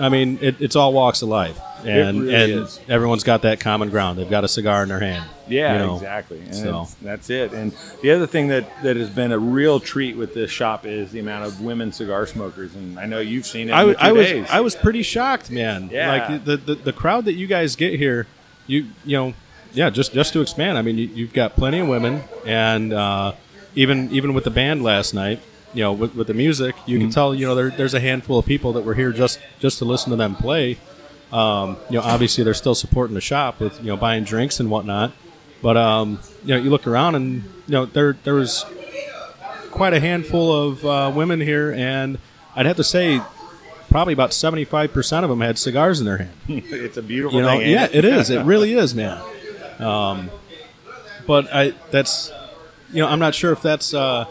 I 0.00 0.08
mean, 0.08 0.38
it, 0.40 0.60
it's 0.60 0.76
all 0.76 0.92
walks 0.92 1.22
of 1.22 1.28
life, 1.28 1.58
and 1.84 2.22
really 2.22 2.34
and 2.34 2.52
is. 2.64 2.80
everyone's 2.88 3.22
got 3.24 3.42
that 3.42 3.60
common 3.60 3.90
ground. 3.90 4.18
They've 4.18 4.28
got 4.28 4.44
a 4.44 4.48
cigar 4.48 4.82
in 4.82 4.88
their 4.88 5.00
hand. 5.00 5.28
Yeah, 5.48 5.74
you 5.74 5.78
know. 5.78 5.94
exactly. 5.96 6.40
And 6.40 6.54
so- 6.54 6.88
that's 7.02 7.30
it. 7.30 7.52
And 7.52 7.74
the 8.02 8.10
other 8.10 8.26
thing 8.26 8.48
that, 8.48 8.68
that 8.82 8.96
has 8.96 9.08
been 9.08 9.30
a 9.32 9.38
real 9.38 9.78
treat 9.78 10.16
with 10.16 10.34
this 10.34 10.50
shop 10.50 10.84
is 10.86 11.12
the 11.12 11.20
amount 11.20 11.46
of 11.46 11.60
women 11.60 11.92
cigar 11.92 12.26
smokers. 12.26 12.74
And 12.74 12.98
I 12.98 13.06
know 13.06 13.20
you've 13.20 13.46
seen 13.46 13.68
it. 13.68 13.72
I, 13.72 13.82
in 13.84 13.88
w- 13.92 13.94
the 13.96 14.00
two 14.02 14.06
I 14.08 14.12
was 14.12 14.26
days. 14.26 14.46
I 14.50 14.60
was 14.60 14.74
pretty 14.74 15.02
shocked, 15.02 15.50
man. 15.50 15.88
Yeah. 15.92 16.08
Like 16.12 16.44
the, 16.44 16.56
the 16.56 16.74
the 16.74 16.92
crowd 16.92 17.26
that 17.26 17.34
you 17.34 17.46
guys 17.46 17.76
get 17.76 17.98
here, 17.98 18.26
you 18.66 18.86
you 19.04 19.16
know, 19.16 19.34
yeah. 19.76 19.90
Just 19.90 20.12
just 20.12 20.32
to 20.32 20.40
expand, 20.40 20.76
I 20.78 20.82
mean, 20.82 20.98
you, 20.98 21.06
you've 21.08 21.32
got 21.32 21.54
plenty 21.54 21.78
of 21.78 21.86
women, 21.88 22.24
and 22.44 22.92
uh, 22.92 23.32
even 23.76 24.10
even 24.10 24.34
with 24.34 24.42
the 24.44 24.50
band 24.50 24.82
last 24.82 25.14
night, 25.14 25.40
you 25.74 25.82
know, 25.82 25.92
with, 25.92 26.14
with 26.16 26.26
the 26.26 26.34
music, 26.34 26.74
you 26.86 26.98
can 26.98 27.10
tell 27.10 27.34
you 27.34 27.46
know 27.46 27.54
there, 27.54 27.70
there's 27.70 27.94
a 27.94 28.00
handful 28.00 28.38
of 28.38 28.46
people 28.46 28.72
that 28.72 28.82
were 28.84 28.94
here 28.94 29.12
just 29.12 29.38
just 29.60 29.78
to 29.78 29.84
listen 29.84 30.10
to 30.10 30.16
them 30.16 30.34
play. 30.34 30.78
Um, 31.32 31.76
you 31.90 31.96
know, 31.98 32.02
obviously 32.04 32.42
they're 32.44 32.54
still 32.54 32.74
supporting 32.74 33.14
the 33.14 33.20
shop 33.20 33.60
with 33.60 33.78
you 33.80 33.86
know 33.86 33.96
buying 33.96 34.24
drinks 34.24 34.58
and 34.60 34.70
whatnot. 34.70 35.12
But 35.62 35.76
um, 35.76 36.20
you 36.44 36.54
know, 36.54 36.60
you 36.62 36.70
look 36.70 36.86
around 36.86 37.14
and 37.14 37.42
you 37.42 37.50
know 37.68 37.84
there 37.86 38.16
there 38.24 38.34
was 38.34 38.64
quite 39.70 39.92
a 39.92 40.00
handful 40.00 40.52
of 40.52 40.84
uh, 40.84 41.12
women 41.14 41.40
here, 41.40 41.72
and 41.72 42.18
I'd 42.54 42.66
have 42.66 42.76
to 42.76 42.84
say 42.84 43.20
probably 43.90 44.12
about 44.12 44.32
seventy 44.32 44.64
five 44.64 44.92
percent 44.92 45.24
of 45.24 45.30
them 45.30 45.40
had 45.40 45.58
cigars 45.58 46.00
in 46.00 46.06
their 46.06 46.18
hand. 46.18 46.32
it's 46.48 46.96
a 46.96 47.02
beautiful 47.02 47.38
You 47.38 47.44
know, 47.44 47.58
thing. 47.58 47.70
yeah, 47.70 47.84
it? 47.84 47.96
it 47.96 48.04
is. 48.04 48.30
It 48.30 48.42
really 48.44 48.72
is, 48.78 48.94
man. 48.94 49.20
Um, 49.80 50.30
but 51.26 51.52
I 51.52 51.74
that's 51.90 52.32
you 52.92 53.00
know 53.00 53.08
I'm 53.08 53.18
not 53.18 53.34
sure 53.34 53.52
if 53.52 53.62
that's 53.62 53.92
uh, 53.94 54.26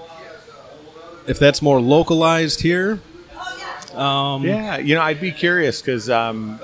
if 1.27 1.39
that's 1.39 1.61
more 1.61 1.79
localized 1.81 2.61
here. 2.61 2.99
Yeah, 3.93 4.77
you 4.77 4.93
know, 4.95 5.01
I'd 5.01 5.21
be 5.21 5.31
curious 5.31 5.81
because 5.81 6.09
um, 6.09 6.59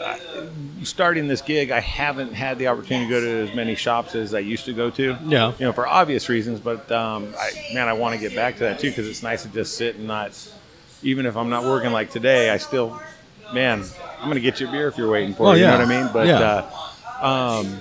starting 0.84 1.30
this 1.30 1.41
gig, 1.41 1.72
I 1.72 1.80
haven't 1.80 2.34
had 2.34 2.60
the 2.60 2.67
opportunity 2.67 3.06
to 3.08 3.10
go 3.10 3.22
to 3.22 3.50
as 3.50 3.56
many 3.56 3.74
shops 3.76 4.15
as 4.15 4.34
I 4.34 4.39
used 4.39 4.65
to 4.65 4.74
go 4.74 4.89
to. 4.91 5.17
Yeah. 5.26 5.54
you 5.58 5.65
know, 5.65 5.72
for 5.72 5.88
obvious 5.88 6.28
reasons. 6.28 6.60
But 6.60 6.91
um, 6.91 7.34
I, 7.39 7.52
man, 7.74 7.88
I 7.88 7.94
want 7.94 8.15
to 8.15 8.20
get 8.20 8.36
back 8.36 8.56
to 8.56 8.63
that 8.65 8.80
too 8.80 8.89
because 8.89 9.08
it's 9.08 9.24
nice 9.24 9.44
to 9.44 9.50
just 9.50 9.78
sit 9.78 9.96
and 9.96 10.08
not, 10.08 10.32
even 11.04 11.26
if 11.26 11.38
I'm 11.38 11.50
not 11.50 11.63
working 11.63 11.94
like 11.94 12.12
today, 12.12 12.50
I 12.50 12.58
still, 12.58 13.00
man, 13.54 13.82
I'm 14.20 14.28
gonna 14.28 14.41
get 14.41 14.60
you 14.60 14.67
a 14.67 14.72
beer 14.72 14.89
if 14.89 14.98
you're 14.98 15.10
waiting 15.10 15.34
for 15.34 15.48
Oh, 15.48 15.52
it. 15.52 15.60
You 15.60 15.63
yeah. 15.63 15.72
know 15.78 15.86
what 15.86 15.88
I 15.88 16.02
mean? 16.04 16.10
But 16.12 16.28
Yeah. 16.28 16.67
uh, 17.22 17.26
um, 17.62 17.80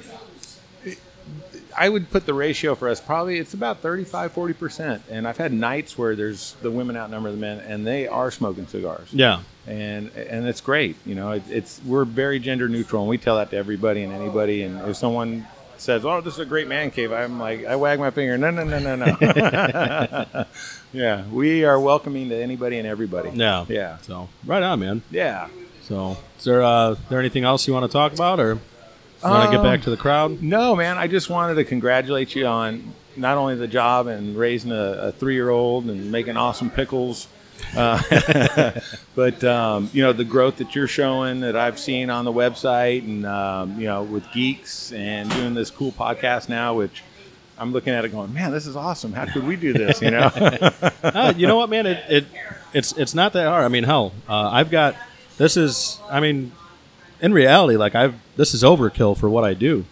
I 1.81 1.89
would 1.89 2.11
put 2.11 2.27
the 2.27 2.35
ratio 2.35 2.75
for 2.75 2.89
us 2.89 3.01
probably 3.01 3.39
it's 3.39 3.55
about 3.55 3.79
35 3.79 4.35
40% 4.35 5.01
and 5.11 5.27
I've 5.27 5.39
had 5.39 5.53
nights 5.53 5.97
where 5.97 6.15
there's 6.15 6.55
the 6.61 6.71
women 6.71 6.95
outnumber 6.97 7.31
the 7.31 7.39
men 7.39 7.59
and 7.61 7.87
they 7.87 8.07
are 8.07 8.31
smoking 8.31 8.67
cigars 8.67 9.09
Yeah, 9.13 9.41
and 9.67 10.11
and 10.15 10.47
it's 10.47 10.61
great. 10.61 10.97
You 11.07 11.15
know, 11.15 11.33
it, 11.33 11.43
it's 11.49 11.81
we're 11.87 12.05
very 12.05 12.39
gender 12.39 12.69
neutral, 12.69 13.03
and 13.03 13.09
we 13.09 13.19
tell 13.19 13.37
that 13.37 13.51
to 13.51 13.57
everybody 13.57 14.03
and 14.03 14.13
anybody. 14.13 14.63
And 14.63 14.73
if 14.89 14.97
someone 14.97 15.47
says, 15.79 16.05
"Oh, 16.05 16.21
this 16.21 16.35
is 16.35 16.41
a 16.41 16.45
great 16.45 16.69
man 16.69 16.91
cave," 16.91 17.13
I'm 17.13 17.39
like, 17.41 17.65
I 17.65 17.77
wag 17.77 17.99
my 17.99 18.11
finger. 18.11 18.37
No, 18.37 18.51
no, 18.51 18.65
no, 18.65 18.79
no, 18.79 18.97
no. 18.97 20.45
yeah, 20.93 21.25
we 21.29 21.65
are 21.65 21.79
welcoming 21.81 22.29
to 22.31 22.37
anybody 22.37 22.79
and 22.79 22.87
everybody. 22.87 23.31
yeah, 23.33 23.65
yeah, 23.69 23.97
So 24.03 24.29
right 24.45 24.63
on, 24.63 24.81
man. 24.81 25.03
yeah. 25.11 25.49
So 25.83 26.17
is 26.39 26.45
there 26.45 26.63
uh, 26.63 26.97
there 27.09 27.19
anything 27.19 27.45
else 27.45 27.67
you 27.67 27.73
want 27.75 27.85
to 27.91 27.93
talk 27.93 28.13
about, 28.13 28.39
or 28.41 28.59
want 29.29 29.51
to 29.51 29.57
get 29.57 29.63
back 29.63 29.83
to 29.83 29.91
the 29.91 29.97
crowd? 29.97 30.43
No, 30.43 30.75
man, 30.77 30.99
I 30.99 31.07
just 31.07 31.29
wanted 31.29 31.55
to 31.57 31.65
congratulate 31.65 32.35
you 32.35 32.47
on 32.47 32.95
not 33.17 33.37
only 33.37 33.57
the 33.57 33.69
job 33.69 34.07
and 34.07 34.37
raising 34.37 34.73
a, 34.73 34.93
a 35.09 35.13
three-year-old 35.13 35.85
and 35.87 36.11
making 36.11 36.37
awesome 36.37 36.71
pickles, 36.71 37.29
uh, 37.77 38.73
but 39.15 39.43
um, 39.45 39.91
you 39.93 40.03
know 40.03 40.13
the 40.13 40.25
growth 40.25 40.57
that 40.57 40.75
you're 40.75 40.89
showing 40.89 41.41
that 41.41 41.57
I've 41.57 41.79
seen 41.79 42.09
on 42.11 42.25
the 42.25 42.33
website 42.33 43.05
and 43.05 43.27
um, 43.27 43.79
you 43.79 43.87
know 43.87 44.03
with 44.03 44.25
geeks 44.33 44.93
and 44.93 45.31
doing 45.31 45.55
this 45.55 45.71
cool 45.71 45.93
podcast 45.93 46.49
now, 46.49 46.75
which 46.75 47.03
I'm 47.59 47.73
looking 47.73 47.93
at 47.93 48.05
it 48.07 48.09
going, 48.09 48.33
man, 48.33 48.53
this 48.53 48.67
is 48.67 48.75
awesome. 48.75 49.13
How 49.13 49.27
could 49.27 49.47
we 49.47 49.57
do 49.57 49.75
this? 49.75 50.01
You 50.01 50.13
know? 50.13 50.31
uh, 51.03 51.35
you 51.37 51.47
know 51.47 51.57
what, 51.57 51.69
man? 51.69 51.87
It, 51.87 52.05
it 52.09 52.27
it's 52.73 52.93
it's 52.93 53.15
not 53.15 53.35
that 53.35 53.47
hard. 53.47 53.65
I 53.65 53.69
mean, 53.69 53.85
hell, 53.85 54.13
uh, 54.29 54.49
I've 54.51 54.71
got 54.71 54.97
this 55.37 55.57
is. 55.57 55.99
I 56.11 56.21
mean, 56.21 56.53
in 57.21 57.33
reality, 57.33 57.77
like 57.77 57.95
I've 57.95 58.15
this 58.37 58.55
is 58.55 58.63
overkill 58.63 59.17
for 59.17 59.29
what 59.29 59.45
I 59.45 59.55
do. 59.55 59.85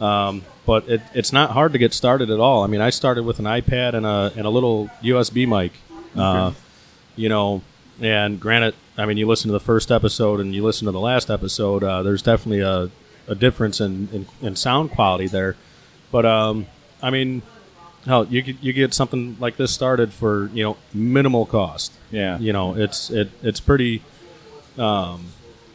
Um, 0.00 0.42
but 0.66 0.88
it, 0.88 1.02
it's 1.12 1.32
not 1.32 1.50
hard 1.50 1.72
to 1.72 1.78
get 1.78 1.92
started 1.92 2.30
at 2.30 2.40
all. 2.40 2.64
I 2.64 2.66
mean, 2.66 2.80
I 2.80 2.90
started 2.90 3.24
with 3.24 3.38
an 3.38 3.44
iPad 3.44 3.94
and 3.94 4.06
a 4.06 4.32
and 4.36 4.46
a 4.46 4.50
little 4.50 4.88
USB 5.02 5.46
mic. 5.46 5.72
Uh, 6.16 6.52
you 7.16 7.28
know, 7.28 7.62
and 8.00 8.40
granted, 8.40 8.74
I 8.96 9.06
mean, 9.06 9.16
you 9.16 9.26
listen 9.26 9.48
to 9.48 9.52
the 9.52 9.60
first 9.60 9.90
episode 9.90 10.40
and 10.40 10.54
you 10.54 10.64
listen 10.64 10.86
to 10.86 10.92
the 10.92 11.00
last 11.00 11.30
episode. 11.30 11.82
Uh, 11.82 12.02
there's 12.02 12.22
definitely 12.22 12.60
a, 12.60 12.90
a 13.26 13.34
difference 13.34 13.80
in, 13.80 14.08
in, 14.12 14.26
in 14.40 14.56
sound 14.56 14.90
quality 14.92 15.26
there. 15.26 15.56
But 16.12 16.24
um, 16.24 16.66
I 17.02 17.10
mean, 17.10 17.42
hell, 18.06 18.26
you 18.26 18.42
could, 18.42 18.58
you 18.62 18.72
get 18.72 18.94
something 18.94 19.36
like 19.40 19.56
this 19.56 19.72
started 19.72 20.12
for 20.12 20.48
you 20.54 20.64
know 20.64 20.76
minimal 20.92 21.46
cost. 21.46 21.92
Yeah. 22.10 22.38
You 22.38 22.52
know, 22.52 22.76
it's 22.76 23.10
it 23.10 23.30
it's 23.42 23.60
pretty 23.60 24.02
um, 24.78 25.26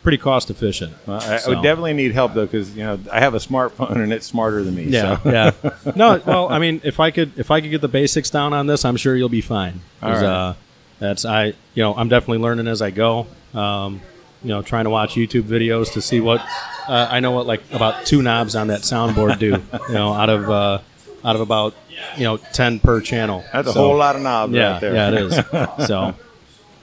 pretty 0.03 0.17
cost 0.17 0.49
efficient. 0.49 0.93
Well, 1.05 1.21
I, 1.21 1.39
I 1.45 1.49
would 1.49 1.63
definitely 1.63 1.93
need 1.93 2.13
help 2.13 2.33
though, 2.33 2.45
because 2.45 2.75
you 2.75 2.83
know 2.83 2.99
I 3.11 3.19
have 3.19 3.33
a 3.33 3.39
smartphone 3.39 3.95
and 3.95 4.13
it's 4.13 4.25
smarter 4.25 4.63
than 4.63 4.75
me. 4.75 4.83
Yeah, 4.83 5.21
so. 5.21 5.29
yeah. 5.29 5.51
No, 5.95 6.21
well, 6.25 6.49
I 6.49 6.59
mean, 6.59 6.81
if 6.83 6.99
I 6.99 7.11
could, 7.11 7.37
if 7.37 7.51
I 7.51 7.61
could 7.61 7.71
get 7.71 7.81
the 7.81 7.87
basics 7.87 8.29
down 8.29 8.53
on 8.53 8.67
this, 8.67 8.85
I'm 8.85 8.97
sure 8.97 9.15
you'll 9.15 9.29
be 9.29 9.41
fine. 9.41 9.81
All 10.01 10.11
right. 10.11 10.23
uh, 10.23 10.53
that's 10.99 11.25
I, 11.25 11.45
you 11.45 11.83
know, 11.83 11.95
I'm 11.95 12.09
definitely 12.09 12.39
learning 12.39 12.67
as 12.67 12.81
I 12.81 12.91
go. 12.91 13.27
Um, 13.53 14.01
you 14.43 14.49
know, 14.49 14.61
trying 14.61 14.85
to 14.85 14.89
watch 14.89 15.15
YouTube 15.15 15.43
videos 15.43 15.93
to 15.93 16.01
see 16.01 16.19
what 16.19 16.41
uh, 16.87 17.07
I 17.09 17.19
know 17.19 17.31
what 17.31 17.45
like 17.45 17.61
about 17.73 18.05
two 18.05 18.21
knobs 18.21 18.55
on 18.55 18.67
that 18.67 18.81
soundboard 18.81 19.39
do. 19.39 19.61
You 19.89 19.93
know, 19.93 20.13
out 20.13 20.29
of 20.29 20.49
uh, 20.49 20.79
out 21.23 21.35
of 21.35 21.41
about 21.41 21.75
you 22.17 22.23
know 22.23 22.37
ten 22.37 22.79
per 22.79 23.01
channel. 23.01 23.43
That's 23.51 23.67
a 23.67 23.73
whole 23.73 23.97
lot 23.97 24.15
of 24.15 24.21
knobs 24.21 24.53
yeah, 24.53 24.73
right 24.73 24.81
there. 24.81 24.93
yeah, 24.93 25.07
it 25.09 25.13
is. 25.15 25.87
so, 25.87 26.15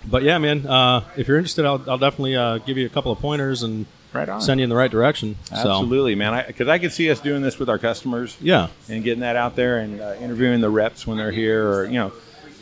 but 0.09 0.23
yeah, 0.23 0.39
man, 0.39 0.67
uh, 0.67 1.03
if 1.17 1.29
you're 1.29 1.37
interested, 1.39 1.65
I'll, 1.65 1.83
I'll 1.89 1.99
definitely 1.99 2.37
uh, 2.37 2.59
give 2.59 2.77
you 2.77 2.87
a 2.87 2.91
couple 2.91 3.13
of 3.13 3.19
pointers 3.19 3.63
and 3.63 3.87
Right 4.13 4.29
on. 4.29 4.41
send 4.41 4.61
you 4.61 4.65
in 4.65 4.71
the 4.71 4.77
right 4.77 4.91
direction. 4.91 5.37
So, 5.45 5.55
Absolutely, 5.57 6.15
man. 6.15 6.45
Because 6.47 6.69
I, 6.69 6.79
could 6.79 6.93
see 6.93 7.11
us 7.11 7.21
doing 7.21 7.43
this 7.43 7.59
with 7.59 7.69
our 7.69 7.79
customers 7.79 8.37
yeah, 8.41 8.69
and 8.89 9.05
getting 9.05 9.21
that 9.21 9.37
out 9.37 9.57
there 9.57 9.79
and 9.79 10.01
uh, 10.01 10.15
interviewing 10.21 10.61
the 10.61 10.71
reps 10.71 11.07
when 11.07 11.19
they're 11.19 11.33
here, 11.33 11.69
or 11.71 11.85
you 11.85 11.99
know, 11.99 12.13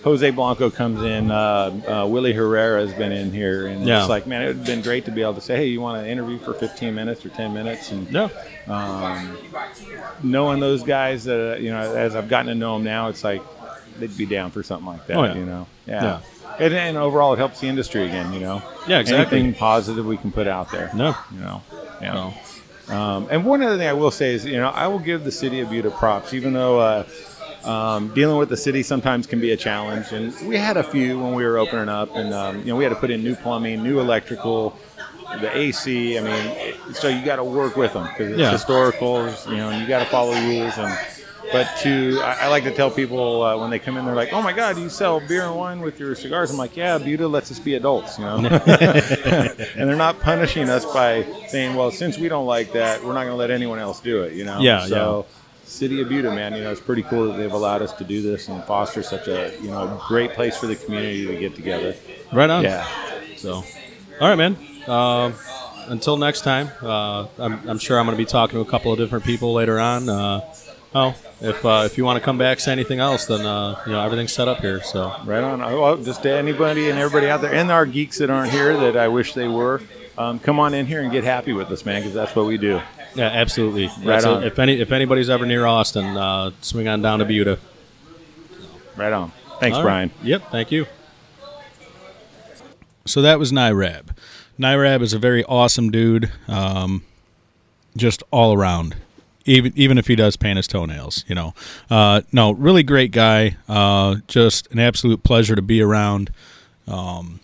Jose 0.03 0.29
Blanco 0.33 0.69
comes 0.69 1.01
in, 1.03 1.31
uh, 1.31 2.03
uh, 2.03 2.07
Willie 2.07 2.33
Herrera 2.33 2.81
has 2.87 2.93
been 2.93 3.13
in 3.13 3.31
here, 3.33 3.67
and 3.69 3.87
Yeah. 3.87 4.01
it's 4.01 4.09
like, 4.09 4.27
man, 4.27 4.43
it 4.43 4.47
would 4.49 4.57
have 4.59 4.67
been 4.67 4.83
great 4.83 5.05
to 5.07 5.11
be 5.13 5.23
able 5.23 5.35
to 5.35 5.41
say, 5.41 5.57
hey, 5.57 5.67
you 5.67 5.81
want 5.81 6.03
to 6.03 6.09
interview 6.11 6.39
for 6.39 6.53
15 6.55 6.95
minutes 6.95 7.25
or 7.25 7.31
10 7.31 7.55
minutes, 7.55 7.91
and 7.91 8.11
yeah, 8.11 8.29
um, 8.67 9.37
knowing 10.23 10.61
those 10.61 10.83
guys 10.83 11.25
that 11.25 11.55
uh, 11.55 11.57
you 11.59 11.71
know, 11.71 11.79
as 11.95 12.17
I've 12.17 12.29
gotten 12.29 12.47
to 12.49 12.55
know 12.55 12.75
them 12.75 12.85
now, 12.85 13.09
it's 13.09 13.23
like 13.25 13.43
they'd 13.99 14.17
be 14.17 14.27
down 14.27 14.51
for 14.51 14.63
something 14.63 14.87
like 14.87 15.07
that. 15.07 15.17
Oh, 15.17 15.25
yeah. 15.25 15.35
You 15.35 15.47
know, 15.47 15.67
Yeah. 15.87 16.21
And, 16.59 16.73
and 16.75 16.97
overall, 16.97 17.33
it 17.35 17.39
helps 17.39 17.61
the 17.61 17.69
industry 17.69 18.07
again. 18.07 18.33
You 18.33 18.41
know, 18.41 18.63
Yeah, 18.87 18.99
exactly. 19.01 19.39
Anything 19.39 19.59
positive 19.59 20.07
we 20.07 20.17
can 20.17 20.31
put 20.33 20.47
out 20.47 20.71
there. 20.71 20.91
no, 20.95 21.17
You 21.33 21.41
know, 21.41 21.63
yeah. 22.01 22.13
no. 22.15 22.95
Um, 22.95 23.29
and 23.31 23.45
one 23.47 23.63
other 23.63 23.79
thing 23.79 23.89
I 23.89 23.93
will 23.95 24.11
say 24.11 24.35
is, 24.35 24.45
you 24.45 24.59
know, 24.59 24.69
I 24.69 24.87
will 24.89 24.99
give 24.99 25.25
the 25.25 25.33
city 25.33 25.61
of 25.61 25.71
Buda 25.71 25.91
props, 25.91 26.35
even 26.35 26.53
though 26.53 26.79
uh, 26.81 27.05
um, 27.65 28.13
dealing 28.15 28.37
with 28.37 28.51
the 28.51 28.57
city 28.59 28.83
sometimes 28.83 29.27
can 29.27 29.41
be 29.41 29.53
a 29.53 29.57
challenge. 29.57 30.13
And 30.13 30.35
we 30.47 30.57
had 30.57 30.77
a 30.77 30.83
few 30.83 31.19
when 31.19 31.33
we 31.35 31.45
were 31.45 31.57
opening 31.57 31.89
up, 31.89 32.15
and 32.15 32.33
um, 32.35 32.59
you 32.59 32.67
know, 32.67 32.77
we 32.77 32.85
had 32.85 32.91
to 32.91 32.97
put 32.97 33.11
in 33.11 33.25
new 33.25 33.35
plumbing, 33.37 33.83
new 33.83 34.01
electrical, 34.01 34.77
the 35.41 35.57
AC. 35.57 36.19
I 36.19 36.21
mean, 36.21 36.33
it, 36.59 36.77
so 36.97 37.09
you 37.09 37.25
got 37.25 37.37
to 37.37 37.45
work 37.45 37.75
with 37.75 37.95
them 37.95 38.07
because 38.09 38.31
it's 38.33 38.39
Yeah. 38.41 38.51
historical. 38.53 39.31
You 39.49 39.57
know, 39.57 39.71
and 39.71 39.81
you 39.81 39.89
got 39.89 40.01
to 40.01 40.07
follow 40.11 40.33
rules 40.33 40.77
and. 40.79 40.97
But 41.53 41.69
to, 41.83 42.19
I, 42.23 42.47
I 42.47 42.49
like 42.49 42.65
to 42.65 42.75
tell 42.75 42.91
people 42.91 43.43
uh, 43.43 43.59
when 43.59 43.71
they 43.71 43.79
come 43.79 43.97
in, 43.97 44.05
they're 44.05 44.15
like, 44.15 44.33
"Oh 44.33 44.43
my 44.43 44.53
God, 44.53 44.79
you 44.79 44.89
sell 44.89 45.21
beer 45.21 45.45
and 45.45 45.57
wine 45.57 45.81
with 45.81 46.01
your 46.01 46.15
cigars?" 46.15 46.51
I'm 46.51 46.57
like, 46.57 46.77
"Yeah, 46.77 46.99
Buda 46.99 47.29
lets 47.29 47.51
us 47.51 47.59
be 47.59 47.75
adults, 47.75 48.19
you 48.19 48.25
know." 48.25 48.37
and 48.39 49.89
they're 49.89 49.97
not 49.97 50.21
punishing 50.21 50.69
us 50.69 50.85
by 50.87 51.25
saying, 51.49 51.77
"Well, 51.77 51.91
since 51.91 52.19
we 52.19 52.29
don't 52.29 52.47
like 52.47 52.73
that, 52.73 53.03
we're 53.05 53.13
not 53.13 53.21
going 53.21 53.33
to 53.33 53.37
let 53.37 53.51
anyone 53.51 53.79
else 53.79 54.01
do 54.01 54.23
it." 54.23 54.33
You 54.33 54.45
know. 54.45 54.61
Yeah, 54.61 54.87
So, 54.87 55.27
City 55.65 56.01
of 56.01 56.09
Buda, 56.09 56.35
man, 56.35 56.55
you 56.55 56.63
know, 56.63 56.71
it's 56.73 56.81
pretty 56.81 57.03
cool 57.03 57.29
that 57.29 57.37
they've 57.37 57.53
allowed 57.53 57.83
us 57.83 57.93
to 57.95 58.05
do 58.05 58.23
this 58.23 58.49
and 58.49 58.63
foster 58.65 59.03
such 59.03 59.29
a 59.29 59.55
you 59.61 59.71
know 59.71 60.01
great 60.09 60.33
place 60.33 60.57
for 60.57 60.67
the 60.67 60.77
community 60.77 61.27
to 61.27 61.37
get 61.37 61.55
together. 61.55 61.95
Right 62.33 62.51
on. 62.51 62.65
Yeah. 62.65 62.87
So, 63.37 63.65
all 64.21 64.29
right, 64.29 64.37
man. 64.37 64.57
Um, 64.89 65.35
until 65.87 66.17
next 66.17 66.43
time, 66.43 66.71
uh, 66.83 67.27
I'm, 67.39 67.69
I'm 67.69 67.79
sure 67.79 67.99
I'm 67.99 68.07
going 68.07 68.17
to 68.17 68.23
be 68.23 68.27
talking 68.27 68.57
to 68.57 68.61
a 68.61 68.71
couple 68.71 68.93
of 68.93 68.99
different 68.99 69.25
people 69.25 69.53
later 69.53 69.79
on. 69.79 70.09
Uh, 70.09 70.41
oh, 70.95 71.15
if 71.41 71.65
uh, 71.65 71.83
if 71.85 71.99
you 71.99 72.05
want 72.05 72.19
to 72.19 72.25
come 72.25 72.39
back, 72.39 72.61
say 72.61 72.73
anything 72.73 73.01
else, 73.01 73.27
then 73.27 73.45
uh, 73.45 73.81
you 73.87 73.93
know 73.93 74.01
everything's 74.05 74.33
set 74.33 74.49
up 74.49 74.61
here. 74.61 74.83
So, 74.83 75.15
Right 75.25 75.43
on. 75.43 75.63
Oh, 75.63 75.81
Well, 75.81 75.97
just 75.99 76.23
to 76.23 76.31
anybody 76.33 76.91
and 76.91 76.99
everybody 76.99 77.31
out 77.31 77.41
there, 77.41 77.53
and 77.53 77.71
our 77.71 77.87
geeks 77.87 78.19
that 78.19 78.31
aren't 78.31 78.53
here 78.53 78.77
that 78.77 78.97
I 78.97 79.09
wish 79.09 79.35
they 79.35 79.49
were, 79.49 79.83
um, 80.17 80.39
come 80.39 80.59
on 80.61 80.75
in 80.75 80.87
here 80.87 81.03
and 81.03 81.11
get 81.13 81.25
happy 81.25 81.53
with 81.53 81.71
us, 81.71 81.85
man, 81.85 82.01
because 82.01 82.15
that's 82.15 82.35
what 82.35 82.47
we 82.47 82.57
do. 82.59 82.81
yeah, 83.15 83.27
absolutely. 83.27 83.91
That's 84.05 84.25
it. 84.25 84.31
on. 84.31 84.45
If 84.45 84.59
any 84.59 84.81
if 84.81 84.93
anybody's 84.93 85.31
ever 85.31 85.47
near 85.47 85.67
Austin, 85.67 86.05
uh, 86.17 86.51
swing 86.61 86.89
on 86.89 87.03
down 87.03 87.19
to 87.19 87.25
Buda. 87.25 87.59
Right 88.97 89.13
on. 89.13 89.33
Thanks, 89.61 89.77
right. 89.79 89.83
Brian. 89.83 90.11
Yep. 90.23 90.51
Thank 90.51 90.71
you. 90.73 90.87
So 93.07 93.21
that 93.23 93.39
was 93.39 93.53
Nirab. 93.53 94.17
Nirab 94.59 95.03
is 95.03 95.13
a 95.13 95.19
very 95.19 95.45
awesome 95.45 95.91
dude, 95.91 96.31
um, 96.49 97.03
just 97.97 98.23
all 98.31 98.55
around. 98.55 98.97
Even 99.47 99.73
even 99.77 99.99
if 99.99 100.07
he 100.07 100.17
does 100.17 100.37
paint 100.37 100.57
his 100.57 100.67
toenails, 100.67 101.25
you 101.29 101.35
know, 101.35 101.55
uh, 101.91 102.23
no, 102.33 102.53
really 102.53 102.83
great 102.83 103.13
guy. 103.13 103.57
Uh, 103.69 104.17
just 104.27 104.71
an 104.73 104.79
absolute 104.79 105.23
pleasure 105.23 105.55
to 105.55 105.63
be 105.63 105.83
around, 105.83 106.31
um, 106.89 107.41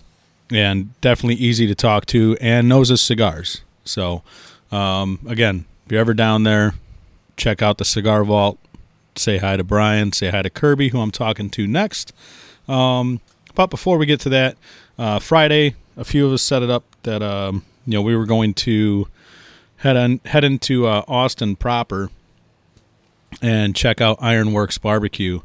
and 0.51 0.99
definitely 1.03 1.35
easy 1.35 1.67
to 1.67 1.75
talk 1.75 2.07
to, 2.07 2.39
and 2.41 2.69
knows 2.69 2.89
his 2.89 3.03
cigars. 3.03 3.61
So, 3.85 4.23
um, 4.73 5.19
again, 5.27 5.67
if 5.85 5.93
you're 5.93 6.01
ever 6.01 6.15
down 6.15 6.45
there, 6.45 6.75
check 7.37 7.61
out 7.61 7.79
the 7.79 7.85
Cigar 7.85 8.25
Vault. 8.25 8.59
say 9.17 9.39
hi 9.39 9.57
to 9.57 9.65
Brian, 9.65 10.13
say 10.13 10.31
hi 10.31 10.41
to 10.41 10.51
Kirby, 10.51 10.91
who 10.91 11.01
I'm 11.01 11.11
talking 11.11 11.51
to 11.51 11.67
next. 11.67 12.13
Um, 12.69 13.21
but 13.55 13.69
before 13.69 13.99
we 13.99 14.07
get 14.07 14.21
to 14.21 14.29
that, 14.31 14.57
uh, 14.99 15.19
Friday, 15.19 15.75
a 15.97 16.05
few 16.05 16.27
of 16.27 16.33
us 16.33 16.43
set 16.43 16.63
it 16.63 16.71
up 16.71 16.85
that 17.03 17.23
um, 17.23 17.65
you 17.87 17.95
know 17.95 18.03
we 18.03 18.17
were 18.17 18.27
going 18.27 18.55
to 18.55 19.09
head 19.81 19.97
on 19.97 20.21
head 20.27 20.45
into 20.45 20.87
uh, 20.87 21.03
Austin 21.09 21.57
proper 21.57 22.11
and 23.43 23.75
check 23.75 24.01
out 24.01 24.19
Ironworks 24.21 24.79
Barbecue, 24.79 25.41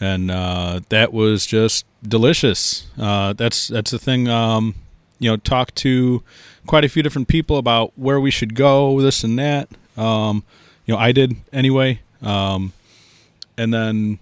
and 0.00 0.30
uh, 0.30 0.80
that 0.88 1.12
was 1.12 1.46
just 1.46 1.86
delicious. 2.02 2.86
Uh, 2.98 3.32
that's 3.32 3.68
that's 3.68 3.90
the 3.90 3.98
thing. 3.98 4.28
Um, 4.28 4.74
you 5.18 5.30
know, 5.30 5.36
talked 5.36 5.76
to 5.76 6.22
quite 6.66 6.84
a 6.84 6.88
few 6.88 7.02
different 7.02 7.28
people 7.28 7.56
about 7.56 7.92
where 7.96 8.20
we 8.20 8.30
should 8.30 8.54
go, 8.54 9.00
this 9.00 9.24
and 9.24 9.38
that. 9.38 9.68
Um, 9.96 10.44
you 10.86 10.94
know, 10.94 11.00
I 11.00 11.12
did 11.12 11.36
anyway, 11.52 12.00
um, 12.22 12.72
and 13.56 13.72
then 13.72 14.18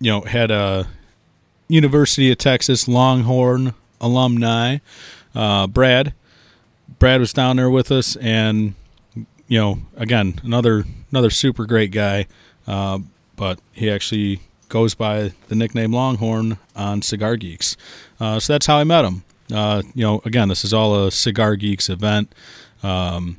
you 0.00 0.10
know 0.10 0.22
had 0.22 0.50
a 0.50 0.88
University 1.68 2.30
of 2.30 2.38
Texas 2.38 2.88
Longhorn 2.88 3.74
alumni, 4.00 4.78
uh, 5.34 5.66
Brad. 5.66 6.14
Brad 7.02 7.18
was 7.18 7.32
down 7.32 7.56
there 7.56 7.68
with 7.68 7.90
us, 7.90 8.14
and 8.14 8.74
you 9.48 9.58
know, 9.58 9.80
again, 9.96 10.40
another 10.44 10.84
another 11.10 11.30
super 11.30 11.66
great 11.66 11.90
guy. 11.90 12.28
Uh, 12.64 13.00
but 13.34 13.58
he 13.72 13.90
actually 13.90 14.38
goes 14.68 14.94
by 14.94 15.32
the 15.48 15.56
nickname 15.56 15.92
Longhorn 15.92 16.58
on 16.76 17.02
Cigar 17.02 17.34
Geeks. 17.34 17.76
Uh, 18.20 18.38
so 18.38 18.52
that's 18.52 18.66
how 18.66 18.76
I 18.76 18.84
met 18.84 19.04
him. 19.04 19.24
Uh, 19.52 19.82
you 19.96 20.04
know, 20.04 20.22
again, 20.24 20.46
this 20.46 20.64
is 20.64 20.72
all 20.72 21.06
a 21.06 21.10
Cigar 21.10 21.56
Geeks 21.56 21.88
event. 21.88 22.32
Um, 22.84 23.38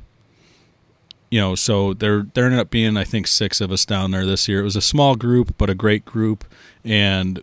you 1.30 1.40
know, 1.40 1.54
so 1.54 1.94
there 1.94 2.26
there 2.34 2.44
ended 2.44 2.60
up 2.60 2.68
being 2.68 2.98
I 2.98 3.04
think 3.04 3.26
six 3.26 3.62
of 3.62 3.72
us 3.72 3.86
down 3.86 4.10
there 4.10 4.26
this 4.26 4.46
year. 4.46 4.60
It 4.60 4.64
was 4.64 4.76
a 4.76 4.82
small 4.82 5.14
group, 5.14 5.54
but 5.56 5.70
a 5.70 5.74
great 5.74 6.04
group, 6.04 6.44
and 6.84 7.40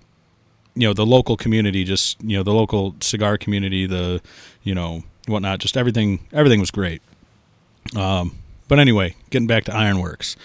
you 0.75 0.87
know 0.87 0.93
the 0.93 1.03
local 1.03 1.35
community, 1.35 1.83
just 1.83 2.21
you 2.21 2.37
know 2.37 2.43
the 2.43 2.53
local 2.53 2.95
cigar 2.99 3.39
community, 3.39 3.87
the 3.87 4.21
you 4.61 4.75
know 4.75 5.01
whatnot, 5.27 5.59
just 5.59 5.77
everything 5.77 6.27
everything 6.31 6.59
was 6.59 6.71
great. 6.71 7.01
Um, 7.95 8.37
but 8.67 8.79
anyway, 8.79 9.15
getting 9.29 9.47
back 9.47 9.65
to 9.65 9.75
Ironworks. 9.75 10.35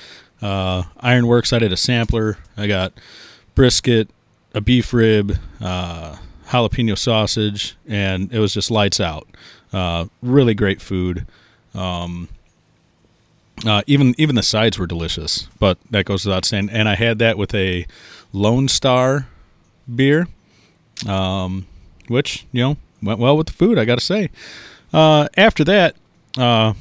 Uh, 0.42 0.84
Ironworks, 0.98 1.52
I 1.52 1.58
did 1.58 1.72
a 1.72 1.76
sampler. 1.76 2.38
I 2.56 2.66
got 2.66 2.92
brisket, 3.54 4.08
a 4.54 4.60
beef 4.60 4.92
rib, 4.92 5.38
uh, 5.60 6.16
jalapeno 6.48 6.96
sausage, 6.96 7.76
and 7.86 8.32
it 8.32 8.38
was 8.38 8.54
just 8.54 8.70
lights 8.70 9.00
out. 9.00 9.26
Uh, 9.72 10.06
really 10.22 10.54
great 10.54 10.80
food. 10.80 11.26
Um, 11.74 12.28
uh, 13.66 13.82
even 13.86 14.14
even 14.18 14.36
the 14.36 14.42
sides 14.42 14.78
were 14.78 14.86
delicious, 14.86 15.48
but 15.58 15.78
that 15.90 16.04
goes 16.04 16.24
without 16.24 16.44
saying. 16.44 16.68
And 16.70 16.88
I 16.88 16.94
had 16.94 17.18
that 17.20 17.38
with 17.38 17.54
a 17.54 17.86
Lone 18.32 18.68
Star 18.68 19.28
beer, 19.92 20.28
um, 21.06 21.66
which 22.08 22.46
you 22.52 22.62
know 22.62 22.76
went 23.06 23.18
well 23.18 23.36
with 23.36 23.46
the 23.46 23.52
food. 23.52 23.78
I 23.78 23.84
got 23.84 23.98
to 23.98 24.04
say. 24.04 24.30
Uh, 24.92 25.28
after 25.36 25.64
that, 25.64 25.96
uh, 26.38 26.74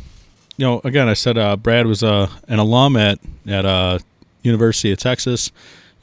you 0.57 0.65
know, 0.65 0.81
again, 0.83 1.09
I 1.09 1.13
said 1.13 1.37
uh, 1.37 1.57
Brad 1.57 1.87
was 1.87 2.03
uh, 2.03 2.29
an 2.47 2.59
alum 2.59 2.95
at 2.95 3.19
at 3.47 3.65
uh, 3.65 3.99
University 4.41 4.91
of 4.91 4.99
Texas, 4.99 5.51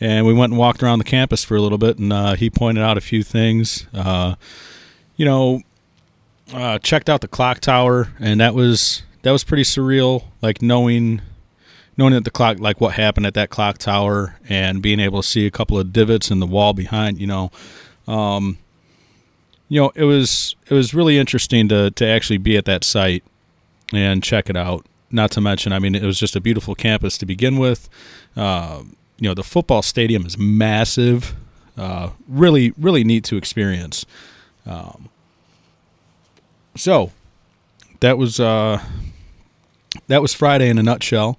and 0.01 0.27
we 0.27 0.35
went 0.35 0.53
and 0.53 0.59
walked 0.59 0.83
around 0.83 0.99
the 0.99 1.05
campus 1.05 1.45
for 1.45 1.57
a 1.57 1.61
little 1.61 1.79
bit, 1.79 1.99
and 1.99 2.13
uh, 2.13 2.35
he 2.35 2.51
pointed 2.51 2.83
out 2.83 2.97
a 2.97 3.01
few 3.01 3.23
things. 3.23 3.87
You 5.17 5.27
know, 5.27 5.63
checked 6.83 7.09
out 7.09 7.21
the 7.21 7.29
clock 7.29 7.61
tower, 7.61 8.13
and 8.19 8.41
that 8.41 8.55
was 8.55 9.03
that 9.23 9.31
was 9.31 9.45
pretty 9.45 9.63
surreal. 9.63 10.25
Like 10.41 10.61
knowing 10.61 11.23
knowing 11.97 12.13
that 12.15 12.25
the 12.25 12.31
clock, 12.31 12.59
like 12.59 12.81
what 12.81 12.95
happened 12.95 13.27
at 13.27 13.35
that 13.35 13.51
clock 13.51 13.79
tower, 13.79 14.37
and 14.49 14.83
being 14.83 15.01
able 15.01 15.23
to 15.23 15.29
see 15.29 15.47
a 15.47 15.51
couple 15.51 15.79
of 15.79 15.93
divots 15.93 16.31
in 16.31 16.41
the 16.41 16.47
wall 16.47 16.73
behind. 16.73 17.21
You 17.21 17.27
know. 17.27 17.51
Um, 18.09 18.59
you 19.73 19.81
know, 19.81 19.91
it 19.95 20.05
was 20.05 20.55
it 20.69 20.75
was 20.75 20.93
really 20.93 21.17
interesting 21.17 21.67
to 21.69 21.91
to 21.93 22.07
actually 22.07 22.37
be 22.37 22.59
at 22.59 22.67
that 22.67 22.85
site 22.85 23.25
and 23.91 24.23
check 24.23 24.51
it 24.51 24.57
out. 24.57 24.85
Not 25.11 25.31
to 25.31 25.41
mention, 25.41 25.73
I 25.73 25.79
mean, 25.79 25.95
it 25.95 26.03
was 26.03 26.19
just 26.19 26.37
a 26.37 26.43
beautiful 26.43 26.75
campus 26.75 27.17
to 27.17 27.25
begin 27.25 27.57
with. 27.57 27.89
Uh, 28.37 28.83
you 29.19 29.31
know, 29.31 29.33
the 29.33 29.43
football 29.43 29.81
stadium 29.81 30.27
is 30.27 30.37
massive. 30.37 31.35
Uh, 31.75 32.11
really, 32.29 32.75
really 32.77 33.03
neat 33.03 33.25
to 33.25 33.37
experience. 33.39 34.05
Um, 34.67 35.09
so 36.77 37.11
that 38.01 38.19
was 38.19 38.39
uh, 38.39 38.79
that 40.09 40.21
was 40.21 40.35
Friday 40.35 40.69
in 40.69 40.77
a 40.77 40.83
nutshell. 40.83 41.39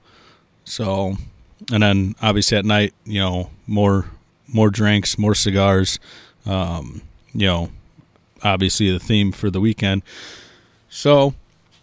So, 0.66 1.18
and 1.72 1.84
then 1.84 2.16
obviously 2.20 2.58
at 2.58 2.66
night, 2.66 2.96
you 3.06 3.20
know, 3.20 3.52
more 3.68 4.08
more 4.48 4.72
drinks, 4.72 5.20
more 5.20 5.36
cigars. 5.36 6.00
Um, 6.48 7.04
you 7.36 7.46
know, 7.46 7.70
obviously 8.44 8.92
the 8.92 9.00
theme 9.00 9.32
for 9.32 9.50
the 9.50 9.60
weekend. 9.60 10.04
So 10.90 11.34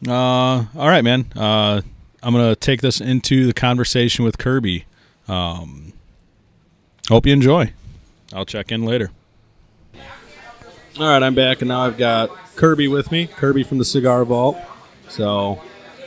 uh, 0.09 0.13
all 0.13 0.89
right, 0.89 1.05
man. 1.05 1.27
Uh, 1.37 1.83
I'm 2.23 2.33
gonna 2.33 2.57
take 2.57 2.81
this 2.81 3.01
into 3.01 3.47
the 3.47 3.53
conversation 3.53 4.25
with 4.25 4.39
Kirby. 4.39 4.85
Um, 5.29 5.93
hope 7.09 7.27
you 7.27 7.33
enjoy. 7.33 7.73
I'll 8.33 8.47
check 8.47 8.73
in 8.73 8.85
later. 8.85 9.11
All 10.99 11.07
right, 11.07 11.23
I'm 11.23 11.35
back, 11.35 11.61
and 11.63 11.69
now 11.69 11.81
I've 11.83 11.99
got 11.99 12.31
Kirby 12.57 12.89
with 12.89 13.13
me. 13.13 13.27
Kirby 13.27 13.63
from 13.63 13.79
the 13.79 13.85
Cigar 13.85 14.25
Vault. 14.25 14.59
So, 15.09 15.61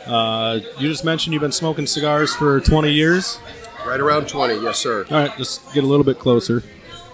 uh, 0.05 0.59
you 0.77 0.89
just 0.89 1.03
mentioned 1.03 1.33
you've 1.33 1.41
been 1.41 1.51
smoking 1.51 1.87
cigars 1.87 2.33
for 2.35 2.59
20 2.59 2.91
years. 2.91 3.39
Right 3.85 3.99
around 3.99 4.27
20, 4.27 4.61
yes, 4.61 4.77
sir. 4.79 5.05
All 5.09 5.17
right, 5.17 5.37
just 5.37 5.73
get 5.73 5.83
a 5.83 5.87
little 5.87 6.03
bit 6.03 6.19
closer. 6.19 6.63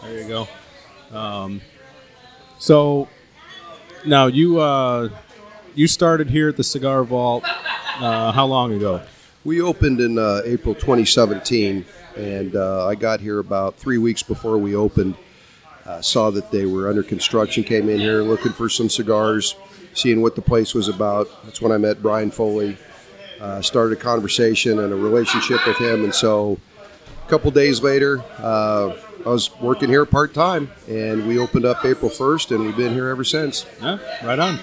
There 0.03 0.21
you 0.21 0.27
go. 0.27 0.47
Um, 1.17 1.61
so, 2.57 3.07
now 4.05 4.27
you 4.27 4.59
uh, 4.59 5.09
you 5.75 5.87
started 5.87 6.29
here 6.29 6.49
at 6.49 6.57
the 6.57 6.63
Cigar 6.63 7.03
Vault 7.03 7.43
uh, 7.45 8.31
how 8.31 8.45
long 8.45 8.73
ago? 8.73 9.01
We 9.45 9.61
opened 9.61 10.01
in 10.01 10.17
uh, 10.17 10.41
April 10.45 10.75
2017, 10.75 11.85
and 12.17 12.55
uh, 12.55 12.87
I 12.87 12.95
got 12.95 13.19
here 13.21 13.39
about 13.39 13.75
three 13.75 13.97
weeks 13.97 14.21
before 14.21 14.57
we 14.57 14.75
opened. 14.75 15.15
Uh, 15.85 16.01
saw 16.01 16.29
that 16.29 16.51
they 16.51 16.65
were 16.65 16.89
under 16.89 17.01
construction, 17.01 17.63
came 17.63 17.89
in 17.89 17.99
here 17.99 18.21
looking 18.21 18.51
for 18.51 18.69
some 18.69 18.89
cigars, 18.89 19.55
seeing 19.93 20.21
what 20.21 20.35
the 20.35 20.41
place 20.41 20.73
was 20.73 20.87
about. 20.87 21.27
That's 21.45 21.61
when 21.61 21.71
I 21.71 21.77
met 21.77 22.01
Brian 22.01 22.29
Foley. 22.29 22.77
Uh, 23.39 23.61
started 23.61 23.97
a 23.97 24.01
conversation 24.01 24.79
and 24.79 24.91
a 24.91 24.95
relationship 24.95 25.65
with 25.65 25.77
him, 25.77 26.03
and 26.03 26.13
so 26.13 26.59
a 27.25 27.29
couple 27.29 27.49
days 27.51 27.81
later, 27.81 28.21
I 29.25 29.29
was 29.29 29.51
working 29.59 29.89
here 29.89 30.05
part 30.05 30.33
time, 30.33 30.71
and 30.87 31.27
we 31.27 31.37
opened 31.39 31.65
up 31.65 31.83
April 31.83 32.09
1st, 32.09 32.55
and 32.55 32.65
we've 32.65 32.77
been 32.77 32.93
here 32.93 33.09
ever 33.09 33.25
since. 33.25 33.65
Yeah, 33.81 33.97
right 34.25 34.39
on. 34.39 34.59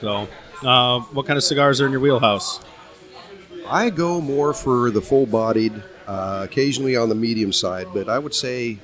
So, 0.00 0.28
uh, 0.62 1.00
what 1.00 1.26
kind 1.26 1.36
of 1.36 1.42
cigars 1.42 1.80
are 1.80 1.86
in 1.86 1.92
your 1.92 2.00
wheelhouse? 2.00 2.60
I 3.66 3.90
go 3.90 4.20
more 4.20 4.54
for 4.54 4.90
the 4.92 5.00
full 5.00 5.26
bodied, 5.26 5.82
uh, 6.06 6.42
occasionally 6.44 6.96
on 6.96 7.08
the 7.08 7.16
medium 7.16 7.52
side, 7.52 7.88
but 7.92 8.08
I 8.08 8.20
would 8.20 8.34
say 8.34 8.78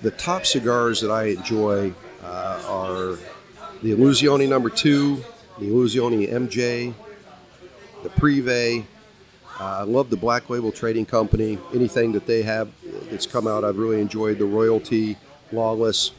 the 0.00 0.10
top 0.12 0.46
cigars 0.46 1.02
that 1.02 1.10
I 1.10 1.24
enjoy 1.24 1.92
uh, 2.22 2.62
are 2.68 3.18
the 3.82 3.92
Illusione 3.92 4.48
number 4.48 4.70
two, 4.70 5.22
the 5.58 5.66
Illusione 5.66 6.32
MJ, 6.32 6.94
the 8.02 8.08
Privé. 8.08 8.84
Uh, 9.58 9.78
I 9.78 9.82
love 9.82 10.10
the 10.10 10.16
Black 10.16 10.50
Label 10.50 10.70
Trading 10.70 11.06
Company. 11.06 11.58
Anything 11.74 12.12
that 12.12 12.26
they 12.26 12.42
have 12.42 12.68
that's 13.10 13.26
come 13.26 13.46
out, 13.46 13.64
I've 13.64 13.78
really 13.78 14.00
enjoyed. 14.00 14.38
The 14.38 14.44
Royalty, 14.44 15.16
Lawless, 15.50 16.12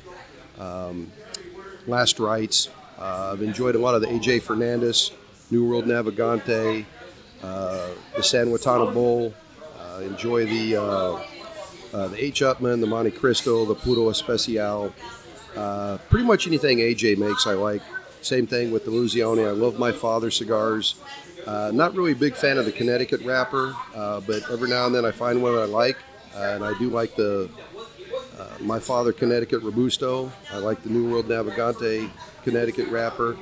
um, 0.60 1.12
Last 1.86 2.20
Rites. 2.20 2.70
Uh, 2.98 3.32
I've 3.34 3.44
enjoyed 3.44 3.76
a 3.76 3.80
lot 3.80 3.94
of 3.94 4.02
the 4.02 4.08
AJ 4.08 4.42
Fernandez, 4.42 5.12
New 5.52 5.70
World 5.70 5.86
Navigante, 5.86 6.86
uh, 7.44 7.90
the 8.16 8.24
San 8.24 8.48
Lotano 8.48 8.92
Bull. 8.92 9.34
Uh, 9.80 10.02
enjoy 10.02 10.46
the 10.46 10.78
uh, 10.78 10.82
uh, 11.94 12.08
the 12.08 12.24
H. 12.24 12.42
Upmann, 12.42 12.82
the 12.82 12.88
Monte 12.88 13.12
Cristo, 13.12 13.66
the 13.66 13.76
Puro 13.76 14.10
Especial. 14.10 14.92
Pretty 16.10 16.26
much 16.26 16.48
anything 16.48 16.80
AJ 16.80 17.18
makes, 17.18 17.46
I 17.46 17.54
like. 17.54 17.84
Same 18.22 18.48
thing 18.48 18.72
with 18.72 18.84
the 18.84 18.92
Illusione. 18.92 19.48
I 19.48 19.52
love 19.52 19.78
my 19.78 19.92
father 19.92 20.32
cigars. 20.32 20.96
Uh, 21.48 21.72
not 21.74 21.96
really 21.96 22.12
a 22.12 22.16
big 22.16 22.36
fan 22.36 22.58
of 22.58 22.66
the 22.66 22.72
Connecticut 22.72 23.22
wrapper, 23.22 23.74
uh, 23.96 24.20
but 24.22 24.44
every 24.52 24.68
now 24.70 24.86
and 24.86 24.94
then 24.94 25.06
I 25.06 25.12
find 25.12 25.42
one 25.42 25.56
that 25.56 25.62
I 25.62 25.66
like, 25.66 25.98
uh, 26.36 26.40
and 26.56 26.64
I 26.64 26.78
do 26.78 26.90
like 26.90 27.16
the 27.16 27.50
uh, 28.38 28.46
my 28.60 28.80
father 28.80 29.14
Connecticut 29.14 29.64
Robusto. 29.64 30.32
I 30.52 30.58
like 30.58 30.84
the 30.84 30.90
New 30.90 31.10
World 31.10 31.28
Navigante 31.28 32.10
Connecticut 32.44 32.90
wrapper. 32.90 33.38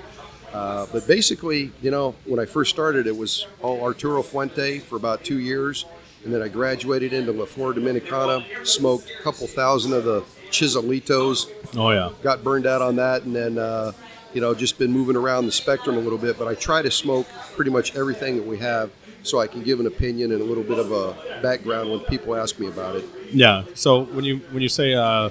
Uh, 0.54 0.86
but 0.94 1.06
basically, 1.08 1.72
you 1.82 1.92
know, 1.92 2.16
when 2.26 2.40
I 2.40 2.46
first 2.46 2.70
started, 2.70 3.08
it 3.08 3.18
was 3.18 3.46
all 3.62 3.82
Arturo 3.84 4.22
Fuente 4.22 4.80
for 4.80 4.96
about 4.96 5.24
two 5.26 5.40
years, 5.40 5.86
and 6.24 6.34
then 6.34 6.42
I 6.42 6.48
graduated 6.48 7.12
into 7.12 7.32
La 7.34 7.46
Flor 7.46 7.74
Dominicana, 7.74 8.46
smoked 8.66 9.10
a 9.20 9.24
couple 9.24 9.48
thousand 9.48 9.94
of 9.94 10.06
the 10.06 10.22
Chiselitos, 10.52 11.48
Oh 11.76 11.90
yeah. 11.92 12.12
got 12.24 12.44
burned 12.44 12.66
out 12.68 12.82
on 12.82 12.96
that, 12.98 13.24
and 13.24 13.36
then 13.36 13.58
uh, 13.58 13.92
you 14.36 14.42
know 14.42 14.54
just 14.54 14.78
been 14.78 14.92
moving 14.92 15.16
around 15.16 15.46
the 15.48 15.52
spectrum 15.52 15.96
a 15.98 16.00
little 16.00 16.18
bit. 16.20 16.38
But 16.38 16.48
I 16.48 16.54
try 16.54 16.82
to 16.84 16.92
smoke 16.92 17.26
pretty 17.56 17.72
much 17.72 17.96
everything 17.96 18.36
that 18.36 18.46
we 18.46 18.58
have. 18.60 18.92
so 19.24 19.40
I 19.40 19.48
can 19.48 19.64
give 19.64 19.80
an 19.80 19.88
opinion 19.88 20.32
and 20.34 20.40
a 20.40 20.44
little 20.46 20.64
bit 20.64 20.78
of 20.78 20.92
a 20.92 21.16
background 21.42 21.90
when 21.90 22.00
people 22.02 22.36
ask 22.36 22.60
me 22.60 22.68
about 22.68 22.96
it. 22.96 23.06
Yeah. 23.32 23.64
So 23.74 24.02
when 24.04 24.24
you 24.24 24.38
when 24.52 24.62
you 24.62 24.70
say 24.70 24.94
uh, 24.94 25.30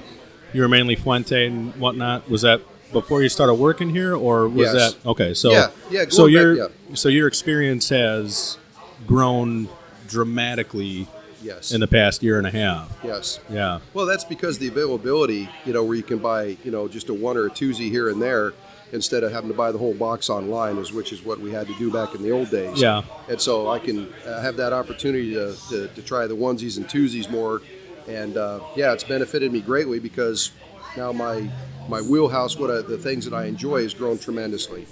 you 0.52 0.62
were 0.62 0.68
mainly 0.68 0.96
Fuente 0.96 1.46
and 1.46 1.72
whatnot, 1.76 2.28
was 2.28 2.42
that 2.42 2.60
before 2.92 3.22
you 3.22 3.28
started 3.28 3.54
working 3.54 3.90
here, 3.90 4.16
or 4.16 4.48
was 4.48 4.72
Yes. 4.72 4.94
that 4.94 5.06
okay? 5.10 5.32
So 5.34 5.52
Yeah, 5.52 5.68
yeah, 5.92 6.04
So 6.08 6.24
back- 6.26 6.32
your 6.32 6.54
yeah. 6.56 6.66
so 6.94 7.08
your 7.08 7.28
experience 7.28 7.88
has 7.90 8.58
grown 9.06 9.68
dramatically 10.08 11.06
Yes. 11.42 11.72
in 11.72 11.80
the 11.80 11.86
past 11.86 12.22
year 12.22 12.38
and 12.38 12.46
a 12.46 12.50
half. 12.50 12.88
yes. 13.04 13.38
Yeah. 13.50 13.80
Well, 13.92 14.06
that's 14.06 14.24
because 14.24 14.58
the 14.58 14.68
availability, 14.68 15.48
you 15.66 15.72
know, 15.74 15.84
where 15.84 15.94
you 15.96 16.02
can 16.02 16.18
buy, 16.18 16.56
you 16.64 16.70
know, 16.70 16.88
just 16.88 17.10
a 17.10 17.14
one 17.14 17.36
or 17.36 17.46
a 17.46 17.50
twosie 17.50 17.90
here 17.90 18.08
and 18.08 18.20
there 18.22 18.54
instead 18.92 19.24
of 19.24 19.32
having 19.32 19.50
to 19.50 19.56
buy 19.56 19.72
the 19.72 19.78
whole 19.78 19.94
box 19.94 20.30
online, 20.30 20.78
is 20.78 20.92
which 20.92 21.12
is 21.12 21.22
what 21.24 21.40
we 21.40 21.50
had 21.50 21.66
to 21.66 21.74
do 21.74 21.90
back 21.90 22.14
in 22.14 22.22
the 22.22 22.30
old 22.30 22.50
days. 22.50 22.80
Yeah. 22.80 23.02
And 23.28 23.40
so 23.40 23.68
I 23.68 23.78
can 23.78 24.12
uh, 24.26 24.40
have 24.40 24.56
that 24.56 24.72
opportunity 24.72 25.34
to, 25.34 25.56
to, 25.70 25.88
to 25.88 26.02
try 26.02 26.26
the 26.26 26.36
onesies 26.36 26.76
and 26.76 26.86
twosies 26.86 27.30
more. 27.30 27.62
And 28.06 28.36
uh, 28.36 28.60
yeah, 28.76 28.92
it's 28.92 29.04
benefited 29.04 29.52
me 29.52 29.60
greatly 29.60 29.98
because 29.98 30.52
now 30.96 31.12
my 31.12 31.50
my 31.88 32.00
wheelhouse, 32.00 32.56
what 32.56 32.70
I, 32.70 32.82
the 32.82 32.98
things 32.98 33.24
that 33.24 33.34
I 33.34 33.46
enjoy, 33.46 33.82
has 33.82 33.94
grown 33.94 34.18
tremendously. 34.18 34.86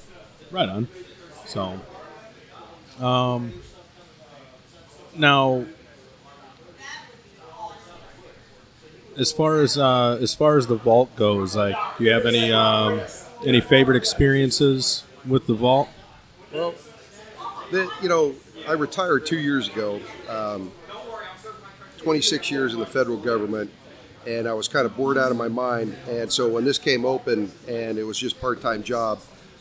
Right 0.50 0.68
on. 0.68 0.88
So, 1.46 1.80
um, 3.00 3.52
now, 5.16 5.64
as 9.18 9.32
far 9.32 9.60
as 9.60 9.78
uh, 9.78 10.18
as 10.20 10.34
far 10.34 10.56
as 10.56 10.66
the 10.66 10.76
vault 10.76 11.14
goes, 11.16 11.56
like, 11.56 11.76
do 11.98 12.04
you 12.04 12.10
have 12.10 12.26
any 12.26 12.52
um, 12.52 13.00
any 13.44 13.60
favorite 13.60 13.96
experiences 13.96 15.04
with 15.26 15.46
the 15.46 15.54
vault? 15.54 15.88
Well, 16.52 16.74
the, 17.70 17.90
you 18.02 18.08
know, 18.08 18.34
I 18.68 18.72
retired 18.72 19.26
two 19.26 19.38
years 19.38 19.68
ago. 19.68 20.00
Um, 20.28 20.72
26 21.98 22.50
years 22.50 22.74
in 22.74 22.80
the 22.80 22.86
federal 22.86 23.16
government, 23.16 23.70
and 24.26 24.48
I 24.48 24.52
was 24.54 24.66
kind 24.66 24.86
of 24.86 24.96
bored 24.96 25.16
out 25.16 25.30
of 25.30 25.36
my 25.36 25.48
mind. 25.48 25.96
And 26.08 26.30
so 26.30 26.48
when 26.48 26.64
this 26.64 26.76
came 26.76 27.04
open 27.04 27.50
and 27.68 27.96
it 27.96 28.02
was 28.02 28.18
just 28.18 28.40
part-time 28.40 28.82
job, 28.82 29.20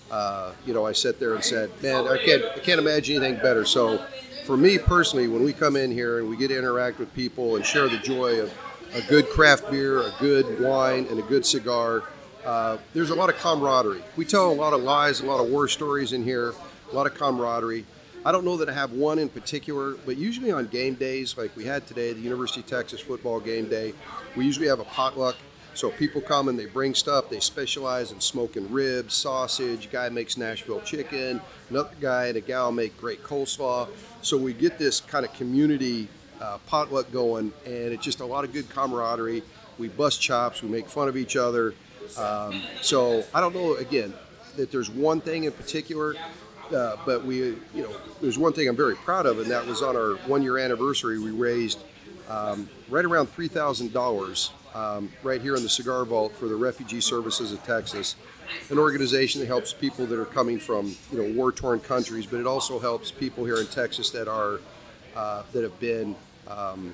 uh, 0.09 0.51
you 0.65 0.73
know, 0.73 0.85
I 0.85 0.91
sat 0.91 1.19
there 1.19 1.35
and 1.35 1.43
said, 1.43 1.69
"Man, 1.81 2.07
I 2.07 2.17
can't, 2.17 2.43
I 2.43 2.59
can't 2.59 2.79
imagine 2.79 3.15
anything 3.15 3.41
better." 3.41 3.63
So, 3.63 4.03
for 4.43 4.57
me 4.57 4.77
personally, 4.77 5.27
when 5.29 5.43
we 5.43 5.53
come 5.53 5.77
in 5.77 5.91
here 5.91 6.19
and 6.19 6.27
we 6.27 6.35
get 6.35 6.49
to 6.49 6.57
interact 6.57 6.99
with 6.99 7.13
people 7.13 7.55
and 7.55 7.65
share 7.65 7.87
the 7.87 7.99
joy 7.99 8.41
of 8.41 8.51
a 8.93 9.01
good 9.03 9.29
craft 9.29 9.71
beer, 9.71 9.99
a 9.99 10.13
good 10.19 10.59
wine, 10.59 11.07
and 11.09 11.17
a 11.17 11.23
good 11.23 11.45
cigar, 11.45 12.03
uh, 12.45 12.77
there's 12.93 13.09
a 13.09 13.15
lot 13.15 13.29
of 13.29 13.37
camaraderie. 13.37 14.03
We 14.15 14.25
tell 14.25 14.51
a 14.51 14.53
lot 14.53 14.73
of 14.73 14.81
lies, 14.81 15.21
a 15.21 15.25
lot 15.25 15.43
of 15.43 15.49
war 15.49 15.67
stories 15.67 16.13
in 16.13 16.23
here, 16.23 16.53
a 16.91 16.95
lot 16.95 17.05
of 17.05 17.13
camaraderie. 17.15 17.85
I 18.23 18.31
don't 18.31 18.45
know 18.45 18.57
that 18.57 18.69
I 18.69 18.73
have 18.73 18.91
one 18.91 19.17
in 19.17 19.29
particular, 19.29 19.95
but 20.05 20.17
usually 20.17 20.51
on 20.51 20.67
game 20.67 20.93
days, 20.93 21.37
like 21.37 21.55
we 21.55 21.65
had 21.65 21.87
today, 21.87 22.13
the 22.13 22.19
University 22.19 22.61
of 22.61 22.67
Texas 22.67 22.99
football 22.99 23.39
game 23.39 23.67
day, 23.67 23.93
we 24.35 24.45
usually 24.45 24.67
have 24.67 24.79
a 24.79 24.85
potluck. 24.85 25.35
So 25.73 25.89
people 25.89 26.21
come 26.21 26.49
and 26.49 26.59
they 26.59 26.65
bring 26.65 26.93
stuff. 26.93 27.29
They 27.29 27.39
specialize 27.39 28.11
in 28.11 28.19
smoking 28.19 28.69
ribs, 28.71 29.13
sausage. 29.13 29.89
Guy 29.89 30.09
makes 30.09 30.37
Nashville 30.37 30.81
chicken. 30.81 31.41
Another 31.69 31.95
guy 31.99 32.25
and 32.25 32.37
a 32.37 32.41
gal 32.41 32.71
make 32.71 32.95
great 32.97 33.23
coleslaw. 33.23 33.87
So 34.21 34.37
we 34.37 34.53
get 34.53 34.77
this 34.77 34.99
kind 34.99 35.25
of 35.25 35.33
community 35.33 36.09
uh, 36.41 36.57
potluck 36.67 37.11
going, 37.11 37.53
and 37.65 37.93
it's 37.93 38.03
just 38.03 38.19
a 38.19 38.25
lot 38.25 38.43
of 38.43 38.51
good 38.51 38.69
camaraderie. 38.69 39.43
We 39.77 39.87
bust 39.87 40.21
chops. 40.21 40.61
We 40.61 40.69
make 40.69 40.89
fun 40.89 41.07
of 41.07 41.15
each 41.15 41.35
other. 41.37 41.73
Um, 42.17 42.61
so 42.81 43.23
I 43.33 43.41
don't 43.41 43.55
know 43.55 43.75
again 43.75 44.13
that 44.57 44.71
there's 44.71 44.89
one 44.89 45.21
thing 45.21 45.45
in 45.45 45.51
particular, 45.51 46.15
uh, 46.73 46.97
but 47.05 47.25
we, 47.25 47.37
you 47.37 47.57
know, 47.75 47.95
there's 48.21 48.37
one 48.37 48.53
thing 48.53 48.67
I'm 48.67 48.75
very 48.75 48.95
proud 48.95 49.25
of, 49.25 49.39
and 49.39 49.49
that 49.51 49.65
was 49.65 49.81
on 49.81 49.95
our 49.95 50.15
one 50.27 50.41
year 50.41 50.57
anniversary. 50.57 51.19
We 51.19 51.31
raised 51.31 51.79
um, 52.29 52.69
right 52.89 53.05
around 53.05 53.27
three 53.27 53.47
thousand 53.47 53.93
dollars 53.93 54.51
um, 54.73 55.11
right 55.23 55.41
here 55.41 55.55
in 55.55 55.63
the 55.63 55.69
Cigar 55.69 56.05
Vault 56.05 56.35
for 56.35 56.47
the 56.47 56.55
Refugee 56.55 57.01
Services 57.01 57.51
of 57.51 57.63
Texas, 57.63 58.15
an 58.69 58.77
organization 58.77 59.41
that 59.41 59.47
helps 59.47 59.73
people 59.73 60.05
that 60.05 60.19
are 60.19 60.25
coming 60.25 60.59
from 60.59 60.95
you 61.11 61.21
know 61.21 61.33
war 61.33 61.51
torn 61.51 61.79
countries, 61.79 62.25
but 62.25 62.39
it 62.39 62.47
also 62.47 62.79
helps 62.79 63.11
people 63.11 63.45
here 63.45 63.57
in 63.57 63.67
Texas 63.67 64.09
that 64.11 64.27
are 64.27 64.59
uh, 65.15 65.43
that 65.53 65.63
have 65.63 65.79
been 65.79 66.15
um, 66.47 66.93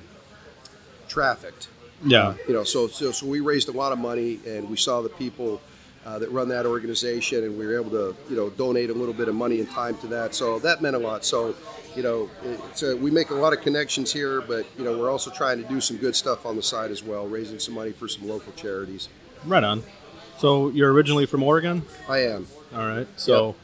trafficked. 1.07 1.70
Yeah. 2.03 2.35
You 2.47 2.53
know, 2.53 2.63
so, 2.63 2.87
so 2.87 3.11
so 3.11 3.25
we 3.25 3.39
raised 3.39 3.69
a 3.69 3.71
lot 3.71 3.91
of 3.91 3.99
money, 3.99 4.39
and 4.45 4.69
we 4.69 4.77
saw 4.77 5.01
the 5.01 5.09
people 5.09 5.61
uh, 6.05 6.19
that 6.19 6.31
run 6.31 6.47
that 6.49 6.65
organization, 6.65 7.43
and 7.43 7.57
we 7.57 7.65
were 7.65 7.75
able 7.79 7.91
to 7.91 8.15
you 8.29 8.35
know 8.35 8.49
donate 8.51 8.89
a 8.89 8.93
little 8.93 9.13
bit 9.13 9.27
of 9.27 9.35
money 9.35 9.59
and 9.59 9.69
time 9.69 9.97
to 9.97 10.07
that. 10.07 10.35
So 10.35 10.59
that 10.59 10.81
meant 10.81 10.95
a 10.95 10.99
lot. 10.99 11.25
So 11.25 11.55
you 11.95 12.03
know, 12.03 12.29
it's 12.43 12.83
a, 12.83 12.95
we 12.95 13.09
make 13.09 13.31
a 13.31 13.35
lot 13.35 13.53
of 13.53 13.61
connections 13.61 14.13
here, 14.13 14.41
but 14.41 14.65
you 14.77 14.83
know 14.83 14.97
we're 14.97 15.09
also 15.09 15.31
trying 15.31 15.61
to 15.61 15.67
do 15.67 15.81
some 15.81 15.97
good 15.97 16.15
stuff 16.15 16.45
on 16.45 16.55
the 16.55 16.63
side 16.63 16.91
as 16.91 17.03
well, 17.03 17.27
raising 17.27 17.59
some 17.59 17.73
money 17.73 17.91
for 17.91 18.07
some 18.07 18.27
local 18.27 18.53
charities. 18.53 19.09
Right 19.45 19.63
on. 19.63 19.83
So 20.37 20.69
you're 20.69 20.93
originally 20.93 21.25
from 21.25 21.41
Oregon. 21.41 21.83
I 22.07 22.19
am. 22.19 22.47
All 22.73 22.87
right. 22.87 23.07
So 23.17 23.55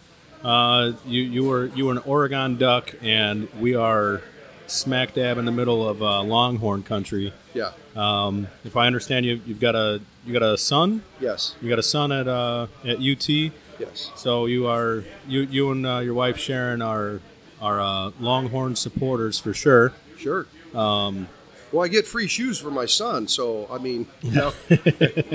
uh, 0.44 0.94
you 1.06 1.22
you 1.22 1.44
were 1.46 1.68
you 1.68 1.86
were 1.86 1.92
an 1.94 2.00
Oregon 2.00 2.58
Duck, 2.58 2.94
and 3.02 3.48
we 3.60 3.76
are 3.76 4.22
smack 4.68 5.14
dab 5.14 5.38
in 5.38 5.46
the 5.46 5.52
middle 5.52 5.88
of 5.88 6.02
uh, 6.02 6.22
Longhorn 6.24 6.84
country. 6.84 7.34
Yeah. 7.54 7.72
Um, 7.96 8.48
if 8.64 8.76
I 8.76 8.88
understand 8.88 9.26
you, 9.26 9.42
you've 9.46 9.60
got 9.60 9.76
a 9.76 10.02
you 10.26 10.34
got 10.34 10.44
a 10.44 10.58
son. 10.58 11.04
Yes. 11.20 11.56
You 11.62 11.70
got 11.70 11.80
a 11.80 11.84
son 11.84 12.12
at 12.12 12.28
uh, 12.28 12.68
at 12.86 12.98
UT. 13.00 13.30
Yes. 13.30 14.12
So 14.16 14.46
you 14.46 14.68
are 14.68 15.04
you 15.28 15.42
you 15.42 15.72
and 15.72 15.86
uh, 15.86 16.00
your 16.00 16.14
wife 16.14 16.38
Sharon 16.38 16.82
are 16.82 17.20
are 17.62 17.80
uh, 17.82 18.12
Longhorn 18.20 18.76
supporters 18.76 19.40
for 19.40 19.54
sure. 19.54 19.94
Sure. 20.18 20.48
Um, 20.74 21.28
Well, 21.72 21.84
I 21.84 21.88
get 21.88 22.06
free 22.06 22.28
shoes 22.28 22.60
for 22.60 22.70
my 22.72 22.86
son, 22.86 23.28
so 23.28 23.68
I 23.72 23.78
mean, 23.80 24.08
you 24.22 24.32
know, 24.32 24.54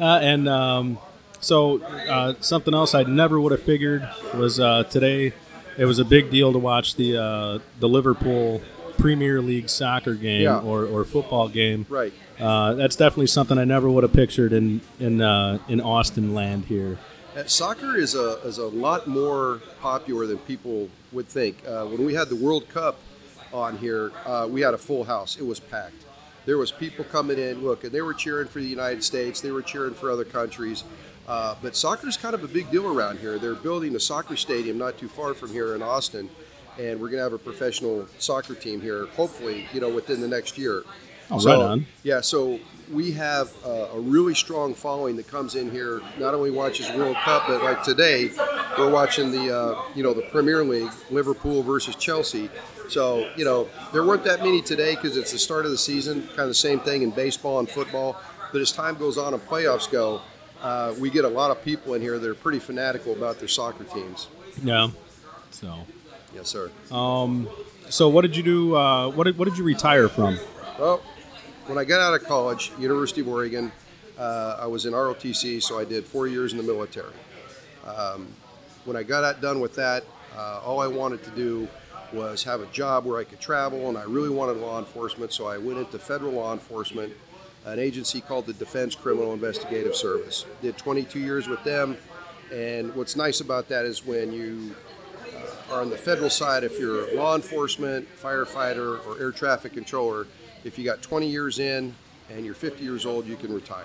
Uh, 0.00 0.20
and 0.22 0.48
um, 0.48 0.98
so 1.40 1.82
uh, 1.82 2.34
something 2.40 2.72
else 2.72 2.94
I 2.94 3.02
never 3.02 3.40
would 3.40 3.50
have 3.52 3.62
figured 3.62 4.08
was 4.34 4.60
uh, 4.60 4.84
today. 4.84 5.32
It 5.78 5.84
was 5.86 5.98
a 5.98 6.04
big 6.04 6.30
deal 6.30 6.52
to 6.52 6.58
watch 6.58 6.96
the 6.96 7.16
uh, 7.16 7.58
the 7.80 7.88
Liverpool 7.88 8.60
Premier 8.98 9.40
League 9.40 9.68
soccer 9.68 10.14
game 10.14 10.42
Yeah. 10.42 10.58
or, 10.58 10.84
or 10.84 11.04
football 11.04 11.48
game. 11.48 11.86
right. 11.88 12.12
Uh, 12.38 12.74
that's 12.74 12.94
definitely 12.96 13.26
something 13.28 13.58
I 13.58 13.64
never 13.64 13.88
would 13.88 14.02
have 14.04 14.12
pictured 14.12 14.52
in 14.52 14.80
in 15.00 15.20
uh, 15.22 15.58
in 15.68 15.80
Austin 15.80 16.34
land 16.34 16.66
here. 16.66 16.98
Uh, 17.36 17.44
Soccer 17.46 17.96
is 17.96 18.14
a 18.16 18.38
is 18.44 18.58
a 18.58 18.66
lot 18.66 19.06
more 19.06 19.60
popular 19.80 20.26
than 20.26 20.38
people 20.38 20.88
would 21.12 21.28
think. 21.28 21.56
Uh, 21.66 21.86
when 21.86 22.04
we 22.04 22.14
had 22.14 22.28
the 22.28 22.36
World 22.36 22.68
Cup 22.68 22.98
on 23.52 23.78
here, 23.78 24.10
uh, 24.26 24.46
we 24.50 24.60
had 24.60 24.74
a 24.74 24.78
full 24.78 25.04
house. 25.04 25.36
It 25.36 25.46
was 25.46 25.58
packed. 25.60 26.04
There 26.46 26.58
was 26.58 26.72
people 26.72 27.04
coming 27.04 27.38
in. 27.38 27.62
Look, 27.62 27.84
and 27.84 27.92
they 27.92 28.02
were 28.02 28.14
cheering 28.14 28.48
for 28.48 28.58
the 28.60 28.66
United 28.66 29.04
States. 29.04 29.40
They 29.40 29.50
were 29.52 29.62
cheering 29.62 29.94
for 29.94 30.10
other 30.10 30.24
countries. 30.24 30.82
Uh, 31.28 31.54
but 31.60 31.76
soccer 31.76 32.08
is 32.08 32.16
kind 32.16 32.34
of 32.34 32.42
a 32.42 32.48
big 32.48 32.70
deal 32.70 32.86
around 32.86 33.18
here. 33.18 33.38
They're 33.38 33.54
building 33.54 33.94
a 33.94 34.00
soccer 34.00 34.34
stadium 34.34 34.78
not 34.78 34.96
too 34.96 35.08
far 35.08 35.34
from 35.34 35.52
here 35.52 35.74
in 35.74 35.82
Austin, 35.82 36.30
and 36.78 36.98
we're 36.98 37.08
going 37.08 37.18
to 37.18 37.22
have 37.22 37.34
a 37.34 37.38
professional 37.38 38.06
soccer 38.18 38.54
team 38.54 38.80
here. 38.80 39.06
Hopefully, 39.08 39.68
you 39.74 39.80
know, 39.80 39.90
within 39.90 40.22
the 40.22 40.28
next 40.28 40.56
year. 40.56 40.84
Oh, 41.30 41.38
So, 41.38 41.50
right 41.50 41.58
on. 41.58 41.86
Yeah, 42.02 42.22
so 42.22 42.58
we 42.90 43.12
have 43.12 43.52
uh, 43.62 43.88
a 43.92 44.00
really 44.00 44.34
strong 44.34 44.72
following 44.74 45.16
that 45.16 45.28
comes 45.28 45.54
in 45.54 45.70
here. 45.70 46.00
Not 46.18 46.32
only 46.32 46.50
watches 46.50 46.90
World 46.92 47.16
Cup, 47.16 47.46
but 47.46 47.62
like 47.62 47.82
today, 47.82 48.30
we're 48.78 48.90
watching 48.90 49.30
the 49.30 49.54
uh, 49.54 49.82
you 49.94 50.02
know 50.02 50.14
the 50.14 50.22
Premier 50.30 50.64
League, 50.64 50.90
Liverpool 51.10 51.62
versus 51.62 51.94
Chelsea. 51.96 52.48
So 52.88 53.30
you 53.36 53.44
know 53.44 53.68
there 53.92 54.04
weren't 54.04 54.24
that 54.24 54.42
many 54.42 54.62
today 54.62 54.94
because 54.94 55.18
it's 55.18 55.32
the 55.32 55.38
start 55.38 55.66
of 55.66 55.70
the 55.70 55.76
season. 55.76 56.22
Kind 56.28 56.40
of 56.40 56.48
the 56.48 56.54
same 56.54 56.80
thing 56.80 57.02
in 57.02 57.10
baseball 57.10 57.58
and 57.58 57.68
football. 57.68 58.16
But 58.50 58.62
as 58.62 58.72
time 58.72 58.96
goes 58.96 59.18
on 59.18 59.34
and 59.34 59.42
playoffs 59.46 59.90
go, 59.90 60.22
uh, 60.62 60.94
we 60.98 61.10
get 61.10 61.24
a 61.24 61.28
lot 61.28 61.50
of 61.50 61.62
people 61.64 61.94
in 61.94 62.02
here 62.02 62.18
that 62.18 62.28
are 62.28 62.34
pretty 62.34 62.58
fanatical 62.58 63.12
about 63.12 63.38
their 63.38 63.48
soccer 63.48 63.84
teams. 63.84 64.28
Yeah. 64.62 64.90
So 65.50 65.74
Yes, 66.34 66.48
sir. 66.48 66.70
um, 66.90 67.48
so 67.88 68.08
what 68.08 68.22
did 68.22 68.36
you 68.36 68.42
do? 68.42 68.76
Uh, 68.76 69.08
what 69.10 69.24
did 69.24 69.38
what 69.38 69.46
did 69.48 69.56
you 69.56 69.64
retire 69.64 70.08
from? 70.08 70.38
Well, 70.78 70.98
when 71.66 71.78
I 71.78 71.84
got 71.84 72.00
out 72.00 72.14
of 72.20 72.26
college, 72.26 72.70
University 72.78 73.20
of 73.22 73.28
Oregon, 73.28 73.72
uh, 74.18 74.56
I 74.60 74.66
was 74.66 74.84
in 74.86 74.92
ROTC, 74.92 75.62
so 75.62 75.78
I 75.78 75.84
did 75.84 76.04
four 76.04 76.26
years 76.26 76.52
in 76.52 76.58
the 76.58 76.64
military. 76.64 77.12
Um, 77.86 78.28
when 78.84 78.96
I 78.96 79.02
got 79.02 79.24
out 79.24 79.40
done 79.40 79.60
with 79.60 79.74
that, 79.76 80.04
uh, 80.36 80.60
all 80.64 80.80
I 80.80 80.86
wanted 80.86 81.22
to 81.24 81.30
do 81.30 81.68
was 82.12 82.42
have 82.44 82.60
a 82.60 82.66
job 82.66 83.04
where 83.04 83.18
I 83.18 83.24
could 83.24 83.40
travel, 83.40 83.88
and 83.88 83.96
I 83.98 84.04
really 84.04 84.30
wanted 84.30 84.56
law 84.58 84.78
enforcement, 84.78 85.32
so 85.32 85.46
I 85.46 85.58
went 85.58 85.78
into 85.78 85.98
federal 85.98 86.32
law 86.32 86.52
enforcement, 86.52 87.12
an 87.66 87.78
agency 87.78 88.20
called 88.20 88.46
the 88.46 88.52
Defense 88.54 88.94
Criminal 88.94 89.32
Investigative 89.32 89.94
Service. 89.94 90.46
Did 90.62 90.78
22 90.78 91.18
years 91.18 91.48
with 91.48 91.62
them, 91.64 91.96
and 92.52 92.94
what's 92.94 93.16
nice 93.16 93.40
about 93.40 93.68
that 93.68 93.84
is 93.84 94.06
when 94.06 94.32
you 94.32 94.74
uh, 95.34 95.74
are 95.74 95.80
on 95.82 95.90
the 95.90 95.98
federal 95.98 96.30
side, 96.30 96.64
if 96.64 96.78
you're 96.78 97.14
law 97.14 97.34
enforcement, 97.36 98.08
firefighter, 98.20 99.04
or 99.06 99.20
air 99.20 99.32
traffic 99.32 99.74
controller, 99.74 100.26
if 100.64 100.78
you 100.78 100.84
got 100.84 101.02
20 101.02 101.26
years 101.28 101.58
in 101.58 101.94
and 102.30 102.44
you're 102.44 102.54
50 102.54 102.82
years 102.82 103.04
old, 103.06 103.26
you 103.26 103.36
can 103.36 103.52
retire. 103.52 103.84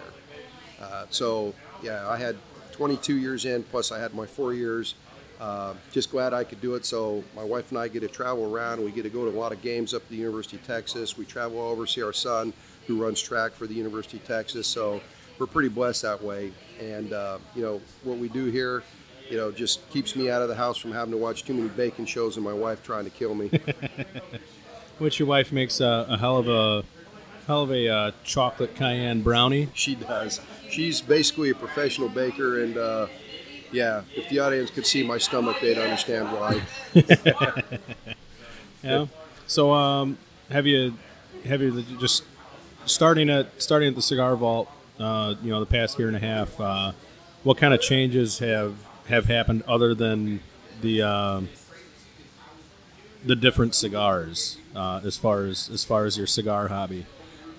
Uh, 0.82 1.06
so, 1.10 1.54
yeah, 1.82 2.08
I 2.10 2.18
had 2.18 2.36
22 2.72 3.16
years 3.18 3.46
in, 3.46 3.64
plus 3.64 3.92
I 3.92 4.00
had 4.00 4.14
my 4.14 4.26
four 4.26 4.54
years 4.54 4.96
Uh, 5.42 5.74
just 5.92 6.10
glad 6.10 6.32
I 6.32 6.46
could 6.46 6.62
do 6.62 6.76
it. 6.76 6.86
So 6.86 7.22
my 7.36 7.44
wife 7.44 7.70
and 7.72 7.78
I 7.78 7.90
get 7.90 8.00
to 8.02 8.08
travel 8.08 8.46
around. 8.56 8.82
We 8.82 8.92
get 8.92 9.04
to 9.04 9.10
go 9.10 9.30
to 9.30 9.36
a 9.36 9.38
lot 9.38 9.52
of 9.52 9.62
games 9.62 9.94
up 9.94 10.04
at 10.04 10.10
the 10.10 10.16
University 10.16 10.56
of 10.56 10.66
Texas. 10.66 11.18
We 11.18 11.26
travel 11.26 11.60
over, 11.60 11.86
see 11.86 12.02
our 12.02 12.14
son 12.14 12.54
who 12.88 13.02
runs 13.02 13.22
track 13.22 13.54
for 13.54 13.68
the 13.68 13.74
University 13.74 14.18
of 14.18 14.26
Texas. 14.26 14.68
So 14.68 15.02
we're 15.40 15.48
pretty 15.48 15.70
blessed 15.70 16.04
that 16.04 16.22
way. 16.22 16.52
And 16.80 17.14
uh, 17.14 17.40
you 17.56 17.62
know 17.62 17.82
what 18.04 18.18
we 18.18 18.30
do 18.30 18.46
here, 18.46 18.84
you 19.30 19.38
know, 19.38 19.52
just 19.52 19.88
keeps 19.90 20.16
me 20.16 20.30
out 20.30 20.42
of 20.42 20.50
the 20.50 20.56
house 20.56 20.78
from 20.78 20.92
having 20.92 21.12
to 21.12 21.18
watch 21.18 21.44
too 21.44 21.54
many 21.54 21.70
bacon 21.70 22.06
shows 22.06 22.36
and 22.36 22.46
my 22.46 22.54
wife 22.54 22.84
trying 22.84 23.06
to 23.06 23.10
kill 23.10 23.36
me. 23.36 23.50
Which 25.00 25.20
your 25.20 25.28
wife 25.28 25.52
makes 25.52 25.80
a, 25.80 26.06
a 26.10 26.18
hell 26.18 26.38
of 26.38 26.48
a 26.48 26.84
hell 27.48 27.64
of 27.64 27.72
a 27.72 27.90
uh, 27.90 28.12
chocolate 28.24 28.76
cayenne 28.76 29.22
brownie. 29.22 29.70
she 29.74 29.96
does. 29.96 30.40
She's 30.70 31.02
basically 31.02 31.50
a 31.50 31.56
professional 31.56 32.10
baker, 32.10 32.64
and 32.64 32.78
uh, 32.78 33.08
yeah, 33.72 34.04
if 34.16 34.30
the 34.30 34.40
audience 34.40 34.70
could 34.72 34.86
see 34.86 35.04
my 35.06 35.18
stomach, 35.18 35.58
they'd 35.62 35.78
understand 35.78 36.32
why. 36.32 36.62
Yeah. 38.84 39.06
So, 39.48 39.72
um, 39.72 40.18
have 40.50 40.68
you 40.68 40.96
have 41.46 41.62
you 41.62 41.84
just 42.00 42.24
starting 42.86 43.30
at 43.30 43.62
starting 43.62 43.90
at 43.90 43.96
the 43.96 44.02
cigar 44.02 44.36
vault? 44.36 44.70
Uh, 45.00 45.36
you 45.42 45.50
know, 45.50 45.60
the 45.60 45.66
past 45.66 45.98
year 45.98 46.08
and 46.08 46.16
a 46.16 46.20
half. 46.20 46.60
Uh, 46.60 46.92
what 47.44 47.58
kind 47.58 47.74
of 47.74 47.82
changes 47.82 48.40
have 48.40 48.76
have 49.08 49.26
happened 49.26 49.64
other 49.64 49.94
than 49.94 50.40
the 50.82 51.02
uh, 51.02 51.42
the 53.26 53.36
different 53.36 53.76
cigars 53.76 54.58
uh, 54.76 55.02
as 55.04 55.18
far 55.18 55.46
as 55.46 55.70
as 55.70 55.84
far 55.84 56.06
as 56.06 56.18
your 56.18 56.28
cigar 56.28 56.68
hobby? 56.68 57.06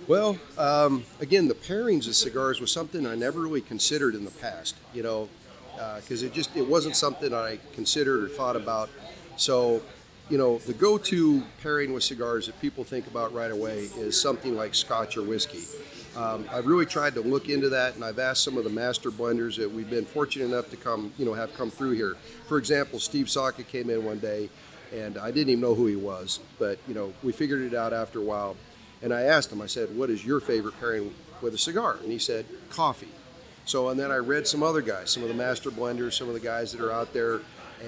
Well, 0.06 0.38
um, 0.58 1.04
again, 1.20 1.48
the 1.48 1.54
pairings 1.54 2.06
of 2.06 2.14
cigars 2.14 2.60
was 2.60 2.70
something 2.70 3.06
I 3.06 3.14
never 3.14 3.40
really 3.40 3.62
considered 3.62 4.14
in 4.14 4.24
the 4.24 4.30
past. 4.30 4.76
You 4.92 5.02
know, 5.02 5.28
because 5.96 6.22
it 6.22 6.32
just 6.32 6.56
it 6.56 6.66
wasn't 6.66 6.96
something 6.96 7.34
I 7.34 7.58
considered 7.72 8.22
or 8.24 8.28
thought 8.28 8.56
about. 8.56 8.90
So, 9.36 9.82
you 10.30 10.38
know, 10.38 10.58
the 10.58 10.72
go-to 10.72 11.42
pairing 11.62 11.92
with 11.92 12.02
cigars 12.02 12.46
that 12.46 12.58
people 12.60 12.82
think 12.82 13.06
about 13.06 13.34
right 13.34 13.50
away 13.50 13.90
is 13.98 14.20
something 14.20 14.56
like 14.56 14.74
Scotch 14.74 15.16
or 15.16 15.22
whiskey. 15.22 15.64
Um, 16.16 16.46
I've 16.50 16.66
really 16.66 16.86
tried 16.86 17.14
to 17.14 17.20
look 17.20 17.48
into 17.48 17.68
that, 17.70 17.96
and 17.96 18.04
I've 18.04 18.18
asked 18.18 18.44
some 18.44 18.56
of 18.56 18.64
the 18.64 18.70
master 18.70 19.10
blenders 19.10 19.56
that 19.56 19.70
we've 19.70 19.90
been 19.90 20.04
fortunate 20.04 20.46
enough 20.46 20.70
to 20.70 20.76
come, 20.76 21.12
you 21.18 21.24
know, 21.24 21.34
have 21.34 21.52
come 21.54 21.70
through 21.70 21.92
here. 21.92 22.16
For 22.46 22.56
example, 22.56 22.98
Steve 23.00 23.28
Saka 23.28 23.64
came 23.64 23.90
in 23.90 24.04
one 24.04 24.18
day, 24.18 24.48
and 24.94 25.18
I 25.18 25.30
didn't 25.30 25.50
even 25.50 25.60
know 25.60 25.74
who 25.74 25.86
he 25.86 25.96
was, 25.96 26.40
but 26.58 26.78
you 26.86 26.94
know, 26.94 27.12
we 27.22 27.32
figured 27.32 27.62
it 27.62 27.74
out 27.74 27.92
after 27.92 28.20
a 28.20 28.22
while. 28.22 28.56
And 29.02 29.12
I 29.12 29.22
asked 29.22 29.52
him, 29.52 29.60
I 29.60 29.66
said, 29.66 29.94
"What 29.94 30.08
is 30.08 30.24
your 30.24 30.40
favorite 30.40 30.78
pairing 30.78 31.12
with 31.42 31.52
a 31.52 31.58
cigar?" 31.58 31.98
And 32.00 32.10
he 32.10 32.18
said, 32.18 32.46
"Coffee." 32.70 33.08
So, 33.66 33.88
and 33.88 33.98
then 33.98 34.10
I 34.10 34.16
read 34.16 34.46
some 34.46 34.62
other 34.62 34.82
guys, 34.82 35.10
some 35.10 35.22
of 35.22 35.28
the 35.28 35.34
master 35.34 35.70
blenders, 35.70 36.12
some 36.12 36.28
of 36.28 36.34
the 36.34 36.40
guys 36.40 36.70
that 36.72 36.80
are 36.80 36.92
out 36.92 37.12
there, 37.12 37.40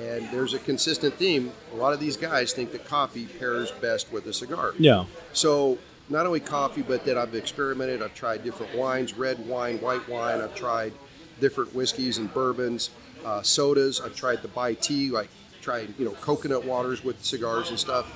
and 0.02 0.28
there's 0.30 0.54
a 0.54 0.58
consistent 0.58 1.14
theme. 1.14 1.52
A 1.72 1.76
lot 1.76 1.92
of 1.92 2.00
these 2.00 2.16
guys 2.16 2.52
think 2.52 2.72
that 2.72 2.84
coffee 2.84 3.26
pairs 3.26 3.70
best 3.70 4.12
with 4.12 4.26
a 4.26 4.32
cigar. 4.32 4.74
Yeah. 4.78 5.04
So, 5.32 5.78
not 6.08 6.26
only 6.26 6.40
coffee, 6.40 6.82
but 6.82 7.04
that 7.04 7.18
I've 7.18 7.34
experimented. 7.34 8.02
I've 8.02 8.14
tried 8.14 8.44
different 8.44 8.74
wines, 8.76 9.14
red 9.14 9.44
wine, 9.46 9.78
white 9.78 10.08
wine. 10.08 10.40
I've 10.40 10.54
tried 10.54 10.92
different 11.40 11.74
whiskeys 11.74 12.18
and 12.18 12.32
bourbons, 12.32 12.90
uh, 13.24 13.42
sodas. 13.42 14.00
I've 14.00 14.14
tried 14.14 14.42
the 14.42 14.48
buy 14.48 14.74
tea, 14.74 15.10
like 15.10 15.28
tried, 15.60 15.94
you 15.98 16.04
know, 16.04 16.12
coconut 16.12 16.64
waters 16.64 17.02
with 17.02 17.24
cigars 17.24 17.70
and 17.70 17.78
stuff. 17.78 18.06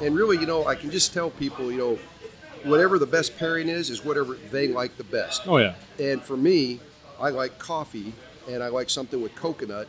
And 0.00 0.14
really, 0.14 0.38
you 0.38 0.46
know, 0.46 0.66
I 0.66 0.76
can 0.76 0.90
just 0.90 1.12
tell 1.12 1.30
people, 1.30 1.72
you 1.72 1.78
know, 1.78 1.98
whatever 2.64 2.98
the 2.98 3.06
best 3.06 3.36
pairing 3.36 3.68
is, 3.68 3.90
is 3.90 4.04
whatever 4.04 4.36
they 4.50 4.68
like 4.68 4.96
the 4.96 5.04
best. 5.04 5.42
Oh 5.46 5.56
yeah. 5.56 5.74
And 5.98 6.22
for 6.22 6.36
me, 6.36 6.80
I 7.20 7.30
like 7.30 7.58
coffee, 7.58 8.12
and 8.48 8.62
I 8.62 8.68
like 8.68 8.90
something 8.90 9.20
with 9.20 9.34
coconut 9.34 9.88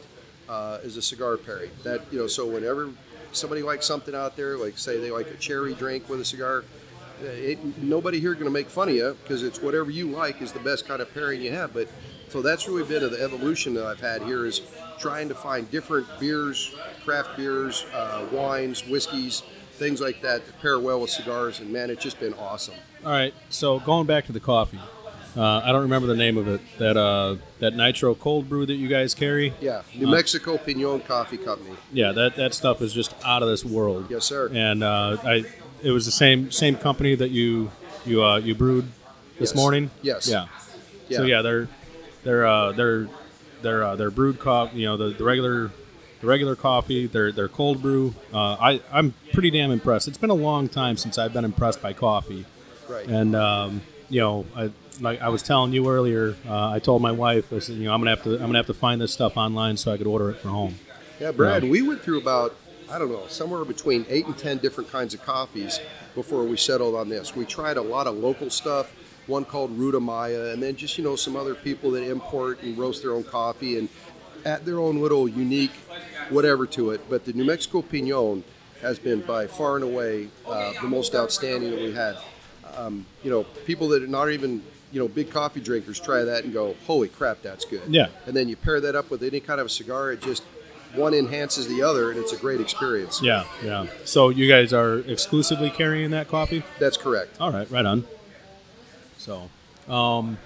uh, 0.49 0.79
as 0.83 0.97
a 0.97 1.01
cigar 1.01 1.37
pairing. 1.37 1.71
That 1.83 2.01
you 2.11 2.19
know, 2.19 2.27
so 2.27 2.47
whenever 2.47 2.89
somebody 3.31 3.61
likes 3.61 3.85
something 3.85 4.15
out 4.15 4.35
there, 4.35 4.57
like 4.57 4.77
say 4.77 4.99
they 4.99 5.11
like 5.11 5.27
a 5.27 5.37
cherry 5.37 5.73
drink 5.73 6.09
with 6.09 6.19
a 6.21 6.25
cigar, 6.25 6.63
uh, 7.21 7.25
it, 7.25 7.77
nobody 7.77 8.19
here 8.19 8.33
going 8.33 8.45
to 8.45 8.51
make 8.51 8.69
fun 8.69 8.89
of 8.89 8.95
you 8.95 9.17
because 9.23 9.43
it's 9.43 9.61
whatever 9.61 9.91
you 9.91 10.07
like 10.07 10.41
is 10.41 10.51
the 10.51 10.59
best 10.59 10.87
kind 10.87 11.01
of 11.01 11.13
pairing 11.13 11.41
you 11.41 11.51
have. 11.51 11.73
But 11.73 11.87
so 12.29 12.41
that's 12.41 12.67
really 12.67 12.83
been 12.83 13.03
of 13.03 13.11
the 13.11 13.21
evolution 13.21 13.73
that 13.73 13.85
I've 13.85 13.99
had 13.99 14.21
here 14.23 14.45
is 14.45 14.61
trying 14.99 15.27
to 15.29 15.35
find 15.35 15.69
different 15.69 16.07
beers, 16.19 16.73
craft 17.03 17.35
beers, 17.35 17.85
uh, 17.93 18.25
wines, 18.31 18.87
whiskeys, 18.87 19.43
things 19.73 19.99
like 19.99 20.21
that 20.21 20.45
that 20.45 20.61
pair 20.61 20.79
well 20.79 21.01
with 21.01 21.09
cigars. 21.09 21.59
And 21.59 21.71
man, 21.71 21.89
it's 21.89 22.03
just 22.03 22.19
been 22.19 22.33
awesome. 22.35 22.75
All 23.03 23.11
right. 23.11 23.33
So 23.49 23.79
going 23.79 24.07
back 24.07 24.25
to 24.27 24.31
the 24.31 24.39
coffee, 24.39 24.79
uh, 25.37 25.61
I 25.63 25.71
don't 25.71 25.83
remember 25.83 26.07
the 26.07 26.15
name 26.15 26.37
of 26.37 26.47
it. 26.47 26.61
That 26.77 26.97
uh, 26.97 27.37
that 27.59 27.75
nitro 27.75 28.15
cold 28.15 28.49
brew 28.49 28.65
that 28.65 28.75
you 28.75 28.87
guys 28.87 29.13
carry. 29.13 29.53
Yeah, 29.61 29.81
New 29.95 30.07
Mexico 30.07 30.57
Pinon 30.57 31.01
Coffee 31.01 31.37
Company. 31.37 31.75
Yeah, 31.93 32.11
that, 32.11 32.35
that 32.35 32.53
stuff 32.53 32.81
is 32.81 32.93
just 32.93 33.13
out 33.23 33.41
of 33.43 33.49
this 33.49 33.63
world. 33.63 34.07
Yes, 34.09 34.25
sir. 34.25 34.49
And 34.53 34.83
uh, 34.83 35.17
I, 35.23 35.45
it 35.83 35.91
was 35.91 36.05
the 36.05 36.11
same 36.11 36.51
same 36.51 36.75
company 36.75 37.15
that 37.15 37.31
you 37.31 37.71
you 38.05 38.23
uh, 38.23 38.37
you 38.37 38.55
brewed 38.55 38.85
this 39.39 39.51
Yes. 39.51 39.55
morning. 39.55 39.89
Yes. 40.01 40.27
Yeah. 40.29 40.47
So 41.09 41.23
yeah, 41.23 41.41
they're 41.41 41.67
they're 42.23 42.45
uh, 42.45 42.71
they're 42.73 43.07
they're 43.61 43.83
uh, 43.83 43.95
they're 43.95 44.11
brewed 44.11 44.39
coffee. 44.39 44.79
You 44.79 44.85
know 44.87 44.97
the, 44.97 45.09
the 45.09 45.23
regular 45.23 45.71
the 46.19 46.27
regular 46.27 46.55
coffee. 46.55 47.07
They're 47.07 47.31
they're 47.31 47.47
cold 47.49 47.81
brew. 47.81 48.13
Uh, 48.33 48.53
I 48.59 48.81
I'm 48.91 49.13
pretty 49.33 49.49
damn 49.51 49.71
impressed. 49.71 50.07
It's 50.07 50.17
been 50.17 50.29
a 50.29 50.33
long 50.35 50.67
time 50.69 50.97
since 50.97 51.17
I've 51.17 51.33
been 51.33 51.45
impressed 51.45 51.81
by 51.81 51.93
coffee. 51.93 52.45
Right. 52.89 53.07
And 53.07 53.35
um, 53.35 53.81
you 54.11 54.19
know, 54.19 54.45
I 54.55 54.71
like 54.99 55.21
I 55.21 55.29
was 55.29 55.41
telling 55.41 55.73
you 55.73 55.89
earlier, 55.89 56.35
uh, 56.47 56.69
I 56.69 56.79
told 56.79 57.01
my 57.01 57.11
wife, 57.11 57.51
I 57.51 57.59
said, 57.59 57.77
you 57.77 57.85
know, 57.85 57.93
I'm 57.93 58.01
gonna 58.01 58.11
have 58.11 58.23
to 58.23 58.33
I'm 58.35 58.41
gonna 58.41 58.59
have 58.59 58.67
to 58.67 58.73
find 58.73 59.01
this 59.01 59.13
stuff 59.13 59.37
online 59.37 59.77
so 59.77 59.91
I 59.91 59.97
could 59.97 60.07
order 60.07 60.29
it 60.29 60.37
for 60.37 60.49
home. 60.49 60.75
Yeah, 61.19 61.31
Brad, 61.31 61.63
we 61.63 61.81
went 61.81 62.01
through 62.01 62.19
about, 62.19 62.55
I 62.89 62.97
don't 62.97 63.11
know, 63.11 63.27
somewhere 63.27 63.63
between 63.63 64.05
eight 64.09 64.25
and 64.25 64.35
10 64.35 64.57
different 64.57 64.91
kinds 64.91 65.13
of 65.13 65.21
coffees 65.21 65.79
before 66.15 66.43
we 66.43 66.57
settled 66.57 66.95
on 66.95 67.09
this. 67.09 67.35
We 67.35 67.45
tried 67.45 67.77
a 67.77 67.81
lot 67.81 68.07
of 68.07 68.15
local 68.15 68.49
stuff, 68.49 68.91
one 69.27 69.45
called 69.45 69.71
Ruta 69.77 69.99
Maya, 69.99 70.45
and 70.45 70.63
then 70.63 70.75
just, 70.75 70.97
you 70.97 71.03
know, 71.03 71.15
some 71.15 71.35
other 71.35 71.53
people 71.53 71.91
that 71.91 72.01
import 72.09 72.63
and 72.63 72.75
roast 72.75 73.03
their 73.03 73.11
own 73.11 73.23
coffee 73.23 73.77
and 73.77 73.87
add 74.45 74.65
their 74.65 74.79
own 74.79 74.99
little 74.99 75.29
unique 75.29 75.73
whatever 76.31 76.65
to 76.65 76.89
it. 76.89 77.01
But 77.07 77.25
the 77.25 77.33
New 77.33 77.45
Mexico 77.45 77.83
Pinon 77.83 78.43
has 78.81 78.97
been 78.97 79.21
by 79.21 79.45
far 79.45 79.75
and 79.75 79.83
away 79.83 80.29
uh, 80.47 80.73
the 80.81 80.87
most 80.87 81.13
outstanding 81.13 81.69
that 81.69 81.79
we 81.79 81.91
had. 81.93 82.17
Um, 82.81 83.05
you 83.23 83.29
know, 83.29 83.43
people 83.65 83.87
that 83.89 84.01
are 84.01 84.07
not 84.07 84.29
even, 84.31 84.63
you 84.91 84.99
know, 84.99 85.07
big 85.07 85.29
coffee 85.29 85.59
drinkers 85.59 85.99
try 85.99 86.23
that 86.23 86.43
and 86.43 86.53
go, 86.53 86.75
holy 86.87 87.09
crap, 87.09 87.41
that's 87.41 87.65
good. 87.65 87.83
Yeah. 87.87 88.07
And 88.25 88.35
then 88.35 88.49
you 88.49 88.55
pair 88.55 88.81
that 88.81 88.95
up 88.95 89.09
with 89.09 89.23
any 89.23 89.39
kind 89.39 89.59
of 89.59 89.67
a 89.67 89.69
cigar, 89.69 90.11
it 90.11 90.21
just 90.21 90.43
one 90.95 91.13
enhances 91.13 91.67
the 91.67 91.83
other, 91.83 92.11
and 92.11 92.19
it's 92.19 92.33
a 92.33 92.37
great 92.37 92.59
experience. 92.59 93.21
Yeah, 93.21 93.45
yeah. 93.63 93.87
So 94.03 94.29
you 94.29 94.47
guys 94.47 94.73
are 94.73 94.99
exclusively 94.99 95.69
carrying 95.69 96.11
that 96.11 96.27
coffee? 96.27 96.63
That's 96.79 96.97
correct. 96.97 97.39
All 97.39 97.51
right, 97.51 97.69
right 97.71 97.85
on. 97.85 98.05
So, 99.17 99.49
um, 99.87 100.37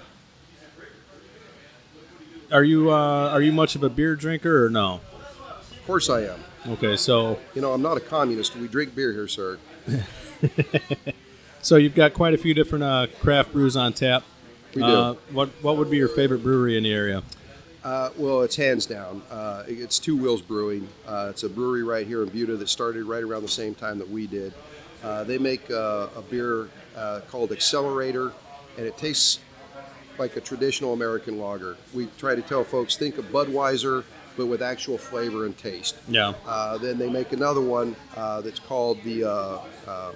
are 2.51 2.63
you 2.63 2.91
uh, 2.91 3.29
are 3.29 3.41
you 3.41 3.51
much 3.51 3.75
of 3.75 3.83
a 3.83 3.89
beer 3.89 4.15
drinker 4.15 4.65
or 4.65 4.69
no? 4.69 5.01
Of 5.71 5.81
course 5.87 6.09
I 6.09 6.21
am. 6.23 6.39
Okay, 6.67 6.95
so 6.95 7.39
You 7.53 7.61
know, 7.61 7.71
I'm 7.73 7.81
not 7.81 7.97
a 7.97 8.01
communist. 8.01 8.55
We 8.55 8.67
drink 8.67 8.93
beer 8.95 9.13
here, 9.13 9.27
sir. 9.27 9.57
so 11.65 11.77
you've 11.77 11.95
got 11.95 12.13
quite 12.13 12.33
a 12.33 12.37
few 12.37 12.53
different 12.53 12.83
uh, 12.83 13.07
craft 13.21 13.51
brews 13.51 13.75
on 13.75 13.91
tap. 13.91 14.23
We 14.75 14.81
do. 14.81 14.87
Uh, 14.87 15.13
what 15.31 15.49
what 15.61 15.77
would 15.77 15.89
be 15.89 15.97
your 15.97 16.07
favorite 16.07 16.43
brewery 16.43 16.77
in 16.77 16.83
the 16.83 16.93
area? 16.93 17.23
Uh, 17.83 18.09
well, 18.17 18.41
it's 18.41 18.55
hands 18.55 18.85
down. 18.85 19.21
Uh, 19.29 19.63
it's 19.67 19.99
Two 19.99 20.15
Wheels 20.17 20.41
Brewing. 20.41 20.87
Uh, 21.07 21.27
it's 21.29 21.43
a 21.43 21.49
brewery 21.49 21.83
right 21.83 22.05
here 22.05 22.23
in 22.23 22.29
Buda 22.29 22.55
that 22.57 22.69
started 22.69 23.05
right 23.05 23.23
around 23.23 23.43
the 23.43 23.47
same 23.47 23.75
time 23.75 23.99
that 23.99 24.09
we 24.09 24.27
did. 24.27 24.53
Uh, 25.03 25.23
they 25.23 25.37
make 25.37 25.69
uh, 25.69 26.07
a 26.15 26.21
beer 26.21 26.67
uh, 26.95 27.21
called 27.29 27.51
Accelerator, 27.51 28.31
and 28.77 28.87
it 28.87 28.97
tastes 28.97 29.39
like 30.17 30.35
a 30.35 30.41
traditional 30.41 30.93
American 30.93 31.37
lager. 31.39 31.77
We 31.93 32.07
try 32.17 32.35
to 32.35 32.41
tell 32.41 32.63
folks 32.63 32.95
think 32.95 33.17
of 33.17 33.25
Budweiser, 33.25 34.03
but 34.35 34.47
with 34.47 34.61
actual 34.61 34.97
flavor 34.97 35.45
and 35.45 35.57
taste. 35.57 35.95
Yeah. 36.07 36.33
Uh, 36.45 36.77
then 36.77 36.97
they 36.97 37.09
make 37.09 37.33
another 37.33 37.61
one 37.61 37.95
uh, 38.15 38.41
that's 38.41 38.59
called 38.59 39.01
the 39.03 39.25
uh, 39.25 39.59
um, 39.87 40.15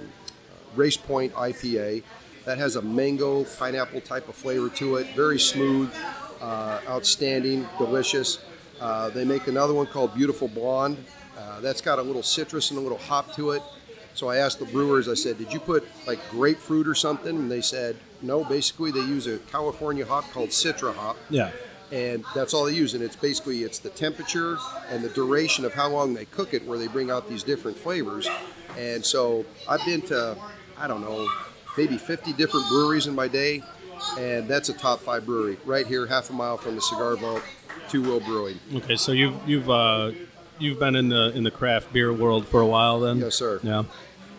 Race 0.76 0.98
Point 0.98 1.34
IPA. 1.34 2.04
That 2.46 2.58
has 2.58 2.76
a 2.78 2.82
mango 2.82 3.44
pineapple 3.44 4.02
type 4.02 4.28
of 4.28 4.36
flavor 4.36 4.70
to 4.70 4.96
it. 4.96 5.08
Very 5.16 5.40
smooth, 5.40 5.94
uh, 6.42 6.80
outstanding, 6.88 7.68
delicious. 7.78 8.40
Uh, 8.80 9.10
they 9.10 9.26
make 9.26 9.48
another 9.48 9.74
one 9.74 9.86
called 9.88 10.16
Beautiful 10.16 10.48
Blonde. 10.48 10.98
Uh, 11.38 11.60
that's 11.62 11.82
got 11.82 12.00
a 12.00 12.02
little 12.02 12.24
citrus 12.24 12.72
and 12.72 12.80
a 12.80 12.82
little 12.82 12.98
hop 12.98 13.34
to 13.36 13.52
it. 13.52 13.62
So 14.14 14.30
I 14.30 14.38
asked 14.38 14.60
the 14.60 14.66
brewers, 14.66 15.08
I 15.08 15.14
said, 15.14 15.38
did 15.38 15.54
you 15.54 15.60
put 15.60 15.88
like 16.08 16.20
grapefruit 16.32 16.88
or 16.88 16.96
something? 16.96 17.36
And 17.36 17.52
they 17.52 17.62
said, 17.62 17.96
no, 18.22 18.44
basically 18.44 18.92
they 18.92 19.00
use 19.00 19.28
a 19.28 19.38
California 19.52 20.06
hop 20.06 20.30
called 20.32 20.50
Citra 20.50 20.94
hop 20.94 21.16
Yeah. 21.30 21.52
and 21.92 22.24
that's 22.36 22.54
all 22.54 22.66
they 22.66 22.74
use 22.74 22.94
and 22.96 23.04
it's 23.04 23.16
basically 23.16 23.64
it's 23.64 23.80
the 23.80 23.90
temperature 23.92 24.58
and 24.90 25.04
the 25.04 25.10
duration 25.10 25.64
of 25.66 25.74
how 25.74 25.88
long 25.90 26.14
they 26.14 26.26
cook 26.26 26.54
it 26.54 26.66
where 26.66 26.78
they 26.78 26.88
bring 26.88 27.10
out 27.10 27.28
these 27.30 27.42
different 27.44 27.76
flavors 27.78 28.28
and 28.78 29.04
so 29.04 29.44
i've 29.68 29.84
been 29.86 30.02
to 30.02 30.38
i 30.80 30.88
don't 30.88 31.02
know 31.02 31.28
maybe 31.78 31.98
50 31.98 32.34
different 32.34 32.68
breweries 32.70 33.08
in 33.08 33.16
my 33.16 33.28
day 33.28 33.62
and 34.18 34.48
that's 34.48 34.70
a 34.70 34.74
top 34.74 35.00
five 35.02 35.26
brewery 35.26 35.58
right 35.66 35.86
here 35.88 36.06
half 36.08 36.30
a 36.30 36.34
mile 36.34 36.58
from 36.58 36.76
the 36.76 36.82
cigar 36.82 37.16
vault 37.16 37.44
two 37.90 38.02
wheel 38.02 38.20
brewing 38.20 38.58
Okay, 38.76 38.96
so 38.96 39.12
you've 39.12 39.36
you've 39.48 39.70
uh, 39.70 40.12
you've 40.60 40.80
been 40.80 40.96
in 40.96 41.10
the 41.10 41.32
in 41.36 41.44
the 41.44 41.52
craft 41.52 41.92
beer 41.92 42.12
world 42.14 42.48
for 42.48 42.62
a 42.62 42.66
while, 42.66 43.00
then. 43.00 43.18
Yes, 43.20 43.36
sir. 43.36 43.60
Yeah. 43.64 43.84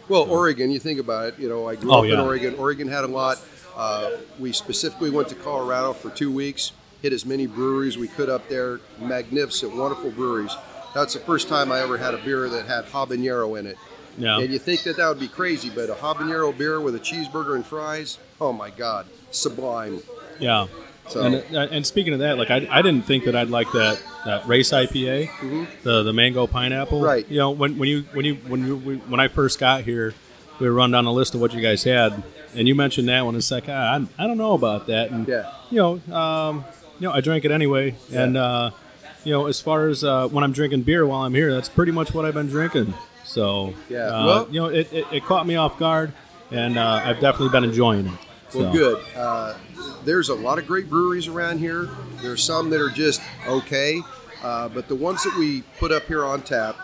Well, 0.09 0.23
Oregon, 0.31 0.71
you 0.71 0.79
think 0.79 1.01
about 1.01 1.29
it. 1.29 1.39
You 1.39 1.49
know, 1.49 1.69
I 1.69 1.75
grew 1.77 1.91
Oh, 1.93 1.99
up 2.01 2.05
in. 2.05 2.19
Oregon. 2.21 2.55
Oregon 2.57 2.89
had 2.89 3.05
a 3.05 3.09
lot. 3.09 3.39
Uh, 3.77 4.11
we 4.39 4.53
specifically 4.53 5.11
went 5.11 5.29
to 5.29 5.35
Colorado 5.35 5.93
for 5.93 6.11
two 6.11 6.31
weeks, 6.33 6.73
hit 7.03 7.13
as 7.13 7.25
many 7.27 7.47
breweries 7.47 7.97
we 7.99 8.07
could 8.09 8.29
up 8.29 8.49
there. 8.49 8.81
Magnificent, 9.01 9.75
wonderful 9.75 10.11
breweries. 10.11 10.55
That's 10.95 11.15
the 11.15 11.21
first 11.21 11.49
time 11.49 11.73
I 11.73 11.81
ever 11.81 11.97
had 11.97 12.15
a 12.15 12.19
beer 12.19 12.49
that 12.49 12.67
had 12.67 12.85
habanero 12.87 13.59
in 13.59 13.67
it. 13.67 13.77
Yeah. 14.19 14.39
And 14.41 14.53
you 14.53 14.59
think 14.59 14.83
that 14.85 14.97
that 14.97 15.09
would 15.09 15.21
be 15.21 15.29
crazy, 15.29 15.71
but 15.71 15.89
a 15.91 15.95
habanero 15.95 16.57
beer 16.57 16.81
with 16.81 16.95
a 16.95 17.01
cheeseburger 17.01 17.55
and 17.55 17.65
fries, 17.65 18.19
oh 18.41 18.53
my 18.53 18.71
God, 18.71 19.07
sublime. 19.31 20.01
Yeah. 20.39 20.67
So- 21.09 21.23
And, 21.23 21.35
uh, 21.57 21.69
and 21.71 21.87
speaking 21.87 22.13
of 22.13 22.21
that, 22.21 22.39
like 22.39 22.51
I, 22.51 22.67
I 22.71 22.83
didn't 22.83 23.07
think 23.07 23.25
that 23.25 23.35
I'd 23.35 23.49
like 23.51 23.71
that, 23.73 24.01
that 24.25 24.47
race 24.47 24.71
IPA, 24.73 25.31
the 25.83 26.03
the 26.03 26.13
mango 26.13 26.47
pineapple. 26.47 26.99
Mm-hmm. 26.99 27.07
Right. 27.07 27.29
You 27.29 27.39
know, 27.39 27.51
when, 27.51 27.79
when 27.79 27.89
you 27.89 28.03
when 28.13 28.25
you 28.25 28.35
when 28.47 28.67
you 28.67 28.77
when 29.09 29.19
I 29.21 29.29
first 29.29 29.59
got 29.59 29.83
here, 29.85 30.15
we 30.61 30.69
were 30.69 30.75
run 30.75 30.91
down 30.91 31.07
a 31.07 31.13
list 31.13 31.35
of 31.35 31.41
what 31.41 31.53
you 31.55 31.61
guys 31.61 31.83
had, 31.85 32.23
and 32.55 32.69
you 32.69 32.75
mentioned 32.75 33.09
that 33.09 33.25
one. 33.25 33.35
It's 33.35 33.51
like 33.51 33.65
ah, 33.69 33.99
I, 34.19 34.23
I 34.23 34.27
don't 34.27 34.37
know 34.39 34.53
about 34.53 34.87
that, 34.89 35.11
and 35.11 35.27
Yeah. 35.27 35.51
you 35.71 35.79
know, 35.79 36.15
um, 36.15 36.65
you 37.01 37.09
know, 37.09 37.13
I 37.15 37.21
drank 37.23 37.45
it 37.47 37.51
anyway, 37.51 37.97
and 38.13 38.37
uh, 38.37 38.71
you 39.25 39.33
know, 39.33 39.47
as 39.47 39.61
far 39.61 39.89
as 39.89 40.05
uh, 40.05 40.29
when 40.29 40.45
I'm 40.45 40.53
drinking 40.53 40.83
beer 40.83 41.05
while 41.07 41.23
I'm 41.23 41.35
here, 41.35 41.53
that's 41.53 41.69
pretty 41.71 41.93
much 41.93 42.13
what 42.15 42.25
I've 42.27 42.35
been 42.35 42.49
drinking. 42.49 42.93
So 43.31 43.75
Yeah. 43.89 44.07
uh, 44.09 44.27
Well- 44.27 44.49
you 44.51 44.61
know, 44.61 44.67
it, 44.67 44.93
it, 44.93 45.07
it 45.13 45.25
caught 45.25 45.47
me 45.47 45.55
off 45.57 45.79
guard, 45.79 46.13
and 46.51 46.77
uh, 46.77 47.01
I've 47.05 47.21
definitely 47.21 47.51
been 47.51 47.65
enjoying 47.65 48.07
it. 48.07 48.13
Well, 48.55 48.65
So, 48.65 48.73
good. 48.73 49.05
Uh, 49.17 49.55
there's 50.05 50.29
a 50.31 50.35
lot 50.35 50.59
of 50.59 50.67
great 50.67 50.91
breweries 50.91 51.29
around 51.29 51.59
here. 51.59 51.89
There's 52.23 52.43
some 52.43 52.71
that 52.71 52.81
are 52.81 52.89
just 52.91 53.21
okay, 53.47 54.01
uh, 54.43 54.69
but 54.71 54.89
the 54.89 54.97
ones 54.97 55.23
that 55.23 55.37
we 55.39 55.63
put 55.79 55.93
up 55.93 56.05
here 56.07 56.25
on 56.25 56.43
tap 56.43 56.75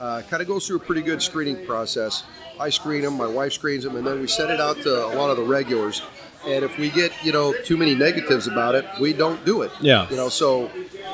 uh, 0.00 0.22
kind 0.30 0.40
of 0.40 0.46
goes 0.46 0.66
through 0.68 0.76
a 0.76 0.80
pretty 0.80 1.02
good 1.02 1.20
screening 1.20 1.66
process. 1.66 2.22
I 2.60 2.70
screen 2.70 3.02
them, 3.02 3.16
my 3.16 3.26
wife 3.26 3.52
screens 3.54 3.82
them, 3.82 3.96
and 3.96 4.06
then 4.06 4.20
we 4.20 4.28
send 4.28 4.50
it 4.52 4.60
out 4.60 4.80
to 4.82 5.06
a 5.06 5.12
lot 5.16 5.30
of 5.30 5.36
the 5.36 5.42
regulars. 5.42 6.02
And 6.46 6.64
if 6.64 6.78
we 6.78 6.90
get 6.90 7.10
you 7.24 7.32
know 7.32 7.52
too 7.64 7.76
many 7.76 7.94
negatives 7.96 8.46
about 8.46 8.76
it, 8.76 8.84
we 9.00 9.12
don't 9.12 9.44
do 9.44 9.62
it. 9.62 9.72
Yeah. 9.80 10.08
You 10.08 10.14
know, 10.16 10.28
so 10.28 10.70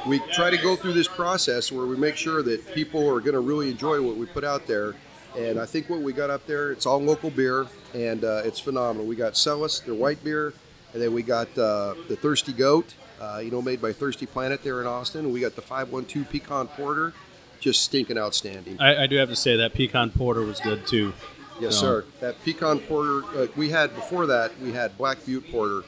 we 0.06 0.18
try 0.32 0.50
to 0.50 0.56
go 0.56 0.74
through 0.76 0.94
this 0.94 1.08
process 1.08 1.70
where 1.70 1.86
we 1.86 1.96
make 1.96 2.16
sure 2.16 2.42
that 2.42 2.74
people 2.74 3.08
are 3.08 3.20
going 3.20 3.34
to 3.34 3.40
really 3.40 3.70
enjoy 3.70 4.02
what 4.02 4.16
we 4.16 4.26
put 4.26 4.44
out 4.44 4.66
there. 4.66 4.94
And 5.36 5.58
I 5.58 5.64
think 5.66 5.88
what 5.88 6.00
we 6.00 6.12
got 6.12 6.28
up 6.28 6.46
there, 6.46 6.72
it's 6.72 6.84
all 6.86 7.00
local 7.00 7.30
beer, 7.30 7.66
and 7.94 8.24
uh, 8.24 8.42
it's 8.44 8.60
phenomenal. 8.60 9.06
We 9.06 9.16
got 9.16 9.36
Celis, 9.36 9.80
their 9.80 9.94
white 9.94 10.22
beer, 10.22 10.52
and 10.92 11.00
then 11.02 11.14
we 11.14 11.22
got 11.22 11.46
uh, 11.56 11.94
the 12.08 12.16
Thirsty 12.16 12.52
Goat, 12.52 12.94
uh, 13.20 13.40
you 13.42 13.50
know, 13.50 13.62
made 13.62 13.80
by 13.80 13.92
Thirsty 13.92 14.26
Planet 14.26 14.62
there 14.62 14.80
in 14.80 14.86
Austin. 14.86 15.24
And 15.24 15.32
we 15.32 15.40
got 15.40 15.54
the 15.54 15.62
512 15.62 16.28
Pecan 16.28 16.66
Porter, 16.68 17.14
just 17.60 17.82
stinking 17.82 18.18
outstanding. 18.18 18.78
I, 18.80 19.04
I 19.04 19.06
do 19.06 19.16
have 19.16 19.28
to 19.30 19.36
say 19.36 19.56
that 19.56 19.72
pecan 19.72 20.10
porter 20.10 20.42
was 20.42 20.60
good 20.60 20.86
too. 20.86 21.12
Yes, 21.60 21.76
So- 21.76 21.80
sir. 21.80 22.04
That 22.20 22.42
pecan 22.44 22.80
porter, 22.80 23.22
uh, 23.38 23.46
we 23.56 23.70
had 23.70 23.94
before 23.94 24.26
that, 24.26 24.58
we 24.60 24.72
had 24.72 24.98
Black 24.98 25.24
Butte 25.24 25.50
porter. 25.50 25.82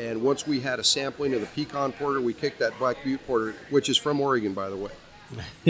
And 0.00 0.22
once 0.22 0.46
we 0.46 0.60
had 0.60 0.78
a 0.80 0.84
sampling 0.84 1.34
of 1.34 1.42
the 1.42 1.46
pecan 1.48 1.92
porter, 1.92 2.22
we 2.22 2.32
kicked 2.32 2.58
that 2.60 2.78
Black 2.78 2.96
Butte 3.04 3.24
porter, 3.26 3.54
which 3.68 3.90
is 3.90 3.98
from 3.98 4.18
Oregon, 4.18 4.54
by 4.54 4.70
the 4.70 4.76
way. 4.76 4.90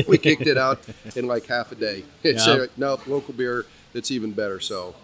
we 0.06 0.18
kicked 0.18 0.46
it 0.46 0.56
out 0.56 0.80
in 1.16 1.26
like 1.26 1.46
half 1.46 1.72
a 1.72 1.74
day. 1.74 2.04
It's 2.22 2.46
Yeah. 2.46 2.52
uh, 2.54 2.66
no 2.76 3.00
local 3.08 3.34
beer 3.34 3.66
that's 3.92 4.10
even 4.12 4.30
better. 4.30 4.60
So, 4.60 4.94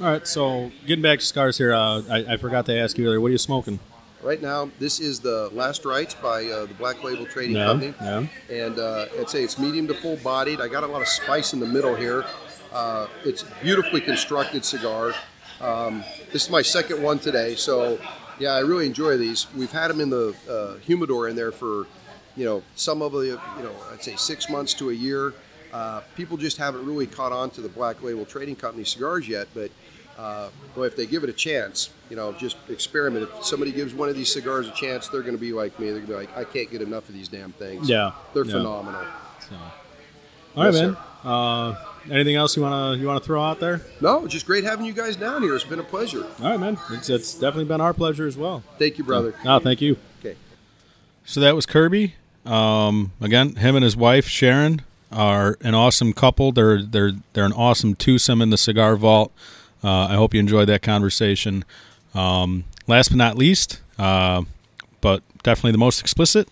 All 0.00 0.06
right, 0.06 0.26
so 0.26 0.72
getting 0.86 1.02
back 1.02 1.20
to 1.20 1.24
scars 1.24 1.56
here, 1.56 1.72
uh, 1.72 2.02
I, 2.10 2.32
I 2.32 2.36
forgot 2.36 2.66
to 2.66 2.76
ask 2.76 2.98
you 2.98 3.06
earlier. 3.06 3.20
What 3.20 3.28
are 3.28 3.32
you 3.32 3.38
smoking? 3.38 3.78
right 4.24 4.40
now, 4.42 4.70
this 4.78 5.00
is 5.00 5.18
the 5.18 5.50
Last 5.52 5.84
Rites 5.84 6.14
by 6.14 6.44
uh, 6.46 6.66
the 6.66 6.74
Black 6.74 7.02
Label 7.02 7.26
Trading 7.26 7.56
Yeah, 7.56 7.66
Company. 7.66 7.94
yeah. 8.00 8.26
And 8.64 8.78
uh, 8.78 9.06
I'd 9.18 9.28
say 9.30 9.42
it's 9.42 9.58
medium 9.58 9.86
to 9.88 9.94
full 9.94 10.16
bodied. 10.16 10.60
I 10.60 10.68
got 10.68 10.84
a 10.84 10.86
lot 10.86 11.02
of 11.02 11.08
spice 11.08 11.52
in 11.54 11.58
the 11.60 11.66
middle 11.66 11.94
here. 11.96 12.24
Uh, 12.72 13.06
it's 13.24 13.44
beautifully 13.62 14.00
constructed 14.00 14.64
cigar. 14.64 15.12
Um, 15.60 16.04
this 16.32 16.44
is 16.44 16.50
my 16.50 16.62
second 16.62 17.02
one 17.02 17.18
today, 17.18 17.54
so 17.56 17.98
yeah, 18.38 18.50
I 18.50 18.60
really 18.60 18.86
enjoy 18.86 19.16
these. 19.16 19.46
We've 19.54 19.70
had 19.70 19.88
them 19.88 20.00
in 20.00 20.10
the 20.10 20.34
uh, 20.48 20.78
humidor 20.78 21.28
in 21.28 21.36
there 21.36 21.52
for, 21.52 21.86
you 22.36 22.44
know, 22.44 22.62
some 22.74 23.02
of 23.02 23.12
the, 23.12 23.24
you 23.26 23.62
know, 23.62 23.74
I'd 23.92 24.02
say 24.02 24.16
six 24.16 24.48
months 24.48 24.74
to 24.74 24.90
a 24.90 24.94
year. 24.94 25.34
Uh, 25.72 26.02
people 26.16 26.36
just 26.36 26.58
haven't 26.58 26.84
really 26.84 27.06
caught 27.06 27.32
on 27.32 27.50
to 27.50 27.60
the 27.60 27.68
Black 27.68 28.02
Label 28.02 28.26
Trading 28.26 28.56
Company 28.56 28.84
cigars 28.84 29.26
yet, 29.26 29.48
but 29.54 29.70
uh, 30.18 30.50
boy, 30.74 30.84
if 30.84 30.96
they 30.96 31.06
give 31.06 31.24
it 31.24 31.30
a 31.30 31.32
chance, 31.32 31.90
you 32.10 32.16
know, 32.16 32.32
just 32.32 32.56
experiment. 32.68 33.28
If 33.38 33.44
somebody 33.44 33.72
gives 33.72 33.94
one 33.94 34.08
of 34.10 34.14
these 34.14 34.30
cigars 34.30 34.68
a 34.68 34.72
chance, 34.72 35.08
they're 35.08 35.22
going 35.22 35.34
to 35.34 35.40
be 35.40 35.52
like 35.52 35.78
me. 35.80 35.86
They're 35.86 36.00
going 36.00 36.06
to 36.06 36.12
be 36.12 36.18
like, 36.18 36.36
I 36.36 36.44
can't 36.44 36.70
get 36.70 36.82
enough 36.82 37.08
of 37.08 37.14
these 37.14 37.28
damn 37.28 37.52
things. 37.52 37.88
Yeah, 37.88 38.12
they're 38.34 38.44
yeah. 38.44 38.52
phenomenal. 38.52 39.06
So. 39.48 39.56
All 40.54 40.64
right, 40.64 40.74
Yes, 40.74 40.82
man. 40.82 40.96
Anything 42.10 42.36
else 42.36 42.56
you 42.56 42.62
wanna 42.62 42.96
you 42.96 43.06
wanna 43.06 43.20
throw 43.20 43.42
out 43.42 43.60
there? 43.60 43.82
No, 44.00 44.26
just 44.26 44.46
great 44.46 44.64
having 44.64 44.84
you 44.86 44.92
guys 44.92 45.16
down 45.16 45.42
here. 45.42 45.54
It's 45.54 45.64
been 45.64 45.78
a 45.78 45.84
pleasure. 45.84 46.24
All 46.40 46.50
right, 46.50 46.60
man. 46.60 46.78
It's, 46.90 47.08
it's 47.08 47.34
definitely 47.34 47.66
been 47.66 47.80
our 47.80 47.94
pleasure 47.94 48.26
as 48.26 48.36
well. 48.36 48.62
Thank 48.78 48.98
you, 48.98 49.04
brother. 49.04 49.34
No, 49.44 49.58
thank 49.58 49.80
you. 49.80 49.96
Okay. 50.20 50.36
So 51.24 51.40
that 51.40 51.54
was 51.54 51.66
Kirby. 51.66 52.14
Um, 52.44 53.12
again, 53.20 53.56
him 53.56 53.76
and 53.76 53.84
his 53.84 53.96
wife 53.96 54.26
Sharon 54.26 54.82
are 55.12 55.56
an 55.60 55.74
awesome 55.74 56.12
couple. 56.12 56.52
They're 56.52 56.82
they're 56.82 57.12
they're 57.34 57.44
an 57.44 57.52
awesome 57.52 57.94
twosome 57.94 58.42
in 58.42 58.50
the 58.50 58.58
cigar 58.58 58.96
vault. 58.96 59.32
Uh, 59.84 60.06
I 60.06 60.14
hope 60.14 60.34
you 60.34 60.40
enjoyed 60.40 60.68
that 60.68 60.82
conversation. 60.82 61.64
Um, 62.14 62.64
last 62.86 63.08
but 63.08 63.16
not 63.16 63.36
least, 63.36 63.80
uh, 63.98 64.42
but 65.00 65.22
definitely 65.42 65.72
the 65.72 65.78
most 65.78 66.00
explicit, 66.00 66.48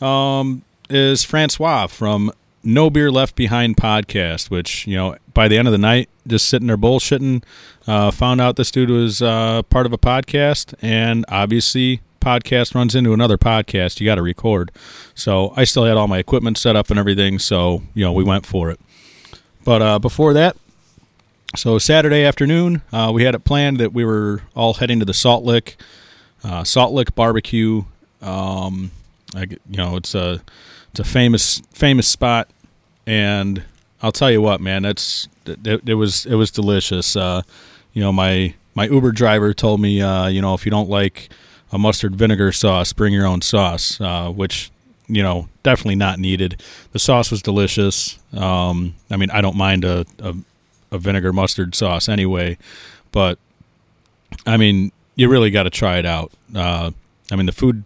um, 0.00 0.62
is 0.88 1.22
Francois 1.22 1.86
from 1.86 2.32
No 2.62 2.90
Beer 2.90 3.10
Left 3.10 3.34
Behind 3.34 3.76
podcast. 3.76 4.50
Which 4.50 4.86
you 4.86 4.96
know, 4.96 5.16
by 5.32 5.48
the 5.48 5.58
end 5.58 5.68
of 5.68 5.72
the 5.72 5.78
night, 5.78 6.08
just 6.26 6.48
sitting 6.48 6.68
there 6.68 6.76
bullshitting, 6.76 7.42
uh, 7.86 8.10
found 8.10 8.40
out 8.40 8.56
this 8.56 8.70
dude 8.70 8.90
was 8.90 9.22
uh, 9.22 9.62
part 9.64 9.86
of 9.86 9.92
a 9.92 9.98
podcast, 9.98 10.74
and 10.82 11.24
obviously, 11.28 12.00
podcast 12.20 12.74
runs 12.74 12.94
into 12.94 13.12
another 13.12 13.38
podcast. 13.38 14.00
You 14.00 14.06
got 14.06 14.16
to 14.16 14.22
record. 14.22 14.70
So 15.14 15.52
I 15.56 15.64
still 15.64 15.84
had 15.84 15.96
all 15.96 16.08
my 16.08 16.18
equipment 16.18 16.58
set 16.58 16.76
up 16.76 16.90
and 16.90 16.98
everything. 16.98 17.38
So 17.38 17.82
you 17.94 18.04
know, 18.04 18.12
we 18.12 18.24
went 18.24 18.46
for 18.46 18.70
it. 18.70 18.80
But 19.64 19.82
uh, 19.82 19.98
before 19.98 20.32
that, 20.34 20.56
so 21.56 21.78
Saturday 21.78 22.24
afternoon, 22.24 22.82
uh, 22.92 23.10
we 23.12 23.24
had 23.24 23.34
it 23.34 23.44
planned 23.44 23.78
that 23.78 23.92
we 23.92 24.04
were 24.04 24.42
all 24.54 24.74
heading 24.74 25.00
to 25.00 25.04
the 25.04 25.14
Salt 25.14 25.44
Lick, 25.44 25.76
uh, 26.44 26.64
Salt 26.64 26.92
Lick 26.92 27.14
Barbecue. 27.14 27.82
Um, 28.22 28.92
I, 29.34 29.42
you 29.42 29.76
know, 29.76 29.96
it's 29.96 30.14
a 30.14 30.42
it's 30.90 31.00
a 31.00 31.04
famous 31.04 31.60
famous 31.72 32.08
spot, 32.08 32.48
and 33.06 33.62
I'll 34.02 34.12
tell 34.12 34.30
you 34.30 34.42
what, 34.42 34.60
man, 34.60 34.82
that's 34.82 35.28
it, 35.46 35.88
it, 35.88 35.94
was 35.94 36.26
it 36.26 36.34
was 36.34 36.50
delicious. 36.50 37.16
Uh, 37.16 37.42
you 37.92 38.02
know, 38.02 38.12
my 38.12 38.54
my 38.74 38.86
Uber 38.86 39.12
driver 39.12 39.54
told 39.54 39.80
me, 39.80 40.00
uh, 40.02 40.26
you 40.26 40.40
know, 40.40 40.54
if 40.54 40.64
you 40.64 40.70
don't 40.70 40.88
like 40.88 41.28
a 41.72 41.78
mustard 41.78 42.16
vinegar 42.16 42.52
sauce, 42.52 42.92
bring 42.92 43.12
your 43.12 43.26
own 43.26 43.40
sauce, 43.42 44.00
uh, 44.00 44.30
which 44.30 44.70
you 45.06 45.22
know 45.22 45.48
definitely 45.62 45.96
not 45.96 46.18
needed. 46.18 46.60
The 46.92 46.98
sauce 46.98 47.30
was 47.30 47.42
delicious. 47.42 48.18
Um, 48.32 48.94
I 49.10 49.16
mean, 49.16 49.30
I 49.30 49.40
don't 49.40 49.56
mind 49.56 49.84
a, 49.84 50.06
a 50.18 50.34
a 50.92 50.98
vinegar 50.98 51.32
mustard 51.32 51.74
sauce 51.74 52.08
anyway, 52.08 52.58
but 53.12 53.38
I 54.46 54.56
mean, 54.56 54.90
you 55.14 55.28
really 55.28 55.50
got 55.50 55.64
to 55.64 55.70
try 55.70 55.98
it 55.98 56.06
out. 56.06 56.32
Uh, 56.54 56.90
I 57.30 57.36
mean, 57.36 57.46
the 57.46 57.52
food, 57.52 57.84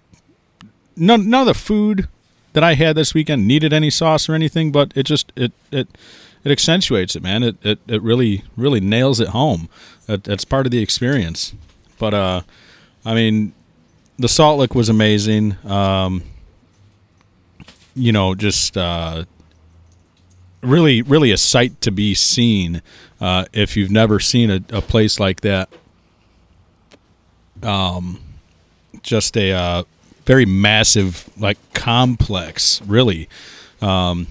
none, 0.97 1.29
none 1.29 1.43
of 1.43 1.47
the 1.47 1.55
food 1.55 2.09
that 2.55 2.65
I 2.65 2.75
had 2.75 2.97
this 2.97 3.13
weekend 3.13 3.47
needed 3.47 3.73
any 3.73 3.91
sauce 3.91 4.29
or 4.29 4.35
anything, 4.35 4.73
but 4.73 4.93
it 4.97 5.05
just 5.05 5.33
it 5.37 5.53
it 5.71 5.89
it 6.43 6.51
accentuates 6.51 7.15
it, 7.15 7.23
man. 7.23 7.43
It 7.43 7.57
it, 7.63 7.79
it 7.87 8.03
really 8.03 8.45
really 8.57 8.81
nails 8.81 9.21
it 9.21 9.29
home. 9.29 9.69
That, 10.07 10.25
that's 10.25 10.45
part 10.45 10.67
of 10.67 10.73
the 10.73 10.83
experience. 10.83 11.55
But 11.99 12.15
uh, 12.15 12.41
I 13.05 13.15
mean, 13.15 13.53
the 14.19 14.29
Salt 14.29 14.59
Lick 14.59 14.75
was 14.75 14.89
amazing. 14.89 15.57
Um, 15.67 16.23
you 17.95 18.13
know, 18.13 18.35
just 18.35 18.77
uh, 18.77 19.25
really, 20.63 21.03
really 21.03 21.31
a 21.31 21.37
sight 21.37 21.81
to 21.83 21.91
be 21.91 22.15
seen 22.15 22.83
uh, 23.21 23.45
if 23.53 23.77
you've 23.77 23.91
never 23.91 24.19
seen 24.21 24.51
a, 24.51 24.61
a 24.71 24.81
place 24.83 25.21
like 25.21 25.41
that. 25.43 25.69
Um, 27.63 28.21
just 29.03 29.37
a 29.37 29.53
uh, 29.53 29.83
very 30.25 30.47
massive, 30.47 31.29
like 31.39 31.59
complex, 31.75 32.81
really, 32.83 33.29
um, 33.81 34.29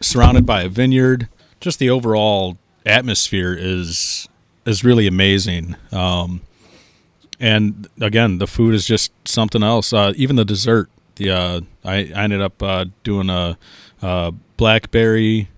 surrounded 0.00 0.44
by 0.46 0.62
a 0.62 0.68
vineyard. 0.68 1.28
Just 1.60 1.78
the 1.78 1.90
overall 1.90 2.58
atmosphere 2.84 3.56
is 3.58 4.28
is 4.64 4.84
really 4.84 5.06
amazing. 5.06 5.76
Um, 5.92 6.42
and 7.38 7.88
again, 8.00 8.38
the 8.38 8.46
food 8.46 8.74
is 8.74 8.86
just 8.86 9.12
something 9.26 9.62
else. 9.62 9.92
Uh, 9.92 10.12
even 10.16 10.36
the 10.36 10.44
dessert. 10.44 10.88
The 11.16 11.30
uh, 11.30 11.60
I, 11.84 11.94
I 12.14 12.24
ended 12.24 12.42
up 12.42 12.62
uh, 12.62 12.86
doing 13.02 13.30
a, 13.30 13.56
a 14.02 14.32
blackberry, 14.56 15.48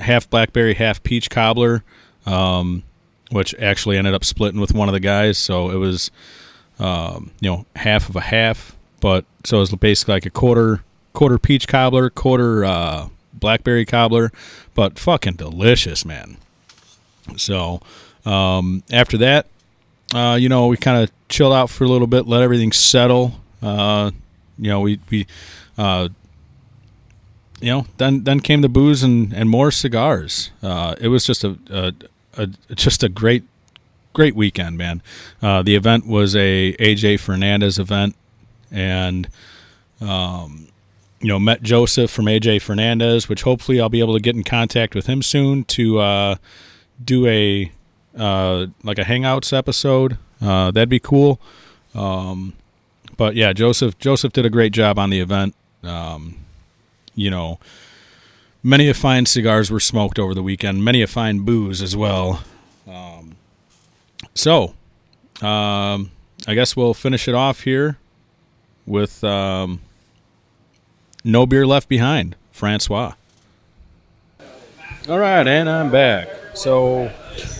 half 0.00 0.28
blackberry, 0.28 0.74
half 0.74 1.02
peach 1.02 1.30
cobbler, 1.30 1.84
um, 2.26 2.82
which 3.30 3.54
actually 3.54 3.96
ended 3.96 4.14
up 4.14 4.24
splitting 4.24 4.60
with 4.60 4.74
one 4.74 4.88
of 4.88 4.92
the 4.92 5.00
guys. 5.00 5.38
So 5.38 5.70
it 5.70 5.76
was, 5.76 6.10
um, 6.78 7.30
you 7.40 7.50
know, 7.50 7.66
half 7.76 8.08
of 8.08 8.16
a 8.16 8.20
half. 8.20 8.76
But 9.00 9.24
so 9.44 9.58
it 9.58 9.60
was 9.60 9.74
basically 9.74 10.14
like 10.14 10.26
a 10.26 10.30
quarter 10.30 10.84
quarter 11.12 11.38
peach 11.38 11.66
cobbler, 11.66 12.10
quarter 12.10 12.64
uh, 12.64 13.08
blackberry 13.32 13.84
cobbler, 13.84 14.30
but 14.74 14.98
fucking 14.98 15.34
delicious, 15.34 16.04
man. 16.04 16.36
So 17.36 17.80
um, 18.24 18.82
after 18.92 19.16
that, 19.18 19.46
uh, 20.14 20.36
you 20.40 20.48
know, 20.48 20.66
we 20.66 20.76
kind 20.76 21.02
of 21.02 21.10
chilled 21.28 21.52
out 21.52 21.70
for 21.70 21.84
a 21.84 21.88
little 21.88 22.06
bit, 22.06 22.26
let 22.26 22.42
everything 22.42 22.72
settle. 22.72 23.40
Uh, 23.62 24.10
you 24.58 24.68
know, 24.68 24.80
we 24.80 25.00
we 25.10 25.26
uh, 25.78 26.08
you 27.60 27.70
know, 27.70 27.86
then 27.98 28.24
then 28.24 28.40
came 28.40 28.62
the 28.62 28.68
booze 28.68 29.02
and, 29.02 29.32
and 29.32 29.48
more 29.48 29.70
cigars. 29.70 30.50
Uh, 30.62 30.94
it 31.00 31.08
was 31.08 31.24
just 31.24 31.44
a, 31.44 31.58
a, 31.70 31.92
a 32.36 32.46
just 32.74 33.02
a 33.02 33.08
great 33.08 33.44
great 34.12 34.34
weekend, 34.34 34.76
man. 34.76 35.02
Uh, 35.40 35.62
the 35.62 35.76
event 35.76 36.06
was 36.06 36.34
a 36.34 36.74
AJ 36.74 37.20
Fernandez 37.20 37.78
event, 37.78 38.16
and 38.70 39.28
um, 40.00 40.68
you 41.20 41.28
know 41.28 41.38
met 41.38 41.62
Joseph 41.62 42.10
from 42.10 42.26
AJ 42.26 42.62
Fernandez, 42.62 43.28
which 43.28 43.42
hopefully 43.42 43.80
I'll 43.80 43.88
be 43.88 44.00
able 44.00 44.14
to 44.14 44.20
get 44.20 44.34
in 44.34 44.44
contact 44.44 44.94
with 44.94 45.06
him 45.06 45.22
soon 45.22 45.64
to 45.64 45.98
uh, 45.98 46.34
do 47.02 47.26
a 47.26 47.70
uh, 48.18 48.66
like 48.82 48.98
a 48.98 49.02
Hangouts 49.02 49.56
episode. 49.56 50.18
Uh, 50.40 50.70
that'd 50.70 50.88
be 50.88 51.00
cool. 51.00 51.40
Um, 51.94 52.54
but 53.16 53.34
yeah, 53.36 53.52
Joseph 53.52 53.98
Joseph 53.98 54.32
did 54.32 54.46
a 54.46 54.50
great 54.50 54.72
job 54.72 54.98
on 54.98 55.10
the 55.10 55.20
event. 55.20 55.54
Um, 55.82 56.36
you 57.14 57.30
know, 57.30 57.58
many 58.62 58.88
a 58.88 58.94
fine 58.94 59.26
cigars 59.26 59.70
were 59.70 59.80
smoked 59.80 60.18
over 60.18 60.34
the 60.34 60.42
weekend. 60.42 60.84
Many 60.84 61.02
a 61.02 61.06
fine 61.06 61.40
booze 61.40 61.82
as 61.82 61.96
well. 61.96 62.42
Um, 62.88 63.36
so, 64.34 64.74
um, 65.42 66.10
I 66.46 66.54
guess 66.54 66.76
we'll 66.76 66.94
finish 66.94 67.28
it 67.28 67.34
off 67.34 67.60
here 67.60 67.98
with 68.90 69.22
um, 69.22 69.80
no 71.22 71.46
beer 71.46 71.66
left 71.66 71.88
behind, 71.88 72.34
Francois. 72.50 73.12
All 75.08 75.18
right, 75.18 75.46
and 75.46 75.70
I'm 75.70 75.90
back. 75.90 76.28
So, 76.54 77.04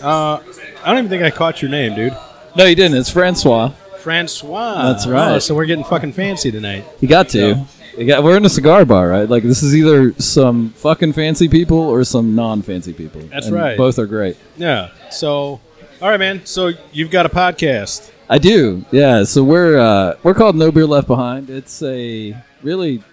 uh, 0.03 0.39
I 0.83 0.85
don't 0.85 0.97
even 0.97 1.09
think 1.09 1.23
I 1.23 1.31
caught 1.31 1.61
your 1.61 1.71
name, 1.71 1.95
dude. 1.95 2.15
No, 2.55 2.65
you 2.65 2.75
didn't. 2.75 2.97
It's 2.97 3.09
Francois. 3.09 3.69
Francois. 3.99 4.91
That's 4.91 5.07
right. 5.07 5.35
Oh, 5.35 5.39
so 5.39 5.55
we're 5.55 5.65
getting 5.65 5.85
fucking 5.85 6.11
fancy 6.11 6.51
tonight. 6.51 6.83
You 6.99 7.07
got 7.07 7.29
to. 7.29 7.65
You 7.97 8.05
got, 8.05 8.23
we're 8.23 8.37
in 8.37 8.45
a 8.45 8.49
cigar 8.49 8.85
bar, 8.85 9.07
right? 9.07 9.29
Like 9.29 9.43
this 9.43 9.63
is 9.63 9.75
either 9.75 10.13
some 10.19 10.71
fucking 10.71 11.13
fancy 11.13 11.47
people 11.47 11.77
or 11.77 12.03
some 12.03 12.35
non-fancy 12.35 12.93
people. 12.93 13.21
That's 13.21 13.47
And 13.47 13.55
right. 13.55 13.77
Both 13.77 13.99
are 13.99 14.05
great. 14.05 14.37
Yeah. 14.57 14.89
So, 15.09 15.59
all 16.01 16.09
right, 16.09 16.19
man. 16.19 16.45
So 16.45 16.71
you've 16.91 17.11
got 17.11 17.25
a 17.25 17.29
podcast. 17.29 18.11
I 18.31 18.37
do. 18.37 18.85
Yeah. 18.91 19.25
So 19.25 19.43
we're 19.43 19.77
uh, 19.77 20.15
we're 20.23 20.33
called 20.33 20.55
No 20.55 20.71
Beer 20.71 20.85
Left 20.85 21.05
Behind. 21.05 21.49
It's 21.49 21.83
a 21.83 22.41
really 22.63 23.03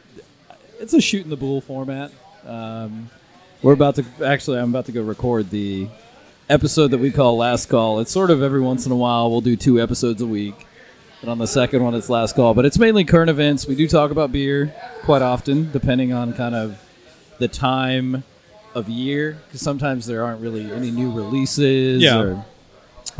it's 0.78 0.94
a 0.94 1.00
shooting 1.00 1.28
the 1.28 1.36
bull 1.36 1.60
format. 1.60 2.12
Um, 2.46 3.10
we're 3.60 3.72
about 3.72 3.96
to 3.96 4.04
actually 4.24 4.60
I'm 4.60 4.70
about 4.70 4.86
to 4.86 4.92
go 4.92 5.02
record 5.02 5.50
the 5.50 5.88
episode 6.48 6.92
that 6.92 6.98
we 6.98 7.10
call 7.10 7.36
Last 7.36 7.66
Call. 7.66 7.98
It's 7.98 8.12
sort 8.12 8.30
of 8.30 8.44
every 8.44 8.60
once 8.60 8.86
in 8.86 8.92
a 8.92 8.96
while 8.96 9.28
we'll 9.28 9.40
do 9.40 9.56
two 9.56 9.80
episodes 9.80 10.22
a 10.22 10.26
week. 10.26 10.68
And 11.20 11.28
on 11.28 11.38
the 11.38 11.48
second 11.48 11.82
one, 11.82 11.96
it's 11.96 12.08
last 12.08 12.36
call. 12.36 12.54
But 12.54 12.64
it's 12.64 12.78
mainly 12.78 13.04
current 13.04 13.28
events. 13.28 13.66
We 13.66 13.74
do 13.74 13.88
talk 13.88 14.12
about 14.12 14.30
beer 14.30 14.72
quite 15.02 15.20
often, 15.20 15.72
depending 15.72 16.12
on 16.12 16.32
kind 16.32 16.54
of 16.54 16.80
the 17.40 17.48
time 17.48 18.22
of 18.72 18.88
year, 18.88 19.36
because 19.46 19.62
sometimes 19.62 20.06
there 20.06 20.24
aren't 20.24 20.40
really 20.40 20.70
any 20.70 20.92
new 20.92 21.10
releases. 21.10 22.04
Yeah. 22.04 22.20
Or, 22.20 22.44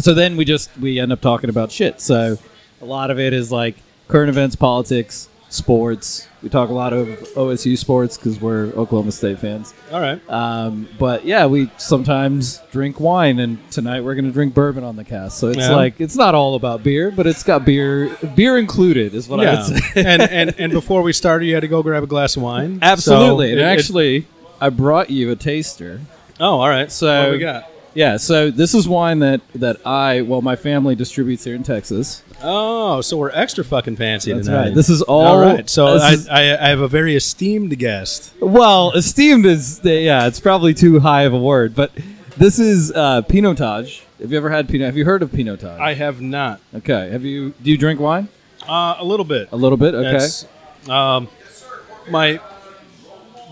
so 0.01 0.15
then 0.15 0.37
we 0.37 0.45
just 0.45 0.71
we 0.79 0.99
end 1.01 1.13
up 1.13 1.21
talking 1.21 1.51
about 1.51 1.71
shit. 1.73 2.01
So 2.01 2.39
a 2.81 2.85
lot 2.85 3.11
of 3.11 3.19
it 3.19 3.33
is 3.33 3.51
like 3.53 3.77
current 4.09 4.29
events, 4.31 4.57
politics, 4.57 5.29
sports. 5.49 6.27
We 6.43 6.49
talk 6.49 6.69
a 6.71 6.73
lot 6.73 6.93
of 6.93 7.07
OSU 7.35 7.77
sports 7.77 8.17
because 8.17 8.41
we're 8.41 8.67
Oklahoma 8.77 9.11
State 9.11 9.41
fans. 9.41 9.75
All 9.91 10.01
right. 10.01 10.21
Um, 10.31 10.89
but 10.99 11.25
yeah, 11.25 11.47
we 11.47 11.69
sometimes 11.79 12.61
drink 12.71 13.01
wine, 13.01 13.41
and 13.41 13.59
tonight 13.73 14.03
we're 14.03 14.15
going 14.15 14.27
to 14.27 14.31
drink 14.31 14.55
bourbon 14.55 14.85
on 14.85 14.95
the 14.95 15.03
cast. 15.05 15.39
So 15.39 15.49
it's 15.49 15.59
Yeah. 15.59 15.75
like 15.75 16.01
it's 16.01 16.15
not 16.15 16.37
all 16.37 16.55
about 16.55 16.85
beer, 16.85 17.11
but 17.11 17.27
it's 17.27 17.43
got 17.43 17.65
beer 17.65 18.17
beer 18.37 18.57
included, 18.57 19.15
is 19.15 19.29
what 19.29 19.41
I 19.41 19.45
Yeah. 19.45 19.57
would 19.69 19.83
say. 19.83 19.83
and, 20.05 20.23
and 20.23 20.55
and 20.59 20.73
before 20.73 21.03
we 21.03 21.13
started, 21.13 21.47
you 21.47 21.55
had 21.55 21.61
to 21.63 21.69
go 21.69 21.83
grab 21.83 22.05
a 22.05 22.07
glass 22.07 22.37
of 22.37 22.43
wine. 22.43 22.79
Absolutely, 22.83 23.49
So 23.49 23.51
and 23.53 23.61
it- 23.61 23.63
it- 23.63 23.67
actually, 23.67 24.27
I 24.61 24.69
brought 24.71 25.11
you 25.11 25.31
a 25.33 25.37
taster. 25.37 26.01
oh, 26.39 26.61
all 26.61 26.69
right. 26.69 26.91
So- 26.93 27.23
what 27.25 27.33
we 27.33 27.39
got? 27.39 27.65
Yeah, 27.99 28.17
so 28.17 28.53
this 28.53 28.75
is 28.75 28.87
wine 28.87 29.19
that 29.19 29.41
that 29.57 29.85
I, 29.85 30.21
well, 30.21 30.41
my 30.41 30.55
family 30.55 30.95
distributes 30.95 31.43
here 31.43 31.57
in 31.57 31.65
Texas. 31.65 32.23
Oh, 32.41 33.01
so 33.01 33.17
we're 33.17 33.33
extra 33.33 33.65
fucking 33.65 33.97
fancy 33.97 34.33
That's 34.33 34.47
tonight. 34.47 34.77
This 34.77 34.89
is 34.89 35.03
all. 35.03 35.27
all 35.27 35.41
right. 35.41 35.69
So 35.69 35.89
I, 35.89 36.13
is- 36.13 36.29
I 36.29 36.43
I 36.65 36.69
have 36.69 36.79
a 36.79 36.87
very 36.87 37.17
esteemed 37.17 37.77
guest. 37.77 38.35
well, 38.41 38.93
esteemed 38.93 39.47
is 39.47 39.81
yeah, 39.83 40.29
it's 40.29 40.39
probably 40.39 40.75
too 40.75 41.01
high 41.01 41.23
of 41.23 41.35
a 41.35 41.41
word, 41.41 41.75
but 41.75 41.91
this 42.37 42.61
is 42.61 42.93
uh, 42.93 43.23
Pinotage. 43.23 44.05
Have 44.21 44.31
you 44.31 44.37
ever 44.37 44.51
had 44.51 44.69
Pinot? 44.69 44.87
Have 44.87 44.97
you 44.97 45.05
heard 45.05 45.25
of 45.25 45.33
Pinotage? 45.33 45.81
I 45.81 45.95
have 45.95 46.21
not. 46.21 46.61
okay. 46.77 47.11
Have 47.11 47.25
you? 47.25 47.53
Do 47.61 47.69
you 47.69 47.77
drink 47.77 47.99
wine? 47.99 48.29
Uh, 48.63 48.95
a 49.01 49.05
little 49.05 49.25
bit. 49.25 49.49
A 49.51 49.57
little 49.57 49.77
bit. 49.77 49.97
Okay. 49.97 50.13
That's, 50.13 50.47
um, 50.89 51.27
my 52.09 52.39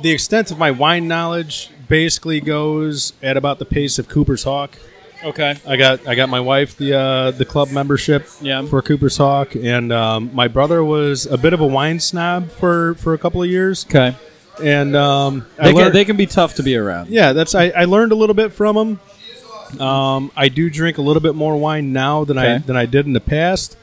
the 0.02 0.12
extent 0.12 0.52
of 0.52 0.58
my 0.58 0.70
wine 0.70 1.08
knowledge 1.08 1.70
basically 1.88 2.40
goes 2.40 3.12
at 3.22 3.36
about 3.36 3.58
the 3.58 3.64
pace 3.64 3.98
of 3.98 4.08
Cooper's 4.08 4.44
Hawk. 4.44 4.76
Okay. 5.24 5.56
I 5.66 5.76
got 5.76 6.06
I 6.06 6.14
got 6.14 6.28
my 6.28 6.40
wife 6.40 6.76
the 6.76 6.94
uh, 6.98 7.30
the 7.32 7.44
club 7.44 7.70
membership 7.70 8.26
Yeah. 8.40 8.64
for 8.66 8.82
Cooper's 8.82 9.16
Hawk, 9.16 9.54
and 9.56 9.92
um, 9.92 10.30
my 10.34 10.46
brother 10.48 10.84
was 10.84 11.26
a 11.26 11.38
bit 11.38 11.52
of 11.52 11.60
a 11.60 11.66
wine 11.66 12.00
snob 12.00 12.50
for 12.50 12.94
for 12.96 13.14
a 13.14 13.18
couple 13.18 13.42
of 13.42 13.48
years, 13.48 13.84
Okay. 13.86 14.14
and 14.62 14.94
um, 14.94 15.46
They 15.60 15.72
can, 15.72 15.92
they 15.92 16.04
can 16.04 16.16
be 16.16 16.26
tough 16.26 16.54
to 16.56 16.62
be 16.62 16.76
around. 16.76 17.08
yeah, 17.08 17.32
that's 17.32 17.54
I, 17.54 17.70
I 17.70 17.84
learned 17.86 18.12
a 18.12 18.14
little 18.14 18.34
bit 18.34 18.52
from 18.52 18.76
him. 18.76 19.80
Um, 19.80 20.30
I 20.36 20.48
do 20.48 20.70
drink 20.70 20.98
a 20.98 21.02
little 21.02 21.22
bit 21.22 21.34
more 21.34 21.56
wine 21.56 21.92
now 21.92 22.24
than 22.24 22.38
I 22.38 22.58
than 22.58 22.76
I 22.76 22.86
did 22.86 23.06
in 23.06 23.12
the 23.14 23.20
past. 23.20 23.76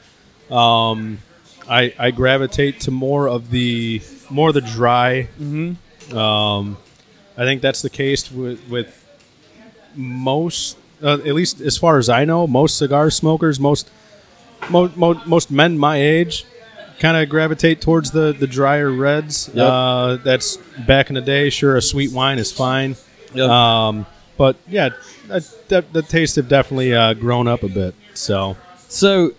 Um, 0.50 1.18
I 1.68 1.92
I 1.98 2.10
gravitate 2.12 2.80
to 2.80 2.90
more 2.90 3.28
of 3.28 3.50
the 3.50 4.00
more 4.30 4.48
of 4.48 4.54
the 4.54 4.60
dry. 4.62 5.28
Mm-hmm. 5.40 6.16
Um, 6.16 6.76
I 7.36 7.44
think 7.44 7.62
that's 7.62 7.82
the 7.82 7.90
case 7.90 8.30
with 8.30 8.60
with 8.68 9.00
most, 9.94 10.76
uh, 11.02 11.14
at 11.14 11.34
least 11.34 11.60
as 11.60 11.76
far 11.76 11.98
as 11.98 12.08
I 12.08 12.24
know, 12.24 12.46
most 12.46 12.78
cigar 12.78 13.10
smokers, 13.10 13.58
most 13.60 13.90
mo- 14.70 14.92
mo- 14.96 15.20
most 15.26 15.50
men 15.50 15.78
my 15.78 15.96
age, 15.96 16.44
kind 16.98 17.16
of 17.16 17.28
gravitate 17.28 17.80
towards 17.80 18.10
the 18.12 18.32
the 18.32 18.46
drier 18.46 18.90
reds. 18.90 19.50
Yep. 19.52 19.66
Uh, 19.66 20.16
that's 20.16 20.56
back 20.86 21.08
in 21.08 21.14
the 21.14 21.20
day. 21.20 21.50
Sure, 21.50 21.76
a 21.76 21.82
sweet 21.82 22.12
wine 22.12 22.38
is 22.38 22.52
fine. 22.52 22.96
Yep. 23.34 23.48
Um, 23.48 24.06
but 24.36 24.56
yeah, 24.68 24.90
that, 25.68 25.92
the 25.92 26.02
tastes 26.02 26.36
have 26.36 26.48
definitely 26.48 26.94
uh, 26.94 27.14
grown 27.14 27.48
up 27.48 27.62
a 27.62 27.68
bit. 27.68 27.94
So 28.14 28.56
So 28.88 29.32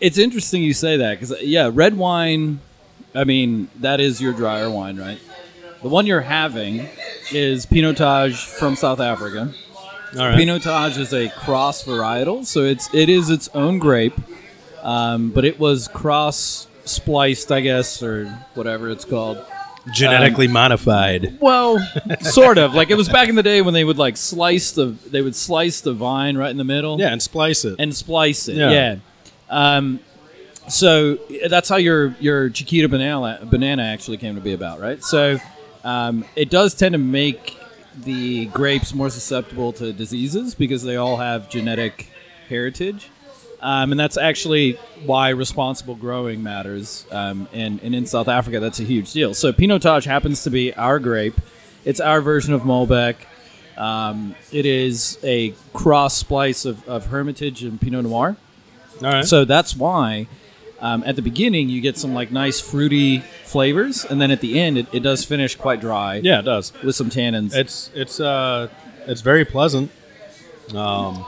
it's 0.00 0.18
interesting 0.18 0.62
you 0.62 0.74
say 0.74 0.96
that 0.98 1.20
because 1.20 1.40
yeah, 1.42 1.70
red 1.72 1.96
wine. 1.96 2.60
I 3.14 3.24
mean, 3.24 3.68
that 3.80 3.98
is 3.98 4.20
your 4.20 4.32
drier 4.32 4.70
wine, 4.70 4.96
right? 4.96 5.18
The 5.82 5.88
one 5.88 6.06
you're 6.06 6.20
having 6.20 6.86
is 7.32 7.64
Pinotage 7.64 8.44
from 8.58 8.76
South 8.76 9.00
Africa. 9.00 9.52
all 10.18 10.28
right, 10.28 10.36
Pinotage 10.38 10.98
is 10.98 11.14
a 11.14 11.28
cross 11.30 11.84
varietal, 11.84 12.44
so 12.44 12.64
it's 12.64 12.92
it 12.94 13.08
is 13.08 13.30
its 13.30 13.48
own 13.54 13.78
grape, 13.78 14.14
um, 14.82 15.30
but 15.30 15.44
it 15.44 15.58
was 15.58 15.88
cross 15.88 16.68
spliced, 16.84 17.50
I 17.50 17.60
guess, 17.60 18.02
or 18.02 18.26
whatever 18.54 18.90
it's 18.90 19.04
called. 19.06 19.42
genetically 19.94 20.48
modified. 20.48 21.38
Well, 21.40 21.78
sort 22.20 22.58
of. 22.58 22.74
Like 22.74 22.90
it 22.90 22.96
was 22.96 23.08
back 23.08 23.28
in 23.30 23.34
the 23.34 23.42
day 23.42 23.62
when 23.62 23.72
they 23.72 23.84
would 23.84 23.98
like 23.98 24.16
slice 24.18 24.72
the 24.72 24.86
they 25.10 25.22
would 25.22 25.34
slice 25.36 25.80
the 25.80 25.94
vine 25.94 26.36
right 26.36 26.50
in 26.50 26.58
the 26.58 26.64
middle. 26.64 27.00
Yeah, 27.00 27.08
and 27.12 27.22
splice 27.22 27.64
it. 27.64 27.76
and 27.78 27.94
splice 27.96 28.48
it. 28.48 28.56
Yeah. 28.56 28.70
Yeah. 28.70 28.96
Um, 29.48 30.00
so 30.68 31.16
that's 31.48 31.68
how 31.70 31.76
your 31.76 32.14
your 32.20 32.50
Chiquita 32.50 32.88
banana 32.88 33.40
banana 33.44 33.82
actually 33.82 34.18
came 34.18 34.34
to 34.34 34.40
be 34.42 34.52
about, 34.52 34.78
right? 34.78 35.02
So 35.02 35.38
um, 35.84 36.24
it 36.36 36.50
does 36.50 36.74
tend 36.74 36.92
to 36.92 36.98
make 36.98 37.56
the 37.96 38.46
grapes 38.46 38.94
more 38.94 39.10
susceptible 39.10 39.72
to 39.74 39.92
diseases 39.92 40.54
because 40.54 40.82
they 40.82 40.96
all 40.96 41.16
have 41.16 41.48
genetic 41.48 42.10
heritage. 42.48 43.10
Um, 43.62 43.92
and 43.92 44.00
that's 44.00 44.16
actually 44.16 44.72
why 45.04 45.30
responsible 45.30 45.94
growing 45.94 46.42
matters. 46.42 47.06
Um, 47.10 47.46
and, 47.52 47.80
and 47.82 47.94
in 47.94 48.06
South 48.06 48.28
Africa, 48.28 48.58
that's 48.58 48.80
a 48.80 48.84
huge 48.84 49.12
deal. 49.12 49.34
So 49.34 49.52
Pinotage 49.52 50.06
happens 50.06 50.44
to 50.44 50.50
be 50.50 50.72
our 50.74 50.98
grape. 50.98 51.38
It's 51.84 52.00
our 52.00 52.20
version 52.20 52.54
of 52.54 52.62
Malbec. 52.62 53.16
Um, 53.76 54.34
it 54.52 54.66
is 54.66 55.18
a 55.22 55.54
cross 55.72 56.16
splice 56.16 56.64
of, 56.64 56.86
of 56.88 57.06
Hermitage 57.06 57.62
and 57.62 57.80
Pinot 57.80 58.04
Noir. 58.04 58.36
all 59.02 59.10
right. 59.10 59.24
So 59.24 59.44
that's 59.44 59.76
why 59.76 60.26
um, 60.80 61.02
at 61.06 61.16
the 61.16 61.22
beginning 61.22 61.68
you 61.68 61.80
get 61.80 61.96
some 61.96 62.14
like 62.14 62.30
nice 62.32 62.60
fruity 62.60 63.20
flavors, 63.44 64.04
and 64.04 64.20
then 64.20 64.30
at 64.30 64.40
the 64.40 64.58
end 64.58 64.78
it, 64.78 64.86
it 64.92 65.00
does 65.00 65.24
finish 65.24 65.54
quite 65.56 65.80
dry. 65.80 66.16
yeah, 66.16 66.40
it 66.40 66.42
does. 66.42 66.72
with 66.82 66.96
some 66.96 67.10
tannins. 67.10 67.54
It's 67.54 67.90
it's 67.94 68.20
uh 68.20 68.68
it's 69.06 69.20
very 69.20 69.44
pleasant. 69.44 69.90
Um, 70.74 71.26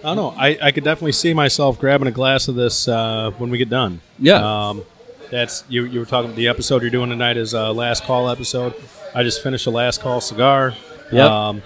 I 0.00 0.14
don't 0.14 0.16
know. 0.16 0.34
I, 0.36 0.58
I 0.62 0.72
could 0.72 0.84
definitely 0.84 1.12
see 1.12 1.32
myself 1.34 1.80
grabbing 1.80 2.06
a 2.06 2.12
glass 2.12 2.48
of 2.48 2.54
this 2.54 2.86
uh, 2.86 3.30
when 3.38 3.50
we 3.50 3.58
get 3.58 3.70
done. 3.70 4.00
Yeah. 4.18 4.68
Um, 4.68 4.84
that's 5.30 5.64
you. 5.68 5.84
You 5.84 6.00
were 6.00 6.06
talking. 6.06 6.34
The 6.34 6.48
episode 6.48 6.82
you're 6.82 6.90
doing 6.90 7.10
tonight 7.10 7.36
is 7.36 7.54
a 7.54 7.72
last 7.72 8.04
call 8.04 8.28
episode. 8.28 8.74
I 9.14 9.22
just 9.22 9.42
finished 9.42 9.66
a 9.66 9.70
last 9.70 10.00
call 10.00 10.20
cigar. 10.20 10.74
Yep. 11.10 11.30
Um, 11.30 11.62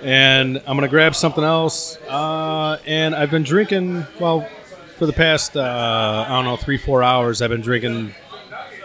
and 0.00 0.58
I'm 0.66 0.76
gonna 0.76 0.88
grab 0.88 1.14
something 1.14 1.44
else. 1.44 1.98
Uh, 2.08 2.78
and 2.86 3.14
I've 3.14 3.30
been 3.30 3.42
drinking. 3.42 4.06
Well, 4.20 4.48
for 4.98 5.06
the 5.06 5.12
past 5.12 5.56
uh, 5.56 6.24
I 6.28 6.30
don't 6.30 6.44
know 6.44 6.56
three 6.56 6.78
four 6.78 7.02
hours, 7.02 7.42
I've 7.42 7.50
been 7.50 7.60
drinking 7.60 8.14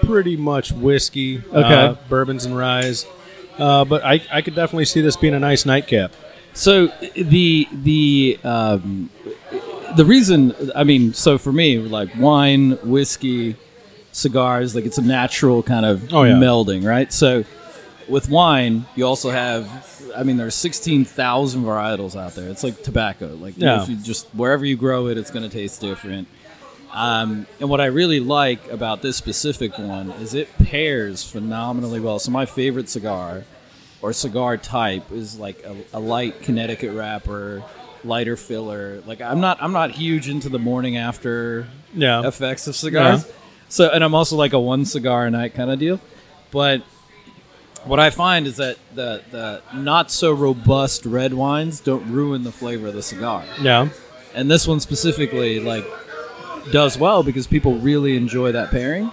pretty 0.03 0.38
much 0.38 0.72
whiskey, 0.72 1.41
uh, 1.53 1.95
bourbons 2.10 2.45
and 2.45 2.57
ryes. 2.57 3.05
Uh, 3.57 3.84
but 3.86 4.03
I, 4.05 4.22
I 4.32 4.41
could 4.41 4.55
definitely 4.55 4.86
see 4.86 5.01
this 5.01 5.18
being 5.18 5.34
a 5.34 5.39
nice 5.39 5.66
nightcap. 5.66 6.14
So 6.53 6.88
the 7.16 7.68
the 7.72 8.39
um, 8.43 9.10
the 9.95 10.05
reason 10.05 10.55
I 10.76 10.84
mean, 10.84 11.14
so 11.14 11.38
for 11.38 11.51
me, 11.51 11.78
like 11.78 12.10
wine, 12.18 12.72
whiskey, 12.84 13.55
cigars, 14.12 14.76
like 14.76 14.86
it's 14.86 14.97
a 14.97 15.01
natural 15.03 15.62
kind 15.62 15.86
of 15.86 16.12
Oh, 16.14 16.24
yeah. 16.24 16.34
melding, 16.34 16.86
right? 16.86 17.12
So 17.14 17.43
with 18.07 18.30
wine, 18.30 18.86
you 18.95 19.03
also 19.05 19.30
have. 19.30 19.68
I 20.16 20.24
mean, 20.24 20.38
there's 20.38 20.55
sixteen 20.55 21.05
thousand 21.05 21.64
varietals 21.64 22.20
out 22.20 22.36
there. 22.36 22.49
It's 22.49 22.64
like 22.64 22.84
tobacco. 22.84 23.28
Like 23.36 23.55
Yeah. 23.57 23.84
if 23.84 23.89
you 23.89 23.95
just 23.97 24.28
wherever 24.34 24.66
you 24.66 24.76
grow 24.78 25.07
it, 25.07 25.18
it's 25.18 25.32
going 25.32 25.43
to 25.47 25.55
taste 25.55 25.82
different. 25.82 26.28
Um, 26.91 27.45
and 27.60 27.70
what 27.70 27.82
I 27.82 27.86
really 27.86 28.20
like 28.20 28.68
about 28.72 29.01
this 29.03 29.16
specific 29.16 29.78
one 29.78 30.10
is 30.12 30.34
it 30.34 30.49
pairs 30.57 31.24
phenomenally 31.30 31.99
well. 31.99 32.18
So 32.18 32.32
my 32.32 32.45
favorite 32.47 32.89
cigar 32.89 33.43
or 34.01 34.12
cigar 34.14 34.57
type 34.57 35.12
is 35.12 35.38
like 35.38 35.64
a, 35.64 35.76
a 35.93 35.99
light 35.99 36.41
Connecticut 36.41 36.93
wrapper, 36.93 37.64
lighter 38.03 38.36
filler. 38.36 39.03
Like 39.05 39.22
I'm 39.22 39.39
not 39.39 39.62
I'm 39.62 39.72
not 39.74 39.91
huge 39.91 40.30
into 40.30 40.49
the 40.49 40.57
morning 40.60 40.97
after 40.97 41.68
Yeah. 41.93 42.28
effects 42.28 42.66
of 42.68 42.76
cigars. 42.76 43.26
Yeah. 43.28 43.34
So 43.70 43.89
and 43.89 44.03
I'm 44.03 44.16
also 44.16 44.36
like 44.36 44.53
a 44.53 44.60
one 44.60 44.86
cigar 44.86 45.28
a 45.28 45.30
night 45.32 45.53
kind 45.53 45.70
of 45.70 45.78
deal. 45.78 45.99
But 46.49 46.82
what 47.86 47.99
I 47.99 48.09
find 48.09 48.45
is 48.47 48.57
that 48.57 48.77
the 48.93 49.21
the 49.32 49.61
not 49.73 50.11
so 50.11 50.32
robust 50.32 51.05
red 51.05 51.34
wines 51.34 51.80
don't 51.80 52.11
ruin 52.11 52.43
the 52.43 52.51
flavor 52.51 52.88
of 52.88 52.93
the 52.93 53.01
cigar 53.03 53.43
Yeah. 53.61 53.89
and 54.34 54.49
this 54.51 54.67
one 54.67 54.80
specifically 54.80 55.59
like 55.59 55.86
does 56.71 56.97
well 56.97 57.23
because 57.23 57.47
people 57.47 57.75
really 57.80 58.15
enjoy 58.17 58.51
that 58.51 58.69
pairing. 58.69 59.11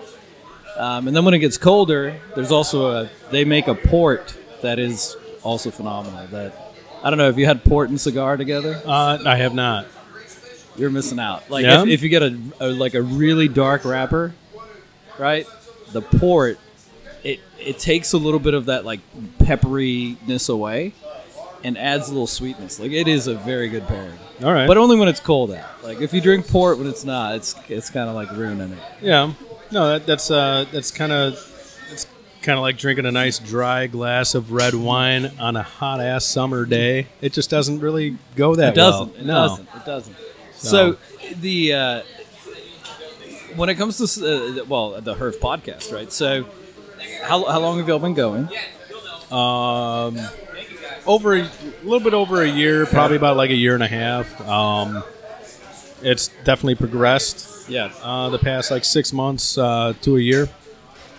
Um, 0.76 1.06
and 1.08 1.16
then 1.16 1.24
when 1.24 1.32
it 1.32 1.38
gets 1.38 1.56
colder, 1.56 2.20
there's 2.34 2.52
also 2.52 2.90
a 2.90 3.08
they 3.30 3.44
make 3.44 3.66
a 3.66 3.74
port 3.74 4.36
that 4.62 4.78
is 4.78 5.16
also 5.42 5.70
phenomenal. 5.70 6.26
That 6.26 6.52
I 7.02 7.08
don't 7.08 7.18
know 7.18 7.28
if 7.28 7.38
you 7.38 7.46
had 7.46 7.64
port 7.64 7.88
and 7.88 7.98
cigar 8.00 8.36
together, 8.36 8.80
Uh, 8.84 9.18
I 9.24 9.36
have 9.36 9.54
not. 9.54 9.86
you're 10.76 10.90
missing 10.90 11.18
out. 11.18 11.48
Like 11.48 11.64
Yeah? 11.64 11.82
if, 11.82 11.88
if 11.88 12.02
you 12.02 12.10
get 12.10 12.22
a, 12.22 12.38
a 12.60 12.66
like 12.68 12.92
a 12.94 13.00
really 13.00 13.48
dark 13.48 13.84
wrapper, 13.86 14.34
right? 15.18 15.46
The 15.92 16.02
port 16.02 16.58
it 17.26 17.40
it 17.58 17.78
takes 17.78 18.12
a 18.12 18.18
little 18.18 18.38
bit 18.38 18.54
of 18.54 18.66
that 18.66 18.84
like 18.84 19.00
pepperiness 19.38 20.48
away 20.48 20.92
and 21.64 21.76
adds 21.76 22.08
a 22.08 22.12
little 22.12 22.26
sweetness. 22.28 22.78
Like 22.78 22.92
it 22.92 23.08
is 23.08 23.26
a 23.26 23.34
very 23.34 23.68
good 23.68 23.86
pairing. 23.88 24.16
All 24.44 24.52
right. 24.52 24.68
But 24.68 24.76
only 24.78 24.96
when 24.96 25.08
it's 25.08 25.18
cold 25.20 25.50
out. 25.50 25.82
Like 25.82 26.00
if 26.00 26.12
you 26.14 26.20
drink 26.20 26.46
port 26.46 26.78
when 26.78 26.86
it's 26.86 27.04
not, 27.04 27.34
it's 27.34 27.54
it's 27.68 27.90
kind 27.90 28.08
of 28.08 28.14
like 28.14 28.30
ruining 28.32 28.72
it. 28.72 28.78
Yeah, 29.02 29.32
no, 29.72 29.88
that, 29.90 30.06
that's 30.06 30.30
uh, 30.30 30.66
that's 30.72 30.92
kind 30.92 31.10
of 31.12 31.32
it's 31.90 32.06
kind 32.42 32.56
of 32.56 32.62
like 32.62 32.78
drinking 32.78 33.06
a 33.06 33.12
nice 33.12 33.40
dry 33.40 33.88
glass 33.88 34.36
of 34.36 34.52
red 34.52 34.74
wine 34.74 35.32
on 35.40 35.56
a 35.56 35.64
hot 35.64 36.00
ass 36.00 36.24
summer 36.24 36.64
day. 36.64 37.08
It 37.20 37.32
just 37.32 37.50
doesn't 37.50 37.80
really 37.80 38.18
go 38.36 38.54
that 38.54 38.74
It 38.74 38.76
doesn't. 38.76 39.12
well. 39.12 39.20
It 39.20 39.26
no. 39.26 39.34
doesn't. 39.48 39.68
It 39.74 39.84
doesn't. 39.84 40.16
So, 40.54 40.96
the 41.40 41.74
uh, 41.74 42.02
when 43.56 43.68
it 43.68 43.74
comes 43.74 43.98
to 43.98 44.60
uh, 44.60 44.64
well 44.66 45.00
the 45.00 45.14
Herf 45.16 45.38
podcast, 45.38 45.92
right? 45.92 46.12
So 46.12 46.46
how, 47.22 47.44
how 47.44 47.60
long 47.60 47.78
have 47.78 47.88
y'all 47.88 47.98
been 47.98 48.14
going? 48.14 48.48
Um, 49.30 50.18
over 51.06 51.36
a 51.36 51.48
little 51.82 52.00
bit 52.00 52.14
over 52.14 52.42
a 52.42 52.48
year, 52.48 52.86
probably 52.86 53.16
about 53.16 53.36
like 53.36 53.50
a 53.50 53.54
year 53.56 53.74
and 53.74 53.82
a 53.82 53.88
half. 53.88 54.40
Um, 54.46 55.02
it's 56.02 56.28
definitely 56.44 56.76
progressed. 56.76 57.68
Yeah. 57.68 57.90
uh, 58.02 58.28
the 58.30 58.38
past 58.38 58.70
like 58.70 58.84
six 58.84 59.12
months 59.12 59.58
uh, 59.58 59.92
to 60.02 60.16
a 60.16 60.20
year. 60.20 60.48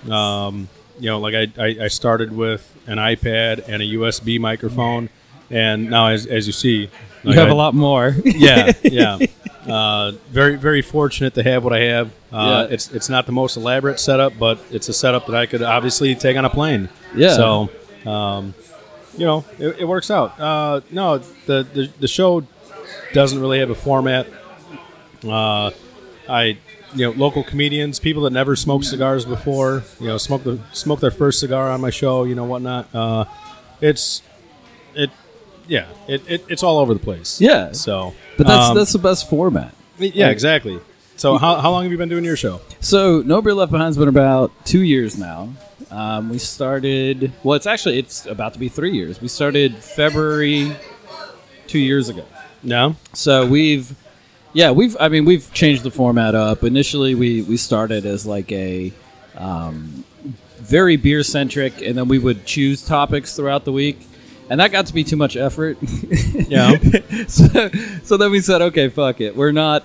Um, 0.09 0.69
you 0.99 1.09
know, 1.09 1.19
like 1.19 1.35
I, 1.35 1.47
I, 1.61 1.77
I 1.83 1.87
started 1.89 2.31
with 2.35 2.63
an 2.87 2.97
iPad 2.97 3.67
and 3.67 3.81
a 3.81 3.85
USB 3.85 4.39
microphone, 4.39 5.09
and 5.49 5.89
now 5.89 6.07
as, 6.07 6.25
as 6.25 6.47
you 6.47 6.53
see, 6.53 6.89
You 7.23 7.33
have 7.33 7.47
I- 7.49 7.51
a 7.51 7.55
lot 7.55 7.73
more. 7.75 8.15
Yeah, 8.23 8.71
yeah. 8.83 9.17
Uh, 9.67 10.11
very 10.29 10.55
very 10.55 10.81
fortunate 10.81 11.33
to 11.35 11.43
have 11.43 11.63
what 11.63 11.73
I 11.73 11.79
have. 11.81 12.07
Uh, 12.31 12.65
Yeah. 12.67 12.73
It's 12.73 12.91
it's 12.91 13.09
not 13.09 13.25
the 13.25 13.31
most 13.31 13.57
elaborate 13.57 13.99
setup, 13.99 14.33
but 14.39 14.59
it's 14.71 14.89
a 14.89 14.93
setup 14.93 15.25
that 15.27 15.35
I 15.35 15.45
could 15.45 15.61
obviously 15.63 16.15
take 16.15 16.37
on 16.37 16.45
a 16.45 16.49
plane. 16.49 16.89
Yeah. 17.15 17.33
So, 17.35 17.69
um, 18.05 18.53
you 19.17 19.25
know, 19.25 19.45
it, 19.59 19.79
it 19.79 19.85
works 19.85 20.09
out. 20.11 20.39
Uh, 20.39 20.81
no, 20.91 21.17
the, 21.45 21.63
the 21.73 21.89
the 21.99 22.07
show 22.07 22.43
doesn't 23.13 23.39
really 23.39 23.59
have 23.59 23.69
a 23.69 23.75
format. 23.75 24.27
Uh, 25.27 25.71
I, 26.29 26.57
you 26.93 27.05
know, 27.05 27.11
local 27.11 27.43
comedians, 27.43 27.99
people 27.99 28.23
that 28.23 28.31
never 28.33 28.55
smoked 28.55 28.85
cigars 28.85 29.25
before, 29.25 29.83
you 29.99 30.07
know, 30.07 30.17
smoke 30.17 30.43
the 30.43 30.59
smoke 30.73 30.99
their 30.99 31.11
first 31.11 31.39
cigar 31.39 31.69
on 31.71 31.81
my 31.81 31.89
show, 31.89 32.23
you 32.23 32.35
know, 32.35 32.43
whatnot. 32.45 32.93
Uh, 32.93 33.25
it's 33.81 34.21
it, 34.21 34.26
yeah, 35.67 35.87
it, 36.07 36.21
it 36.29 36.45
it's 36.49 36.63
all 36.63 36.79
over 36.79 36.93
the 36.93 36.99
place. 36.99 37.39
Yeah. 37.41 37.71
So, 37.73 38.13
But 38.37 38.47
that's 38.47 38.69
um, 38.69 38.75
that's 38.77 38.93
the 38.93 38.99
best 38.99 39.29
format. 39.29 39.73
yeah, 39.99 40.29
exactly. 40.29 40.79
So, 41.15 41.37
how, 41.37 41.55
how 41.55 41.71
long 41.71 41.83
have 41.83 41.91
you 41.91 41.97
been 41.97 42.09
doing 42.09 42.23
your 42.23 42.35
show? 42.37 42.61
So 42.79 43.23
No 43.25 43.41
Beer 43.41 43.53
Left 43.55 43.71
Behind's 43.71 43.97
been 43.97 44.07
about 44.07 44.51
two 44.65 44.83
years 44.83 45.17
now. 45.17 45.49
Um, 45.89 46.29
we 46.29 46.37
started. 46.37 47.31
Well, 47.43 47.55
it's 47.55 47.65
actually 47.65 47.97
it's 47.97 48.25
about 48.25 48.53
to 48.53 48.59
be 48.59 48.69
three 48.69 48.91
years. 48.91 49.19
We 49.21 49.27
started 49.27 49.75
February 49.75 50.75
two 51.67 51.79
years 51.79 52.09
ago. 52.09 52.25
No, 52.63 52.95
So 53.13 53.45
we've, 53.45 53.95
yeah, 54.53 54.71
we've. 54.71 54.97
I 54.99 55.07
mean, 55.09 55.25
we've 55.25 55.51
changed 55.53 55.83
the 55.83 55.91
format 55.91 56.35
up. 56.35 56.63
Initially, 56.63 57.15
we 57.15 57.41
we 57.43 57.55
started 57.57 58.05
as 58.05 58.25
like 58.25 58.51
a 58.51 58.91
um, 59.35 60.03
very 60.57 60.97
beer 60.97 61.23
centric, 61.23 61.81
and 61.81 61.97
then 61.97 62.07
we 62.07 62.19
would 62.19 62.45
choose 62.45 62.83
topics 62.85 63.35
throughout 63.35 63.63
the 63.63 63.71
week, 63.71 63.99
and 64.49 64.59
that 64.59 64.71
got 64.71 64.85
to 64.87 64.93
be 64.93 65.03
too 65.03 65.15
much 65.17 65.35
effort. 65.35 65.77
yeah, 66.47 66.77
so, 67.27 67.69
so 68.03 68.17
then 68.17 68.31
we 68.31 68.39
said, 68.39 68.61
okay, 68.61 68.89
fuck 68.89 69.21
it. 69.21 69.35
We're 69.35 69.51
not 69.51 69.83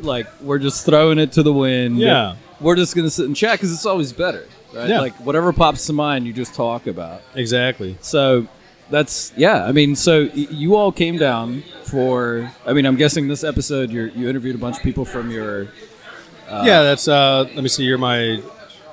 like 0.00 0.26
we're 0.40 0.58
just 0.58 0.84
throwing 0.86 1.18
it 1.18 1.32
to 1.32 1.42
the 1.42 1.52
wind. 1.52 1.98
Yeah. 1.98 2.36
we're 2.60 2.76
just 2.76 2.94
gonna 2.94 3.10
sit 3.10 3.26
and 3.26 3.34
chat 3.36 3.52
because 3.58 3.72
it's 3.72 3.86
always 3.86 4.12
better, 4.12 4.46
right? 4.72 4.88
Yeah. 4.88 5.00
Like 5.00 5.14
whatever 5.20 5.52
pops 5.52 5.86
to 5.86 5.92
mind, 5.92 6.26
you 6.26 6.32
just 6.32 6.54
talk 6.54 6.86
about. 6.86 7.22
exactly. 7.34 7.96
So 8.00 8.46
that's 8.90 9.32
yeah. 9.36 9.64
I 9.64 9.72
mean, 9.72 9.96
so 9.96 10.24
y- 10.24 10.46
you 10.50 10.76
all 10.76 10.92
came 10.92 11.16
down 11.16 11.62
for. 11.84 12.50
I 12.66 12.72
mean, 12.72 12.84
I'm 12.86 12.96
guessing 12.96 13.28
this 13.28 13.42
episode 13.42 13.90
you 13.90 14.10
you 14.14 14.28
interviewed 14.28 14.54
a 14.54 14.58
bunch 14.58 14.76
of 14.76 14.82
people 14.82 15.04
from 15.04 15.30
your. 15.30 15.68
yeah, 16.48 16.82
that's. 16.82 17.08
Uh, 17.08 17.48
let 17.54 17.62
me 17.62 17.68
see. 17.68 17.84
You're 17.84 17.98
my. 17.98 18.42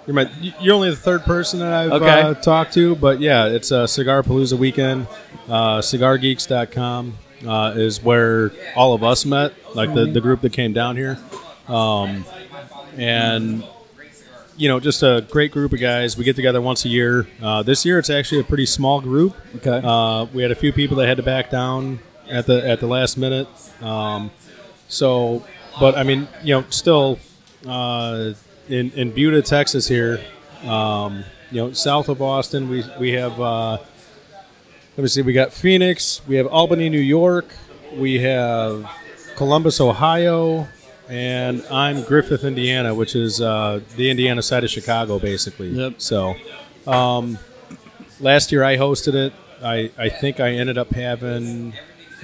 You're 0.08 0.16
my. 0.16 0.30
You're 0.60 0.76
only 0.76 0.90
the 0.90 0.96
third 0.96 1.24
person 1.24 1.60
that 1.60 1.72
I've 1.74 1.92
Okay. 1.92 2.22
uh, 2.22 2.34
talked 2.34 2.74
to, 2.74 2.96
but 2.96 3.20
yeah, 3.20 3.46
it's 3.48 3.72
a 3.72 3.86
Cigarpalooza 3.86 4.58
weekend. 4.58 5.08
Uh, 5.48 5.80
CigarGeeks.com 5.80 7.18
uh, 7.48 7.74
is 7.76 8.02
where 8.04 8.52
all 8.76 8.94
of 8.94 9.04
us 9.04 9.26
met, 9.26 9.54
like 9.76 9.94
the, 9.94 10.06
the 10.06 10.22
group 10.22 10.42
that 10.42 10.54
came 10.54 10.74
down 10.74 10.96
here, 10.98 11.20
um, 11.68 12.26
and 12.98 13.64
you 14.58 14.68
know, 14.68 14.80
just 14.80 15.02
a 15.04 15.26
great 15.30 15.52
group 15.52 15.72
of 15.74 15.80
guys. 15.80 16.18
We 16.18 16.24
get 16.24 16.36
together 16.36 16.62
once 16.62 16.84
a 16.86 16.90
year. 16.90 17.28
Uh, 17.42 17.64
this 17.64 17.86
year, 17.86 17.98
it's 18.00 18.10
actually 18.10 18.42
a 18.42 18.44
pretty 18.44 18.66
small 18.66 19.02
group. 19.02 19.36
Okay. 19.58 19.82
Uh, 19.84 20.26
we 20.34 20.42
had 20.42 20.52
a 20.52 20.56
few 20.56 20.74
people 20.74 20.98
that 20.98 21.08
had 21.08 21.18
to 21.18 21.24
back 21.24 21.50
down 21.52 22.00
at 22.30 22.48
the 22.48 22.68
at 22.68 22.80
the 22.80 22.88
last 22.88 23.18
minute. 23.18 23.48
Um, 23.82 24.32
so, 24.88 25.46
but 25.80 25.96
I 25.98 26.04
mean, 26.04 26.28
you 26.44 26.56
know, 26.56 26.66
still 26.70 27.18
uh, 27.68 28.32
in 28.72 28.92
in 28.92 29.12
Buda, 29.12 29.42
Texas, 29.42 29.88
here, 29.88 30.20
um, 30.64 31.24
you 31.52 31.62
know, 31.62 31.74
south 31.74 32.10
of 32.10 32.22
Austin, 32.22 32.70
we 32.70 32.84
we 33.00 33.12
have. 33.12 33.40
Uh, 33.40 33.78
let 34.98 35.04
me 35.04 35.08
see. 35.08 35.22
We 35.22 35.34
got 35.34 35.54
Phoenix. 35.54 36.22
We 36.28 36.36
have 36.36 36.48
Albany, 36.48 36.90
New 36.90 37.00
York. 37.00 37.48
We 37.96 38.20
have 38.20 38.90
Columbus, 39.36 39.80
Ohio, 39.80 40.68
and 41.10 41.64
I'm 41.72 42.04
Griffith, 42.04 42.44
Indiana, 42.44 42.94
which 42.94 43.16
is 43.16 43.42
uh, 43.42 43.82
the 43.96 44.10
Indiana 44.10 44.42
side 44.42 44.64
of 44.64 44.70
Chicago, 44.70 45.20
basically. 45.20 45.70
Yep. 45.70 45.96
So, 45.98 46.36
um, 46.88 47.38
last 48.20 48.52
year 48.52 48.64
I 48.64 48.78
hosted 48.78 49.16
it. 49.16 49.34
I, 49.64 49.92
I 49.98 50.10
think 50.10 50.40
I 50.40 50.52
ended 50.52 50.78
up 50.78 50.92
having 50.92 51.74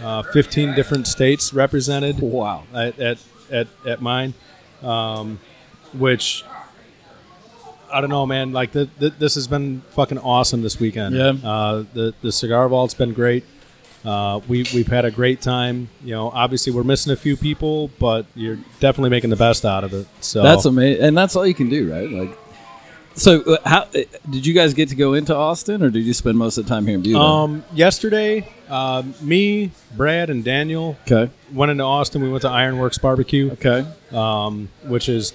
uh, 0.02 0.24
15 0.24 0.74
different 0.74 1.08
states 1.08 1.54
represented 1.54 2.20
wow. 2.20 2.64
at, 2.74 3.00
at, 3.00 3.18
at, 3.52 3.68
at 3.86 4.02
mine, 4.02 4.34
um, 4.82 5.40
which 5.94 6.44
I 7.92 8.02
don't 8.02 8.10
know, 8.10 8.26
man. 8.26 8.52
Like 8.52 8.72
the, 8.72 8.90
the, 9.00 9.10
this 9.10 9.36
has 9.36 9.48
been 9.48 9.82
fucking 9.92 10.20
awesome 10.20 10.62
this 10.62 10.80
weekend. 10.80 11.16
Yeah. 11.16 11.34
Uh, 11.44 11.86
the 11.94 12.14
the 12.22 12.32
cigar 12.32 12.68
vault's 12.70 12.94
been 12.94 13.14
great. 13.14 13.46
Uh, 14.06 14.40
we 14.48 14.66
we've 14.74 14.88
had 14.88 15.06
a 15.06 15.12
great 15.12 15.42
time. 15.42 15.90
You 16.04 16.12
know, 16.12 16.30
obviously 16.30 16.72
we're 16.72 16.84
missing 16.84 17.12
a 17.12 17.16
few 17.16 17.36
people, 17.36 17.90
but 18.00 18.26
you're 18.36 18.58
definitely 18.80 19.10
making 19.10 19.30
the 19.30 19.36
best 19.36 19.66
out 19.66 19.84
of 19.84 19.94
it. 19.94 20.08
So 20.22 20.44
That's 20.44 20.66
amazing, 20.66 21.04
and 21.04 21.18
that's 21.18 21.36
all 21.36 21.46
you 21.46 21.54
can 21.54 21.70
do, 21.70 21.92
right? 21.92 22.10
Like, 22.10 22.38
so 23.16 23.42
uh, 23.42 23.58
how 23.66 23.82
uh, 23.82 24.04
did 24.30 24.46
you 24.46 24.54
guys 24.54 24.74
get 24.74 24.90
to 24.90 24.96
go 24.96 25.14
into 25.14 25.36
Austin, 25.36 25.82
or 25.82 25.90
did 25.90 26.06
you 26.06 26.14
spend 26.14 26.38
most 26.38 26.58
of 26.58 26.66
the 26.66 26.70
time 26.70 26.86
here 26.86 26.96
in 26.96 27.02
Buda? 27.02 27.20
Um, 27.20 27.66
yesterday, 27.74 28.50
uh, 28.70 29.04
me, 29.22 29.72
Brad, 29.96 30.30
and 30.30 30.44
Daniel 30.44 30.98
okay, 31.10 31.32
went 31.52 31.72
into 31.72 31.84
Austin. 31.84 32.22
We 32.22 32.30
went 32.30 32.44
to 32.44 32.50
Ironworks 32.50 33.00
Barbecue, 33.00 33.52
okay, 33.54 33.86
um, 34.12 34.70
which 34.84 35.10
is 35.10 35.34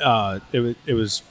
uh, 0.00 0.40
it, 0.52 0.60
wa- 0.60 0.74
it 0.86 0.94
was 0.94 1.22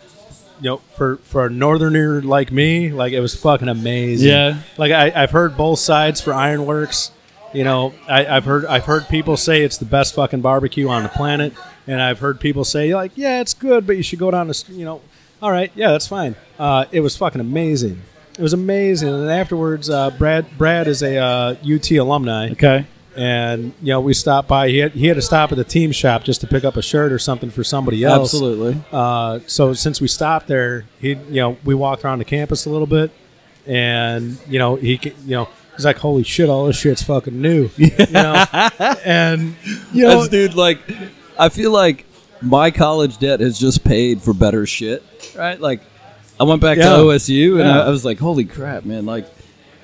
you 0.61 0.69
know 0.69 0.77
for 0.95 1.17
for 1.17 1.45
a 1.45 1.49
northerner 1.49 2.21
like 2.21 2.51
me, 2.51 2.91
like 2.91 3.13
it 3.13 3.19
was 3.19 3.35
fucking 3.35 3.69
amazing. 3.69 4.29
Yeah. 4.29 4.59
like 4.77 4.91
I, 4.91 5.11
I've 5.23 5.31
heard 5.31 5.57
both 5.57 5.79
sides 5.79 6.21
for 6.21 6.33
Ironworks. 6.33 7.11
You 7.53 7.63
know, 7.63 7.93
I, 8.07 8.25
I've 8.27 8.45
heard 8.45 8.65
I've 8.65 8.85
heard 8.85 9.07
people 9.07 9.35
say 9.35 9.63
it's 9.63 9.77
the 9.77 9.85
best 9.85 10.13
fucking 10.13 10.41
barbecue 10.41 10.87
on 10.87 11.03
the 11.03 11.09
planet, 11.09 11.53
and 11.87 11.99
I've 12.01 12.19
heard 12.19 12.39
people 12.39 12.63
say 12.63 12.93
like, 12.93 13.11
yeah, 13.15 13.41
it's 13.41 13.55
good, 13.55 13.87
but 13.87 13.97
you 13.97 14.03
should 14.03 14.19
go 14.19 14.29
down 14.31 14.47
to 14.51 14.71
you 14.71 14.85
know. 14.85 15.01
All 15.41 15.51
right, 15.51 15.71
yeah, 15.73 15.91
that's 15.91 16.05
fine. 16.07 16.35
Uh, 16.59 16.85
it 16.91 16.99
was 16.99 17.15
fucking 17.17 17.39
amazing. 17.41 18.01
It 18.37 18.41
was 18.41 18.53
amazing. 18.53 19.09
And 19.09 19.29
afterwards, 19.31 19.89
uh, 19.89 20.11
Brad 20.11 20.57
Brad 20.57 20.87
is 20.87 21.01
a 21.01 21.17
uh, 21.17 21.55
UT 21.65 21.89
alumni 21.91 22.51
okay. 22.51 22.85
And 23.19 23.73
you 23.81 23.89
know 23.89 23.99
we 23.99 24.13
stopped 24.13 24.47
by. 24.47 24.69
He 24.69 24.77
had, 24.77 24.93
he 24.93 25.07
had 25.07 25.15
to 25.15 25.21
stop 25.21 25.51
at 25.51 25.57
the 25.57 25.63
team 25.65 25.91
shop 25.91 26.23
just 26.23 26.39
to 26.41 26.47
pick 26.47 26.63
up 26.63 26.77
a 26.77 26.81
shirt 26.81 27.11
or 27.11 27.19
something 27.19 27.49
for 27.49 27.63
somebody 27.63 28.03
else. 28.03 28.33
Absolutely. 28.33 28.81
Uh, 28.91 29.39
so 29.45 29.73
since 29.73 29.99
we 29.99 30.07
stopped 30.07 30.47
there, 30.47 30.85
he 30.99 31.09
you 31.09 31.41
know 31.41 31.57
we 31.65 31.75
walked 31.75 32.05
around 32.05 32.19
the 32.19 32.25
campus 32.25 32.65
a 32.65 32.69
little 32.69 32.87
bit, 32.87 33.11
and 33.67 34.37
you 34.47 34.57
know 34.59 34.75
he 34.75 34.99
you 35.03 35.31
know 35.31 35.49
he's 35.75 35.85
like, 35.85 35.97
"Holy 35.97 36.23
shit, 36.23 36.49
all 36.49 36.65
this 36.67 36.77
shit's 36.79 37.03
fucking 37.03 37.39
new," 37.41 37.69
you 37.77 37.91
know, 38.11 38.45
and 39.05 39.55
you 39.93 40.03
know, 40.05 40.19
That's, 40.19 40.29
dude, 40.29 40.53
like, 40.55 40.79
I 41.37 41.49
feel 41.49 41.71
like 41.71 42.05
my 42.41 42.71
college 42.71 43.17
debt 43.17 43.41
has 43.41 43.59
just 43.59 43.83
paid 43.83 44.21
for 44.21 44.33
better 44.33 44.65
shit, 44.65 45.03
right? 45.35 45.59
Like, 45.59 45.81
I 46.39 46.45
went 46.45 46.61
back 46.61 46.77
Yeah. 46.77 46.91
to 46.95 46.95
OSU 47.03 47.59
and 47.59 47.67
Yeah. 47.67 47.81
I, 47.81 47.87
I 47.87 47.89
was 47.89 48.05
like, 48.05 48.17
holy 48.19 48.45
crap, 48.45 48.85
man! 48.85 49.05
Like, 49.05 49.25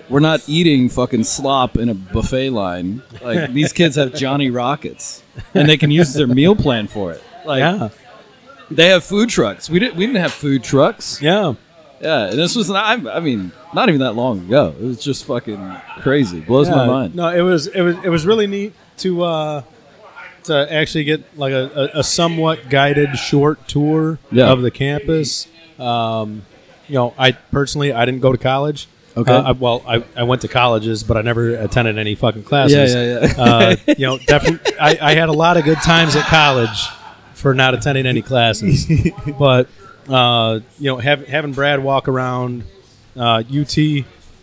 we're 0.09 0.19
not 0.19 0.41
eating 0.47 0.89
fucking 0.89 1.23
slop 1.23 1.77
in 1.77 1.89
a 1.89 1.93
buffet 1.93 2.49
line. 2.51 3.01
Like, 3.21 3.51
these 3.53 3.73
kids 3.73 3.95
have 3.95 4.13
Johnny 4.13 4.49
Rockets, 4.49 5.23
and 5.53 5.67
they 5.69 5.77
can 5.77 5.91
use 5.91 6.13
their 6.13 6.27
meal 6.27 6.55
plan 6.55 6.87
for 6.87 7.11
it. 7.11 7.23
Like, 7.45 7.59
yeah, 7.59 7.89
they 8.71 8.87
have 8.87 9.03
food 9.03 9.29
trucks. 9.29 9.69
We 9.69 9.79
didn't. 9.79 9.95
We 9.95 10.05
didn't 10.05 10.21
have 10.21 10.33
food 10.33 10.63
trucks. 10.63 11.21
yeah. 11.21 11.53
Yeah, 12.01 12.25
and 12.29 12.37
this 12.37 12.55
was 12.57 12.69
not. 12.69 13.07
I 13.07 13.19
mean, 13.21 13.53
not 13.73 13.87
even 13.87 14.01
that 14.01 14.13
long 14.13 14.39
ago. 14.41 14.75
It 14.77 14.83
was 14.83 15.01
just 15.03 15.23
fucking 15.25 15.75
crazy. 16.01 16.41
Blows 16.41 16.69
my 16.69 16.85
mind. 16.85 17.15
No, 17.15 17.29
it 17.29 17.41
was 17.41 17.67
it 17.67 17.81
was 17.81 17.95
it 18.03 18.09
was 18.09 18.25
really 18.25 18.47
neat 18.47 18.73
to 18.97 19.23
uh, 19.23 19.61
to 20.43 20.71
actually 20.73 21.05
get 21.05 21.23
like 21.37 21.53
a, 21.53 21.91
a, 21.95 21.99
a 21.99 22.03
somewhat 22.03 22.69
guided 22.69 23.15
short 23.17 23.65
tour 23.69 24.19
Yeah. 24.29 24.51
of 24.51 24.61
the 24.61 24.71
campus. 24.71 25.47
Um, 25.79 26.45
you 26.89 26.95
know, 26.95 27.13
I 27.17 27.31
personally 27.31 27.93
I 27.93 28.03
didn't 28.05 28.19
go 28.21 28.33
to 28.33 28.37
college. 28.37 28.87
Okay. 29.17 29.31
Uh, 29.31 29.43
I, 29.43 29.51
well, 29.53 29.83
I, 29.87 30.03
I 30.15 30.23
went 30.23 30.41
to 30.41 30.47
colleges, 30.47 31.03
but 31.03 31.15
I 31.17 31.21
never 31.21 31.55
attended 31.55 31.97
any 31.97 32.15
fucking 32.15 32.43
classes. 32.43 32.93
Yeah, 32.93 33.19
yeah, 33.19 33.33
yeah. 33.37 33.43
uh, 33.43 33.75
you 33.97 34.05
know, 34.05 34.17
definitely, 34.17 34.77
I, 34.79 34.97
I 35.01 35.15
had 35.15 35.29
a 35.29 35.33
lot 35.33 35.55
of 35.57 35.63
good 35.63 35.77
times 35.77 36.15
at 36.15 36.25
college 36.25 36.87
for 37.33 37.53
not 37.53 37.73
attending 37.73 38.05
any 38.05 38.21
classes. 38.21 38.85
but 39.39 39.69
uh, 40.09 40.59
you 40.79 40.87
know, 40.91 40.97
have, 40.97 41.25
having 41.27 41.53
Brad 41.53 41.81
walk 41.81 42.07
around 42.07 42.63
uh, 43.15 43.41
UT, 43.49 43.77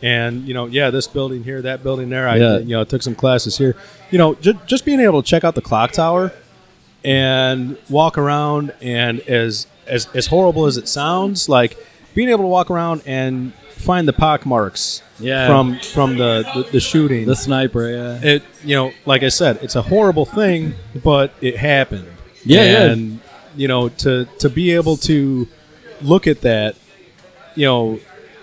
and 0.03 0.49
you 0.49 0.55
know, 0.55 0.66
yeah, 0.66 0.91
this 0.91 1.07
building 1.07 1.45
here, 1.45 1.61
that 1.62 1.83
building 1.83 2.09
there. 2.09 2.27
I 2.29 2.37
Yeah. 2.37 2.59
you 2.59 2.77
know 2.77 2.85
took 2.85 3.03
some 3.03 3.14
classes 3.14 3.59
here. 3.59 3.77
You 4.11 4.18
know, 4.18 4.35
ju- 4.37 4.59
just 4.66 4.85
being 4.87 5.01
able 5.01 5.23
to 5.23 5.29
check 5.29 5.45
out 5.45 5.55
the 5.55 5.61
clock 5.62 5.93
tower 5.93 6.33
and 7.05 7.77
walk 7.91 8.16
around, 8.18 8.73
and 8.81 9.20
as 9.20 9.66
as 9.87 10.07
as 10.14 10.27
horrible 10.29 10.66
as 10.66 10.77
it 10.77 10.89
sounds, 10.89 11.49
like 11.49 11.77
being 12.14 12.29
able 12.29 12.45
to 12.45 12.49
walk 12.49 12.70
around 12.70 13.03
and 13.07 13.53
find 13.73 14.07
the 14.07 14.12
pock 14.12 14.47
marks 14.47 15.03
Yeah. 15.18 15.47
from 15.49 15.79
from 15.81 16.16
the 16.16 16.45
the, 16.55 16.62
the 16.73 16.81
shooting 16.81 17.27
the 17.27 17.37
sniper. 17.37 17.89
Yeah. 17.91 18.20
it 18.23 18.43
you 18.64 18.77
know 18.77 18.93
like 19.07 19.23
i 19.23 19.29
said 19.29 19.59
it's 19.62 19.75
a 19.77 19.83
horrible 19.83 20.25
thing 20.25 20.75
but 21.03 21.33
it 21.41 21.57
happened 21.57 22.07
Yeah, 22.45 22.64
yeah. 22.64 22.93
and 22.93 23.20
you 23.57 23.68
know 23.68 23.89
to 23.89 24.27
to 24.39 24.49
be 24.49 24.73
able 24.73 24.97
to 24.99 25.49
look 26.01 26.27
at 26.27 26.41
that 26.43 26.77
you 27.55 27.66
know 27.66 27.99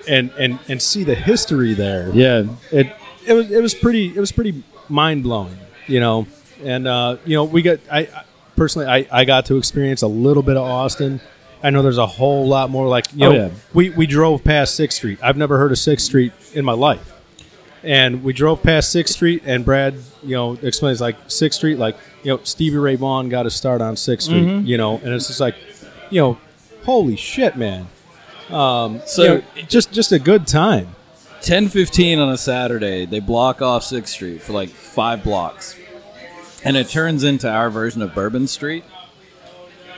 and 0.07 0.31
and 0.37 0.59
and 0.67 0.81
see 0.81 1.03
the 1.03 1.15
history 1.15 1.73
there 1.73 2.09
Yeah. 2.13 2.45
it 2.71 2.87
it 3.25 3.33
was 3.33 3.51
it 3.51 3.61
was 3.61 3.73
pretty 3.73 4.07
it 4.07 4.19
was 4.19 4.31
pretty 4.31 4.63
mind 4.87 5.23
blowing 5.23 5.57
you 5.87 5.99
know 5.99 6.27
and 6.63 6.87
uh 6.87 7.17
you 7.25 7.35
know 7.35 7.43
we 7.45 7.61
got 7.61 7.79
i 7.91 7.99
I- 8.01 8.23
personally 8.55 8.87
i 8.87 9.07
i 9.11 9.23
got 9.25 9.45
to 9.45 9.55
experience 9.57 10.01
a 10.01 10.07
little 10.07 10.43
bit 10.43 10.57
of 10.57 10.63
austin 10.63 11.21
i 11.63 11.69
know 11.69 11.81
there's 11.81 11.97
a 11.97 12.05
whole 12.07 12.47
lot 12.47 12.69
more 12.69 12.87
like 12.87 13.05
you 13.13 13.25
Oh, 13.27 13.31
know 13.31 13.37
yeah. 13.47 13.49
we 13.73 13.89
we 13.91 14.05
drove 14.07 14.43
past 14.43 14.75
sixth 14.75 14.97
street 14.97 15.19
i've 15.21 15.37
never 15.37 15.57
heard 15.57 15.71
of 15.71 15.77
sixth 15.77 16.05
street 16.05 16.31
in 16.53 16.63
my 16.65 16.73
life 16.73 17.13
and 17.81 18.23
we 18.25 18.33
drove 18.33 18.61
past 18.61 18.91
Sixth 18.91 19.13
Street, 19.13 19.41
and 19.45 19.63
Brad, 19.63 19.93
you 20.21 20.35
know, 20.35 20.57
explains 20.61 20.99
like 20.99 21.15
Sixth 21.27 21.57
Street, 21.59 21.77
like 21.79 21.95
you 22.23 22.31
know, 22.33 22.41
Stevie 22.43 22.75
Ray 22.75 22.95
Vaughan 22.97 23.29
got 23.29 23.43
to 23.43 23.49
start 23.49 23.79
on 23.79 23.95
Sixth 23.95 24.25
Street, 24.27 24.43
Mm-hmm. 24.43 24.65
you 24.67 24.77
know, 24.77 24.97
and 24.97 25.13
it's 25.13 25.27
just 25.27 25.39
like, 25.39 25.55
you 26.09 26.19
know, 26.19 26.37
holy 26.83 27.15
shit, 27.15 27.55
man. 27.55 27.87
Um, 28.49 28.99
So- 29.05 29.23
you 29.23 29.29
know, 29.29 29.43
just 29.69 29.93
just 29.93 30.11
a 30.11 30.19
good 30.19 30.45
time. 30.45 30.89
Ten 31.41 31.69
fifteen 31.69 32.19
on 32.19 32.27
a 32.27 32.37
Saturday, 32.37 33.05
they 33.05 33.21
block 33.21 33.61
off 33.61 33.85
Sixth 33.85 34.11
Street 34.13 34.41
for 34.41 34.51
like 34.51 34.67
five 34.67 35.23
blocks, 35.23 35.77
and 36.65 36.75
it 36.75 36.89
turns 36.89 37.23
into 37.23 37.49
our 37.49 37.69
version 37.69 38.01
of 38.01 38.13
Bourbon 38.13 38.47
Street. 38.47 38.83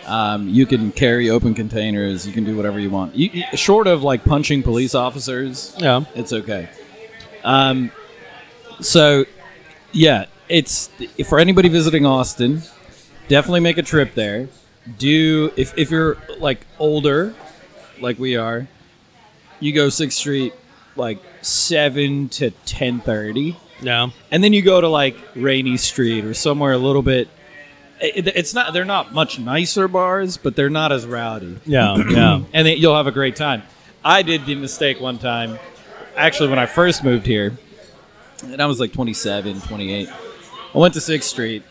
Um, 0.06 0.50
you 0.50 0.66
can 0.66 0.92
carry 0.92 1.30
open 1.30 1.54
containers. 1.54 2.26
You 2.26 2.34
can 2.34 2.44
do 2.44 2.56
whatever 2.56 2.80
you 2.80 2.90
want. 2.90 3.16
You, 3.16 3.44
short 3.54 3.88
of 3.88 4.04
like 4.04 4.24
punching 4.24 4.64
police 4.64 4.96
officers, 4.96 5.76
Yeah, 5.78 6.06
it's 6.16 6.34
okay. 6.34 6.70
Um, 7.44 7.92
so 8.80 9.26
yeah, 9.92 10.26
it's 10.50 10.90
for 11.28 11.40
anybody 11.40 11.70
visiting 11.70 12.06
Austin. 12.06 12.62
Definitely 13.28 13.62
make 13.62 13.78
a 13.78 13.84
trip 13.84 14.16
there. 14.16 14.50
Do 14.98 15.52
if 15.56 15.78
if 15.78 15.92
you're 15.92 16.18
like 16.40 16.66
older, 16.80 17.36
like 18.00 18.18
we 18.18 18.36
are, 18.36 18.68
you 19.60 19.74
go 19.74 19.90
Sixth 19.90 20.18
Street 20.18 20.54
like 20.96 21.20
seven 21.42 22.30
to 22.30 22.52
ten 22.66 23.00
thirty, 23.00 23.58
yeah, 23.82 24.10
and 24.32 24.44
then 24.44 24.54
you 24.54 24.62
go 24.62 24.82
to 24.82 24.90
like 24.90 25.16
Rainy 25.36 25.78
Street 25.78 26.26
or 26.26 26.34
somewhere 26.34 26.74
a 26.74 26.78
little 26.80 27.04
bit. 27.04 27.30
It- 28.02 28.28
it's 28.36 28.54
not 28.54 28.74
they're 28.74 28.86
not 28.86 29.14
much 29.14 29.40
nicer 29.40 29.88
bars, 29.88 30.38
but 30.38 30.56
they're 30.56 30.70
not 30.70 30.92
as 30.92 31.06
rowdy 31.06 31.58
yeah, 31.66 31.96
yeah. 32.10 32.42
and 32.54 32.68
then 32.68 32.78
you'll 32.78 32.96
have 32.96 33.08
a 33.08 33.12
great 33.12 33.36
time. 33.36 33.64
I 34.04 34.22
did 34.24 34.46
the 34.46 34.56
mistake 34.56 35.00
one 35.00 35.20
time, 35.20 35.60
actually, 36.18 36.50
when 36.50 36.60
I 36.60 36.66
first 36.66 37.04
moved 37.04 37.26
here, 37.28 37.58
and 38.44 38.60
I 38.62 38.66
was 38.66 38.80
like 38.80 38.92
27, 38.94 39.62
28. 39.62 40.10
I 40.74 40.78
went 40.78 40.94
to 40.96 41.00
6th 41.00 41.24
Street, 41.24 41.64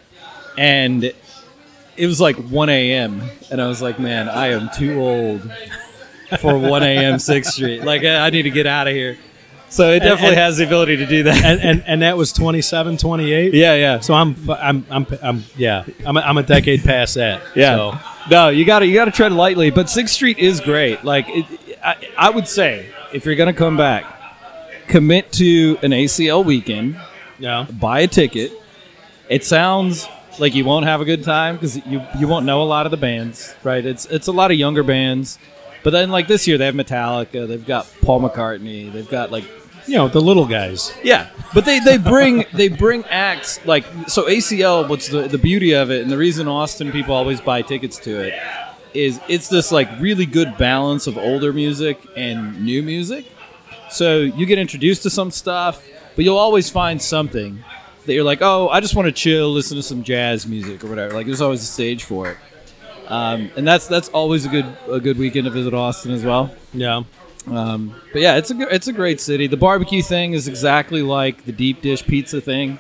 and 0.57 1.03
it 1.97 2.07
was 2.07 2.21
like 2.21 2.37
1 2.37 2.69
a.m., 2.69 3.23
and 3.51 3.61
I 3.61 3.67
was 3.67 3.83
like, 3.83 3.99
man, 3.99 4.29
I 4.29 4.49
am 4.49 4.71
too 4.77 5.01
old 5.01 5.43
for 6.39 6.57
1 6.57 6.83
a.m. 6.85 7.15
6th 7.17 7.47
Street. 7.47 7.83
Like, 7.83 8.05
I 8.05 8.31
need 8.31 8.43
to 8.43 8.51
get 8.51 8.67
out 8.67 8.87
of 8.87 8.95
here. 8.95 9.19
So 9.71 9.91
it 9.93 10.01
definitely 10.01 10.31
and- 10.31 10.37
has 10.39 10.59
the 10.59 10.65
ability 10.67 10.97
to 10.99 11.07
do 11.07 11.23
that. 11.25 11.45
and, 11.45 11.61
and 11.61 11.85
and 11.87 12.03
that 12.03 12.17
was 12.17 12.33
27, 12.33 12.97
28. 12.97 13.55
yeah, 13.55 13.75
yeah. 13.75 14.01
So 14.01 14.15
I'm 14.15 14.37
I'm 14.51 14.85
I'm 14.91 15.07
I'm 15.23 15.45
yeah. 15.57 15.85
I'm 16.05 16.17
a, 16.17 16.21
I'm 16.21 16.39
a 16.39 16.43
decade 16.43 16.83
past 16.85 17.15
that. 17.15 17.41
Yeah. 17.55 17.77
So, 17.77 17.99
No, 18.31 18.49
you 18.49 18.65
got 18.65 18.81
to 18.81 18.87
you 18.87 18.95
got 18.95 19.05
to 19.07 19.11
tread 19.13 19.33
lightly. 19.33 19.71
But 19.71 19.89
Sixth 19.89 20.15
Street 20.15 20.39
is 20.39 20.61
great. 20.61 21.05
Like 21.05 21.27
it, 21.29 21.47
I, 21.85 21.97
I 22.19 22.31
would 22.31 22.49
say, 22.49 22.87
if 23.13 23.25
you're 23.25 23.37
gonna 23.37 23.53
come 23.55 23.77
back, 23.77 24.05
commit 24.89 25.31
to 25.33 25.79
an 25.83 25.93
ACL 25.93 26.45
weekend. 26.45 26.99
yeah. 27.39 27.67
Buy 27.71 28.01
a 28.01 28.09
ticket. 28.09 28.53
It 29.29 29.45
sounds 29.45 30.09
like 30.41 30.55
you 30.55 30.65
won't 30.65 30.87
have 30.87 31.01
a 31.01 31.05
good 31.05 31.23
time 31.23 31.55
because 31.55 31.77
you 31.87 32.03
you 32.19 32.27
won't 32.27 32.45
know 32.45 32.61
a 32.63 32.65
lot 32.65 32.87
of 32.87 32.91
the 32.91 32.97
bands, 32.97 33.55
right? 33.63 33.85
It's 33.87 34.05
it's 34.07 34.27
a 34.27 34.33
lot 34.33 34.51
of 34.51 34.57
younger 34.59 34.83
bands. 34.83 35.39
But 35.83 35.91
then, 35.91 36.11
like 36.11 36.29
this 36.29 36.47
year, 36.47 36.59
they 36.59 36.67
have 36.67 36.75
Metallica. 36.75 37.49
They've 37.49 37.67
got 37.67 37.91
Paul 38.03 38.21
McCartney. 38.21 38.93
They've 38.93 39.09
got 39.09 39.31
like 39.31 39.45
You 39.87 39.97
know 39.97 40.09
the 40.09 40.21
little 40.21 40.47
guys. 40.47 40.93
yeah, 41.03 41.31
but 41.55 41.65
they, 41.65 41.79
they 41.81 41.97
bring 41.97 42.45
they 42.53 42.69
bring 42.69 43.05
acts 43.07 43.65
like 43.67 43.85
so 44.07 44.25
ACL. 44.29 44.89
What's 44.89 45.09
the 45.09 45.29
the 45.29 45.39
beauty 45.39 45.73
of 45.73 45.91
it, 45.91 46.03
and 46.03 46.11
the 46.11 46.19
reason 46.19 46.47
Austin 46.49 46.93
people 46.93 47.15
always 47.15 47.41
buy 47.41 47.63
tickets 47.63 47.99
to 48.01 48.21
it 48.21 48.35
is 48.93 49.21
it's 49.29 49.49
this 49.49 49.71
like 49.73 49.89
really 50.01 50.27
good 50.27 50.57
balance 50.59 51.07
of 51.07 51.17
older 51.17 51.53
music 51.53 51.99
and 52.17 52.65
new 52.65 52.83
music. 52.83 53.25
So 53.89 54.19
you 54.19 54.47
get 54.47 54.59
introduced 54.59 55.03
to 55.05 55.11
some 55.11 55.31
stuff, 55.31 55.85
but 56.17 56.25
you'll 56.25 56.39
always 56.39 56.69
find 56.71 57.01
something 57.01 57.63
that 58.07 58.15
you're 58.15 58.25
like, 58.25 58.41
oh, 58.43 58.69
I 58.69 58.81
just 58.81 58.95
want 58.97 59.07
to 59.07 59.13
chill, 59.13 59.51
listen 59.53 59.77
to 59.77 59.83
some 59.83 60.03
jazz 60.03 60.47
music 60.47 60.83
or 60.85 60.89
whatever. 60.89 61.15
Like 61.15 61.27
there's 61.27 61.41
always 61.41 61.63
a 61.63 61.67
stage 61.67 62.05
for 62.05 62.31
it, 62.31 62.37
um, 63.11 63.51
and 63.57 63.67
that's 63.67 63.87
that's 63.87 64.09
always 64.11 64.47
a 64.47 64.49
good 64.49 64.67
a 64.91 65.01
good 65.01 65.19
weekend 65.19 65.45
to 65.45 65.51
visit 65.51 65.75
Austin 65.75 66.13
as 66.13 66.25
well. 66.25 66.55
Yeah. 66.73 67.03
Um, 67.47 67.95
but 68.13 68.21
yeah, 68.23 68.37
it's 68.37 68.51
a 68.51 68.75
it's 68.75 68.87
a 68.89 68.93
great 68.93 69.21
city. 69.21 69.47
The 69.47 69.57
barbecue 69.57 70.03
thing 70.03 70.35
is 70.35 70.47
exactly 70.49 71.03
like 71.03 71.45
the 71.45 71.53
deep 71.53 71.83
dish 71.83 72.05
pizza 72.07 72.41
thing. 72.41 72.79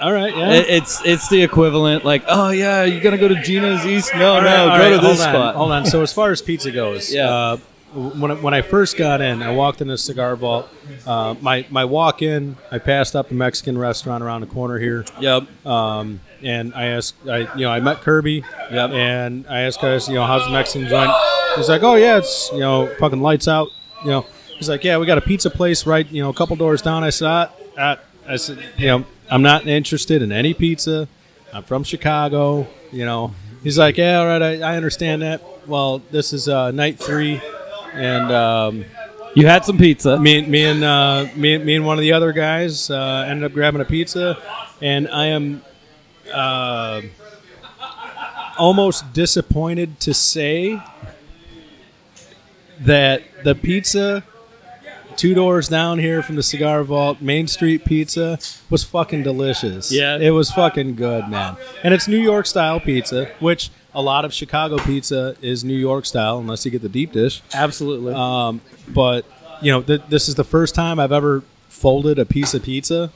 All 0.00 0.12
right, 0.12 0.36
yeah. 0.36 0.50
It- 0.54 0.66
it's 0.68 1.02
it's 1.04 1.28
the 1.28 1.42
equivalent. 1.42 2.04
Like, 2.04 2.24
oh 2.26 2.50
yeah, 2.50 2.84
you're 2.84 3.00
gonna 3.02 3.18
go 3.18 3.28
to 3.28 3.40
Gino's 3.42 3.84
East? 3.86 4.10
No, 4.16 4.34
All 4.36 4.42
no, 4.42 4.66
go 4.66 4.68
right, 4.70 4.88
to 4.90 4.96
this 4.96 5.02
hold 5.02 5.10
on, 5.20 5.34
spot. 5.34 5.54
Hold 5.54 5.72
on. 5.72 5.86
So 5.86 6.02
as 6.02 6.12
far 6.12 6.30
as 6.32 6.42
pizza 6.42 6.70
goes, 6.72 7.12
Yeah. 7.14 7.28
Uh, 7.30 7.56
when 7.94 8.32
I, 8.32 8.34
when 8.34 8.54
I 8.54 8.62
first 8.62 8.96
got 8.96 9.20
in, 9.20 9.40
I 9.40 9.52
walked 9.54 9.80
in 9.80 9.86
the 9.86 9.96
cigar 9.96 10.34
vault. 10.34 10.68
Uh, 11.06 11.36
my 11.40 11.64
my 11.70 11.84
walk 11.84 12.22
in, 12.22 12.56
I 12.72 12.78
passed 12.78 13.14
up 13.14 13.30
a 13.30 13.34
Mexican 13.34 13.78
restaurant 13.78 14.24
around 14.24 14.40
the 14.40 14.48
corner 14.48 14.78
here, 14.80 15.04
Yep. 15.20 15.64
um, 15.64 16.18
and 16.44 16.72
I 16.74 16.86
asked, 16.86 17.14
I 17.28 17.38
you 17.56 17.64
know, 17.66 17.70
I 17.70 17.80
met 17.80 18.00
Kirby, 18.02 18.44
Yep. 18.70 18.90
and 18.90 19.46
I 19.48 19.60
asked 19.62 19.80
guys, 19.80 20.08
you 20.08 20.14
know, 20.14 20.24
how's 20.26 20.44
the 20.44 20.50
Mexican 20.52 20.88
joint? 20.88 21.10
He's 21.56 21.68
like, 21.68 21.82
oh 21.82 21.94
yeah, 21.96 22.18
it's 22.18 22.50
you 22.52 22.60
know, 22.60 22.86
fucking 22.98 23.20
lights 23.20 23.48
out, 23.48 23.68
you 24.04 24.10
know. 24.10 24.26
He's 24.58 24.68
like, 24.68 24.84
yeah, 24.84 24.98
we 24.98 25.06
got 25.06 25.18
a 25.18 25.22
pizza 25.22 25.50
place 25.50 25.84
right, 25.86 26.06
you 26.10 26.22
know, 26.22 26.30
a 26.30 26.34
couple 26.34 26.54
doors 26.56 26.80
down. 26.82 27.02
I 27.02 27.10
said, 27.10 27.26
ah, 27.28 27.50
ah. 27.78 27.98
I 28.26 28.36
said, 28.36 28.58
you 28.78 28.86
know, 28.86 29.04
I'm 29.30 29.42
not 29.42 29.66
interested 29.66 30.22
in 30.22 30.30
any 30.32 30.54
pizza. 30.54 31.08
I'm 31.52 31.62
from 31.64 31.82
Chicago, 31.84 32.66
you 32.92 33.04
know. 33.04 33.34
He's 33.62 33.78
like, 33.78 33.96
yeah, 33.98 34.18
all 34.20 34.26
right, 34.26 34.42
I, 34.42 34.60
I 34.72 34.76
understand 34.76 35.22
that. 35.22 35.42
Well, 35.66 35.98
this 36.10 36.32
is 36.32 36.48
uh, 36.48 36.70
night 36.70 36.98
three, 36.98 37.40
and 37.94 38.30
um, 38.32 38.84
You 39.34 39.46
had 39.46 39.64
some 39.64 39.76
pizza. 39.78 40.18
me, 40.18 40.38
and- 40.38 40.48
me 40.48 40.64
and 40.64 40.84
uh, 40.84 41.26
me, 41.36 41.58
me 41.58 41.74
and 41.76 41.84
one 41.86 41.96
of 41.98 42.02
the 42.02 42.12
other 42.12 42.32
guys 42.32 42.90
uh, 42.90 43.26
ended 43.28 43.44
up 43.44 43.52
grabbing 43.52 43.80
a 43.80 43.84
pizza, 43.84 44.36
and 44.80 45.08
I 45.08 45.26
am 45.26 45.62
uh, 46.34 47.02
almost 48.58 49.12
disappointed 49.12 49.98
to 50.00 50.14
say 50.14 50.80
that 52.80 53.22
the 53.44 53.54
pizza 53.54 54.24
two 55.16 55.32
doors 55.34 55.68
down 55.68 55.98
here 55.98 56.22
from 56.22 56.34
the 56.34 56.42
cigar 56.42 56.82
vault 56.82 57.20
main 57.20 57.46
street 57.46 57.84
pizza 57.84 58.38
was 58.68 58.82
fucking 58.82 59.22
delicious 59.22 59.92
Yeah. 59.92 60.18
it 60.18 60.30
was 60.30 60.50
fucking 60.50 60.96
good 60.96 61.28
man 61.28 61.56
and 61.84 61.94
it's 61.94 62.08
new 62.08 62.18
york 62.18 62.46
style 62.46 62.80
pizza 62.80 63.30
which 63.38 63.70
a 63.94 64.02
lot 64.02 64.24
of 64.24 64.34
chicago 64.34 64.76
pizza 64.78 65.36
is 65.40 65.62
new 65.62 65.76
york 65.76 66.04
style 66.04 66.38
unless 66.38 66.64
you 66.64 66.70
get 66.72 66.82
the 66.82 66.88
deep 66.88 67.12
dish 67.12 67.42
Absolutely. 67.54 68.12
um, 68.14 68.60
but 68.88 69.24
you 69.62 69.70
know, 69.70 69.80
th- 69.82 70.02
this 70.08 70.28
is 70.28 70.34
the 70.34 70.44
first 70.44 70.74
time 70.74 70.98
I've 70.98 71.12
ever 71.12 71.42
folded 71.68 72.18
a 72.18 72.26
piece 72.26 72.52
of 72.54 72.64
pizza. 72.64 73.10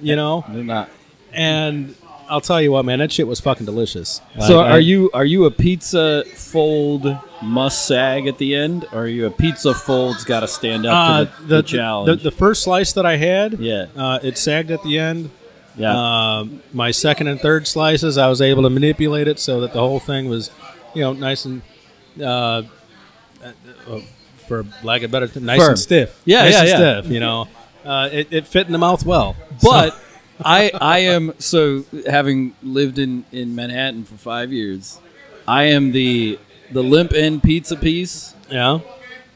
You 0.00 0.16
know, 0.16 0.44
They're 0.48 0.64
not. 0.64 0.88
and 1.32 1.94
I'll 2.28 2.40
tell 2.40 2.60
you 2.60 2.72
what, 2.72 2.84
man, 2.84 2.98
that 2.98 3.10
shit 3.12 3.26
was 3.26 3.40
fucking 3.40 3.66
delicious. 3.66 4.20
So 4.46 4.58
Like, 4.58 4.66
I- 4.66 4.70
are 4.72 4.80
you 4.80 5.10
are 5.14 5.24
you 5.24 5.44
a 5.46 5.50
pizza 5.50 6.24
fold 6.34 7.16
must 7.42 7.86
sag 7.86 8.26
at 8.26 8.38
the 8.38 8.54
end, 8.54 8.84
or 8.92 9.02
are 9.02 9.06
you 9.06 9.26
a 9.26 9.30
pizza 9.30 9.72
fold's 9.74 10.24
got 10.24 10.40
to 10.40 10.48
stand 10.48 10.86
up 10.86 10.94
Uh, 10.94 11.24
to 11.24 11.42
the, 11.42 11.56
the, 11.56 11.62
challenge? 11.62 12.22
The, 12.22 12.30
the 12.30 12.36
first 12.36 12.62
slice 12.62 12.92
that 12.94 13.06
I 13.06 13.16
had, 13.16 13.58
Yeah. 13.60 13.86
uh, 13.96 14.18
it 14.22 14.36
sagged 14.38 14.70
at 14.70 14.82
the 14.82 14.98
end. 14.98 15.30
yeah. 15.76 16.38
Um, 16.38 16.62
my 16.72 16.90
second 16.90 17.28
and 17.28 17.40
third 17.40 17.66
slices, 17.68 18.18
I 18.18 18.28
was 18.28 18.40
able 18.42 18.64
to 18.64 18.70
manipulate 18.70 19.28
it 19.28 19.38
so 19.38 19.60
that 19.60 19.72
the 19.72 19.78
whole 19.80 20.00
thing 20.00 20.28
was, 20.28 20.50
you 20.94 21.02
know, 21.02 21.12
nice 21.12 21.44
and, 21.44 21.62
uh, 22.20 22.62
uh, 23.44 24.00
for 24.48 24.64
lack 24.82 25.02
of 25.02 25.10
better, 25.12 25.28
nice 25.40 25.60
Firm. 25.60 25.70
and 25.70 25.78
stiff. 25.78 26.20
Yeah, 26.24 26.42
nice 26.42 26.52
yeah, 26.54 26.58
and 26.60 26.68
yeah. 26.68 27.00
stiff. 27.00 27.12
You 27.12 27.20
know, 27.20 27.48
uh, 27.84 28.08
it, 28.10 28.28
it 28.32 28.46
fit 28.48 28.66
in 28.66 28.72
the 28.72 28.78
mouth 28.78 29.04
well. 29.06 29.36
But 29.62 29.94
I 30.44 30.70
I 30.80 30.98
am 31.00 31.34
so 31.38 31.84
having 32.08 32.54
lived 32.62 32.98
in 32.98 33.24
in 33.32 33.54
Manhattan 33.54 34.04
for 34.04 34.16
five 34.16 34.52
years, 34.52 34.98
I 35.46 35.64
am 35.64 35.92
the 35.92 36.38
the 36.72 36.82
limp 36.82 37.12
end 37.12 37.42
pizza 37.42 37.76
piece. 37.76 38.34
yeah. 38.50 38.80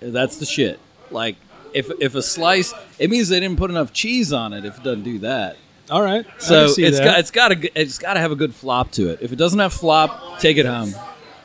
That's 0.01 0.39
the 0.39 0.47
shit. 0.47 0.79
Like 1.11 1.37
if 1.73 1.91
if 2.01 2.15
a 2.15 2.23
slice, 2.23 2.75
it 2.99 3.09
means 3.11 3.29
they 3.29 3.41
didn't 3.41 3.57
put 3.59 3.71
enough 3.71 3.93
cheese 3.93 4.33
on 4.33 4.53
it. 4.53 4.65
If 4.65 4.79
it 4.79 4.83
doesn't 4.83 5.05
do 5.05 5.19
that, 5.21 5.57
All 5.91 6.03
right. 6.03 6.27
So 6.39 6.65
it's 6.77 6.99
that. 6.99 7.05
got 7.05 7.19
it's 7.21 7.31
got 7.31 7.49
to 7.49 7.81
it's 7.81 7.99
got 7.99 8.15
to 8.15 8.21
have 8.21 8.33
a 8.33 8.37
good 8.37 8.55
flop 8.55 8.91
to 8.93 9.11
it. 9.11 9.21
If 9.23 9.33
it 9.33 9.37
doesn't 9.37 9.59
have 9.61 9.73
flop, 9.73 10.39
take 10.41 10.57
it 10.57 10.67
home. 10.67 10.93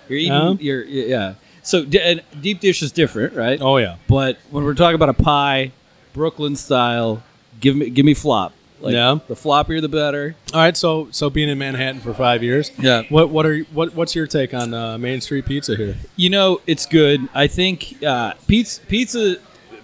You're 0.10 0.20
eating. 0.20 0.34
Yeah. 0.34 0.54
You're 0.60 0.84
yeah. 0.86 1.34
So 1.64 1.84
d- 1.86 2.00
and 2.02 2.24
deep 2.42 2.62
dish 2.62 2.82
is 2.82 2.92
different, 2.92 3.34
right? 3.36 3.60
Oh 3.62 3.78
yeah. 3.78 3.98
But 4.08 4.38
when 4.52 4.64
we're 4.64 4.74
talking 4.74 4.96
about 4.96 5.10
a 5.10 5.14
pie, 5.14 5.72
Brooklyn 6.14 6.56
style, 6.56 7.22
give 7.60 7.76
me 7.76 7.90
give 7.90 8.06
me 8.06 8.14
flop. 8.14 8.54
Like, 8.80 8.94
Yeah. 8.94 9.20
The 9.28 9.36
floppier 9.36 9.82
the 9.82 9.90
better. 9.90 10.36
All 10.54 10.62
right. 10.62 10.78
So 10.78 11.08
so 11.12 11.30
being 11.30 11.50
in 11.50 11.58
Manhattan 11.58 12.00
for 12.02 12.14
five 12.14 12.44
years. 12.44 12.72
Yeah. 12.80 13.04
What 13.10 13.30
what 13.30 13.46
are 13.46 13.60
what 13.74 13.94
what's 13.96 14.16
your 14.16 14.28
take 14.28 14.54
on 14.54 14.74
uh, 14.74 14.98
Main 14.98 15.22
Street 15.22 15.46
Pizza 15.46 15.76
here? 15.76 15.96
You 16.16 16.30
know, 16.30 16.62
it's 16.68 16.86
good. 16.86 17.28
I 17.34 17.48
think 17.48 18.04
uh, 18.04 18.34
pizza 18.48 18.82
pizza 18.82 19.38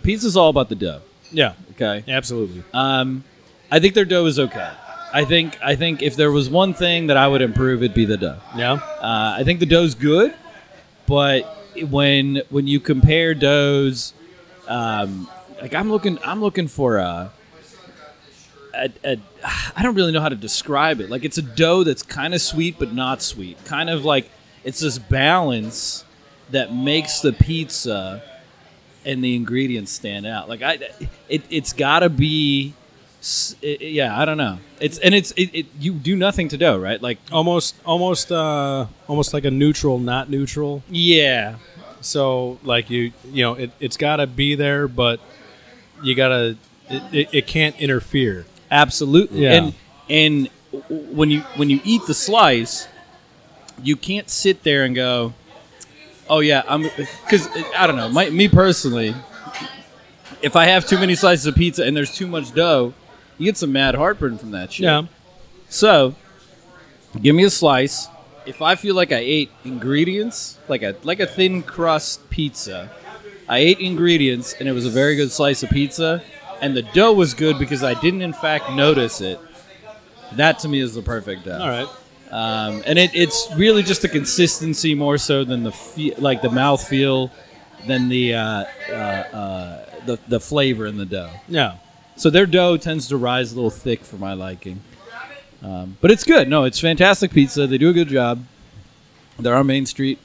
pizza's 0.03 0.37
all 0.37 0.49
about 0.49 0.69
the 0.69 0.75
dough. 0.75 1.01
Yeah. 1.31 1.53
Okay. 1.71 2.03
Absolutely. 2.07 2.63
Um, 2.73 3.23
I 3.71 3.79
think 3.79 3.95
their 3.95 4.05
dough 4.05 4.25
is 4.27 4.37
okay. 4.39 4.71
I 5.11 5.25
think 5.25 5.57
I 5.63 5.75
think 5.75 6.01
if 6.03 6.15
there 6.15 6.31
was 6.31 6.49
one 6.49 6.73
thing 6.73 7.07
that 7.07 7.17
I 7.17 7.27
would 7.27 7.41
improve, 7.41 7.81
it'd 7.83 7.95
be 7.95 8.05
the 8.05 8.17
dough. 8.17 8.39
Yeah. 8.55 8.73
Uh, 8.73 9.35
I 9.37 9.43
think 9.43 9.59
the 9.59 9.65
dough's 9.65 9.95
good, 9.95 10.33
but 11.07 11.43
when 11.89 12.41
when 12.49 12.67
you 12.67 12.79
compare 12.79 13.33
doughs, 13.33 14.13
um, 14.67 15.27
like 15.61 15.73
I'm 15.73 15.89
looking 15.89 16.19
I'm 16.23 16.41
looking 16.41 16.67
for 16.67 16.97
a, 16.97 17.31
a, 18.73 18.89
a 19.03 19.17
I 19.75 19.83
don't 19.83 19.95
really 19.95 20.11
know 20.11 20.21
how 20.21 20.29
to 20.29 20.35
describe 20.35 20.99
it. 21.01 21.09
Like 21.09 21.23
it's 21.25 21.37
a 21.37 21.41
dough 21.41 21.83
that's 21.83 22.03
kind 22.03 22.33
of 22.33 22.41
sweet 22.41 22.77
but 22.79 22.93
not 22.93 23.21
sweet. 23.21 23.63
Kind 23.65 23.89
of 23.89 24.03
like 24.05 24.29
it's 24.63 24.79
this 24.79 24.97
balance 24.99 26.03
that 26.51 26.73
makes 26.73 27.19
the 27.21 27.33
pizza 27.33 28.21
and 29.05 29.23
the 29.23 29.35
ingredients 29.35 29.91
stand 29.91 30.25
out. 30.25 30.47
Like 30.49 30.61
I, 30.61 30.79
it 31.29 31.41
it's 31.49 31.73
got 31.73 31.99
to 31.99 32.09
be. 32.09 32.73
it- 33.61 33.81
yeah, 33.81 34.17
I 34.19 34.25
don't 34.25 34.37
know. 34.37 34.59
It's 34.79 34.97
and 34.99 35.13
it's 35.15 35.31
it, 35.33 35.49
it. 35.53 35.65
You 35.79 35.93
do 35.93 36.15
nothing 36.15 36.47
to 36.49 36.57
dough, 36.57 36.77
right? 36.77 37.01
Like 37.01 37.19
Almost 37.31 37.75
almost 37.85 38.31
uh 38.31 38.85
almost 39.07 39.33
like 39.33 39.45
a 39.45 39.51
neutral, 39.51 39.99
not 39.99 40.29
neutral. 40.29 40.83
yeah, 40.89 41.55
So 42.01 42.59
like 42.63 42.89
you 42.89 43.11
you 43.31 43.43
know 43.43 43.53
it 43.55 43.71
it's 43.79 43.97
got 43.97 44.17
to 44.17 44.27
be 44.27 44.55
there, 44.55 44.87
but 44.87 45.19
you 46.03 46.15
gotta 46.15 46.57
it, 46.89 47.03
it, 47.13 47.29
it 47.31 47.47
can't 47.47 47.79
interfere. 47.79 48.45
Absolutely. 48.73 49.43
Yeah. 49.43 49.53
And 49.53 49.73
and 50.09 50.49
when 50.89 51.29
you 51.29 51.41
when 51.55 51.69
you 51.69 51.79
eat 51.83 52.01
the 52.07 52.13
slice, 52.13 52.87
you 53.81 53.95
can't 53.95 54.29
sit 54.29 54.63
there 54.63 54.83
and 54.83 54.95
go, 54.95 55.33
"Oh 56.27 56.39
yeah, 56.39 56.63
I'm," 56.67 56.83
because 56.83 57.47
uh, 57.47 57.63
I 57.77 57.85
don't 57.85 57.95
know. 57.95 58.09
My, 58.09 58.29
me 58.31 58.47
personally, 58.47 59.13
if 60.41 60.55
I 60.55 60.65
have 60.65 60.87
too 60.87 60.97
many 60.97 61.13
slices 61.15 61.45
of 61.45 61.55
pizza 61.55 61.83
and 61.83 61.95
there's 61.95 62.15
too 62.15 62.27
much 62.27 62.53
dough, 62.53 62.93
you 63.37 63.45
get 63.45 63.57
some 63.57 63.71
mad 63.71 63.93
heartburn 63.95 64.39
from 64.39 64.51
that 64.51 64.73
shit. 64.73 64.85
Yeah. 64.85 65.03
So, 65.69 66.15
give 67.21 67.35
me 67.35 67.43
a 67.43 67.49
slice. 67.51 68.07
If 68.45 68.61
I 68.61 68.75
feel 68.75 68.95
like 68.95 69.11
I 69.11 69.19
ate 69.19 69.51
ingredients, 69.63 70.57
like 70.67 70.81
a 70.81 70.95
like 71.03 71.19
a 71.19 71.27
thin 71.27 71.61
crust 71.61 72.27
pizza, 72.31 72.89
I 73.47 73.59
ate 73.59 73.79
ingredients 73.79 74.55
and 74.59 74.67
it 74.67 74.73
was 74.73 74.87
a 74.87 74.89
very 74.89 75.15
good 75.15 75.31
slice 75.31 75.61
of 75.61 75.69
pizza, 75.69 76.23
and 76.63 76.75
the 76.75 76.81
dough 76.81 77.13
was 77.13 77.33
good 77.33 77.59
because 77.59 77.83
I 77.83 77.93
didn't 77.99 78.21
in 78.21 78.33
fact 78.33 78.71
notice 78.71 79.21
it. 79.21 79.39
That 80.33 80.59
to 80.59 80.67
me 80.67 80.79
is 80.79 80.95
the 80.95 81.01
perfect 81.01 81.45
dough. 81.45 81.59
All 81.61 81.67
right. 81.69 81.87
Um, 82.31 82.81
and 82.87 82.97
it, 82.97 83.11
it's 83.13 83.47
really 83.55 83.83
just 83.83 84.01
the 84.01 84.09
consistency 84.09 84.95
more 84.95 85.19
so 85.19 85.43
than 85.43 85.61
the 85.63 85.71
fe- 85.71 86.15
like 86.17 86.41
the 86.41 86.49
mouth 86.49 86.83
feel, 86.87 87.29
than 87.85 88.09
the 88.09 88.33
uh, 88.33 88.65
uh, 88.89 88.93
uh, 88.93 89.85
the 90.07 90.17
the 90.27 90.39
flavor 90.39 90.87
in 90.87 90.97
the 90.97 91.05
dough. 91.05 91.29
Yeah. 91.47 91.75
So 92.15 92.29
their 92.31 92.45
dough 92.47 92.77
tends 92.77 93.07
to 93.09 93.17
rise 93.17 93.51
a 93.51 93.55
little 93.55 93.69
thick 93.69 94.01
for 94.03 94.15
my 94.17 94.33
liking. 94.33 94.81
Um, 95.61 95.97
but 96.01 96.11
it's 96.11 96.23
good. 96.23 96.47
No, 96.49 96.63
it's 96.65 96.79
fantastic 96.79 97.31
pizza. 97.31 97.67
They 97.67 97.77
do 97.77 97.89
a 97.89 97.93
good 97.93 98.07
job. 98.09 98.43
They're 99.39 99.55
on 99.55 99.65
Main 99.67 99.85
Street 99.85 100.19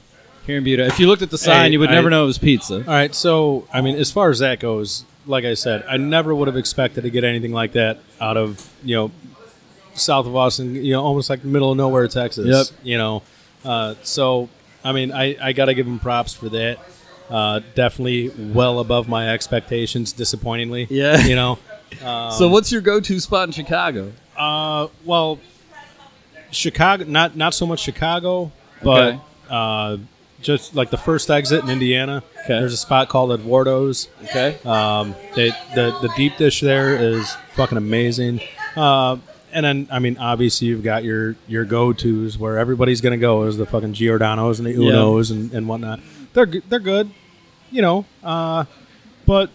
here 0.45 0.57
in 0.57 0.63
Buda. 0.63 0.85
If 0.87 0.99
you 0.99 1.07
looked 1.07 1.21
at 1.21 1.29
the 1.31 1.37
sign, 1.37 1.65
Hey, 1.67 1.71
you 1.73 1.79
would 1.79 1.89
I- 1.89 1.93
never 1.93 2.09
know 2.09 2.23
it 2.23 2.27
was 2.27 2.37
pizza. 2.39 2.75
All 2.77 2.83
right. 2.83 3.13
So 3.13 3.67
I 3.71 3.81
mean, 3.81 3.95
as 3.95 4.11
far 4.11 4.29
as 4.31 4.39
that 4.39 4.59
goes, 4.59 5.05
like 5.29 5.45
I 5.45 5.53
said, 5.53 5.85
I 5.87 5.97
never 5.97 6.33
would 6.33 6.47
have 6.47 6.57
expected 6.57 7.01
to 7.03 7.09
get 7.09 7.23
anything 7.23 7.53
like 7.53 7.73
that 7.73 7.99
out 8.19 8.35
of 8.35 8.67
you 8.83 8.95
know 8.95 9.11
south 9.93 10.25
of 10.25 10.35
Austin. 10.35 10.75
You 10.75 10.93
know, 10.93 11.03
almost 11.03 11.29
like 11.29 11.45
middle 11.45 11.71
of 11.71 11.77
nowhere, 11.77 12.07
Texas. 12.07 12.47
Yep. 12.47 12.79
You 12.83 12.97
know, 12.97 13.23
uh, 13.63 13.95
so 14.03 14.49
I 14.83 14.91
mean, 14.91 15.11
I 15.11 15.37
I 15.41 15.53
got 15.53 15.65
to 15.65 15.73
give 15.73 15.85
them 15.85 15.99
props 15.99 16.33
for 16.33 16.49
that. 16.49 16.79
Uh, 17.29 17.61
definitely 17.75 18.29
well 18.53 18.79
above 18.79 19.07
my 19.07 19.29
expectations. 19.29 20.11
Disappointingly. 20.13 20.87
Yeah. 20.89 21.23
You 21.25 21.35
know. 21.35 21.59
so 22.37 22.47
what's 22.49 22.71
your 22.71 22.81
go-to 22.81 23.19
spot 23.19 23.47
in 23.47 23.51
Chicago? 23.51 24.11
Uh, 24.37 24.87
well, 25.05 25.39
Chicago, 26.51 27.03
not 27.05 27.35
not 27.35 27.53
so 27.53 27.65
much 27.67 27.81
Chicago, 27.81 28.51
but 28.83 29.13
Okay. 29.13 29.19
uh, 29.49 29.97
just 30.41 30.75
like 30.75 30.89
the 30.89 30.97
first 30.97 31.29
exit 31.29 31.63
in 31.63 31.69
Indiana. 31.69 32.23
Okay. 32.43 32.59
There's 32.59 32.73
a 32.73 32.77
spot 32.77 33.09
called 33.09 33.31
Eduardo's. 33.31 34.07
Okay. 34.25 34.57
Um, 34.65 35.15
they, 35.35 35.49
the 35.75 35.97
the 36.01 36.11
deep 36.15 36.37
dish 36.37 36.61
there 36.61 36.95
is 36.95 37.35
fucking 37.55 37.77
amazing. 37.77 38.41
Uh, 38.75 39.17
and 39.51 39.65
then 39.65 39.87
I 39.91 39.99
mean, 39.99 40.17
obviously 40.17 40.67
you've 40.67 40.83
got 40.83 41.03
your 41.03 41.35
your 41.47 41.65
go 41.65 41.91
tos 41.93 42.37
where 42.37 42.57
everybody's 42.57 43.01
gonna 43.01 43.17
go 43.17 43.43
is 43.43 43.57
the 43.57 43.65
fucking 43.65 43.93
Giordano's 43.93 44.59
and 44.59 44.67
the 44.67 44.71
Yeah. 44.73 44.91
Unos 44.93 45.31
and, 45.31 45.51
and 45.53 45.67
whatnot. 45.67 45.99
They're 46.33 46.45
they're 46.45 46.79
good, 46.79 47.11
you 47.71 47.81
know. 47.81 48.05
Uh, 48.23 48.65
but 49.25 49.49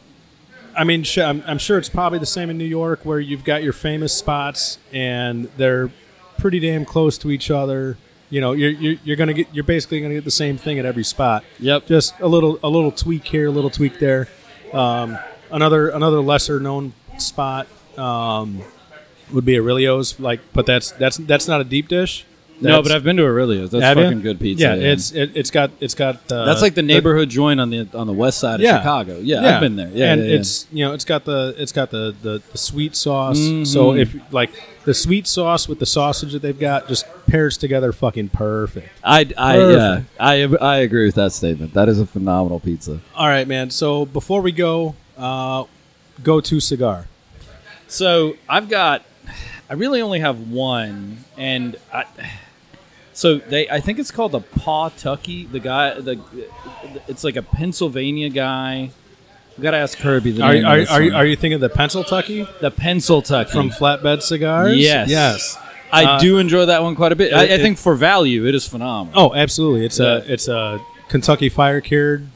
I 0.77 0.83
mean, 0.85 1.05
sh- 1.05 1.19
I'm, 1.19 1.43
I'm 1.47 1.59
sure 1.59 1.79
it's 1.79 1.89
probably 1.89 2.19
the 2.19 2.27
same 2.27 2.51
in 2.51 2.59
New 2.59 2.65
York, 2.65 3.01
where 3.05 3.21
you've 3.21 3.45
got 3.45 3.63
your 3.63 3.73
famous 3.73 4.13
spots 4.13 4.79
and 4.93 5.49
they're 5.57 5.91
pretty 6.37 6.59
damn 6.59 6.85
close 6.85 7.17
to 7.19 7.31
each 7.31 7.49
other. 7.51 7.97
You 8.31 8.41
know, 8.41 8.53
you're 8.53 8.71
you're, 8.71 8.97
you're 9.05 9.17
gonna 9.17 9.35
get 9.35 9.49
you're 9.53 9.65
basically 9.65 10.01
gonna 10.01 10.15
get 10.15 10.25
the 10.25 10.31
same 10.31 10.57
thing 10.57 10.79
at 10.79 10.85
every 10.85 11.05
spot. 11.05 11.45
Yep. 11.61 11.87
Just 11.87 12.19
a 12.21 12.27
little 12.27 12.59
a 12.63 12.69
little 12.69 12.91
tweak 12.91 13.25
here, 13.25 13.49
a 13.49 13.51
little 13.51 13.71
tweak 13.71 13.99
there. 13.99 14.29
Um, 14.73 15.19
another 15.51 15.89
another 15.89 16.21
lesser 16.21 16.59
known 16.59 16.95
spot 17.19 17.67
um, 17.97 18.63
would 19.33 19.45
be 19.45 19.59
Aurelio's. 19.59 20.19
Like, 20.19 20.41
but 20.53 20.67
that's 20.67 20.91
that's 20.93 21.17
that's 21.19 21.47
not 21.47 21.61
a 21.61 21.65
deep 21.65 21.89
dish. 21.89 22.25
No, 22.61 22.83
but 22.83 22.93
I've 22.93 23.05
been 23.05 23.17
to 23.17 23.25
Aurelio's. 23.25 23.71
That's 23.71 23.83
Have 23.85 23.97
ya? 23.99 24.05
fucking 24.05 24.23
good 24.23 24.39
pizza. 24.41 24.65
Yeah, 24.65 24.75
it's 24.75 25.13
it, 25.13 25.33
it's 25.37 25.51
got 25.51 25.71
it's 25.81 25.95
got 25.95 26.17
uh, 26.33 26.45
that's 26.45 26.63
like 26.63 26.75
the 26.75 26.83
neighborhood 26.83 27.29
joint 27.29 27.61
on 27.61 27.71
the 27.71 27.89
on 27.95 28.07
the 28.07 28.13
west 28.13 28.39
side 28.39 28.57
of 28.57 28.61
Yeah. 28.61 28.79
Chicago. 28.79 29.19
Yeah, 29.19 29.55
I've 29.55 29.61
been 29.61 29.77
there. 29.77 29.91
Yeah, 29.93 30.13
and 30.13 30.23
yeah, 30.23 30.29
yeah. 30.29 30.37
it's 30.39 30.67
you 30.73 30.85
know 30.85 30.93
it's 30.95 31.05
got 31.05 31.25
the 31.25 31.55
it's 31.59 31.73
got 31.73 31.91
the 31.91 32.15
the, 32.23 32.43
the 32.53 32.59
sweet 32.59 32.95
sauce. 32.97 33.39
Mhm. 33.39 33.67
So 33.67 33.95
if 33.95 34.15
like 34.33 34.51
the 34.85 34.95
sweet 34.95 35.27
sauce 35.27 35.69
with 35.69 35.79
the 35.79 35.87
sausage 35.87 36.33
that 36.33 36.43
they've 36.43 36.59
got 36.59 36.89
just 36.89 37.07
pairs 37.27 37.57
together 37.57 37.93
fucking 37.93 38.29
perfect. 38.29 38.91
I, 39.03 39.21
I 39.39 39.57
yeah, 39.59 40.03
Perfect. 40.19 40.21
I 40.21 40.43
I 40.61 40.77
agree 40.79 41.07
with 41.07 41.15
that 41.17 41.33
statement. 41.33 41.75
That 41.75 41.89
is 41.89 41.99
a 42.01 42.07
phenomenal 42.07 42.61
pizza. 42.61 43.01
All 43.15 43.27
right, 43.29 43.49
man. 43.49 43.71
So 43.71 44.05
before 44.05 44.41
we 44.43 44.53
go, 44.53 44.95
uh, 45.17 45.65
go 46.23 46.41
to 46.43 46.61
cigar. 46.61 47.07
So 47.89 48.37
I've 48.49 48.69
got, 48.69 49.03
I 49.71 49.75
really 49.75 50.01
only 50.03 50.21
have 50.21 50.51
one, 50.51 51.19
and 51.37 51.77
I, 51.93 52.05
so 53.15 53.39
they, 53.39 53.69
I 53.71 53.81
think 53.81 53.99
it's 53.99 54.11
called 54.11 54.33
the 54.33 54.41
Paw 54.41 54.91
Tucky. 54.91 55.47
The 55.47 55.61
guy, 55.61 55.99
the, 55.99 56.21
it's 57.09 57.25
like 57.25 57.37
a 57.37 57.43
Pennsylvania 57.43 58.29
guy. 58.29 58.91
We 59.57 59.63
gotta 59.63 59.77
ask 59.79 59.97
Kirby. 59.99 60.33
The 60.33 60.43
Are, 60.43 60.53
name 60.53 60.65
are, 60.67 60.81
are, 60.91 61.03
you, 61.03 61.15
are 61.15 61.25
you 61.25 61.37
thinking 61.37 61.55
of 61.55 61.61
the 61.61 61.69
pencil 61.69 62.03
tucky 62.05 62.47
the 62.61 62.71
Pencil 62.73 63.23
Tucky 63.23 63.51
from 63.53 63.71
Flatbed 63.71 64.21
Cigars? 64.23 64.77
Yes, 64.77 65.09
Yes. 65.09 65.57
I 65.93 66.05
Uh, 66.05 66.19
do 66.19 66.39
enjoy 66.39 66.67
that 66.67 66.83
one 66.83 66.97
quite 66.97 67.13
a 67.13 67.17
bit. 67.17 67.33
I, 67.33 67.43
I 67.43 67.45
it- 67.45 67.61
think 67.61 67.79
for 67.79 67.95
value, 67.95 68.47
it 68.47 68.55
is 68.57 68.67
phenomenal. 68.67 69.31
Oh, 69.31 69.35
absolutely. 69.35 69.87
It's 69.87 70.01
a 70.01 70.25
it's 70.27 70.49
a 70.49 70.81
Kentucky 71.09 71.49
fire 71.49 71.81
cured 71.81 72.27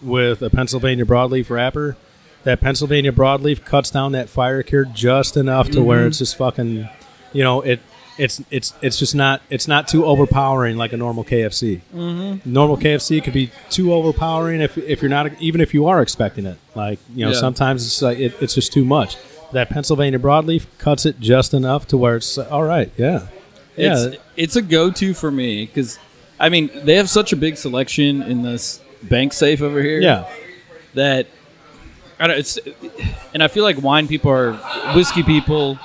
with 0.00 0.40
a 0.40 0.50
Pennsylvania 0.50 1.04
broadleaf 1.04 1.50
wrapper. 1.50 1.96
That 2.44 2.60
Pennsylvania 2.60 3.10
broadleaf 3.10 3.64
cuts 3.64 3.90
down 3.90 4.12
that 4.12 4.28
fire 4.28 4.62
cured 4.62 4.94
just 4.94 5.36
enough 5.36 5.68
to 5.70 5.82
where 5.82 6.06
it's 6.06 6.18
just 6.18 6.36
fucking, 6.36 6.88
you 7.32 7.42
know, 7.42 7.60
it 7.62 7.80
it's 8.18 8.42
it's 8.50 8.74
it's 8.82 8.98
just 8.98 9.14
not 9.14 9.40
it's 9.48 9.68
not 9.68 9.86
too 9.88 10.04
overpowering 10.04 10.76
like 10.76 10.92
a 10.92 10.96
normal 10.96 11.24
KFC. 11.24 11.80
Mm-hmm. 11.94 12.52
Normal 12.52 12.76
KFC 12.76 13.22
could 13.22 13.32
be 13.32 13.50
too 13.70 13.92
overpowering 13.92 14.60
if 14.60 14.76
if 14.78 15.00
you're 15.02 15.08
not 15.08 15.40
even 15.40 15.60
if 15.60 15.72
you 15.72 15.86
are 15.86 16.02
expecting 16.02 16.44
it. 16.46 16.58
Like 16.74 16.98
you 17.14 17.24
know, 17.24 17.32
Yeah. 17.32 17.38
sometimes 17.38 17.86
it's 17.86 18.02
like 18.02 18.18
it, 18.18 18.34
it's 18.40 18.54
just 18.54 18.72
too 18.72 18.84
much. 18.84 19.16
That 19.52 19.70
Pennsylvania 19.70 20.18
broadleaf 20.18 20.66
cuts 20.78 21.06
it 21.06 21.20
just 21.20 21.54
enough 21.54 21.86
to 21.88 21.96
where 21.96 22.16
it's 22.16 22.36
all 22.36 22.64
right. 22.64 22.90
Yeah, 22.98 23.28
yeah. 23.76 24.06
It's, 24.08 24.16
it's 24.36 24.56
a 24.56 24.62
go-to 24.62 25.14
for 25.14 25.30
me 25.30 25.64
because, 25.64 25.98
I 26.38 26.50
mean, 26.50 26.68
they 26.84 26.96
have 26.96 27.08
such 27.08 27.32
a 27.32 27.36
big 27.36 27.56
selection 27.56 28.22
in 28.22 28.42
this 28.42 28.82
bank 29.04 29.32
safe 29.32 29.62
over 29.62 29.80
here. 29.80 30.00
yeah. 30.00 30.28
that 30.94 31.28
I 32.20 32.26
don't. 32.26 32.38
It's 32.38 32.58
and 33.32 33.42
I 33.42 33.48
feel 33.48 33.62
like 33.64 33.80
wine 33.80 34.06
people 34.08 34.30
are 34.32 34.52
whiskey 34.94 35.22
people. 35.22 35.78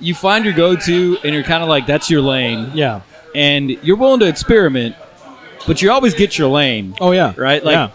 You 0.00 0.14
find 0.14 0.44
your 0.44 0.54
go-to, 0.54 1.18
and 1.22 1.34
you're 1.34 1.44
kind 1.44 1.62
of 1.62 1.68
like 1.68 1.86
that's 1.86 2.08
your 2.10 2.22
lane, 2.22 2.70
Yeah. 2.74 3.02
and 3.34 3.70
you're 3.70 3.96
willing 3.96 4.20
to 4.20 4.26
experiment, 4.28 4.96
but 5.66 5.82
you 5.82 5.90
always 5.90 6.14
get 6.14 6.38
your 6.38 6.48
lane, 6.48 6.94
Oh 7.00 7.10
yeah. 7.12 7.34
right? 7.36 7.62
Like 7.62 7.74
yeah. 7.74 7.90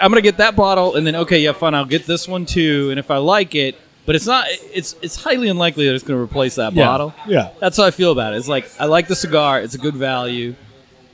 I'm 0.00 0.10
gonna 0.12 0.20
get 0.20 0.36
that 0.36 0.54
bottle, 0.54 0.94
and 0.94 1.04
then 1.06 1.16
okay, 1.16 1.40
yeah, 1.40 1.52
fine, 1.52 1.74
I'll 1.74 1.84
get 1.84 2.06
this 2.06 2.28
one 2.28 2.46
too, 2.46 2.90
and 2.90 2.98
if 3.00 3.10
I 3.10 3.16
like 3.16 3.54
it, 3.56 3.76
but 4.06 4.14
it's 4.16 4.26
not. 4.26 4.46
It's 4.72 4.94
it's 5.02 5.16
highly 5.16 5.48
unlikely 5.48 5.86
that 5.86 5.94
it's 5.94 6.04
gonna 6.04 6.20
replace 6.20 6.54
that 6.56 6.72
Yeah. 6.72 6.86
bottle. 6.86 7.14
Yeah. 7.26 7.50
That's 7.60 7.76
how 7.76 7.84
I 7.84 7.90
feel 7.92 8.12
about 8.12 8.34
it. 8.34 8.36
It's 8.36 8.48
like 8.48 8.68
I 8.80 8.86
like 8.86 9.08
the 9.08 9.14
cigar. 9.16 9.60
It's 9.60 9.74
a 9.74 9.78
good 9.78 9.94
value. 9.96 10.54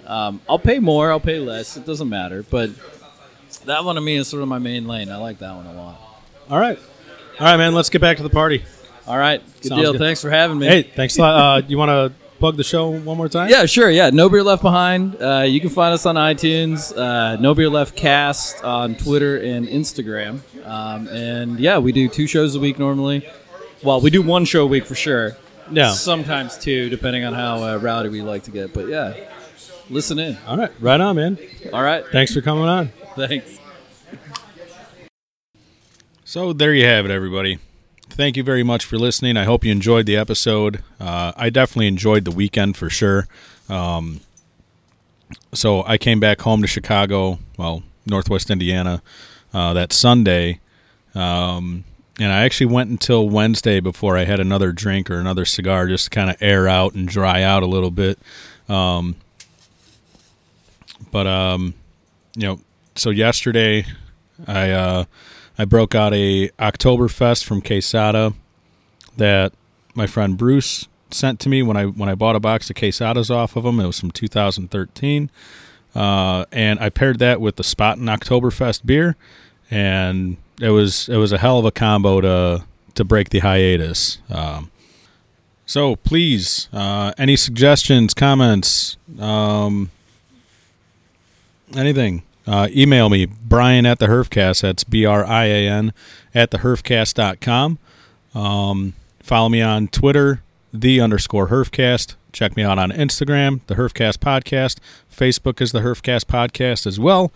Um, 0.06 0.40
I'll 0.48 0.58
pay 0.58 0.78
more. 0.78 1.10
I'll 1.10 1.20
pay 1.20 1.38
less. 1.38 1.76
It 1.76 1.84
doesn't 1.84 2.08
matter. 2.08 2.42
But 2.48 2.70
that 3.66 3.84
one 3.84 3.96
to 3.96 4.00
me 4.00 4.16
is 4.16 4.28
sort 4.28 4.42
of 4.42 4.48
my 4.48 4.58
main 4.58 4.86
lane. 4.88 5.10
I 5.10 5.16
like 5.16 5.38
that 5.40 5.54
one 5.54 5.66
a 5.66 5.72
lot. 5.74 6.00
All 6.50 6.58
right. 6.58 6.78
All 7.40 7.46
right, 7.46 7.56
man. 7.58 7.74
Let's 7.74 7.90
get 7.90 8.00
back 8.00 8.16
to 8.18 8.22
the 8.22 8.30
party. 8.30 8.64
All 9.08 9.16
right, 9.18 9.42
good 9.62 9.68
Sounds 9.70 9.80
deal. 9.82 9.92
good. 9.92 10.00
Thanks 10.00 10.20
for 10.20 10.28
having 10.30 10.58
me. 10.58 10.66
Hey, 10.66 10.82
thanks 10.82 11.16
a 11.16 11.22
lot. 11.22 11.34
Uh, 11.64 11.66
you 11.66 11.78
want 11.78 11.88
to 11.88 12.12
plug 12.38 12.56
the 12.58 12.62
show 12.62 12.90
one 12.90 13.16
more 13.16 13.28
time? 13.28 13.48
Yeah, 13.48 13.64
sure. 13.64 13.90
Yeah, 13.90 14.10
No 14.10 14.28
Beer 14.28 14.42
Left 14.42 14.60
Behind. 14.62 15.16
Uh, 15.20 15.44
you 15.46 15.60
can 15.60 15.70
find 15.70 15.94
us 15.94 16.04
on 16.04 16.16
iTunes. 16.16 16.94
Uh, 16.96 17.36
no 17.40 17.54
Beer 17.54 17.70
Left 17.70 17.96
Cast 17.96 18.62
on 18.62 18.94
Twitter 18.96 19.38
and 19.38 19.66
Instagram. 19.66 20.40
Um, 20.66 21.08
and 21.08 21.58
yeah, 21.58 21.78
we 21.78 21.90
do 21.92 22.06
two 22.08 22.26
shows 22.26 22.54
a 22.54 22.60
week 22.60 22.78
normally. 22.78 23.26
Well, 23.82 24.00
we 24.02 24.10
do 24.10 24.20
one 24.20 24.44
show 24.44 24.64
a 24.64 24.66
week 24.66 24.84
for 24.84 24.94
sure. 24.94 25.36
Yeah. 25.70 25.92
Sometimes 25.92 26.58
two, 26.58 26.90
depending 26.90 27.24
on 27.24 27.32
how 27.32 27.62
uh, 27.62 27.76
rowdy 27.78 28.10
we 28.10 28.20
like 28.20 28.42
to 28.44 28.50
get. 28.50 28.74
But 28.74 28.88
yeah, 28.88 29.14
listen 29.88 30.18
in. 30.18 30.36
All 30.46 30.58
right. 30.58 30.70
Right 30.80 31.00
on, 31.00 31.16
man. 31.16 31.38
All 31.72 31.82
right. 31.82 32.04
Thanks 32.12 32.34
for 32.34 32.42
coming 32.42 32.64
on. 32.64 32.88
Thanks. 33.16 33.58
So 36.24 36.52
there 36.52 36.74
you 36.74 36.84
have 36.84 37.06
it, 37.06 37.10
everybody. 37.10 37.58
Thank 38.18 38.36
you 38.36 38.42
very 38.42 38.64
much 38.64 38.84
for 38.84 38.98
listening. 38.98 39.36
I 39.36 39.44
hope 39.44 39.64
you 39.64 39.70
enjoyed 39.70 40.06
the 40.06 40.16
episode. 40.16 40.82
Uh, 40.98 41.30
I 41.36 41.50
definitely 41.50 41.86
enjoyed 41.86 42.24
the 42.24 42.32
weekend 42.32 42.76
for 42.76 42.90
sure. 42.90 43.28
Um, 43.68 44.22
so 45.54 45.84
I 45.84 45.98
came 45.98 46.18
back 46.18 46.40
home 46.40 46.60
to 46.62 46.66
Chicago, 46.66 47.38
well, 47.56 47.84
Northwest 48.06 48.50
Indiana, 48.50 49.02
uh, 49.54 49.72
that 49.74 49.92
Sunday. 49.92 50.58
Um, 51.14 51.84
and 52.18 52.32
I 52.32 52.42
actually 52.42 52.66
went 52.66 52.90
until 52.90 53.28
Wednesday 53.28 53.78
before 53.78 54.16
I 54.18 54.24
had 54.24 54.40
another 54.40 54.72
drink 54.72 55.12
or 55.12 55.20
another 55.20 55.44
cigar 55.44 55.86
just 55.86 56.06
to 56.06 56.10
kind 56.10 56.28
of 56.28 56.34
air 56.40 56.66
out 56.66 56.94
and 56.94 57.06
dry 57.06 57.42
out 57.44 57.62
a 57.62 57.66
little 57.66 57.92
bit. 57.92 58.18
Um, 58.68 59.14
but, 61.12 61.28
um, 61.28 61.72
you 62.34 62.48
know, 62.48 62.60
so 62.96 63.10
yesterday 63.10 63.86
I 64.44 64.70
uh, 64.70 65.04
I 65.58 65.64
broke 65.64 65.94
out 65.94 66.14
a 66.14 66.48
Oktoberfest 66.50 67.44
from 67.44 67.60
Quesada 67.60 68.32
that 69.16 69.52
my 69.94 70.06
friend 70.06 70.38
Bruce 70.38 70.86
sent 71.10 71.40
to 71.40 71.48
me 71.48 71.62
when 71.62 71.76
I 71.76 71.86
when 71.86 72.08
I 72.08 72.14
bought 72.14 72.36
a 72.36 72.40
box 72.40 72.70
of 72.70 72.76
Quesadas 72.76 73.30
off 73.30 73.56
of 73.56 73.64
him. 73.64 73.80
It 73.80 73.86
was 73.86 73.98
from 73.98 74.12
2013, 74.12 75.30
uh, 75.94 76.44
and 76.52 76.78
I 76.78 76.88
paired 76.90 77.18
that 77.18 77.40
with 77.40 77.56
the 77.56 77.64
Spaten 77.64 78.04
Oktoberfest 78.04 78.86
beer, 78.86 79.16
and 79.70 80.36
it 80.60 80.70
was 80.70 81.08
it 81.08 81.16
was 81.16 81.32
a 81.32 81.38
hell 81.38 81.58
of 81.58 81.64
a 81.64 81.72
combo 81.72 82.20
to 82.20 82.64
to 82.94 83.04
break 83.04 83.30
the 83.30 83.40
hiatus. 83.40 84.18
Um, 84.30 84.70
so 85.66 85.96
please, 85.96 86.68
uh, 86.72 87.12
any 87.18 87.36
suggestions, 87.36 88.14
comments, 88.14 88.96
um, 89.18 89.90
anything, 91.76 92.22
uh, 92.48 92.68
email 92.70 93.10
me, 93.10 93.26
Brian 93.26 93.84
at 93.84 93.98
the 93.98 94.06
Herfcast. 94.06 94.62
That's 94.62 94.82
B 94.82 95.04
R 95.04 95.24
I 95.24 95.44
A 95.44 95.68
N 95.68 95.92
at 96.34 96.50
the 96.50 96.58
Herfcast.com. 96.58 97.78
Um, 98.34 98.94
follow 99.22 99.48
me 99.48 99.60
on 99.60 99.88
Twitter, 99.88 100.42
the 100.72 101.00
underscore 101.00 101.48
Herfcast. 101.48 102.14
Check 102.32 102.56
me 102.56 102.62
out 102.62 102.78
on 102.78 102.90
Instagram, 102.90 103.60
the 103.66 103.74
Herfcast 103.74 104.18
Podcast. 104.18 104.78
Facebook 105.14 105.60
is 105.60 105.72
the 105.72 105.80
Herfcast 105.80 106.24
Podcast 106.24 106.86
as 106.86 106.98
well. 106.98 107.32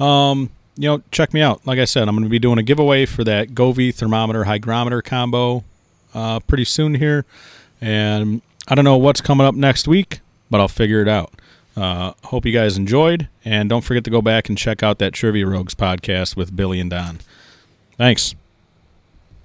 Um, 0.00 0.50
you 0.76 0.88
know, 0.88 1.02
check 1.10 1.34
me 1.34 1.40
out. 1.40 1.66
Like 1.66 1.78
I 1.78 1.84
said, 1.84 2.08
I'm 2.08 2.14
going 2.14 2.24
to 2.24 2.30
be 2.30 2.38
doing 2.38 2.58
a 2.58 2.62
giveaway 2.62 3.06
for 3.06 3.24
that 3.24 3.48
Govee 3.48 3.94
thermometer 3.94 4.44
hygrometer 4.44 5.02
combo 5.02 5.64
uh, 6.14 6.40
pretty 6.40 6.64
soon 6.64 6.94
here. 6.94 7.24
And 7.80 8.42
I 8.68 8.74
don't 8.74 8.84
know 8.84 8.96
what's 8.96 9.20
coming 9.20 9.46
up 9.46 9.54
next 9.54 9.86
week, 9.86 10.20
but 10.50 10.60
I'll 10.60 10.68
figure 10.68 11.00
it 11.00 11.08
out. 11.08 11.32
Uh, 11.76 12.12
hope 12.24 12.46
you 12.46 12.52
guys 12.52 12.78
enjoyed, 12.78 13.28
and 13.44 13.68
don't 13.68 13.82
forget 13.82 14.02
to 14.04 14.10
go 14.10 14.22
back 14.22 14.48
and 14.48 14.56
check 14.56 14.82
out 14.82 14.98
that 14.98 15.12
Trivia 15.12 15.46
Rogues 15.46 15.74
podcast 15.74 16.34
with 16.36 16.56
Billy 16.56 16.80
and 16.80 16.90
Don. 16.90 17.18
Thanks. 17.98 18.34